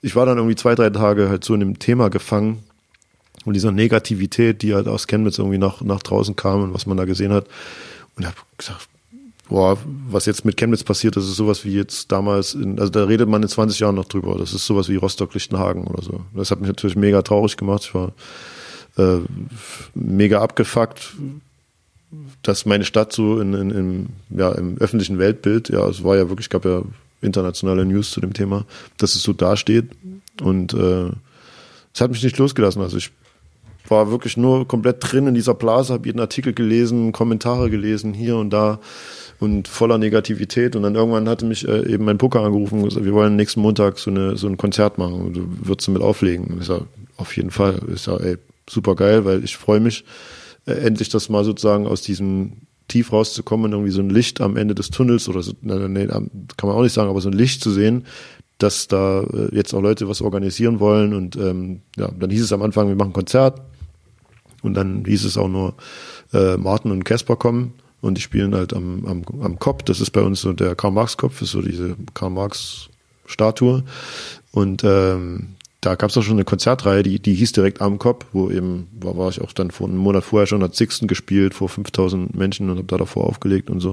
ich 0.00 0.14
war 0.14 0.26
dann 0.26 0.38
irgendwie 0.38 0.56
zwei, 0.56 0.74
drei 0.74 0.90
Tage 0.90 1.28
halt 1.28 1.44
so 1.44 1.54
in 1.54 1.60
dem 1.60 1.78
Thema 1.78 2.08
gefangen 2.10 2.62
und 3.44 3.54
dieser 3.54 3.72
Negativität, 3.72 4.62
die 4.62 4.74
halt 4.74 4.86
aus 4.86 5.06
Chemnitz 5.06 5.38
irgendwie 5.38 5.58
nach, 5.58 5.80
nach 5.80 6.02
draußen 6.02 6.36
kam 6.36 6.62
und 6.62 6.74
was 6.74 6.86
man 6.86 6.96
da 6.96 7.04
gesehen 7.04 7.32
hat 7.32 7.46
und 8.16 8.24
habe 8.24 8.36
gesagt, 8.56 8.88
boah, 9.48 9.78
was 10.08 10.26
jetzt 10.26 10.44
mit 10.44 10.56
Chemnitz 10.56 10.84
passiert, 10.84 11.16
das 11.16 11.24
ist 11.24 11.36
sowas 11.36 11.64
wie 11.64 11.74
jetzt 11.74 12.12
damals, 12.12 12.54
in, 12.54 12.78
also 12.78 12.92
da 12.92 13.04
redet 13.04 13.28
man 13.28 13.42
in 13.42 13.48
20 13.48 13.80
Jahren 13.80 13.96
noch 13.96 14.04
drüber, 14.04 14.36
das 14.38 14.52
ist 14.52 14.66
sowas 14.66 14.88
wie 14.88 14.96
Rostock-Lichtenhagen 14.96 15.84
oder 15.88 16.02
so. 16.02 16.20
Das 16.34 16.50
hat 16.50 16.60
mich 16.60 16.68
natürlich 16.68 16.96
mega 16.96 17.22
traurig 17.22 17.56
gemacht, 17.56 17.82
ich 17.84 17.94
war 17.94 18.12
äh, 18.98 19.18
mega 19.94 20.40
abgefuckt, 20.40 21.14
dass 22.42 22.66
meine 22.66 22.84
Stadt 22.84 23.12
so 23.12 23.40
in, 23.40 23.54
in, 23.54 23.70
im, 23.70 24.06
ja, 24.30 24.52
im 24.52 24.78
öffentlichen 24.78 25.18
Weltbild, 25.18 25.68
ja, 25.68 25.86
es 25.88 26.02
war 26.04 26.16
ja 26.16 26.28
wirklich, 26.28 26.48
gab 26.50 26.64
ja 26.64 26.82
internationale 27.20 27.84
News 27.84 28.10
zu 28.10 28.20
dem 28.20 28.32
Thema, 28.32 28.64
dass 28.96 29.14
es 29.14 29.22
so 29.22 29.32
dasteht. 29.32 29.86
Und 30.40 30.72
äh, 30.74 31.10
es 31.92 32.00
hat 32.00 32.10
mich 32.10 32.22
nicht 32.22 32.38
losgelassen. 32.38 32.82
Also 32.82 32.96
ich 32.96 33.10
war 33.88 34.10
wirklich 34.10 34.36
nur 34.36 34.68
komplett 34.68 34.98
drin 35.00 35.26
in 35.26 35.34
dieser 35.34 35.54
Blase, 35.54 35.92
habe 35.94 36.06
jeden 36.06 36.20
Artikel 36.20 36.52
gelesen, 36.52 37.12
Kommentare 37.12 37.70
gelesen, 37.70 38.14
hier 38.14 38.36
und 38.36 38.50
da 38.50 38.78
und 39.40 39.68
voller 39.68 39.98
Negativität. 39.98 40.76
Und 40.76 40.82
dann 40.82 40.94
irgendwann 40.94 41.28
hatte 41.28 41.44
mich 41.44 41.66
äh, 41.66 41.92
eben 41.92 42.04
mein 42.04 42.18
Booker 42.18 42.40
angerufen 42.40 42.80
und 42.80 42.88
gesagt, 42.88 43.04
wir 43.04 43.14
wollen 43.14 43.36
nächsten 43.36 43.60
Montag 43.60 43.98
so, 43.98 44.10
eine, 44.10 44.36
so 44.36 44.46
ein 44.46 44.56
Konzert 44.56 44.98
machen. 44.98 45.32
Du 45.32 45.68
würdest 45.68 45.88
du 45.88 45.92
mit 45.92 46.02
auflegen? 46.02 46.46
Und 46.46 46.60
ich 46.60 46.66
sag, 46.66 46.82
auf 47.16 47.36
jeden 47.36 47.50
Fall. 47.50 47.80
Ich 47.92 48.02
sag, 48.02 48.20
ey, 48.20 48.36
super 48.68 48.94
geil, 48.94 49.24
weil 49.24 49.44
ich 49.44 49.56
freue 49.56 49.80
mich, 49.80 50.04
äh, 50.66 50.72
endlich 50.72 51.08
das 51.08 51.28
mal 51.28 51.44
sozusagen 51.44 51.86
aus 51.86 52.02
diesem 52.02 52.68
Tief 52.88 53.12
rauszukommen 53.12 53.66
und 53.66 53.72
irgendwie 53.72 53.92
so 53.92 54.00
ein 54.00 54.10
Licht 54.10 54.40
am 54.40 54.56
Ende 54.56 54.74
des 54.74 54.90
Tunnels 54.90 55.28
oder 55.28 55.42
so, 55.42 55.52
nee, 55.60 56.06
kann 56.06 56.30
man 56.62 56.70
auch 56.70 56.82
nicht 56.82 56.94
sagen, 56.94 57.10
aber 57.10 57.20
so 57.20 57.28
ein 57.28 57.36
Licht 57.36 57.62
zu 57.62 57.70
sehen, 57.70 58.04
dass 58.56 58.88
da 58.88 59.22
äh, 59.22 59.54
jetzt 59.54 59.72
auch 59.74 59.82
Leute 59.82 60.08
was 60.08 60.22
organisieren 60.22 60.80
wollen 60.80 61.14
und 61.14 61.36
ähm, 61.36 61.82
ja, 61.96 62.10
dann 62.18 62.30
hieß 62.30 62.42
es 62.42 62.52
am 62.52 62.62
Anfang, 62.62 62.88
wir 62.88 62.96
machen 62.96 63.12
Konzert 63.12 63.60
und 64.62 64.74
dann 64.74 65.04
hieß 65.04 65.24
es 65.24 65.36
auch 65.36 65.48
nur, 65.48 65.74
äh, 66.32 66.56
Martin 66.56 66.90
und 66.90 67.04
Casper 67.04 67.36
kommen 67.36 67.74
und 68.00 68.16
die 68.16 68.22
spielen 68.22 68.54
halt 68.54 68.74
am, 68.74 69.04
am, 69.06 69.22
am 69.42 69.58
Kopf, 69.58 69.82
das 69.84 70.00
ist 70.00 70.10
bei 70.10 70.22
uns 70.22 70.40
so 70.40 70.52
der 70.52 70.74
Karl-Marx-Kopf, 70.74 71.40
ist 71.42 71.52
so 71.52 71.62
diese 71.62 71.96
Karl-Marx-Statue 72.14 73.84
und 74.52 74.82
ähm, 74.82 75.56
da 75.88 75.94
gab 75.94 76.10
es 76.10 76.18
auch 76.18 76.22
schon 76.22 76.34
eine 76.34 76.44
Konzertreihe, 76.44 77.02
die, 77.02 77.18
die 77.18 77.32
hieß 77.32 77.52
direkt 77.52 77.80
am 77.80 77.98
Kopf, 77.98 78.26
wo 78.34 78.50
eben, 78.50 78.88
war, 79.00 79.16
war 79.16 79.30
ich 79.30 79.40
auch 79.40 79.54
dann 79.54 79.70
vor 79.70 79.88
einem 79.88 79.96
Monat 79.96 80.22
vorher 80.22 80.46
schon, 80.46 80.62
hat 80.62 80.74
Sixten 80.74 81.08
gespielt 81.08 81.54
vor 81.54 81.70
5000 81.70 82.36
Menschen 82.36 82.68
und 82.68 82.76
habe 82.76 82.86
da 82.86 82.98
davor 82.98 83.24
aufgelegt 83.24 83.70
und 83.70 83.80
so. 83.80 83.92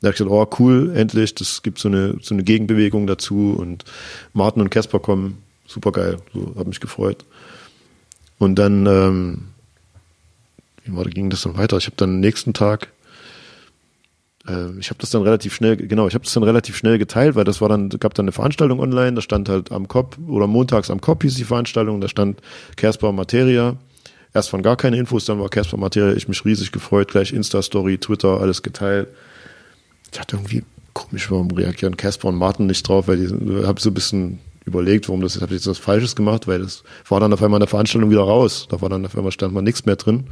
Da 0.00 0.08
habe 0.08 0.14
ich 0.14 0.18
gesagt, 0.18 0.32
oh 0.32 0.48
cool, 0.58 0.92
endlich, 0.96 1.36
das 1.36 1.62
gibt 1.62 1.78
so 1.78 1.86
eine, 1.86 2.16
so 2.20 2.34
eine 2.34 2.42
Gegenbewegung 2.42 3.06
dazu 3.06 3.54
und 3.56 3.84
Martin 4.32 4.62
und 4.62 4.70
Casper 4.70 4.98
kommen, 4.98 5.38
super 5.64 5.92
geil, 5.92 6.16
so, 6.34 6.56
hat 6.58 6.66
mich 6.66 6.80
gefreut. 6.80 7.24
Und 8.38 8.56
dann, 8.56 8.86
ähm, 8.86 9.44
wie 10.84 10.96
war, 10.96 11.04
ging 11.04 11.30
das 11.30 11.42
dann 11.42 11.56
weiter? 11.56 11.76
Ich 11.76 11.86
habe 11.86 11.96
dann 11.96 12.14
am 12.14 12.20
nächsten 12.20 12.52
Tag 12.52 12.88
ich 14.78 14.90
habe 14.90 14.98
das 15.00 15.10
dann 15.10 15.22
relativ 15.22 15.54
schnell, 15.54 15.76
genau, 15.76 16.08
ich 16.08 16.14
habe 16.14 16.24
das 16.24 16.32
dann 16.32 16.42
relativ 16.42 16.76
schnell 16.76 16.98
geteilt, 16.98 17.34
weil 17.34 17.44
das 17.44 17.60
war 17.60 17.68
dann, 17.68 17.88
gab 17.88 18.14
dann 18.14 18.24
eine 18.24 18.32
Veranstaltung 18.32 18.80
online, 18.80 19.14
da 19.14 19.20
stand 19.20 19.48
halt 19.48 19.72
am 19.72 19.88
Kopf 19.88 20.16
oder 20.26 20.46
montags 20.46 20.90
am 20.90 21.00
Kopf 21.00 21.22
hieß 21.22 21.34
die 21.34 21.44
Veranstaltung, 21.44 22.00
da 22.00 22.08
stand 22.08 22.40
Casper 22.76 23.12
Materia. 23.12 23.76
Erst 24.34 24.52
waren 24.52 24.62
gar 24.62 24.76
keine 24.76 24.96
Infos, 24.98 25.24
dann 25.24 25.40
war 25.40 25.48
Casper 25.48 25.76
Materia, 25.76 26.14
ich 26.14 26.28
mich 26.28 26.44
riesig 26.44 26.72
gefreut, 26.72 27.08
gleich 27.08 27.32
Insta-Story, 27.32 27.98
Twitter, 27.98 28.40
alles 28.40 28.62
geteilt. 28.62 29.08
Ich 30.12 30.20
hatte 30.20 30.36
irgendwie 30.36 30.64
komisch, 30.94 31.30
warum 31.30 31.50
reagieren 31.50 31.96
Casper 31.96 32.28
und 32.28 32.36
Martin 32.36 32.66
nicht 32.66 32.86
drauf, 32.86 33.08
weil 33.08 33.22
ich 33.22 33.66
habe 33.66 33.80
so 33.80 33.90
ein 33.90 33.94
bisschen 33.94 34.38
überlegt, 34.64 35.08
warum 35.08 35.20
das, 35.20 35.36
habe 35.36 35.46
ich 35.46 35.60
jetzt 35.60 35.66
was 35.66 35.78
Falsches 35.78 36.14
gemacht, 36.14 36.46
weil 36.46 36.60
das 36.60 36.84
war 37.08 37.20
dann 37.20 37.32
auf 37.32 37.42
einmal 37.42 37.58
in 37.58 37.62
der 37.62 37.68
Veranstaltung 37.68 38.10
wieder 38.10 38.22
raus. 38.22 38.66
Da 38.70 38.80
war 38.80 38.88
dann 38.88 39.04
auf 39.04 39.16
einmal 39.16 39.32
stand 39.32 39.52
mal 39.52 39.62
nichts 39.62 39.86
mehr 39.86 39.96
drin. 39.96 40.28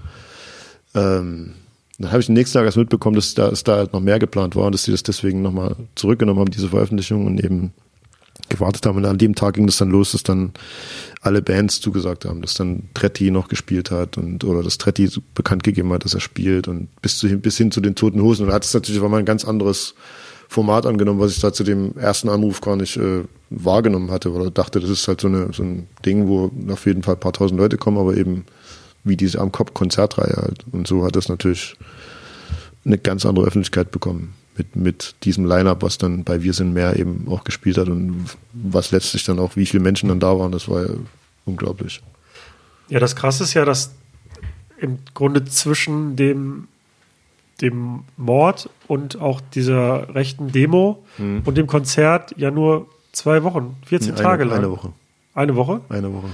Ähm, 0.95 1.55
dann 1.99 2.13
habe 2.13 2.21
ich 2.21 2.27
den 2.27 2.35
nächsten 2.35 2.59
Tag 2.59 2.67
erst 2.67 2.77
mitbekommen, 2.77 3.17
dass 3.17 3.35
da, 3.35 3.49
dass 3.49 3.65
da 3.65 3.77
halt 3.77 3.93
noch 3.93 4.01
mehr 4.01 4.19
geplant 4.19 4.55
war 4.55 4.67
und 4.67 4.73
dass 4.73 4.85
sie 4.85 4.93
das 4.93 5.03
deswegen 5.03 5.43
nochmal 5.43 5.77
zurückgenommen 5.95 6.41
haben, 6.41 6.51
diese 6.51 6.69
Veröffentlichung 6.69 7.27
und 7.27 7.43
eben 7.43 7.73
gewartet 8.49 8.87
haben. 8.87 8.99
Und 8.99 9.07
an 9.07 9.19
dem 9.19 9.35
Tag 9.35 9.55
ging 9.55 9.67
das 9.67 9.79
dann 9.79 9.91
los, 9.91 10.13
dass 10.13 10.23
dann 10.23 10.53
alle 11.23 11.43
Bands 11.43 11.81
zugesagt 11.81 12.25
haben, 12.27 12.43
dass 12.43 12.55
dann 12.55 12.91
Tretti 12.95 13.31
noch 13.31 13.49
gespielt 13.49 13.91
hat 13.91 14.19
und 14.19 14.45
oder 14.45 14.63
dass 14.63 14.79
Tretti 14.79 15.09
bekannt 15.35 15.65
gegeben 15.65 15.93
hat, 15.93 16.05
dass 16.05 16.15
er 16.15 16.21
spielt 16.21 16.69
und 16.69 16.89
bis, 17.01 17.19
zu, 17.19 17.29
bis 17.39 17.57
hin 17.57 17.71
zu 17.71 17.81
den 17.81 17.95
Toten 17.95 18.21
Hosen. 18.21 18.43
Und 18.43 18.51
da 18.51 18.55
hat 18.55 18.65
es 18.65 18.75
natürlich 18.75 19.01
auch 19.01 19.09
mal 19.09 19.19
ein 19.19 19.25
ganz 19.25 19.45
anderes 19.45 19.95
Format 20.49 20.87
angenommen, 20.87 21.19
was 21.19 21.33
ich 21.33 21.41
da 21.41 21.53
zu 21.53 21.65
dem 21.65 21.97
ersten 21.97 22.29
Anruf 22.29 22.61
gar 22.61 22.77
nicht 22.77 22.97
äh, 22.97 23.25
wahrgenommen 23.51 24.11
hatte 24.11 24.31
oder 24.33 24.51
dachte, 24.51 24.81
das 24.81 24.91
ist 24.91 25.09
halt 25.09 25.21
so, 25.21 25.29
eine, 25.29 25.53
so 25.53 25.63
ein 25.63 25.89
Ding, 26.05 26.29
wo 26.29 26.53
auf 26.71 26.87
jeden 26.87 27.03
Fall 27.03 27.15
ein 27.15 27.21
paar 27.21 27.33
tausend 27.33 27.59
Leute 27.59 27.79
kommen, 27.79 27.99
aber 27.99 28.17
eben 28.17 28.45
wie 29.07 29.17
diese 29.17 29.41
am 29.41 29.53
Kopf 29.53 29.75
Konzertreihe 29.75 30.37
halt. 30.37 30.65
Und 30.73 30.87
so 30.87 31.05
hat 31.05 31.17
das 31.17 31.29
natürlich 31.29 31.77
eine 32.85 32.99
ganz 32.99 33.27
andere 33.27 33.47
Öffentlichkeit 33.47 33.91
bekommen 33.91 34.35
mit, 34.57 34.77
mit 34.77 35.15
diesem 35.25 35.45
Line-Up, 35.45 35.83
was 35.83 35.99
dann 35.99 36.25
bei 36.25 36.43
Wir 36.43 36.53
sind 36.53 36.73
mehr 36.73 36.97
eben 36.97 37.27
auch 37.29 37.45
gespielt 37.45 37.79
hat 37.79 37.89
und 37.89 38.27
was 38.53 38.91
letztlich 38.91 39.25
dann 39.25 39.39
auch, 39.39 39.57
wie 39.57 39.67
viele 39.67 39.83
Menschen 39.83 40.09
dann 40.09 40.21
da 40.21 40.39
waren, 40.39 40.53
das 40.53 40.69
war 40.69 40.83
ja 40.83 40.95
unglaublich. 41.45 42.03
Ja, 42.89 43.01
das 43.01 43.17
Krasse 43.17 43.45
ist 43.45 43.55
ja, 43.55 43.65
dass 43.65 43.95
im 44.79 44.99
Grunde 45.15 45.45
zwischen 45.45 46.17
dem, 46.17 46.69
dem 47.61 48.05
Mord 48.17 48.71
und 48.87 49.21
auch 49.21 49.41
dieser 49.41 50.15
rechten 50.15 50.53
Demo 50.53 51.05
und 51.19 51.57
dem 51.57 51.67
Konzert 51.67 52.35
ja 52.37 52.51
nur 52.51 52.87
zwei 53.13 53.43
Wochen, 53.43 53.77
14 53.87 54.13
eine, 54.13 54.23
Tage 54.23 54.45
lang. 54.45 54.59
Eine 54.59 54.71
Woche. 54.71 54.93
Eine 55.35 55.57
Woche? 55.57 55.81
Eine 55.89 56.13
Woche. 56.13 56.29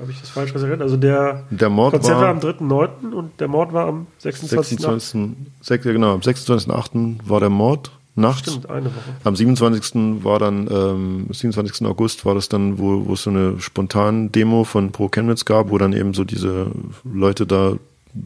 Habe 0.00 0.10
ich 0.10 0.20
das 0.20 0.30
falsch 0.30 0.52
gesagt? 0.52 0.80
Also 0.82 0.96
der, 0.96 1.44
Der 1.50 1.68
Mord 1.68 1.92
Konzert 1.92 2.16
war 2.16 2.22
war 2.22 2.28
am 2.30 2.38
3.9. 2.38 3.12
und 3.12 3.38
der 3.40 3.48
Mord 3.48 3.72
war 3.72 3.86
am 3.88 4.06
26. 4.18 4.78
26. 4.80 5.20
Sech- 5.62 5.84
ja, 5.86 5.92
genau, 5.92 6.14
am 6.14 6.20
26.8. 6.20 7.18
war 7.26 7.40
der 7.40 7.50
Mord 7.50 7.90
nachts. 8.14 8.40
Stimmt, 8.50 8.68
eine 8.70 8.86
Woche. 8.86 8.92
Am 9.24 9.36
27. 9.36 10.24
war 10.24 10.38
dann, 10.38 10.68
ähm, 10.70 11.26
27. 11.30 11.86
August 11.86 12.24
war 12.26 12.34
das 12.34 12.48
dann, 12.48 12.78
wo, 12.78 13.06
wo 13.06 13.14
es 13.14 13.22
so 13.22 13.30
eine 13.30 13.60
spontane 13.60 14.28
Demo 14.30 14.64
von 14.64 14.92
Pro 14.92 15.08
Chemnitz 15.08 15.44
gab, 15.44 15.70
wo 15.70 15.78
dann 15.78 15.92
eben 15.92 16.12
so 16.14 16.24
diese 16.24 16.66
Leute 17.04 17.46
da 17.46 17.74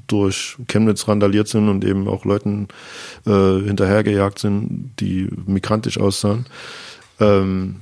durch 0.08 0.56
Chemnitz 0.66 1.06
randaliert 1.06 1.46
sind 1.46 1.68
und 1.68 1.84
eben 1.84 2.08
auch 2.08 2.24
Leuten 2.24 2.66
äh, 3.26 3.30
hinterhergejagt 3.60 4.38
sind, 4.40 4.90
die 4.98 5.28
migrantisch 5.46 5.98
aussahen. 6.00 6.46
Ähm, 7.20 7.76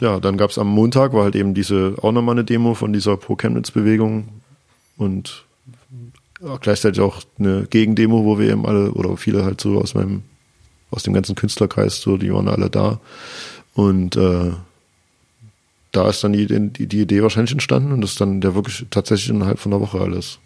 ja, 0.00 0.20
dann 0.20 0.36
gab 0.36 0.50
es 0.50 0.58
am 0.58 0.68
Montag, 0.68 1.12
war 1.12 1.24
halt 1.24 1.36
eben 1.36 1.54
diese 1.54 1.94
auch 2.02 2.12
nochmal 2.12 2.34
eine 2.34 2.44
Demo 2.44 2.74
von 2.74 2.92
dieser 2.92 3.16
Pro 3.16 3.36
Chemnitz-Bewegung 3.36 4.28
und 4.96 5.44
gleichzeitig 6.60 7.00
auch 7.00 7.22
eine 7.38 7.66
Gegendemo, 7.68 8.24
wo 8.24 8.38
wir 8.38 8.50
eben 8.50 8.66
alle 8.66 8.92
oder 8.92 9.16
viele 9.16 9.44
halt 9.44 9.60
so 9.60 9.80
aus 9.80 9.94
meinem 9.94 10.22
aus 10.90 11.02
dem 11.02 11.12
ganzen 11.12 11.34
Künstlerkreis, 11.34 12.00
so, 12.00 12.16
die 12.16 12.32
waren 12.32 12.48
alle 12.48 12.70
da. 12.70 13.00
Und 13.74 14.16
äh, 14.16 14.52
da 15.92 16.08
ist 16.08 16.24
dann 16.24 16.32
die, 16.32 16.46
die, 16.46 16.86
die 16.86 17.00
Idee 17.00 17.22
wahrscheinlich 17.22 17.52
entstanden 17.52 17.92
und 17.92 18.00
das 18.00 18.12
ist 18.12 18.20
dann 18.20 18.40
ja 18.40 18.54
wirklich 18.54 18.86
tatsächlich 18.90 19.30
innerhalb 19.30 19.58
von 19.58 19.72
einer 19.72 19.82
Woche 19.82 20.00
alles. 20.00 20.38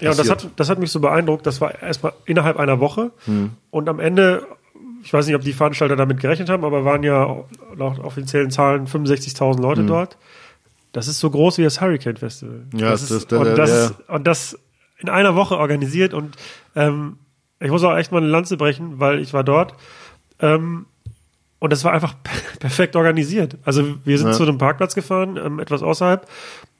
Ja, 0.00 0.10
und 0.10 0.18
das 0.18 0.28
hat, 0.28 0.48
das 0.56 0.68
hat 0.68 0.78
mich 0.78 0.90
so 0.90 1.00
beeindruckt. 1.00 1.46
Das 1.46 1.60
war 1.60 1.80
erstmal 1.80 2.12
innerhalb 2.26 2.58
einer 2.58 2.80
Woche. 2.80 3.12
Hm. 3.26 3.52
Und 3.70 3.88
am 3.88 4.00
Ende, 4.00 4.44
ich 5.04 5.12
weiß 5.12 5.26
nicht, 5.26 5.36
ob 5.36 5.42
die 5.42 5.52
Veranstalter 5.52 5.96
damit 5.96 6.18
gerechnet 6.20 6.48
haben, 6.48 6.64
aber 6.64 6.84
waren 6.84 7.02
ja 7.02 7.44
laut 7.76 7.98
offiziellen 8.00 8.50
Zahlen 8.50 8.86
65.000 8.86 9.60
Leute 9.60 9.82
Hm. 9.82 9.86
dort. 9.86 10.16
Das 10.92 11.08
ist 11.08 11.20
so 11.20 11.30
groß 11.30 11.58
wie 11.58 11.62
das 11.64 11.80
Hurricane 11.80 12.16
Festival. 12.16 12.62
Ja, 12.74 12.90
das 12.90 13.02
das- 13.02 13.10
ist, 13.10 13.30
der- 13.30 13.40
und, 13.40 13.56
das 13.58 13.94
der- 13.96 14.14
und 14.14 14.26
das 14.26 14.58
in 14.98 15.08
einer 15.08 15.34
Woche 15.34 15.58
organisiert. 15.58 16.14
Und 16.14 16.36
ähm, 16.74 17.18
ich 17.60 17.70
muss 17.70 17.82
auch 17.84 17.96
echt 17.96 18.12
mal 18.12 18.18
eine 18.18 18.28
Lanze 18.28 18.56
brechen, 18.56 18.98
weil 19.00 19.18
ich 19.20 19.32
war 19.32 19.44
dort. 19.44 19.74
Ähm, 20.40 20.86
und 21.58 21.72
das 21.72 21.84
war 21.84 21.92
einfach 21.92 22.14
perfekt 22.60 22.96
organisiert. 22.96 23.58
Also 23.64 23.84
wir 24.04 24.18
sind 24.18 24.28
Ja. 24.28 24.32
zu 24.34 24.42
einem 24.44 24.58
Parkplatz 24.58 24.94
gefahren, 24.94 25.36
ähm, 25.36 25.58
etwas 25.58 25.82
außerhalb. 25.82 26.26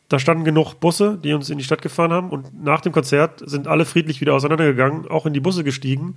Da 0.08 0.18
standen 0.18 0.44
genug 0.44 0.74
Busse, 0.80 1.18
die 1.22 1.32
uns 1.32 1.50
in 1.50 1.58
die 1.58 1.64
Stadt 1.64 1.82
gefahren 1.82 2.12
haben. 2.12 2.30
Und 2.30 2.62
nach 2.62 2.80
dem 2.82 2.92
Konzert 2.92 3.42
sind 3.44 3.66
alle 3.66 3.84
friedlich 3.84 4.20
wieder 4.20 4.34
auseinandergegangen, 4.34 5.08
auch 5.08 5.26
in 5.26 5.32
die 5.32 5.40
Busse 5.40 5.64
gestiegen. 5.64 6.16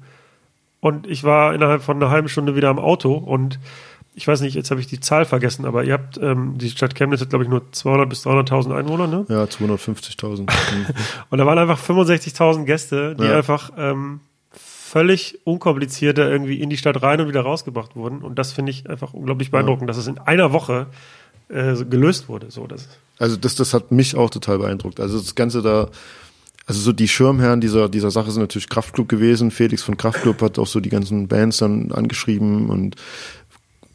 Und 0.80 1.07
ich 1.07 1.23
war 1.23 1.53
innerhalb 1.53 1.82
von 1.82 1.97
einer 1.97 2.11
halben 2.11 2.30
Stunde 2.30 2.55
wieder 2.55 2.69
am 2.69 2.80
Auto. 2.80 3.13
Und 3.13 3.59
ich 4.13 4.28
weiß 4.28 4.41
nicht, 4.41 4.55
jetzt 4.55 4.71
habe 4.71 4.80
ich 4.82 4.88
die 4.88 4.99
Zahl 4.99 5.25
vergessen, 5.25 5.65
aber 5.65 5.84
ihr 5.84 5.93
habt, 5.93 6.17
ähm, 6.17 6.57
die 6.57 6.69
Stadt 6.69 6.95
Chemnitz 6.95 7.21
hat, 7.21 7.30
glaube 7.30 7.43
ich, 7.43 7.49
nur 7.49 7.71
200 7.71 8.09
bis 8.09 8.25
300.000 8.25 8.75
Einwohner, 8.75 9.07
ne? 9.07 9.25
Ja, 9.30 9.43
250.000. 9.43 10.39
Mhm. 10.41 10.47
Und 11.30 11.38
da 11.38 11.45
waren 11.45 11.57
einfach 11.59 11.80
65.000 11.80 12.65
Gäste, 12.65 13.15
die 13.15 13.23
Ja. 13.25 13.38
einfach 13.38 13.71
ähm, 13.78 14.19
völlig 14.51 15.39
unkompliziert 15.43 16.17
da 16.17 16.28
irgendwie 16.28 16.59
in 16.61 16.69
die 16.69 16.78
Stadt 16.78 17.01
rein 17.03 17.19
und 17.21 17.28
wieder 17.28 17.41
rausgebracht 17.41 17.95
wurden. 17.95 18.19
Und 18.23 18.39
das 18.39 18.53
finde 18.53 18.71
ich 18.71 18.89
einfach 18.89 19.13
unglaublich 19.13 19.51
beeindruckend, 19.51 19.89
dass 19.89 19.97
es 19.97 20.07
in 20.07 20.17
einer 20.17 20.53
Woche 20.53 20.88
äh, 21.49 21.75
gelöst 21.84 22.30
wurde. 22.30 22.49
So, 22.49 22.67
das, 22.67 22.88
Also 23.19 23.36
das, 23.36 23.55
das 23.55 23.73
hat 23.73 23.91
mich 23.91 24.15
auch 24.15 24.30
total 24.30 24.59
beeindruckt. 24.59 24.99
Also 24.99 25.19
das 25.19 25.36
Ganze 25.36 25.61
da, 25.61 25.89
also 26.68 26.82
so 26.82 26.91
die 26.91 27.07
Schirmherren 27.07 27.61
dieser, 27.61 27.89
dieser 27.89 28.11
Sache 28.11 28.30
sind 28.32 28.41
natürlich 28.41 28.70
Kraftklub 28.70 29.07
gewesen. 29.07 29.51
Felix 29.51 29.84
von 29.84 29.95
Kraftklub 29.97 30.41
hat 30.41 30.59
auch 30.59 30.68
so 30.68 30.82
die 30.82 30.89
ganzen 30.89 31.28
Bands 31.28 31.57
dann 31.57 31.91
angeschrieben 31.91 32.70
und 32.70 32.97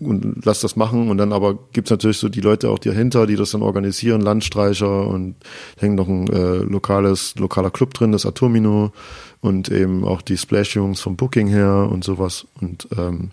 und 0.01 0.45
lass 0.45 0.61
das 0.61 0.75
machen. 0.75 1.11
Und 1.11 1.18
dann 1.18 1.33
aber 1.33 1.59
gibt's 1.73 1.91
natürlich 1.91 2.18
so 2.18 2.29
die 2.29 2.41
Leute 2.41 2.70
auch 2.70 2.79
dahinter, 2.79 3.27
die 3.27 3.37
das 3.37 3.53
dann 3.53 3.62
organisieren, 3.62 4.20
Landstreicher 4.20 5.07
und 5.07 5.37
hängt 5.79 5.97
noch 5.97 6.09
ein 6.09 6.27
äh, 6.29 6.57
lokales, 6.57 7.35
lokaler 7.37 7.70
Club 7.70 7.95
drin, 7.95 8.11
das 8.11 8.27
Atomino 8.27 8.93
und 9.41 9.68
eben 9.68 10.05
auch 10.05 10.23
die 10.23 10.37
Splash-Jungs 10.37 11.01
vom 11.01 11.16
Booking 11.16 11.47
her 11.47 11.89
und 11.91 12.05
sowas. 12.05 12.47
Und 12.61 12.89
ähm, 12.97 13.31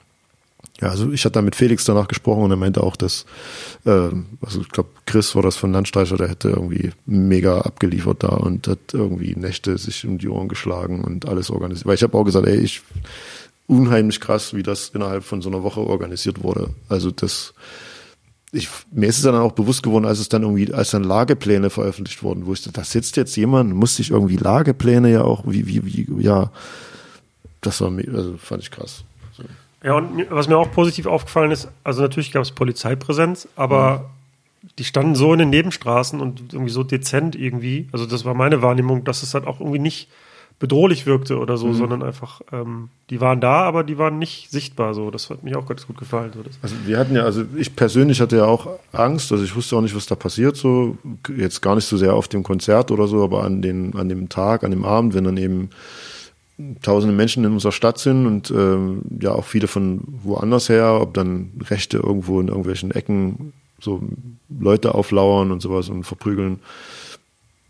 ja, 0.81 0.89
also 0.89 1.11
ich 1.11 1.25
hatte 1.25 1.33
da 1.33 1.41
mit 1.41 1.55
Felix 1.55 1.83
danach 1.83 2.07
gesprochen 2.07 2.43
und 2.43 2.51
er 2.51 2.57
meinte 2.57 2.81
auch, 2.81 2.95
dass, 2.95 3.25
ähm, 3.85 4.25
also 4.41 4.61
ich 4.61 4.69
glaube, 4.69 4.89
Chris 5.05 5.35
war 5.35 5.43
das 5.43 5.57
von 5.57 5.73
Landstreicher, 5.73 6.15
der 6.15 6.29
hätte 6.29 6.49
irgendwie 6.49 6.91
mega 7.05 7.59
abgeliefert 7.59 8.23
da 8.23 8.29
und 8.29 8.67
hat 8.67 8.93
irgendwie 8.93 9.35
Nächte 9.35 9.77
sich 9.77 10.05
um 10.05 10.17
die 10.17 10.29
Ohren 10.29 10.47
geschlagen 10.47 11.03
und 11.03 11.27
alles 11.27 11.49
organisiert. 11.49 11.85
Weil 11.85 11.95
ich 11.95 12.03
habe 12.03 12.17
auch 12.17 12.23
gesagt, 12.23 12.47
ey, 12.47 12.57
ich 12.57 12.81
unheimlich 13.67 14.21
krass, 14.21 14.53
wie 14.53 14.63
das 14.63 14.89
innerhalb 14.89 15.23
von 15.23 15.41
so 15.41 15.49
einer 15.49 15.63
Woche 15.63 15.81
organisiert 15.81 16.43
wurde. 16.43 16.69
Also 16.87 17.11
das, 17.11 17.53
ich, 18.51 18.69
mir 18.91 19.07
ist 19.07 19.17
es 19.17 19.23
dann 19.23 19.35
auch 19.35 19.51
bewusst 19.51 19.83
geworden, 19.83 20.05
als 20.05 20.19
es 20.19 20.29
dann 20.29 20.43
irgendwie, 20.43 20.73
als 20.73 20.91
dann 20.91 21.03
Lagepläne 21.03 21.69
veröffentlicht 21.69 22.23
wurden, 22.23 22.45
wo 22.45 22.53
ich 22.53 22.63
dachte, 22.63 22.79
da 22.79 22.83
sitzt 22.85 23.17
jetzt 23.17 23.35
jemand, 23.35 23.75
muss 23.75 23.97
sich 23.97 24.11
irgendwie 24.11 24.37
Lagepläne 24.37 25.11
ja 25.11 25.23
auch, 25.23 25.43
wie, 25.45 25.67
wie, 25.67 25.85
wie, 25.85 26.23
ja, 26.23 26.51
das 27.61 27.81
war, 27.81 27.91
also 28.13 28.37
fand 28.37 28.63
ich 28.63 28.71
krass. 28.71 29.03
Ja, 29.83 29.93
und 29.95 30.25
was 30.29 30.47
mir 30.47 30.57
auch 30.57 30.71
positiv 30.71 31.05
aufgefallen 31.05 31.51
ist, 31.51 31.69
also 31.83 32.01
natürlich 32.01 32.31
gab 32.31 32.41
es 32.41 32.51
Polizeipräsenz, 32.51 33.47
aber 33.55 34.09
die 34.77 34.83
standen 34.83 35.15
so 35.15 35.31
in 35.31 35.39
den 35.39 35.49
Nebenstraßen 35.49 36.19
und 36.19 36.53
irgendwie 36.53 36.71
so 36.71 36.83
dezent 36.83 37.35
irgendwie. 37.35 37.87
Also 37.91 38.05
das 38.05 38.25
war 38.25 38.33
meine 38.33 38.61
Wahrnehmung, 38.61 39.05
dass 39.05 39.23
es 39.23 39.33
halt 39.33 39.47
auch 39.47 39.59
irgendwie 39.59 39.79
nicht 39.79 40.09
bedrohlich 40.59 41.05
wirkte 41.05 41.39
oder 41.39 41.55
so, 41.55 41.71
sondern 41.71 42.03
einfach, 42.03 42.41
ähm, 42.51 42.89
die 43.09 43.21
waren 43.21 43.39
da, 43.39 43.61
aber 43.61 43.85
die 43.85 43.97
waren 43.97 44.19
nicht 44.19 44.51
sichtbar. 44.51 44.93
So, 44.93 45.09
das 45.09 45.29
hat 45.29 45.41
mir 45.41 45.57
auch 45.57 45.65
ganz 45.65 45.87
gut 45.87 45.97
gefallen. 45.97 46.31
So, 46.35 46.43
das. 46.43 46.59
Also 46.61 46.75
wir 46.85 46.99
hatten 46.99 47.15
ja, 47.15 47.23
also 47.23 47.45
ich 47.55 47.77
persönlich 47.77 48.19
hatte 48.19 48.35
ja 48.35 48.45
auch 48.45 48.67
Angst, 48.91 49.31
also 49.31 49.41
ich 49.41 49.55
wusste 49.55 49.77
auch 49.77 49.81
nicht, 49.81 49.95
was 49.95 50.05
da 50.05 50.15
passiert, 50.15 50.57
so 50.57 50.97
jetzt 51.35 51.61
gar 51.61 51.75
nicht 51.75 51.85
so 51.85 51.95
sehr 51.95 52.13
auf 52.13 52.27
dem 52.27 52.43
Konzert 52.43 52.91
oder 52.91 53.07
so, 53.07 53.23
aber 53.23 53.45
an 53.45 53.61
den, 53.61 53.95
an 53.95 54.09
dem 54.09 54.27
Tag, 54.27 54.65
an 54.65 54.71
dem 54.71 54.83
Abend, 54.83 55.13
wenn 55.13 55.23
dann 55.23 55.37
eben 55.37 55.69
tausende 56.81 57.15
Menschen 57.15 57.45
in 57.45 57.53
unserer 57.53 57.71
Stadt 57.71 57.99
sind 57.99 58.25
und 58.25 58.51
ähm, 58.51 59.01
ja 59.19 59.31
auch 59.31 59.45
viele 59.45 59.67
von 59.67 60.01
woanders 60.07 60.69
her, 60.69 60.99
ob 61.01 61.13
dann 61.13 61.51
Rechte 61.69 61.97
irgendwo 61.97 62.39
in 62.41 62.47
irgendwelchen 62.47 62.91
Ecken 62.91 63.53
so 63.79 64.01
Leute 64.49 64.93
auflauern 64.93 65.51
und 65.51 65.61
sowas 65.61 65.89
und 65.89 66.03
verprügeln, 66.03 66.59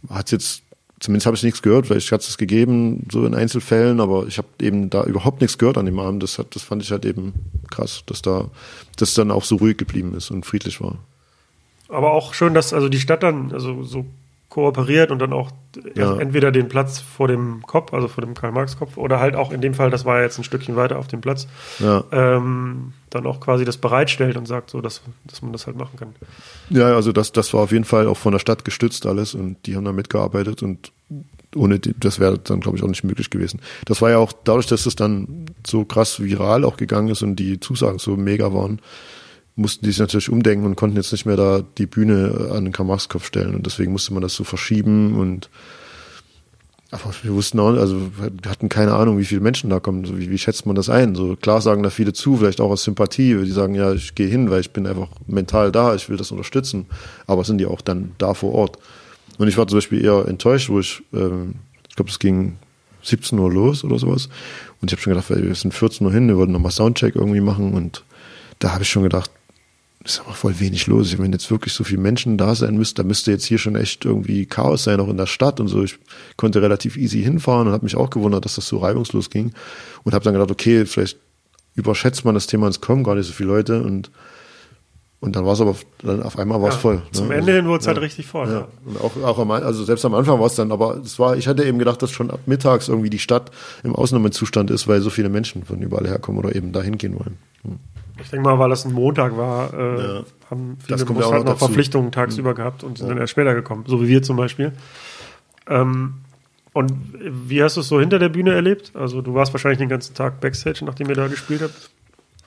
hat's 0.09 0.31
jetzt 0.31 0.63
Zumindest 0.99 1.27
habe 1.27 1.37
ich 1.37 1.43
nichts 1.43 1.61
gehört, 1.61 1.89
weil 1.89 1.97
ich 1.97 2.11
hatte 2.11 2.25
es 2.27 2.37
gegeben, 2.37 3.07
so 3.09 3.25
in 3.25 3.33
Einzelfällen, 3.33 4.01
aber 4.01 4.27
ich 4.27 4.37
habe 4.37 4.49
eben 4.59 4.89
da 4.89 5.05
überhaupt 5.05 5.39
nichts 5.39 5.57
gehört 5.57 5.77
an 5.77 5.85
dem 5.85 5.97
Abend. 5.97 6.21
Das, 6.21 6.37
hat, 6.37 6.55
das 6.55 6.63
fand 6.63 6.83
ich 6.83 6.91
halt 6.91 7.05
eben 7.05 7.33
krass, 7.69 8.03
dass 8.05 8.21
da 8.21 8.49
das 8.97 9.13
dann 9.13 9.31
auch 9.31 9.45
so 9.45 9.55
ruhig 9.55 9.77
geblieben 9.77 10.13
ist 10.13 10.29
und 10.29 10.45
friedlich 10.45 10.81
war. 10.81 10.97
Aber 11.87 12.11
auch 12.11 12.33
schön, 12.33 12.53
dass 12.53 12.73
also 12.73 12.89
die 12.89 12.99
Stadt 12.99 13.23
dann 13.23 13.53
also 13.53 13.83
so 13.83 14.05
kooperiert 14.49 15.11
und 15.11 15.19
dann 15.19 15.31
auch 15.31 15.51
Ja. 15.95 16.17
entweder 16.17 16.51
den 16.51 16.67
Platz 16.69 16.99
vor 16.99 17.27
dem 17.27 17.61
Kopf, 17.67 17.93
also 17.93 18.07
vor 18.07 18.23
dem 18.25 18.33
Karl-Marx-Kopf, 18.33 18.97
oder 18.97 19.19
halt 19.19 19.35
auch 19.35 19.51
in 19.51 19.61
dem 19.61 19.75
Fall, 19.75 19.91
das 19.91 20.05
war 20.05 20.17
ja 20.17 20.23
jetzt 20.23 20.39
ein 20.39 20.43
Stückchen 20.43 20.75
weiter 20.75 20.97
auf 20.97 21.07
dem 21.07 21.21
Platz, 21.21 21.47
Ja. 21.79 22.03
ähm, 22.11 22.93
dann 23.11 23.27
auch 23.27 23.39
quasi 23.39 23.63
das 23.65 23.77
bereitstellt 23.77 24.35
und 24.37 24.47
sagt 24.47 24.71
so, 24.71 24.81
dass, 24.81 25.01
dass 25.25 25.43
man 25.43 25.51
das 25.53 25.67
halt 25.67 25.77
machen 25.77 25.97
kann. 25.97 26.15
Ja, 26.71 26.95
also 26.95 27.11
das, 27.11 27.31
das 27.31 27.53
war 27.53 27.61
auf 27.61 27.71
jeden 27.71 27.85
Fall 27.85 28.07
auch 28.07 28.17
von 28.17 28.31
der 28.31 28.39
Stadt 28.39 28.65
gestützt 28.65 29.05
alles 29.05 29.35
und 29.35 29.57
die 29.67 29.75
haben 29.75 29.85
da 29.85 29.93
mitgearbeitet 29.93 30.63
und 30.63 30.91
ohne 31.55 31.79
die, 31.79 31.93
das 31.99 32.19
wäre 32.19 32.37
dann, 32.39 32.59
glaube 32.59 32.77
ich, 32.77 32.83
auch 32.83 32.87
nicht 32.87 33.03
möglich 33.03 33.29
gewesen. 33.29 33.59
Das 33.85 34.01
war 34.01 34.09
ja 34.11 34.17
auch 34.17 34.31
dadurch, 34.43 34.67
dass 34.67 34.85
es 34.85 34.95
dann 34.95 35.45
so 35.65 35.83
krass 35.85 36.19
viral 36.21 36.63
auch 36.63 36.77
gegangen 36.77 37.09
ist 37.09 37.21
und 37.23 37.35
die 37.37 37.59
Zusagen 37.59 37.97
so 37.99 38.15
mega 38.17 38.53
waren, 38.53 38.79
mussten 39.59 39.85
die 39.85 39.91
sich 39.91 39.99
natürlich 39.99 40.29
umdenken 40.29 40.65
und 40.65 40.75
konnten 40.75 40.97
jetzt 40.97 41.11
nicht 41.11 41.25
mehr 41.25 41.35
da 41.35 41.61
die 41.77 41.85
Bühne 41.85 42.49
an 42.51 42.65
den 42.65 42.73
Karl-Marx-Kopf 42.73 43.25
stellen 43.25 43.55
und 43.55 43.65
deswegen 43.65 43.91
musste 43.91 44.13
man 44.13 44.21
das 44.21 44.33
so 44.33 44.43
verschieben 44.43 45.15
und 45.15 45.49
aber 46.91 47.13
wir 47.21 47.33
wussten 47.33 47.59
auch, 47.59 47.75
also 47.75 48.09
hatten 48.47 48.67
keine 48.67 48.95
Ahnung, 48.95 49.19
wie 49.19 49.25
viele 49.25 49.41
Menschen 49.41 49.69
da 49.69 49.79
kommen. 49.79 50.17
Wie, 50.17 50.31
wie 50.31 50.37
schätzt 50.39 50.65
man 50.65 50.75
das 50.75 50.89
ein? 50.89 51.13
So 51.13 51.35
klar 51.35 51.61
sagen 51.61 51.83
da 51.83 51.91
viele 51.91 52.13
zu, 52.13 52.37
vielleicht 52.37 52.59
auch 52.59 52.71
aus 52.71 52.83
Sympathie. 52.83 53.35
Die 53.35 53.51
sagen, 53.51 53.75
ja, 53.75 53.93
ich 53.93 54.15
gehe 54.15 54.27
hin, 54.27 54.49
weil 54.49 54.61
ich 54.61 54.71
bin 54.71 54.87
einfach 54.87 55.09
mental 55.27 55.71
da, 55.71 55.93
ich 55.93 56.09
will 56.09 56.17
das 56.17 56.31
unterstützen. 56.31 56.87
Aber 57.27 57.43
sind 57.43 57.59
die 57.59 57.67
auch 57.67 57.81
dann 57.81 58.13
da 58.17 58.33
vor 58.33 58.55
Ort? 58.55 58.79
Und 59.37 59.47
ich 59.47 59.55
war 59.55 59.67
zum 59.67 59.77
Beispiel 59.77 60.03
eher 60.03 60.27
enttäuscht, 60.27 60.69
wo 60.69 60.79
ich, 60.79 61.03
ähm, 61.13 61.55
ich 61.87 61.95
glaube, 61.95 62.09
es 62.09 62.17
ging 62.17 62.57
17 63.03 63.37
Uhr 63.37 63.51
los 63.51 63.83
oder 63.83 63.99
sowas. 63.99 64.27
Und 64.81 64.91
ich 64.91 64.93
habe 64.93 65.01
schon 65.03 65.13
gedacht, 65.13 65.29
wir 65.29 65.53
sind 65.53 65.75
14 65.75 66.07
Uhr 66.07 66.11
hin, 66.11 66.27
wir 66.27 66.37
wollten 66.37 66.53
nochmal 66.53 66.71
Soundcheck 66.71 67.15
irgendwie 67.15 67.39
machen. 67.39 67.73
Und 67.73 68.03
da 68.57 68.73
habe 68.73 68.81
ich 68.81 68.89
schon 68.89 69.03
gedacht, 69.03 69.29
ist 70.03 70.21
aber 70.21 70.33
voll 70.33 70.59
wenig 70.59 70.87
los. 70.87 71.17
Wenn 71.17 71.33
jetzt 71.33 71.51
wirklich 71.51 71.73
so 71.73 71.83
viele 71.83 72.01
Menschen 72.01 72.37
da 72.37 72.55
sein 72.55 72.77
müssten, 72.77 72.95
da 72.95 73.03
müsste 73.03 73.31
jetzt 73.31 73.45
hier 73.45 73.57
schon 73.57 73.75
echt 73.75 74.05
irgendwie 74.05 74.45
Chaos 74.45 74.85
sein, 74.85 74.99
auch 74.99 75.09
in 75.09 75.17
der 75.17 75.25
Stadt 75.25 75.59
und 75.59 75.67
so. 75.67 75.83
Ich 75.83 75.99
konnte 76.37 76.61
relativ 76.61 76.95
easy 76.95 77.21
hinfahren 77.21 77.67
und 77.67 77.73
habe 77.73 77.83
mich 77.83 77.97
auch 77.97 78.09
gewundert, 78.09 78.45
dass 78.45 78.55
das 78.55 78.67
so 78.67 78.77
reibungslos 78.77 79.29
ging. 79.29 79.53
Und 80.03 80.13
habe 80.13 80.23
dann 80.23 80.33
gedacht, 80.33 80.51
okay, 80.51 80.85
vielleicht 80.85 81.17
überschätzt 81.75 82.23
man 82.23 82.33
das 82.33 82.47
Thema, 82.47 82.67
es 82.67 82.81
kommen 82.81 83.03
gar 83.03 83.15
nicht 83.15 83.27
so 83.27 83.33
viele 83.33 83.49
Leute 83.49 83.81
und 83.83 84.09
und 85.21 85.35
dann 85.35 85.45
war 85.45 85.51
es 85.51 85.59
aber 85.59 85.75
dann 86.01 86.23
auf 86.23 86.39
einmal 86.39 86.61
war 86.61 86.69
es 86.69 86.75
Ja, 86.75 86.79
voll. 86.79 87.01
Zum 87.11 87.27
ne? 87.27 87.35
Ende 87.35 87.51
hin 87.51 87.67
wurde 87.67 87.79
es 87.79 87.85
ja. 87.85 87.91
halt 87.91 88.01
richtig 88.01 88.25
voll. 88.25 88.47
Ja. 88.47 88.53
Ja. 88.53 88.67
Und 88.85 89.01
auch, 89.01 89.21
auch 89.21 89.39
am, 89.39 89.51
also 89.51 89.83
selbst 89.83 90.05
am 90.05 90.13
Anfang 90.13 90.39
war 90.39 90.45
es 90.45 90.55
dann, 90.55 90.71
aber 90.71 90.95
es 91.03 91.19
war, 91.19 91.35
ich 91.35 91.49
hatte 91.49 91.65
eben 91.65 91.77
gedacht, 91.77 92.01
dass 92.01 92.11
schon 92.11 92.31
ab 92.31 92.39
mittags 92.45 92.87
irgendwie 92.87 93.09
die 93.09 93.19
Stadt 93.19 93.51
im 93.83 93.93
Ausnahmezustand 93.93 94.71
ist, 94.71 94.87
weil 94.87 95.01
so 95.01 95.09
viele 95.09 95.27
Menschen 95.27 95.65
von 95.65 95.81
überall 95.81 96.07
herkommen 96.07 96.39
oder 96.39 96.55
eben 96.55 96.71
dahin 96.71 96.97
gehen 96.97 97.19
wollen. 97.19 97.37
Hm. 97.63 97.79
Ich 98.21 98.29
denke 98.29 98.47
mal, 98.47 98.59
weil 98.59 98.69
das 98.69 98.85
ein 98.85 98.93
Montag 98.93 99.35
war, 99.37 99.73
äh, 99.73 99.77
Ja. 100.01 100.23
haben 100.49 100.77
Das 100.87 101.01
viele 101.01 101.13
Bus 101.13 101.21
ja 101.21 101.27
auch 101.27 101.31
halt 101.33 101.45
noch 101.45 101.51
noch. 101.53 101.59
Verpflichtungen 101.59 102.11
tagsüber 102.11 102.53
gehabt 102.53 102.83
und 102.83 102.97
sind 102.97 103.09
dann 103.09 103.17
erst 103.17 103.31
später 103.31 103.53
gekommen. 103.53 103.83
So 103.87 104.01
wie 104.01 104.07
wir 104.07 104.21
zum 104.23 104.37
Beispiel. 104.37 104.73
Ähm, 105.67 106.15
und 106.73 106.91
wie 107.13 107.63
hast 107.63 107.77
du 107.77 107.81
es 107.81 107.87
so 107.87 107.99
hinter 107.99 108.19
der 108.19 108.29
Bühne 108.29 108.53
erlebt? 108.53 108.91
Also 108.93 109.21
du 109.21 109.33
warst 109.33 109.53
wahrscheinlich 109.53 109.79
den 109.79 109.89
ganzen 109.89 110.13
Tag 110.13 110.39
Backstage, 110.39 110.85
nachdem 110.85 111.09
ihr 111.09 111.15
da 111.15 111.27
gespielt 111.27 111.61
habt. 111.61 111.89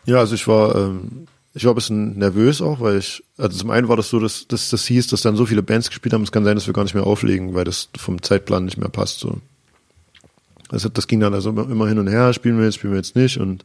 Ja, 0.04 0.18
also 0.18 0.34
ich 0.34 0.46
war, 0.48 0.74
ähm, 0.76 1.26
ich 1.54 1.64
war 1.64 1.72
ein 1.72 1.74
bisschen 1.76 2.18
nervös 2.18 2.62
auch, 2.62 2.80
weil 2.80 2.98
ich, 2.98 3.22
also 3.36 3.56
zum 3.58 3.70
einen 3.70 3.88
war 3.88 3.96
das 3.96 4.08
so, 4.08 4.18
dass, 4.20 4.46
dass 4.48 4.70
das 4.70 4.86
hieß, 4.86 5.08
dass 5.08 5.22
dann 5.22 5.36
so 5.36 5.44
viele 5.46 5.62
Bands 5.62 5.88
gespielt 5.90 6.12
haben, 6.14 6.22
es 6.22 6.32
kann 6.32 6.44
sein, 6.44 6.54
dass 6.56 6.66
wir 6.66 6.72
gar 6.74 6.84
nicht 6.84 6.94
mehr 6.94 7.06
auflegen, 7.06 7.54
weil 7.54 7.64
das 7.64 7.88
vom 7.96 8.22
Zeitplan 8.22 8.64
nicht 8.64 8.78
mehr 8.78 8.88
passt. 8.88 9.18
So. 9.20 9.38
Also 10.70 10.88
das 10.88 11.06
ging 11.06 11.20
dann 11.20 11.34
also 11.34 11.50
immer, 11.50 11.68
immer 11.70 11.86
hin 11.88 11.98
und 11.98 12.08
her, 12.08 12.32
spielen 12.32 12.56
wir 12.58 12.64
jetzt, 12.64 12.76
spielen 12.76 12.92
wir 12.94 12.98
jetzt 12.98 13.14
nicht 13.16 13.38
und 13.38 13.64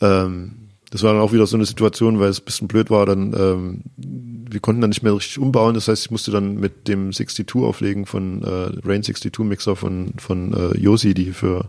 ähm, 0.00 0.65
das 0.90 1.02
war 1.02 1.12
dann 1.12 1.22
auch 1.22 1.32
wieder 1.32 1.46
so 1.46 1.56
eine 1.56 1.66
Situation, 1.66 2.20
weil 2.20 2.28
es 2.28 2.40
ein 2.40 2.44
bisschen 2.44 2.68
blöd 2.68 2.90
war, 2.90 3.06
dann 3.06 3.34
ähm, 3.34 3.82
wir 4.48 4.60
konnten 4.60 4.80
dann 4.80 4.90
nicht 4.90 5.02
mehr 5.02 5.14
richtig 5.14 5.38
umbauen, 5.38 5.74
das 5.74 5.88
heißt, 5.88 6.04
ich 6.04 6.10
musste 6.10 6.30
dann 6.30 6.56
mit 6.56 6.86
dem 6.86 7.12
62 7.12 7.56
auflegen 7.56 8.06
von 8.06 8.42
äh, 8.42 8.86
Rain 8.86 9.02
62 9.02 9.38
Mixer 9.40 9.76
von 9.76 10.12
von 10.18 10.54
äh, 10.54 10.78
Josi, 10.78 11.14
die 11.14 11.32
für 11.32 11.68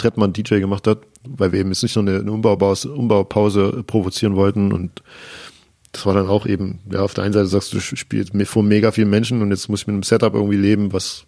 Trettmann 0.00 0.32
DJ 0.32 0.58
gemacht 0.60 0.86
hat, 0.86 0.98
weil 1.28 1.52
wir 1.52 1.60
eben 1.60 1.70
jetzt 1.70 1.82
nicht 1.82 1.96
noch 1.96 2.02
eine, 2.02 2.18
eine 2.18 2.32
Umbaupause, 2.32 2.92
Umbaupause 2.92 3.84
provozieren 3.86 4.36
wollten. 4.36 4.72
Und 4.72 5.02
das 5.92 6.06
war 6.06 6.14
dann 6.14 6.28
auch 6.28 6.46
eben, 6.46 6.80
ja, 6.90 7.00
auf 7.00 7.14
der 7.14 7.24
einen 7.24 7.32
Seite 7.32 7.46
sagst 7.46 7.72
du, 7.72 7.78
du 7.78 7.96
spielst 7.96 8.32
vor 8.44 8.62
mega 8.62 8.90
vielen 8.92 9.10
Menschen 9.10 9.42
und 9.42 9.50
jetzt 9.50 9.68
muss 9.68 9.82
ich 9.82 9.86
mit 9.86 9.94
einem 9.94 10.02
Setup 10.02 10.34
irgendwie 10.34 10.56
leben, 10.56 10.92
was 10.92 11.26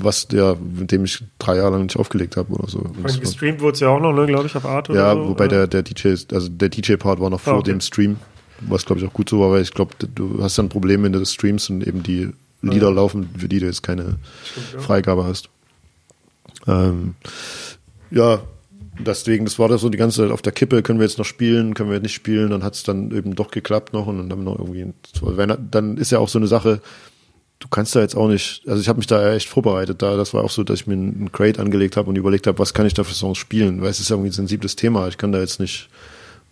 was 0.00 0.28
der, 0.28 0.56
mit 0.56 0.90
dem 0.92 1.04
ich 1.04 1.22
drei 1.38 1.56
Jahre 1.56 1.72
lang 1.72 1.82
nicht 1.82 1.96
aufgelegt 1.96 2.36
habe 2.36 2.52
oder 2.54 2.68
so. 2.68 2.84
Das 3.02 3.20
Gestreamt 3.20 3.60
wurde 3.60 3.74
es 3.74 3.80
ja 3.80 3.88
auch 3.88 4.00
noch, 4.00 4.12
ne, 4.12 4.26
glaube 4.26 4.46
ich, 4.46 4.56
auf 4.56 4.64
Art 4.64 4.88
ja, 4.88 5.12
oder 5.12 5.22
so. 5.24 5.28
wobei 5.30 5.48
der, 5.48 5.66
der 5.66 5.82
DJ, 5.82 6.14
also 6.32 6.48
der 6.48 6.68
DJ-Part 6.68 7.20
war 7.20 7.30
noch 7.30 7.40
vor 7.40 7.54
Ah, 7.54 7.56
okay. 7.58 7.70
dem 7.72 7.80
Stream, 7.80 8.16
was 8.62 8.84
glaube 8.86 9.00
ich 9.00 9.06
auch 9.06 9.12
gut 9.12 9.28
so 9.28 9.40
war, 9.40 9.50
weil 9.50 9.62
ich 9.62 9.72
glaube, 9.72 9.94
du 10.14 10.42
hast 10.42 10.56
dann 10.58 10.66
ein 10.66 10.68
Problem, 10.70 11.02
wenn 11.02 11.12
du 11.12 11.18
das 11.18 11.32
streamst 11.32 11.70
und 11.70 11.86
eben 11.86 12.02
die 12.02 12.30
Lieder 12.62 12.88
Ja. 12.88 12.94
laufen, 12.94 13.28
für 13.36 13.48
die 13.48 13.58
du 13.58 13.66
jetzt 13.66 13.82
keine 13.82 14.16
Stimmt, 14.44 14.66
ja. 14.74 14.78
Freigabe 14.80 15.24
hast. 15.24 15.48
Ähm, 16.66 17.14
ja, 18.10 18.40
deswegen, 18.98 19.44
das 19.44 19.58
war 19.58 19.68
da 19.68 19.78
so 19.78 19.88
die 19.88 19.98
ganze 19.98 20.22
Zeit 20.22 20.30
auf 20.30 20.42
der 20.42 20.52
Kippe, 20.52 20.82
können 20.82 20.98
wir 21.00 21.06
jetzt 21.06 21.18
noch 21.18 21.24
spielen, 21.24 21.74
können 21.74 21.90
wir 21.90 21.98
nicht 22.00 22.12
spielen, 22.14 22.50
dann 22.50 22.62
hat 22.62 22.74
es 22.74 22.82
dann 22.84 23.10
eben 23.10 23.34
doch 23.34 23.50
geklappt 23.50 23.92
noch 23.92 24.06
und 24.06 24.18
dann 24.18 24.30
haben 24.30 24.44
wir 24.44 24.50
noch 24.52 24.58
irgendwie, 24.58 24.92
dann 25.70 25.96
ist 25.96 26.12
ja 26.12 26.18
auch 26.18 26.28
so 26.28 26.38
eine 26.38 26.46
Sache, 26.46 26.80
du 27.62 27.68
kannst 27.68 27.94
da 27.94 28.00
jetzt 28.00 28.16
auch 28.16 28.26
nicht, 28.26 28.62
also 28.66 28.80
ich 28.80 28.88
habe 28.88 28.98
mich 28.98 29.06
da 29.06 29.34
echt 29.34 29.48
vorbereitet, 29.48 30.02
da. 30.02 30.16
Das 30.16 30.34
war 30.34 30.42
auch 30.42 30.50
so, 30.50 30.64
dass 30.64 30.80
ich 30.80 30.86
mir 30.88 30.94
einen 30.94 31.30
Crate 31.30 31.60
angelegt 31.60 31.96
habe 31.96 32.10
und 32.10 32.16
überlegt 32.16 32.48
habe, 32.48 32.58
was 32.58 32.74
kann 32.74 32.86
ich 32.86 32.94
da 32.94 33.04
für 33.04 33.14
Songs 33.14 33.38
spielen, 33.38 33.80
weil 33.80 33.90
es 33.90 34.00
ist 34.00 34.10
ja 34.10 34.16
irgendwie 34.16 34.30
ein 34.30 34.34
sensibles 34.34 34.74
Thema, 34.74 35.06
ich 35.06 35.16
kann 35.16 35.30
da 35.30 35.38
jetzt 35.38 35.60
nicht 35.60 35.88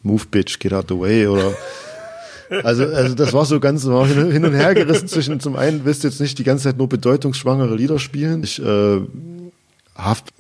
Move 0.02 0.24
Bitch, 0.30 0.60
Get 0.60 0.72
Out 0.72 0.86
the 0.88 0.98
Way 0.98 1.26
oder 1.26 1.52
also, 2.62 2.84
also 2.84 3.14
das 3.16 3.32
war 3.32 3.44
so 3.44 3.58
ganz 3.58 3.84
war 3.86 4.06
hin 4.06 4.44
und 4.44 4.54
her 4.54 4.74
gerissen 4.74 5.08
zwischen 5.08 5.40
zum 5.40 5.56
einen 5.56 5.84
willst 5.84 6.04
du 6.04 6.08
jetzt 6.08 6.20
nicht 6.20 6.38
die 6.38 6.44
ganze 6.44 6.64
Zeit 6.64 6.78
nur 6.78 6.88
bedeutungsschwangere 6.88 7.74
Lieder 7.74 7.98
spielen, 7.98 8.44
ich 8.44 8.62
äh, 8.62 9.00
Haft 9.96 10.32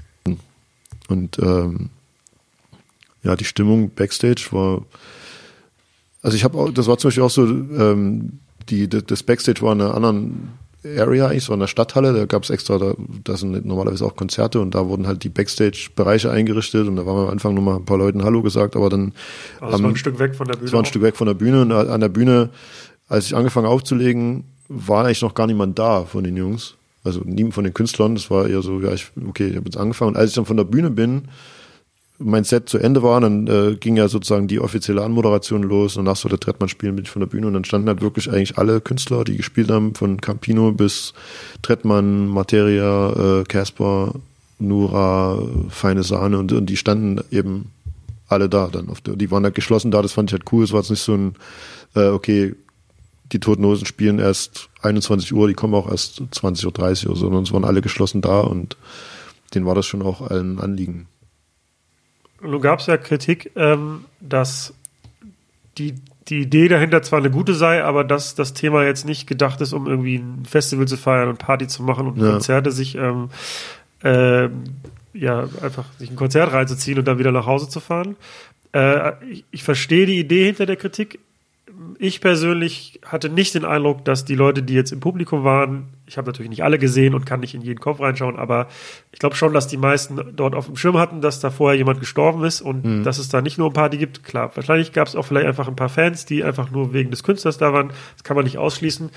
und 1.08 1.38
ähm, 1.40 1.90
ja, 3.24 3.34
die 3.34 3.44
Stimmung 3.44 3.90
backstage 3.90 4.46
war 4.52 4.82
also 6.22 6.36
ich 6.36 6.44
habe 6.44 6.58
auch, 6.58 6.70
das 6.70 6.86
war 6.86 6.98
zum 6.98 7.08
Beispiel 7.08 7.24
auch 7.24 7.30
so, 7.30 7.44
ähm, 7.44 8.40
die, 8.70 8.88
das 8.88 9.22
Backstage 9.22 9.62
war 9.62 9.72
in 9.72 9.80
einer 9.80 9.94
anderen 9.94 10.50
Area 10.96 11.26
eigentlich, 11.26 11.48
war 11.48 11.54
in 11.54 11.60
der 11.60 11.66
Stadthalle, 11.66 12.14
da 12.14 12.24
gab 12.24 12.42
es 12.44 12.48
extra, 12.50 12.78
da, 12.78 12.94
da 13.24 13.36
sind 13.36 13.66
normalerweise 13.66 14.04
auch 14.06 14.16
Konzerte 14.16 14.60
und 14.60 14.74
da 14.74 14.86
wurden 14.88 15.06
halt 15.06 15.24
die 15.24 15.28
Backstage-Bereiche 15.28 16.30
eingerichtet 16.30 16.88
und 16.88 16.96
da 16.96 17.04
waren 17.04 17.16
wir 17.16 17.22
am 17.24 17.28
Anfang 17.30 17.52
nur 17.54 17.62
mal 17.62 17.76
ein 17.76 17.84
paar 17.84 17.98
Leuten 17.98 18.24
Hallo 18.24 18.40
gesagt, 18.42 18.76
aber 18.76 18.88
dann 18.88 19.12
Also 19.60 19.76
am- 19.76 19.82
war 19.82 19.90
ein 19.90 19.96
Stück 19.96 20.18
weg 20.18 20.34
von 20.34 20.46
der 20.46 20.54
Bühne. 20.54 20.66
es 20.66 20.72
war 20.72 20.80
ein 20.80 20.84
auch. 20.84 20.88
Stück 20.88 21.02
weg 21.02 21.16
von 21.16 21.26
der 21.26 21.34
Bühne 21.34 21.60
und 21.62 21.72
an 21.72 22.00
der 22.00 22.08
Bühne, 22.08 22.48
als 23.08 23.26
ich 23.26 23.36
angefangen 23.36 23.66
aufzulegen, 23.66 24.44
war 24.68 25.04
eigentlich 25.04 25.20
noch 25.22 25.34
gar 25.34 25.46
niemand 25.46 25.78
da 25.78 26.04
von 26.04 26.24
den 26.24 26.36
Jungs. 26.36 26.76
Also 27.04 27.20
niemand 27.24 27.54
von 27.54 27.64
den 27.64 27.74
Künstlern. 27.74 28.14
Das 28.14 28.30
war 28.30 28.46
eher 28.48 28.62
so, 28.62 28.80
ja, 28.80 28.92
ich, 28.92 29.06
okay, 29.28 29.48
ich 29.48 29.56
habe 29.56 29.64
jetzt 29.66 29.76
angefangen. 29.76 30.10
Und 30.10 30.16
als 30.16 30.30
ich 30.30 30.34
dann 30.36 30.44
von 30.46 30.56
der 30.56 30.64
Bühne 30.64 30.90
bin, 30.90 31.22
mein 32.22 32.44
Set 32.44 32.68
zu 32.68 32.78
Ende 32.78 33.02
war, 33.02 33.20
dann 33.20 33.46
äh, 33.46 33.76
ging 33.76 33.96
ja 33.96 34.08
sozusagen 34.08 34.46
die 34.46 34.60
offizielle 34.60 35.02
Anmoderation 35.02 35.62
los 35.62 35.96
und 35.96 36.04
nach 36.04 36.16
so 36.16 36.28
der 36.28 36.38
Trettmann 36.38 36.68
spielen 36.68 36.96
bin 36.96 37.04
ich 37.04 37.10
von 37.10 37.20
der 37.20 37.26
Bühne 37.26 37.46
und 37.46 37.54
dann 37.54 37.64
standen 37.64 37.88
halt 37.88 38.02
wirklich 38.02 38.30
eigentlich 38.30 38.58
alle 38.58 38.80
Künstler, 38.80 39.24
die 39.24 39.36
gespielt 39.36 39.70
haben, 39.70 39.94
von 39.94 40.20
Campino 40.20 40.72
bis 40.72 41.14
Trettmann, 41.62 42.28
Materia, 42.28 43.40
äh, 43.40 43.44
Casper, 43.44 44.14
Nura, 44.58 45.42
Feine 45.70 46.02
Sahne 46.02 46.38
und, 46.38 46.52
und 46.52 46.66
die 46.66 46.76
standen 46.76 47.20
eben 47.30 47.70
alle 48.28 48.48
da 48.48 48.68
dann. 48.68 48.90
Auf 48.90 49.00
der, 49.00 49.16
die 49.16 49.30
waren 49.30 49.44
halt 49.44 49.54
geschlossen 49.54 49.90
da, 49.90 50.02
das 50.02 50.12
fand 50.12 50.30
ich 50.30 50.34
halt 50.34 50.52
cool. 50.52 50.62
Es 50.62 50.72
war 50.72 50.80
jetzt 50.80 50.90
nicht 50.90 51.02
so 51.02 51.14
ein, 51.14 51.34
äh, 51.94 52.08
okay, 52.08 52.54
die 53.32 53.40
Toten 53.40 53.64
Hosen 53.64 53.86
spielen 53.86 54.18
erst 54.18 54.68
21 54.82 55.32
Uhr, 55.32 55.48
die 55.48 55.54
kommen 55.54 55.74
auch 55.74 55.90
erst 55.90 56.20
20.30 56.20 57.08
Uhr 57.08 57.16
sondern 57.16 57.44
es 57.44 57.52
waren 57.52 57.64
alle 57.64 57.80
geschlossen 57.80 58.20
da 58.20 58.40
und 58.40 58.76
denen 59.54 59.66
war 59.66 59.74
das 59.74 59.86
schon 59.86 60.02
auch 60.02 60.20
allen 60.20 60.60
Anliegen. 60.60 61.06
Nun 62.42 62.60
gab 62.60 62.80
es 62.80 62.86
ja 62.86 62.96
Kritik, 62.96 63.52
ähm, 63.56 64.04
dass 64.20 64.74
die, 65.78 65.94
die 66.28 66.40
Idee 66.40 66.68
dahinter 66.68 67.02
zwar 67.02 67.18
eine 67.18 67.30
gute 67.30 67.54
sei, 67.54 67.82
aber 67.82 68.04
dass 68.04 68.34
das 68.34 68.54
Thema 68.54 68.84
jetzt 68.84 69.04
nicht 69.06 69.26
gedacht 69.26 69.60
ist, 69.60 69.72
um 69.72 69.86
irgendwie 69.86 70.16
ein 70.16 70.44
Festival 70.48 70.86
zu 70.86 70.96
feiern 70.96 71.28
und 71.28 71.38
Party 71.38 71.66
zu 71.66 71.82
machen 71.82 72.06
und 72.06 72.18
Ja. 72.18 72.32
Konzerte 72.32 72.70
sich 72.70 72.96
ähm, 72.96 73.30
ähm, 74.02 74.64
ja 75.12 75.48
einfach 75.62 75.84
sich 75.98 76.10
ein 76.10 76.16
Konzert 76.16 76.52
reinzuziehen 76.52 76.98
und 76.98 77.08
dann 77.08 77.18
wieder 77.18 77.32
nach 77.32 77.46
Hause 77.46 77.68
zu 77.68 77.80
fahren. 77.80 78.16
Äh, 78.72 79.12
ich, 79.30 79.44
ich 79.50 79.62
verstehe 79.62 80.06
die 80.06 80.18
Idee 80.18 80.46
hinter 80.46 80.66
der 80.66 80.76
Kritik. 80.76 81.18
Ich 81.98 82.20
persönlich 82.20 83.00
hatte 83.04 83.28
nicht 83.28 83.54
den 83.54 83.64
Eindruck, 83.64 84.04
dass 84.04 84.24
die 84.24 84.34
Leute, 84.34 84.62
die 84.62 84.74
jetzt 84.74 84.92
im 84.92 85.00
Publikum 85.00 85.44
waren, 85.44 85.88
ich 86.10 86.18
habe 86.18 86.26
natürlich 86.26 86.50
nicht 86.50 86.64
alle 86.64 86.78
gesehen 86.78 87.14
und 87.14 87.24
kann 87.24 87.38
nicht 87.38 87.54
in 87.54 87.62
jeden 87.62 87.78
Kopf 87.78 88.00
reinschauen, 88.00 88.36
aber 88.36 88.66
ich 89.12 89.20
glaube 89.20 89.36
schon, 89.36 89.54
dass 89.54 89.68
die 89.68 89.76
meisten 89.76 90.20
dort 90.34 90.56
auf 90.56 90.66
dem 90.66 90.74
Schirm 90.74 90.98
hatten, 90.98 91.20
dass 91.20 91.38
da 91.38 91.50
vorher 91.50 91.78
jemand 91.78 92.00
gestorben 92.00 92.42
ist 92.42 92.60
und 92.60 93.04
dass 93.04 93.18
es 93.18 93.28
da 93.28 93.40
nicht 93.40 93.58
nur 93.58 93.70
ein 93.70 93.72
Party 93.72 93.96
gibt. 93.96 94.24
Klar, 94.24 94.50
wahrscheinlich 94.56 94.92
gab 94.92 95.06
es 95.06 95.14
auch 95.14 95.24
vielleicht 95.24 95.46
einfach 95.46 95.68
ein 95.68 95.76
paar 95.76 95.88
Fans, 95.88 96.26
die 96.26 96.42
einfach 96.42 96.72
nur 96.72 96.92
wegen 96.92 97.12
des 97.12 97.22
Künstlers 97.22 97.58
da 97.58 97.72
waren. 97.72 97.92
Das 98.14 98.24
kann 98.24 98.34
man 98.34 98.44
nicht 98.44 98.58
ausschließen. 98.58 99.10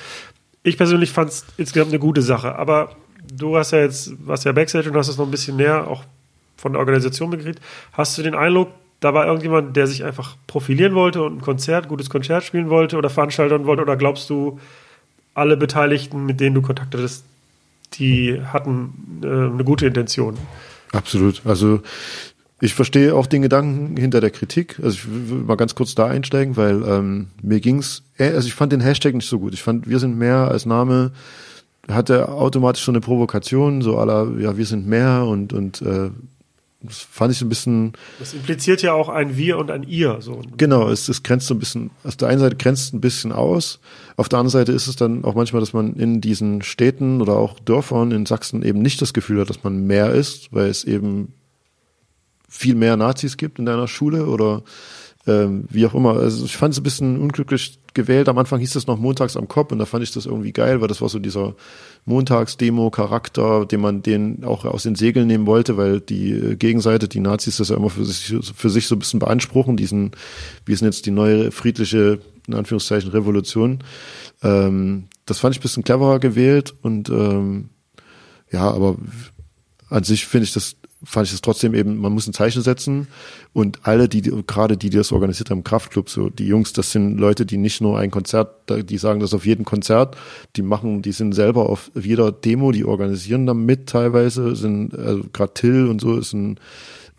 Ich 0.62 0.78
persönlich 0.78 1.12
fand 1.12 1.32
es 1.32 1.48
insgesamt 1.58 1.90
eine 1.90 2.00
gute 2.00 2.22
Sache, 2.22 2.56
aber 2.56 2.96
du 3.36 3.58
hast 3.58 3.72
ja 3.72 3.80
jetzt, 3.80 4.14
warst 4.28 4.46
ja 4.46 4.52
Backstage 4.52 4.92
und 4.92 4.96
hast 4.96 5.08
es 5.08 5.18
noch 5.18 5.26
ein 5.26 5.32
bisschen 5.32 5.58
näher 5.58 5.88
auch 5.88 6.04
von 6.58 6.74
der 6.74 6.80
Organisation 6.80 7.32
mitgekriegt. 7.32 7.60
Hast 7.94 8.16
du 8.20 8.22
den 8.22 8.36
Eindruck, 8.36 8.70
da 9.00 9.16
war 9.16 9.26
irgendjemand, 9.26 9.76
der 9.76 9.88
sich 9.88 10.04
einfach 10.04 10.38
profilieren 10.46 10.94
wollte 10.94 11.24
und 11.24 11.38
ein 11.38 11.42
Konzert, 11.42 11.88
gutes 11.88 12.12
Konzert 12.12 12.44
spielen 12.44 12.70
wollte 12.70 12.98
oder 12.98 13.10
veranstalten 13.10 13.66
wollte? 13.66 13.82
Oder 13.82 13.98
glaubst 13.98 14.30
du, 14.30 14.60
alle 15.34 15.58
Beteiligten, 15.58 16.26
mit 16.26 16.40
denen 16.40 16.56
du 16.56 16.62
Kontakt 16.62 16.94
hattest, 16.94 17.24
die 17.94 18.42
hatten 18.42 19.22
äh, 19.24 19.28
eine 19.28 19.64
gute 19.64 19.86
Intention? 19.86 20.38
Absolut. 20.92 21.42
Also 21.46 21.82
ich 22.62 22.74
verstehe 22.74 23.14
auch 23.14 23.28
den 23.28 23.42
Gedanken 23.42 23.98
hinter 23.98 24.22
der 24.22 24.32
Kritik. 24.32 24.80
Also 24.82 24.96
ich 24.96 25.08
will 25.10 25.40
mal 25.40 25.58
ganz 25.58 25.76
kurz 25.76 25.96
da 25.96 26.08
einsteigen, 26.08 26.56
weil 26.56 26.84
ähm, 26.84 27.28
mir 27.42 27.60
äh, 27.66 28.30
also 28.30 28.48
ich 28.48 28.54
fand 28.54 28.72
den 28.72 28.82
Hashtag 28.82 29.14
nicht 29.14 29.28
so 29.28 29.40
gut. 29.40 29.54
Ich 29.54 29.64
fand, 29.64 29.88
wir 29.88 30.00
sind 30.00 30.18
mehr 30.18 30.48
als 30.50 30.66
Name 30.66 31.12
hatte 31.90 32.30
automatisch 32.30 32.84
so 32.84 32.92
eine 32.92 33.02
Provokation, 33.02 33.82
so 33.82 33.98
aller, 33.98 34.32
ja, 34.40 34.58
wir 34.58 34.66
sind 34.66 34.88
mehr 34.88 35.26
und 35.26 35.54
und 35.54 35.82
äh, 35.82 36.10
das 36.84 37.00
fand 37.00 37.32
ich 37.32 37.40
so 37.40 37.46
ein 37.46 37.50
bisschen 37.50 37.94
Das 38.20 38.34
impliziert 38.34 38.82
ja 38.82 38.94
auch 38.94 39.10
ein 39.10 39.38
Wir 39.38 39.58
und 39.58 39.72
ein 39.72 39.84
Ihr. 39.84 40.18
So. 40.20 40.42
Genau, 40.58 40.90
es, 40.90 41.08
es 41.08 41.24
grenzt 41.24 41.48
so 41.48 41.56
ein 41.56 41.60
bisschen, 41.60 41.92
auf 42.04 42.18
der 42.18 42.28
einen 42.28 42.40
Seite 42.40 42.58
grenzt 42.58 42.88
es 42.88 42.94
ein 42.94 43.02
bisschen 43.02 43.32
aus, 43.32 43.80
auf 44.18 44.30
der 44.30 44.40
anderen 44.40 44.52
Seite 44.52 44.74
ist 44.74 44.88
es 44.88 44.96
dann 44.96 45.24
auch 45.24 45.34
manchmal, 45.34 45.62
dass 45.62 45.74
man 45.74 45.96
in 45.96 46.22
diesen 46.22 46.62
Städten 46.62 47.22
oder 47.22 47.38
auch 47.38 47.60
Dörfern 47.60 48.12
in 48.12 48.26
Sachsen 48.26 48.64
eben 48.64 48.82
nicht 48.82 49.02
das 49.02 49.14
Gefühl 49.14 49.42
hat, 49.42 49.50
dass 49.50 49.64
man 49.64 49.88
mehr 49.88 50.12
ist, 50.12 50.54
weil 50.54 50.68
es 50.68 50.84
eben 50.84 51.34
viel 52.50 52.76
mehr 52.76 52.98
Nazis 52.98 53.38
gibt 53.38 53.58
in 53.58 53.66
deiner 53.66 53.88
Schule 53.88 54.28
oder 54.28 54.64
ähm, 55.26 55.66
wie 55.70 55.86
auch 55.86 55.94
immer. 55.94 56.18
Also 56.18 56.46
ich 56.46 56.58
fand 56.58 56.74
es 56.74 56.80
ein 56.80 56.84
bisschen 56.84 57.20
unglücklich 57.20 57.80
gewählt. 57.94 58.28
Am 58.28 58.38
Anfang 58.38 58.60
hieß 58.60 58.76
es 58.76 58.88
noch 58.88 58.98
montags 58.98 59.38
am 59.38 59.48
Kopf 59.48 59.72
und 59.72 59.80
da 59.80 59.86
fand 59.86 60.04
ich 60.04 60.12
das 60.12 60.26
irgendwie 60.26 60.52
geil, 60.52 60.82
weil 60.82 60.88
das 60.88 61.02
war 61.02 61.10
so 61.10 61.20
dieser 61.20 61.56
Montagsdemo-Charakter, 62.06 63.66
den 63.66 63.80
man 63.80 64.02
den 64.02 64.44
auch 64.44 64.66
aus 64.66 64.84
den 64.84 64.96
Segeln 64.96 65.28
nehmen 65.28 65.46
wollte, 65.46 65.78
weil 65.78 66.02
die 66.02 66.32
äh, 66.32 66.56
Gegenseite, 66.56 67.08
die 67.08 67.22
Nazis, 67.22 67.58
das 67.58 67.70
ja 67.70 67.78
immer 67.78 67.90
für 67.90 68.06
sich, 68.06 68.36
für 68.56 68.70
sich 68.70 68.88
so 68.88 68.96
ein 68.96 69.00
bisschen 69.00 69.20
beanspruchen, 69.20 69.78
diesen, 69.78 70.12
wie 70.66 70.74
ist 70.74 70.82
denn 70.82 70.90
jetzt 70.90 71.06
die 71.06 71.12
neue 71.12 71.52
friedliche, 71.52 72.20
in 72.48 72.56
Anführungszeichen, 72.56 73.12
Revolution. 73.12 73.80
Ähm, 74.42 75.06
das 75.26 75.40
fand 75.40 75.56
ich 75.56 75.60
ein 75.60 75.64
bisschen 75.64 75.84
cleverer 75.84 76.20
gewählt 76.20 76.74
und 76.82 77.10
ähm, 77.10 77.70
ja, 78.52 78.70
aber 78.70 78.98
an 79.90 80.04
sich 80.04 80.26
finde 80.26 80.44
ich 80.46 80.54
das 80.54 80.76
fand 81.04 81.28
ich 81.28 81.32
das 81.32 81.42
trotzdem 81.42 81.74
eben, 81.74 81.98
man 81.98 82.14
muss 82.14 82.28
ein 82.28 82.34
Zeichen 82.34 82.62
setzen. 82.62 83.08
Und 83.52 83.80
alle, 83.84 84.08
die, 84.08 84.22
gerade 84.22 84.78
die, 84.78 84.90
die 84.90 84.98
das 84.98 85.12
organisiert 85.12 85.50
haben, 85.50 85.64
Kraftclub, 85.64 86.10
so 86.10 86.30
die 86.30 86.48
Jungs, 86.48 86.74
das 86.74 86.92
sind 86.92 87.18
Leute, 87.18 87.46
die 87.46 87.58
nicht 87.58 87.82
nur 87.82 88.00
ein 88.00 88.12
Konzert, 88.12 88.70
die 88.70 88.98
sagen 88.98 89.20
das 89.20 89.34
auf 89.34 89.46
jedem 89.46 89.66
Konzert, 89.66 90.16
die 90.56 90.62
machen, 90.62 91.02
die 91.02 91.12
sind 91.12 91.34
selber 91.34 91.70
auf 91.70 91.92
jeder 91.96 92.32
Demo, 92.32 92.72
die 92.72 92.86
organisieren 92.86 93.46
da 93.46 93.54
mit 93.54 93.88
teilweise, 93.88 94.56
sind, 94.56 94.98
also 94.98 95.24
gerade 95.34 95.54
Till 95.54 95.88
und 95.88 96.02
so 96.02 96.18
ist 96.18 96.34
ein 96.34 96.60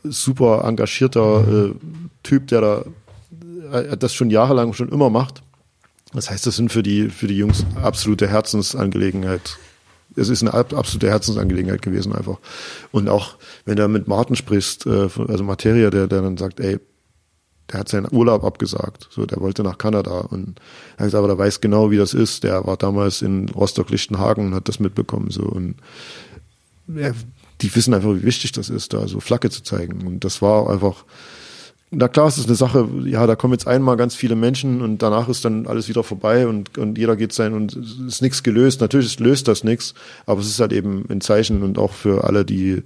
super 0.02 0.64
engagierter 0.64 1.70
äh, 1.70 1.74
Typ, 2.22 2.48
der 2.48 2.60
da 2.60 2.84
äh, 3.72 3.96
das 3.96 4.14
schon 4.14 4.30
jahrelang 4.30 4.72
schon 4.72 4.88
immer 4.90 5.10
macht. 5.10 5.42
Das 6.12 6.30
heißt, 6.30 6.46
das 6.46 6.56
sind 6.56 6.70
für 6.70 6.82
die, 6.82 7.08
für 7.08 7.26
die 7.26 7.36
Jungs 7.36 7.64
absolute 7.82 8.28
Herzensangelegenheit 8.28 9.58
es 10.16 10.28
ist 10.28 10.42
eine 10.42 10.54
absolute 10.54 11.08
Herzensangelegenheit 11.08 11.82
gewesen 11.82 12.14
einfach. 12.14 12.38
Und 12.92 13.08
auch 13.08 13.36
wenn 13.64 13.76
du 13.76 13.86
mit 13.88 14.08
Martin 14.08 14.36
sprichst, 14.36 14.86
äh, 14.86 15.08
also 15.28 15.44
Materia, 15.44 15.90
der, 15.90 16.06
der 16.06 16.22
dann 16.22 16.36
sagt, 16.36 16.60
ey, 16.60 16.78
der 17.72 17.80
hat 17.80 17.88
seinen 17.88 18.08
Urlaub 18.12 18.44
abgesagt, 18.44 19.08
so, 19.10 19.24
der 19.24 19.40
wollte 19.40 19.62
nach 19.62 19.78
Kanada 19.78 20.20
und 20.20 20.60
er 20.98 21.04
sagt, 21.08 21.14
aber 21.14 21.28
der 21.28 21.38
weiß 21.38 21.60
genau, 21.60 21.90
wie 21.90 21.96
das 21.96 22.12
ist. 22.12 22.44
Der 22.44 22.66
war 22.66 22.76
damals 22.76 23.22
in 23.22 23.48
Rostock-Lichtenhagen 23.48 24.46
und 24.46 24.54
hat 24.54 24.68
das 24.68 24.80
mitbekommen, 24.80 25.30
so 25.30 25.44
und 25.44 25.76
ja, 26.86 27.12
die 27.60 27.74
wissen 27.74 27.94
einfach, 27.94 28.10
wie 28.14 28.24
wichtig 28.24 28.52
das 28.52 28.68
ist, 28.68 28.92
da 28.92 29.08
so 29.08 29.20
Flagge 29.20 29.48
zu 29.48 29.62
zeigen. 29.62 30.06
Und 30.06 30.24
das 30.24 30.42
war 30.42 30.68
einfach, 30.68 31.04
na 31.94 32.08
klar, 32.08 32.26
es 32.26 32.38
ist 32.38 32.46
eine 32.46 32.56
Sache, 32.56 32.88
ja, 33.04 33.26
da 33.26 33.36
kommen 33.36 33.52
jetzt 33.52 33.66
einmal 33.66 33.96
ganz 33.96 34.14
viele 34.14 34.36
Menschen 34.36 34.82
und 34.82 35.02
danach 35.02 35.28
ist 35.28 35.44
dann 35.44 35.66
alles 35.66 35.88
wieder 35.88 36.02
vorbei 36.02 36.46
und, 36.46 36.76
und 36.78 36.98
jeder 36.98 37.16
geht 37.16 37.32
sein 37.32 37.52
und 37.54 37.74
es 37.76 37.98
ist 37.98 38.22
nichts 38.22 38.42
gelöst. 38.42 38.80
Natürlich 38.80 39.18
löst 39.20 39.48
das 39.48 39.64
nichts, 39.64 39.94
aber 40.26 40.40
es 40.40 40.48
ist 40.48 40.60
halt 40.60 40.72
eben 40.72 41.04
ein 41.08 41.20
Zeichen 41.20 41.62
und 41.62 41.78
auch 41.78 41.92
für 41.92 42.24
alle, 42.24 42.44
die, 42.44 42.82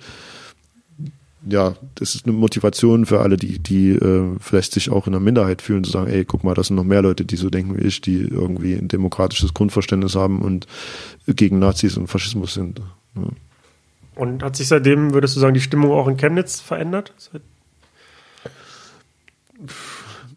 ja, 1.49 1.75
das 1.95 2.15
ist 2.15 2.27
eine 2.27 2.35
Motivation 2.35 3.07
für 3.07 3.21
alle, 3.21 3.37
die, 3.37 3.59
die 3.59 3.91
äh, 3.91 4.37
vielleicht 4.41 4.73
sich 4.73 4.91
auch 4.91 5.07
in 5.07 5.13
der 5.13 5.21
Minderheit 5.21 5.63
fühlen, 5.63 5.85
zu 5.85 5.91
sagen, 5.91 6.11
ey, 6.11 6.25
guck 6.25 6.45
mal, 6.45 6.55
das 6.55 6.69
sind 6.69 6.77
noch 6.77 6.85
mehr 6.85 7.03
Leute, 7.03 7.25
die 7.25 7.37
so 7.37 7.51
denken 7.51 7.79
wie 7.79 7.87
ich, 7.87 8.01
die 8.01 8.21
irgendwie 8.21 8.75
ein 8.75 8.89
demokratisches 8.89 9.55
Grundverständnis 9.55 10.15
haben 10.15 10.41
und 10.43 10.67
gegen 11.27 11.59
Nazis 11.59 11.97
und 11.97 12.09
Faschismus 12.09 12.55
sind. 12.55 12.81
Ja. 13.15 13.23
Und 14.15 14.43
hat 14.43 14.57
sich 14.57 14.67
seitdem, 14.67 15.15
würdest 15.15 15.37
du 15.37 15.41
sagen, 15.41 15.55
die 15.55 15.61
Stimmung 15.61 15.93
auch 15.93 16.09
in 16.09 16.17
Chemnitz 16.17 16.59
verändert? 16.61 17.15
Seit 17.19 17.43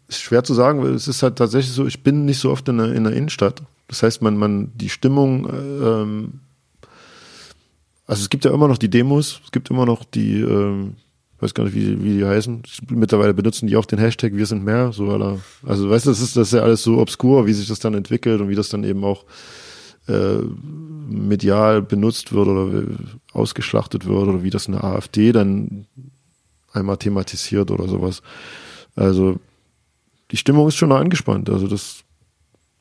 ist 0.08 0.20
schwer 0.20 0.44
zu 0.44 0.54
sagen, 0.54 0.82
weil 0.82 0.94
es 0.94 1.08
ist 1.08 1.22
halt 1.22 1.36
tatsächlich 1.36 1.72
so, 1.72 1.86
ich 1.86 2.02
bin 2.02 2.24
nicht 2.24 2.38
so 2.38 2.50
oft 2.50 2.68
in 2.68 2.78
der, 2.78 2.92
in 2.92 3.04
der 3.04 3.12
Innenstadt. 3.14 3.62
Das 3.88 4.02
heißt, 4.02 4.22
man, 4.22 4.36
man, 4.36 4.72
die 4.74 4.88
Stimmung, 4.88 5.48
ähm, 5.48 6.40
also 8.06 8.22
es 8.22 8.30
gibt 8.30 8.44
ja 8.44 8.52
immer 8.52 8.68
noch 8.68 8.78
die 8.78 8.90
Demos, 8.90 9.40
es 9.44 9.52
gibt 9.52 9.70
immer 9.70 9.86
noch 9.86 10.04
die, 10.04 10.40
ähm, 10.40 10.96
weiß 11.40 11.54
gar 11.54 11.64
nicht, 11.64 11.74
wie, 11.74 12.02
wie 12.02 12.18
die 12.18 12.24
heißen. 12.24 12.62
Mittlerweile 12.90 13.34
benutzen 13.34 13.66
die 13.66 13.76
auch 13.76 13.84
den 13.84 13.98
Hashtag 13.98 14.34
Wir 14.34 14.46
sind 14.46 14.64
mehr, 14.64 14.92
so 14.92 15.10
aller, 15.10 15.40
also 15.64 15.90
weißt 15.90 16.06
du, 16.06 16.10
das 16.10 16.20
ist, 16.20 16.36
das 16.36 16.48
ist 16.48 16.54
ja 16.54 16.62
alles 16.62 16.82
so 16.82 16.98
obskur, 16.98 17.46
wie 17.46 17.52
sich 17.52 17.68
das 17.68 17.80
dann 17.80 17.94
entwickelt 17.94 18.40
und 18.40 18.48
wie 18.48 18.54
das 18.54 18.68
dann 18.68 18.84
eben 18.84 19.04
auch 19.04 19.24
äh, 20.08 20.38
medial 21.08 21.82
benutzt 21.82 22.32
wird 22.32 22.48
oder 22.48 22.84
ausgeschlachtet 23.32 24.06
wird 24.06 24.28
oder 24.28 24.42
wie 24.42 24.50
das 24.50 24.68
eine 24.68 24.82
AfD 24.82 25.32
dann 25.32 25.86
einmal 26.72 26.96
thematisiert 26.96 27.70
oder 27.70 27.88
sowas. 27.88 28.22
Also 28.96 29.38
die 30.30 30.36
Stimmung 30.36 30.68
ist 30.68 30.76
schon 30.76 30.92
angespannt. 30.92 31.50
Also 31.50 31.66
das 31.66 32.04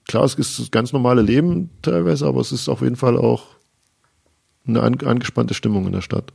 klar, 0.08 0.24
es 0.24 0.36
ist 0.36 0.60
das 0.60 0.72
ganz 0.72 0.94
normale 0.94 1.22
Leben 1.22 1.70
teilweise, 1.82 2.28
aber 2.28 2.42
es 2.42 2.52
ist 2.52 2.70
auf 2.70 2.82
jeden 2.82 2.96
Fall 2.96 3.18
auch 3.18 3.48
eine 4.68 4.82
an, 4.82 4.98
angespannte 5.06 5.54
Stimmung 5.54 5.86
in 5.86 5.94
der 5.94 6.02
Stadt. 6.02 6.32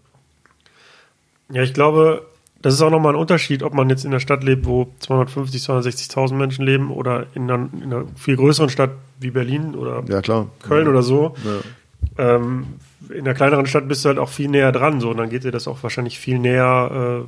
Ja, 1.53 1.62
ich 1.62 1.74
glaube, 1.74 2.27
das 2.62 2.74
ist 2.74 2.82
auch 2.82 2.90
nochmal 2.90 3.15
ein 3.15 3.20
Unterschied, 3.20 3.62
ob 3.62 3.74
man 3.74 3.89
jetzt 3.89 4.05
in 4.05 4.11
einer 4.11 4.20
Stadt 4.20 4.43
lebt, 4.43 4.66
wo 4.66 4.89
250, 5.01 5.62
260.000 5.62 6.35
Menschen 6.35 6.65
leben 6.65 6.90
oder 6.90 7.27
in 7.35 7.51
einer, 7.51 7.69
in 7.74 7.93
einer, 7.93 8.05
viel 8.16 8.36
größeren 8.36 8.70
Stadt 8.70 8.90
wie 9.20 9.31
Berlin 9.31 9.74
oder 9.74 10.03
ja. 10.09 10.20
Köln 10.62 10.86
ja. 10.86 10.90
oder 10.90 11.03
so. 11.03 11.35
Ja. 11.44 12.35
Ähm, 12.36 12.66
in 13.11 13.20
einer 13.20 13.35
kleineren 13.35 13.66
Stadt 13.66 13.86
bist 13.89 14.05
du 14.05 14.09
halt 14.09 14.19
auch 14.19 14.31
viel 14.31 14.48
näher 14.48 14.73
dran, 14.73 15.01
so 15.01 15.11
und 15.11 15.19
dann 15.19 15.31
geht 15.31 15.44
dir 15.44 15.53
das 15.53 15.69
auch 15.69 15.82
wahrscheinlich 15.82 16.19
viel 16.19 16.39
näher, 16.39 17.27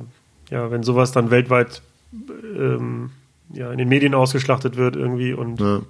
äh, 0.51 0.53
ja, 0.53 0.71
wenn 0.71 0.83
sowas 0.83 1.11
dann 1.11 1.31
weltweit 1.31 1.81
ähm, 2.13 3.11
ja, 3.51 3.71
in 3.71 3.77
den 3.77 3.89
Medien 3.89 4.13
ausgeschlachtet 4.13 4.75
wird 4.75 4.95
irgendwie 4.95 5.33
und 5.33 5.59
ja. 5.59 5.81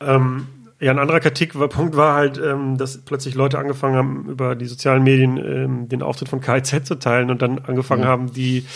Ähm, 0.00 0.46
ja, 0.78 0.90
ein 0.90 0.98
anderer 0.98 1.20
Kritikpunkt 1.20 1.96
war 1.96 2.14
halt, 2.14 2.38
ähm, 2.38 2.76
dass 2.76 2.98
plötzlich 2.98 3.34
Leute 3.34 3.58
angefangen 3.58 3.96
haben, 3.96 4.28
über 4.28 4.54
die 4.54 4.66
sozialen 4.66 5.02
Medien 5.04 5.38
ähm, 5.38 5.88
den 5.88 6.02
Auftritt 6.02 6.28
von 6.28 6.42
KIZ 6.42 6.84
zu 6.84 6.96
teilen 6.96 7.30
und 7.30 7.40
dann 7.40 7.60
angefangen 7.60 8.02
ja. 8.02 8.08
haben, 8.08 8.32
die, 8.32 8.66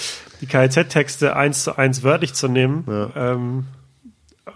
die 0.40 0.46
KIZ-Texte 0.46 1.36
eins 1.36 1.64
zu 1.64 1.76
eins 1.76 2.02
wörtlich 2.02 2.32
zu 2.32 2.48
nehmen. 2.48 2.84
Ja. 2.88 3.10
Ähm, 3.34 3.66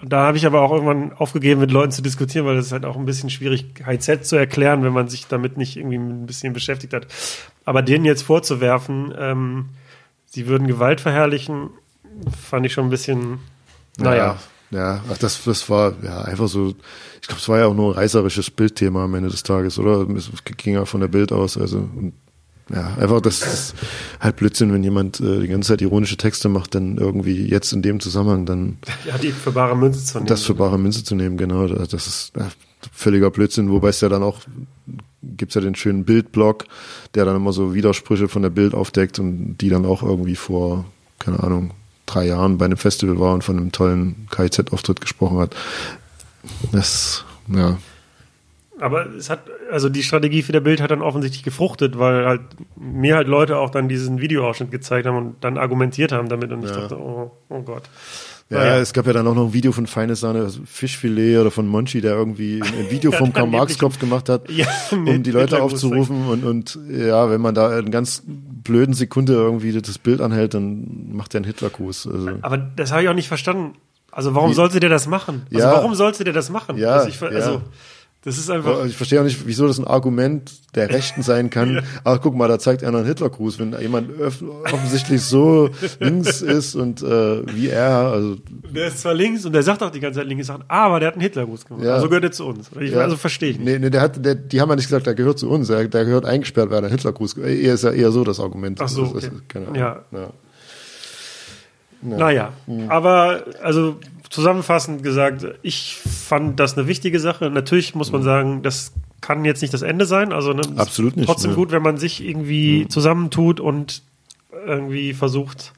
da 0.03 0.27
habe 0.27 0.39
ich 0.39 0.47
aber 0.47 0.63
auch 0.63 0.73
irgendwann 0.73 1.13
aufgegeben, 1.13 1.61
mit 1.61 1.71
Leuten 1.71 1.93
zu 1.93 2.01
diskutieren, 2.01 2.47
weil 2.47 2.57
es 2.57 2.67
ist 2.67 2.73
halt 2.73 2.87
auch 2.87 2.97
ein 2.97 3.05
bisschen 3.05 3.29
schwierig, 3.29 3.75
KIZ 3.75 4.27
zu 4.27 4.37
erklären, 4.37 4.83
wenn 4.83 4.95
man 4.95 5.09
sich 5.09 5.27
damit 5.27 5.59
nicht 5.59 5.77
irgendwie 5.77 5.97
ein 5.97 6.27
bisschen 6.27 6.55
beschäftigt 6.55 6.95
hat. 6.95 7.07
Aber 7.67 7.83
denen 7.83 8.07
jetzt 8.07 8.23
vorzuwerfen, 8.23 9.15
ähm, 9.19 9.67
sie 10.35 10.49
würden 10.49 10.67
Gewalt 10.67 11.01
verherrlichen, 11.01 11.71
fand 12.37 12.67
ich 12.67 12.73
schon 12.73 12.85
ein 12.85 12.91
bisschen, 12.91 13.39
naja. 13.99 14.37
Ja, 14.71 14.79
ja 14.79 15.05
ach, 15.11 15.19
das, 15.19 15.43
das 15.45 15.71
war 15.71 15.95
ja 16.03 16.23
einfach 16.23 16.49
so, 16.49 16.75
ich 17.23 17.29
glaube, 17.29 17.41
es 17.41 17.49
war 17.49 17.61
ja 17.61 17.67
auch 17.67 17.75
nur 17.75 17.93
ein 17.93 17.99
reißerisches 17.99 18.51
Bildthema 18.51 19.05
am 19.05 19.15
Ende 19.15 19.29
des 19.31 19.45
Tages, 19.45 19.79
oder? 19.79 20.09
Es 20.17 20.31
ging 20.45 20.75
ja 20.75 20.85
von 20.85 21.01
der 21.01 21.09
Bild 21.09 21.31
aus, 21.31 21.57
also 21.57 21.89
ja, 22.75 22.97
einfach 22.97 23.21
das 23.21 23.43
ist 23.43 23.75
halt 24.21 24.37
Blödsinn, 24.37 24.73
wenn 24.73 24.83
jemand 24.83 25.21
äh, 25.21 25.41
die 25.41 25.49
ganze 25.49 25.69
Zeit 25.69 25.83
ironische 25.83 26.17
Texte 26.17 26.49
macht, 26.49 26.75
dann 26.75 26.97
irgendwie 26.97 27.47
jetzt 27.47 27.73
in 27.73 27.83
dem 27.83 28.01
Zusammenhang 28.01 28.47
dann 28.47 28.79
ja, 29.05 29.19
die 29.19 29.31
für 29.31 29.53
bare 29.53 29.77
Münze 29.77 30.03
zu 30.03 30.19
nehmen. 30.19 30.27
Das 30.27 30.45
für 30.45 30.55
bare 30.55 30.79
Münze 30.79 31.05
zu 31.05 31.15
nehmen, 31.15 31.37
genau. 31.37 31.69
Das 31.69 31.93
ist 31.93 32.33
ja, 32.37 32.49
völliger 32.91 33.31
Blödsinn, 33.31 33.71
wobei 33.71 33.91
es 33.91 34.01
ja 34.01 34.09
dann 34.09 34.23
auch 34.23 34.41
gibt's 35.37 35.55
ja 35.55 35.61
den 35.61 35.75
schönen 35.75 36.05
Bildblog, 36.05 36.65
der 37.15 37.25
dann 37.25 37.37
immer 37.37 37.53
so 37.53 37.75
Widersprüche 37.75 38.29
von 38.29 38.43
der 38.43 38.51
Bild 38.51 38.75
aufdeckt 38.75 39.19
und 39.19 39.59
die 39.59 39.69
dann 39.69 39.85
auch 39.85 40.03
irgendwie 40.03 40.37
vor, 40.37 40.85
keine 41.19 41.43
Ahnung, 41.43 41.73
drei 42.07 42.27
Jahren 42.27 42.59
bei 42.59 42.67
einem 42.67 42.77
Festival 42.77 43.19
war 43.19 43.35
und 43.35 43.45
von 43.45 43.57
einem 43.57 43.73
tollen 43.73 44.29
KIZ-Auftritt 44.31 45.01
gesprochen 45.01 45.39
hat. 45.39 45.57
Das, 46.73 47.25
ja. 47.49 47.79
Aber 48.81 49.07
es 49.15 49.31
hat, 49.31 49.45
also 49.71 49.89
die 49.89 50.03
Strategie 50.03 50.43
für 50.43 50.53
der 50.53 50.61
Bild 50.61 50.81
hat 50.81 50.91
dann 50.91 51.01
offensichtlich 51.01 51.43
gefruchtet, 51.43 51.99
weil 51.99 52.27
halt 52.27 52.41
mir 52.77 53.17
halt 53.17 53.29
Leute 53.29 53.59
auch 53.59 53.71
dann 53.71 53.89
diesen 53.89 54.21
Videoausschnitt 54.21 54.71
gezeigt 54.71 55.07
haben 55.07 55.17
und 55.17 55.37
dann 55.43 55.59
argumentiert 55.59 56.13
haben 56.13 56.29
damit 56.29 56.53
und 56.53 56.65
ich 56.65 56.71
ja. 56.71 56.81
dachte, 56.81 56.99
oh, 56.99 57.31
oh 57.49 57.63
Gott. 57.63 57.85
Ja, 58.51 58.59
naja. 58.59 58.79
es 58.79 58.93
gab 58.93 59.07
ja 59.07 59.13
dann 59.15 59.27
auch 59.27 59.35
noch 59.35 59.47
ein 59.47 59.53
Video 59.55 59.73
von 59.73 59.87
Feine 59.87 60.17
Sahne, 60.17 60.41
also 60.41 60.61
Fischfilet 60.67 61.39
oder 61.39 61.51
von 61.51 61.67
Monchi, 61.67 62.01
der 62.03 62.15
irgendwie 62.15 62.61
ein 62.63 62.91
Video 62.91 63.11
vom 63.11 63.33
Karl-Marx-Kopf 63.33 63.99
gemacht 63.99 64.29
hat, 64.29 64.51
ja, 64.51 64.67
um 64.93 65.23
die 65.23 65.31
Leute 65.31 65.63
aufzurufen. 65.63 66.29
Und, 66.29 66.45
und 66.45 66.79
ja, 66.91 67.31
wenn 67.31 67.41
man 67.41 67.55
da 67.55 67.79
in 67.79 67.91
ganz 67.91 68.23
blöden 68.27 68.95
Sekunde 68.95 69.33
irgendwie 69.33 69.73
das 69.81 69.99
Bild 69.99 70.21
anhält, 70.21 70.55
dann 70.55 71.11
macht 71.13 71.33
der 71.33 71.39
einen 71.39 71.47
Hitlergruß. 71.47 72.09
Also. 72.09 72.31
Aber 72.43 72.59
das 72.59 72.93
habe 72.93 73.03
ich 73.03 73.09
auch 73.09 73.15
nicht 73.15 73.29
verstanden. 73.29 73.77
Also 74.11 74.35
warum 74.35 74.51
Wie? 74.51 74.55
sollte 74.55 74.79
der 74.79 74.91
das 74.91 75.09
machen? 75.09 75.47
Also 75.53 75.67
ja. 75.67 75.73
warum 75.73 75.95
sollte 75.95 76.23
der 76.23 76.33
das 76.33 76.49
machen? 76.49 76.77
Ja, 76.77 76.97
also, 76.97 77.09
ich, 77.09 77.21
also 77.21 77.51
ja. 77.51 77.63
Das 78.25 78.39
ist 78.39 78.49
einfach. 78.49 78.87
Ich 78.87 78.97
verstehe 78.97 79.21
auch 79.21 79.25
nicht, 79.25 79.47
wieso 79.47 79.67
das 79.67 79.79
ein 79.79 79.87
Argument 79.87 80.51
der 80.75 80.89
Rechten 80.89 81.23
sein 81.23 81.51
kann. 81.51 81.75
ja. 81.75 81.83
Ach, 82.05 82.19
guck 82.23 82.35
mal, 82.35 82.49
da 82.49 82.59
zeigt 82.59 82.83
einer 82.83 82.99
einen 82.99 83.07
Hitlergruß, 83.07 83.59
wenn 83.59 83.79
jemand 83.79 84.09
offensichtlich 84.19 85.21
so 85.21 85.69
links 86.01 86.41
ist 86.41 86.75
und 86.75 87.03
äh, 87.03 87.47
wie 87.55 87.69
er. 87.69 87.91
Also 88.13 88.37
der 88.75 88.87
ist 88.87 89.01
zwar 89.01 89.13
links 89.13 89.45
und 89.45 89.53
der 89.53 89.63
sagt 89.63 89.83
auch 89.83 89.91
die 89.91 90.01
ganze 90.01 90.21
Zeit 90.21 90.27
linke 90.27 90.43
Sachen, 90.43 90.65
aber 90.69 91.01
der 91.01 91.09
hat 91.09 91.15
einen 91.15 91.23
Hitlergruß 91.23 91.67
gemacht. 91.67 91.85
Ja. 91.85 91.97
Also 91.97 92.09
gehört 92.09 92.25
er 92.25 92.33
zu 92.33 92.47
uns. 92.47 92.71
Ich, 92.81 92.93
ja. 92.93 93.01
Also 93.01 93.17
verstehe 93.17 93.51
ich 93.51 93.59
nicht. 93.59 93.67
Nee, 93.67 93.79
nee, 93.79 93.91
der 93.91 94.01
hat, 94.01 94.25
der, 94.25 94.35
die 94.35 94.59
haben 94.61 94.71
ja 94.71 94.77
nicht 94.77 94.87
gesagt, 94.87 95.07
der 95.07 95.15
gehört 95.15 95.39
zu 95.39 95.51
uns. 95.51 95.69
Der, 95.69 95.87
der 95.87 96.05
gehört 96.07 96.25
eingesperrt, 96.25 96.71
weil 96.71 96.79
er 96.79 96.85
einen 96.85 96.93
Hitlergruß. 96.93 97.37
Er 97.37 97.75
ist 97.75 97.85
ja 97.85 97.91
eher 97.91 98.11
so 98.11 98.25
das 98.25 98.41
Argument. 98.41 98.81
Ach 98.81 98.89
so. 98.89 99.03
Okay. 99.03 99.15
Das 99.15 99.25
ist, 99.25 99.49
keine 99.51 99.67
Ahnung. 99.67 99.79
Ja. 99.79 100.05
ja. 100.13 100.31
Naja, 102.01 102.53
hm. 102.67 102.91
aber 102.91 103.45
also 103.63 103.97
zusammenfassend 104.31 105.03
gesagt, 105.03 105.47
ich 105.63 105.97
fand 105.97 106.59
das 106.59 106.77
eine 106.77 106.87
wichtige 106.87 107.21
Sache. 107.21 107.51
Natürlich 107.51 107.95
muss 107.95 108.13
man 108.13 108.23
mhm. 108.23 108.25
sagen, 108.25 108.63
das 108.63 108.93
kann 109.21 109.45
jetzt 109.45 109.63
nicht 109.63 109.75
das 109.75 109.83
Ende 109.83 110.07
sein. 110.07 110.33
Also 110.33 110.53
ne, 110.53 110.63
absolut 110.77 111.17
nicht. 111.17 111.27
Trotzdem 111.27 111.53
ne. 111.53 111.57
gut, 111.57 111.71
wenn 111.71 111.83
man 111.83 111.97
sich 111.97 112.25
irgendwie 112.25 112.85
mhm. 112.85 112.91
zusammentut 112.91 113.61
und 113.61 114.03
irgendwie 114.67 115.15
versucht, 115.15 115.73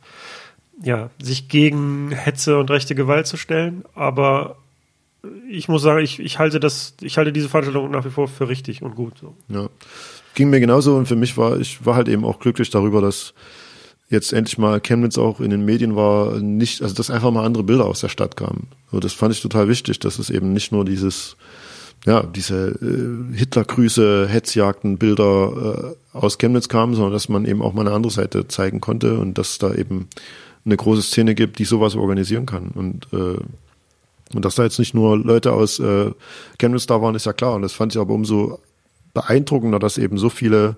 ja, 0.83 1.11
sich 1.21 1.49
gegen 1.49 2.11
Hetze 2.13 2.59
und 2.59 2.71
rechte 2.71 2.95
Gewalt 2.95 3.27
zu 3.27 3.37
stellen. 3.37 3.85
Aber 3.95 4.57
ich 5.51 5.69
muss 5.69 5.83
sagen, 5.83 6.03
ich, 6.05 6.21
ich 6.21 6.39
halte 6.39 6.61
das, 6.61 6.95
ich 7.01 7.19
halte 7.19 7.33
diese 7.33 7.49
Veranstaltung 7.49 7.91
nach 7.91 8.05
wie 8.05 8.11
vor 8.11 8.29
für 8.29 8.49
richtig 8.49 8.83
und 8.83 8.95
gut. 8.95 9.15
So. 9.21 9.35
Ja, 9.49 9.69
ging 10.35 10.51
mir 10.51 10.61
genauso 10.61 10.97
und 10.97 11.07
für 11.07 11.17
mich 11.17 11.37
war, 11.37 11.59
ich 11.59 11.85
war 11.85 11.95
halt 11.95 12.09
eben 12.09 12.25
auch 12.25 12.39
glücklich 12.39 12.71
darüber, 12.71 13.01
dass 13.01 13.35
jetzt 14.09 14.33
endlich 14.33 14.59
mal 14.59 14.81
Chemnitz 14.81 15.19
auch 15.19 15.41
in 15.41 15.51
den 15.51 15.65
Medien 15.65 15.97
war, 15.97 16.39
nicht, 16.39 16.83
also 16.83 16.95
dass 16.95 17.11
einfach 17.11 17.31
mal 17.31 17.45
andere 17.45 17.65
Bilder 17.65 17.87
aus 17.87 18.01
der 18.01 18.09
Stadt 18.09 18.37
kamen. 18.37 18.69
So, 18.93 19.01
das 19.01 19.13
fand 19.13 19.35
ich 19.35 19.41
total 19.41 19.69
wichtig, 19.69 19.99
dass 19.99 20.19
es 20.19 20.31
eben 20.31 20.53
nicht 20.53 20.71
nur 20.73 20.85
dieses, 20.85 21.37
ja, 22.05 22.23
diese 22.23 22.69
äh, 22.69 23.37
Hitlergrüße, 23.37 24.29
Hetzjagden, 24.29 24.99
Bilder 24.99 25.95
äh, 26.15 26.17
aus 26.17 26.39
Chemnitz 26.39 26.69
kamen, 26.69 26.95
sondern 26.95 27.13
dass 27.13 27.29
man 27.29 27.45
eben 27.45 27.63
auch 27.63 27.73
mal 27.73 27.87
eine 27.87 27.95
andere 27.95 28.13
Seite 28.13 28.47
zeigen 28.47 28.81
konnte 28.81 29.19
und 29.19 29.39
dass 29.39 29.59
da 29.59 29.75
eben 29.75 30.09
eine 30.65 30.77
große 30.77 31.03
Szene 31.03 31.35
gibt, 31.35 31.59
die 31.59 31.65
sowas 31.65 31.97
organisieren 31.97 32.47
kann. 32.47 32.69
Und 32.75 33.09
äh, 33.13 33.39
und 34.35 34.45
dass 34.45 34.57
da 34.57 34.65
jetzt 34.65 34.79
nicht 34.79 34.95
nur 34.95 35.17
Leute 35.17 35.53
aus 35.53 35.79
äh, 35.79 36.11
Chemnitz 36.59 36.87
da 36.87 37.01
waren, 37.01 37.15
ist 37.15 37.27
ja 37.27 37.33
klar. 37.33 37.55
Und 37.55 37.63
das 37.63 37.73
fand 37.73 37.95
ich 37.95 38.01
aber 38.01 38.13
umso 38.13 38.59
beeindruckender, 39.15 39.79
dass 39.79 39.99
eben 39.99 40.19
so 40.19 40.29
viele 40.31 40.77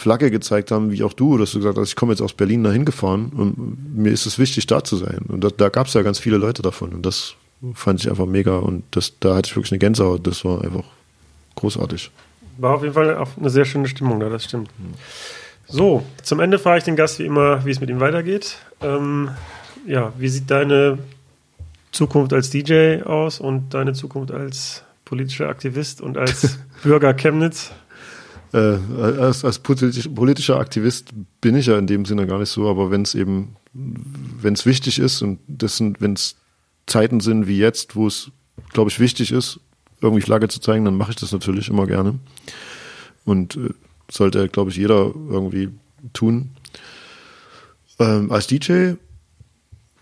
Flagge 0.00 0.30
gezeigt 0.30 0.70
haben, 0.70 0.90
wie 0.90 1.02
auch 1.02 1.12
du, 1.12 1.36
dass 1.36 1.52
du 1.52 1.58
gesagt 1.58 1.76
hast, 1.76 1.90
ich 1.90 1.96
komme 1.96 2.12
jetzt 2.12 2.22
aus 2.22 2.32
Berlin 2.32 2.64
dahin 2.64 2.86
gefahren 2.86 3.30
und 3.36 3.96
mir 3.96 4.10
ist 4.10 4.24
es 4.24 4.38
wichtig, 4.38 4.66
da 4.66 4.82
zu 4.82 4.96
sein. 4.96 5.20
Und 5.28 5.44
da, 5.44 5.50
da 5.50 5.68
gab 5.68 5.88
es 5.88 5.94
ja 5.94 6.02
ganz 6.02 6.18
viele 6.18 6.38
Leute 6.38 6.62
davon 6.62 6.92
und 6.92 7.04
das 7.04 7.34
fand 7.74 8.00
ich 8.00 8.08
einfach 8.08 8.24
mega 8.24 8.56
und 8.56 8.84
das, 8.92 9.12
da 9.20 9.36
hatte 9.36 9.48
ich 9.48 9.56
wirklich 9.56 9.72
eine 9.72 9.78
Gänsehaut. 9.78 10.26
Das 10.26 10.44
war 10.44 10.64
einfach 10.64 10.84
großartig. 11.56 12.10
War 12.56 12.76
auf 12.76 12.82
jeden 12.82 12.94
Fall 12.94 13.14
auch 13.16 13.28
eine 13.38 13.50
sehr 13.50 13.66
schöne 13.66 13.88
Stimmung 13.88 14.20
da, 14.20 14.30
das 14.30 14.44
stimmt. 14.44 14.70
So, 15.68 16.02
zum 16.22 16.40
Ende 16.40 16.58
frage 16.58 16.78
ich 16.78 16.84
den 16.84 16.96
Gast 16.96 17.18
wie 17.18 17.26
immer, 17.26 17.64
wie 17.66 17.70
es 17.70 17.80
mit 17.80 17.90
ihm 17.90 18.00
weitergeht. 18.00 18.56
Ähm, 18.80 19.30
ja, 19.86 20.12
wie 20.18 20.28
sieht 20.28 20.50
deine 20.50 20.98
Zukunft 21.92 22.32
als 22.32 22.48
DJ 22.48 23.02
aus 23.02 23.38
und 23.38 23.74
deine 23.74 23.92
Zukunft 23.92 24.32
als 24.32 24.82
politischer 25.04 25.48
Aktivist 25.48 26.00
und 26.00 26.16
als 26.16 26.58
Bürger 26.82 27.12
Chemnitz? 27.12 27.72
Äh, 28.52 28.58
als, 28.58 29.44
als 29.44 29.58
politischer 29.60 30.58
Aktivist 30.58 31.10
bin 31.40 31.56
ich 31.56 31.66
ja 31.66 31.78
in 31.78 31.86
dem 31.86 32.04
Sinne 32.04 32.26
gar 32.26 32.38
nicht 32.38 32.50
so, 32.50 32.68
aber 32.68 32.90
wenn 32.90 33.02
es 33.02 33.14
eben, 33.14 33.56
wenn 33.72 34.54
es 34.54 34.66
wichtig 34.66 34.98
ist 34.98 35.22
und 35.22 35.38
das 35.46 35.76
sind, 35.76 36.00
wenn 36.00 36.14
es 36.14 36.36
Zeiten 36.86 37.20
sind 37.20 37.46
wie 37.46 37.58
jetzt, 37.58 37.94
wo 37.94 38.06
es, 38.06 38.30
glaube 38.72 38.90
ich, 38.90 38.98
wichtig 38.98 39.30
ist, 39.30 39.60
irgendwie 40.00 40.22
Flagge 40.22 40.48
zu 40.48 40.60
zeigen, 40.60 40.84
dann 40.84 40.96
mache 40.96 41.10
ich 41.10 41.16
das 41.16 41.32
natürlich 41.32 41.68
immer 41.68 41.86
gerne. 41.86 42.18
Und 43.24 43.56
äh, 43.56 43.70
sollte, 44.10 44.48
glaube 44.48 44.70
ich, 44.70 44.76
jeder 44.76 45.12
irgendwie 45.30 45.68
tun. 46.12 46.50
Ähm, 48.00 48.32
als 48.32 48.46
DJ, 48.48 48.94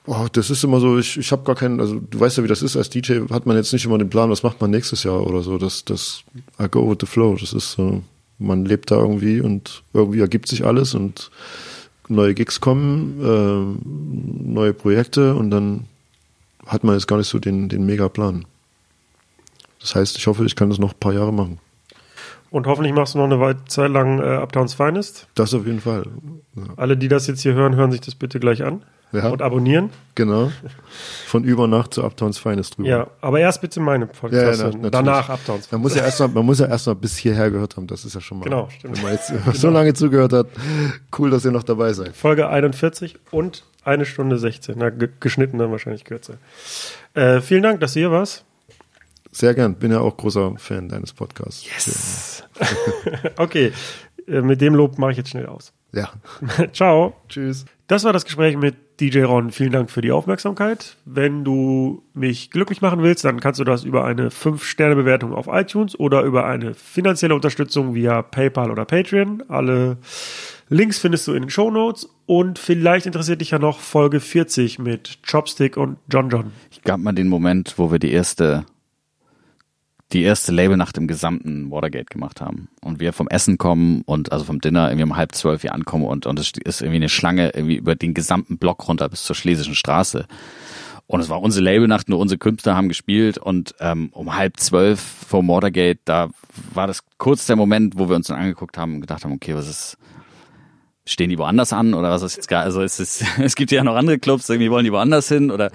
oh, 0.07 0.27
das 0.33 0.51
ist 0.51 0.65
immer 0.65 0.81
so, 0.81 0.99
ich, 0.99 1.19
ich 1.19 1.33
habe 1.33 1.43
gar 1.43 1.57
keinen, 1.57 1.81
also 1.81 2.01
du 2.01 2.19
weißt 2.19 2.39
ja, 2.39 2.45
wie 2.45 2.49
das 2.49 2.63
ist, 2.63 2.77
als 2.77 2.89
DJ 2.89 3.21
hat 3.31 3.45
man 3.45 3.57
jetzt 3.57 3.73
nicht 3.73 3.85
immer 3.85 3.99
den 3.99 4.09
Plan, 4.09 4.31
was 4.31 4.43
macht 4.43 4.61
man 4.61 4.71
nächstes 4.71 5.03
Jahr 5.03 5.27
oder 5.27 5.43
so. 5.43 5.59
Das, 5.59 5.85
das, 5.85 6.23
I 6.59 6.69
go 6.71 6.89
with 6.89 6.99
the 7.01 7.07
flow, 7.07 7.37
das 7.37 7.53
ist 7.53 7.73
so 7.73 8.03
man 8.39 8.65
lebt 8.65 8.91
da 8.91 8.97
irgendwie 8.97 9.41
und 9.41 9.83
irgendwie 9.93 10.21
ergibt 10.21 10.49
sich 10.49 10.65
alles 10.65 10.95
und 10.95 11.31
neue 12.09 12.35
Gigs 12.35 12.61
kommen, 12.61 13.21
äh, 13.23 14.51
neue 14.51 14.73
Projekte 14.73 15.35
und 15.35 15.51
dann 15.51 15.85
hat 16.67 16.85
man 16.85 16.95
jetzt 16.95 17.07
gar 17.07 17.17
nicht 17.17 17.29
so 17.29 17.39
den, 17.39 17.69
den 17.69 17.87
Mega-Plan. 17.87 18.45
Das 19.81 19.95
heißt, 19.95 20.17
ich 20.17 20.27
hoffe, 20.27 20.45
ich 20.45 20.57
kann 20.57 20.71
das 20.71 20.79
noch 20.79 20.93
ein 20.93 21.01
paar 21.01 21.13
Jahre 21.13 21.33
machen. 21.33 21.59
Und 22.51 22.67
hoffentlich 22.67 22.95
machst 22.95 23.15
du 23.15 23.19
noch 23.19 23.27
eine 23.27 23.41
Weile 23.41 23.65
Zeit 23.67 23.91
lang 23.91 24.21
äh, 24.21 24.37
Uptowns 24.37 24.75
Finest. 24.75 25.29
Das 25.35 25.53
auf 25.53 25.67
jeden 25.67 25.81
Fall. 25.81 26.07
Ja. 26.57 26.63
Alle, 26.77 26.97
die 26.97 27.09
das 27.09 27.27
jetzt 27.27 27.43
hier 27.43 27.53
hören, 27.55 27.77
hören 27.77 27.93
sich 27.93 28.01
das 28.01 28.15
bitte 28.15 28.41
gleich 28.41 28.65
an 28.65 28.83
Ja. 29.13 29.29
und 29.29 29.41
abonnieren. 29.43 29.91
Genau. 30.15 30.51
Von 31.27 31.45
Übernacht 31.45 31.95
zu 31.95 32.05
Uptowns 32.05 32.39
Finest 32.39 32.77
drüber. 32.77 32.89
Ja, 32.89 33.07
aber 33.21 33.41
erst 33.41 33.61
bitte 33.61 33.81
meine 33.81 34.05
Ja, 34.05 34.11
ja, 34.13 34.19
Podcast 34.21 34.61
hören. 34.63 34.71
natürlich. 34.73 34.91
danach 34.91 35.29
Uptowns. 35.31 35.73
Man 35.73 35.81
muss 35.81 35.95
ja 35.95 36.03
erst 36.05 36.21
mal, 36.21 36.29
man 36.29 36.45
muss 36.45 36.59
ja 36.59 36.67
erst 36.67 36.87
mal 36.87 36.95
bis 36.95 37.17
hierher 37.17 37.51
gehört 37.51 37.77
haben. 37.77 37.87
Das 37.87 38.05
ist 38.05 38.15
ja 38.15 38.21
schon 38.21 38.39
mal. 38.39 38.45
Genau, 38.45 38.69
stimmt. 38.71 38.97
Wenn 38.97 39.03
man 39.05 39.13
jetzt 39.13 39.33
so 39.61 39.71
lange 39.71 39.95
zugehört 39.95 40.33
hat, 40.33 40.49
cool, 41.19 41.31
dass 41.31 41.45
ihr 41.45 41.53
noch 41.53 41.63
dabei 41.63 41.93
seid. 41.93 42.15
Folge 42.17 42.49
41 42.49 43.17
und 43.31 43.65
eine 43.85 44.05
Stunde 44.05 44.39
16. 44.39 44.75
Na, 44.79 44.91
ge 44.91 45.09
geschnitten 45.21 45.59
dann 45.59 45.71
wahrscheinlich 45.71 46.05
kürzer. 46.05 46.35
Äh, 47.15 47.41
vielen 47.41 47.63
Dank, 47.63 47.81
dass 47.81 47.95
du 47.95 48.01
hier 48.01 48.11
warst. 48.11 48.45
Sehr 49.33 49.55
gern. 49.55 49.75
Bin 49.77 49.93
ja 49.93 50.01
auch 50.01 50.17
großer 50.17 50.55
Fan 50.59 50.89
deines 50.89 51.13
Podcasts. 51.13 52.45
Okay, 53.37 53.73
äh, 54.27 54.41
mit 54.43 54.61
dem 54.61 54.75
Lob 54.75 54.99
mache 54.99 55.13
ich 55.13 55.17
jetzt 55.17 55.31
schnell 55.31 55.47
aus. 55.47 55.73
Ja. 55.93 56.11
Ciao. 56.73 57.15
Tschüss. 57.29 57.65
Das 57.87 58.05
war 58.05 58.13
das 58.13 58.25
Gespräch 58.25 58.57
mit 58.57 58.77
DJ 59.01 59.23
Ron. 59.23 59.51
Vielen 59.51 59.73
Dank 59.73 59.91
für 59.91 60.01
die 60.01 60.13
Aufmerksamkeit. 60.13 60.97
Wenn 61.05 61.45
du 61.45 62.03
mich 62.15 62.51
glücklich 62.51 62.81
machen 62.81 63.03
willst, 63.03 63.25
dann 63.25 63.41
kannst 63.41 63.61
du 63.61 63.65
das 63.65 63.85
über 63.85 64.05
eine 64.05 64.31
5-Sterne-Bewertung 64.31 65.33
auf 65.33 65.47
iTunes 65.49 65.99
oder 65.99 66.23
über 66.23 66.47
eine 66.47 66.75
finanzielle 66.75 67.35
Unterstützung 67.35 67.95
via 67.95 68.23
PayPal 68.23 68.71
oder 68.71 68.85
Patreon. 68.85 69.45
Alle 69.49 69.99
Links 70.71 70.99
findest 70.99 71.27
du 71.27 71.33
in 71.33 71.45
den 71.45 71.51
Show 71.51 71.71
Notes. 71.71 72.09
Und 72.27 72.59
vielleicht 72.59 73.07
interessiert 73.07 73.41
dich 73.41 73.53
ja 73.53 73.59
noch 73.59 73.81
Folge 73.81 74.21
40 74.21 74.79
mit 74.79 75.19
Chopstick 75.29 75.77
und 75.77 75.97
John 76.11 76.29
John. 76.29 76.53
Ich 76.71 76.83
gab 76.83 77.01
mal 77.01 77.13
den 77.13 77.29
Moment, 77.29 77.75
wo 77.79 77.91
wir 77.91 77.99
die 77.99 78.13
erste, 78.13 78.67
die 80.13 80.23
erste 80.23 80.53
Labelnacht 80.53 80.97
im 80.97 81.07
gesamten 81.07 81.71
Watergate 81.71 82.07
gemacht 82.07 82.41
haben. 82.41 82.69
Und 82.81 82.99
wir 82.99 83.13
vom 83.13 83.29
Essen 83.29 83.59
kommen 83.59 84.03
und 84.03 84.33
also 84.33 84.45
vom 84.45 84.61
Dinner 84.61 84.89
irgendwie 84.89 85.05
um 85.05 85.17
halb 85.17 85.35
zwölf 85.35 85.61
hier 85.63 85.75
ankommen 85.75 86.05
und, 86.05 86.27
und 86.27 86.39
es 86.39 86.53
ist 86.65 86.81
irgendwie 86.81 86.97
eine 86.97 87.09
Schlange 87.11 87.51
irgendwie 87.55 87.77
über 87.77 87.95
den 87.95 88.15
gesamten 88.15 88.59
Block 88.59 88.89
runter 88.89 89.09
bis 89.09 89.25
zur 89.25 89.37
Schlesischen 89.37 89.75
Straße. 89.75 90.27
Und 91.07 91.21
es 91.21 91.29
war 91.31 91.41
unsere 91.41 91.65
Labelnacht, 91.65 92.09
nur 92.09 92.19
unsere 92.19 92.39
Künstler 92.39 92.77
haben 92.77 92.89
gespielt 92.89 93.39
und 93.39 93.75
ähm, 93.81 94.11
um 94.13 94.35
halb 94.35 94.59
zwölf 94.61 95.01
vor 95.01 95.47
Watergate, 95.47 96.01
da 96.05 96.29
war 96.75 96.87
das 96.87 97.03
kurz 97.17 97.47
der 97.47 97.57
Moment, 97.57 97.99
wo 97.99 98.09
wir 98.11 98.17
uns 98.17 98.27
dann 98.27 98.39
angeguckt 98.39 98.77
haben 98.77 98.97
und 98.97 99.01
gedacht 99.01 99.25
haben, 99.25 99.33
okay, 99.33 99.55
was 99.55 99.69
ist, 99.69 99.97
stehen 101.07 101.31
die 101.31 101.39
woanders 101.39 101.73
an 101.73 101.95
oder 101.95 102.11
was 102.11 102.23
ist 102.23 102.37
jetzt 102.37 102.49
gar, 102.49 102.63
also 102.63 102.83
es 102.83 103.01
ist, 103.01 103.25
es 103.39 103.55
gibt 103.57 103.71
ja 103.71 103.85
noch 103.85 103.97
andere 103.97 104.19
Clubs, 104.19 104.51
irgendwie 104.51 104.71
wollen 104.71 104.85
die 104.85 104.93
woanders 104.93 105.29
hin 105.29 105.51
oder 105.51 105.71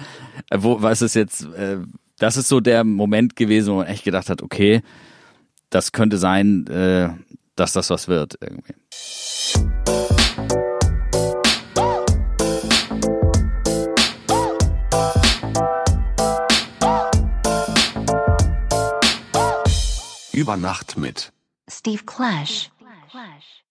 äh, 0.51 0.57
wo, 0.59 0.83
was 0.83 1.01
ist 1.01 1.15
jetzt, 1.15 1.45
äh, 1.55 1.77
das 2.23 2.37
ist 2.37 2.47
so 2.47 2.61
der 2.61 2.85
Moment 2.85 3.35
gewesen, 3.35 3.73
wo 3.73 3.77
man 3.79 3.87
echt 3.87 4.05
gedacht 4.05 4.29
hat, 4.29 4.41
okay, 4.41 4.81
das 5.69 5.91
könnte 5.91 6.17
sein, 6.17 6.65
äh, 6.67 7.09
dass 7.57 7.73
das 7.73 7.89
was 7.89 8.07
wird 8.07 8.37
irgendwie. 8.39 8.75
Über 20.31 20.55
Nacht 20.55 20.95
mit. 20.97 21.33
Steve 21.69 22.03
Clash. 22.05 22.71
Clash. 23.11 23.62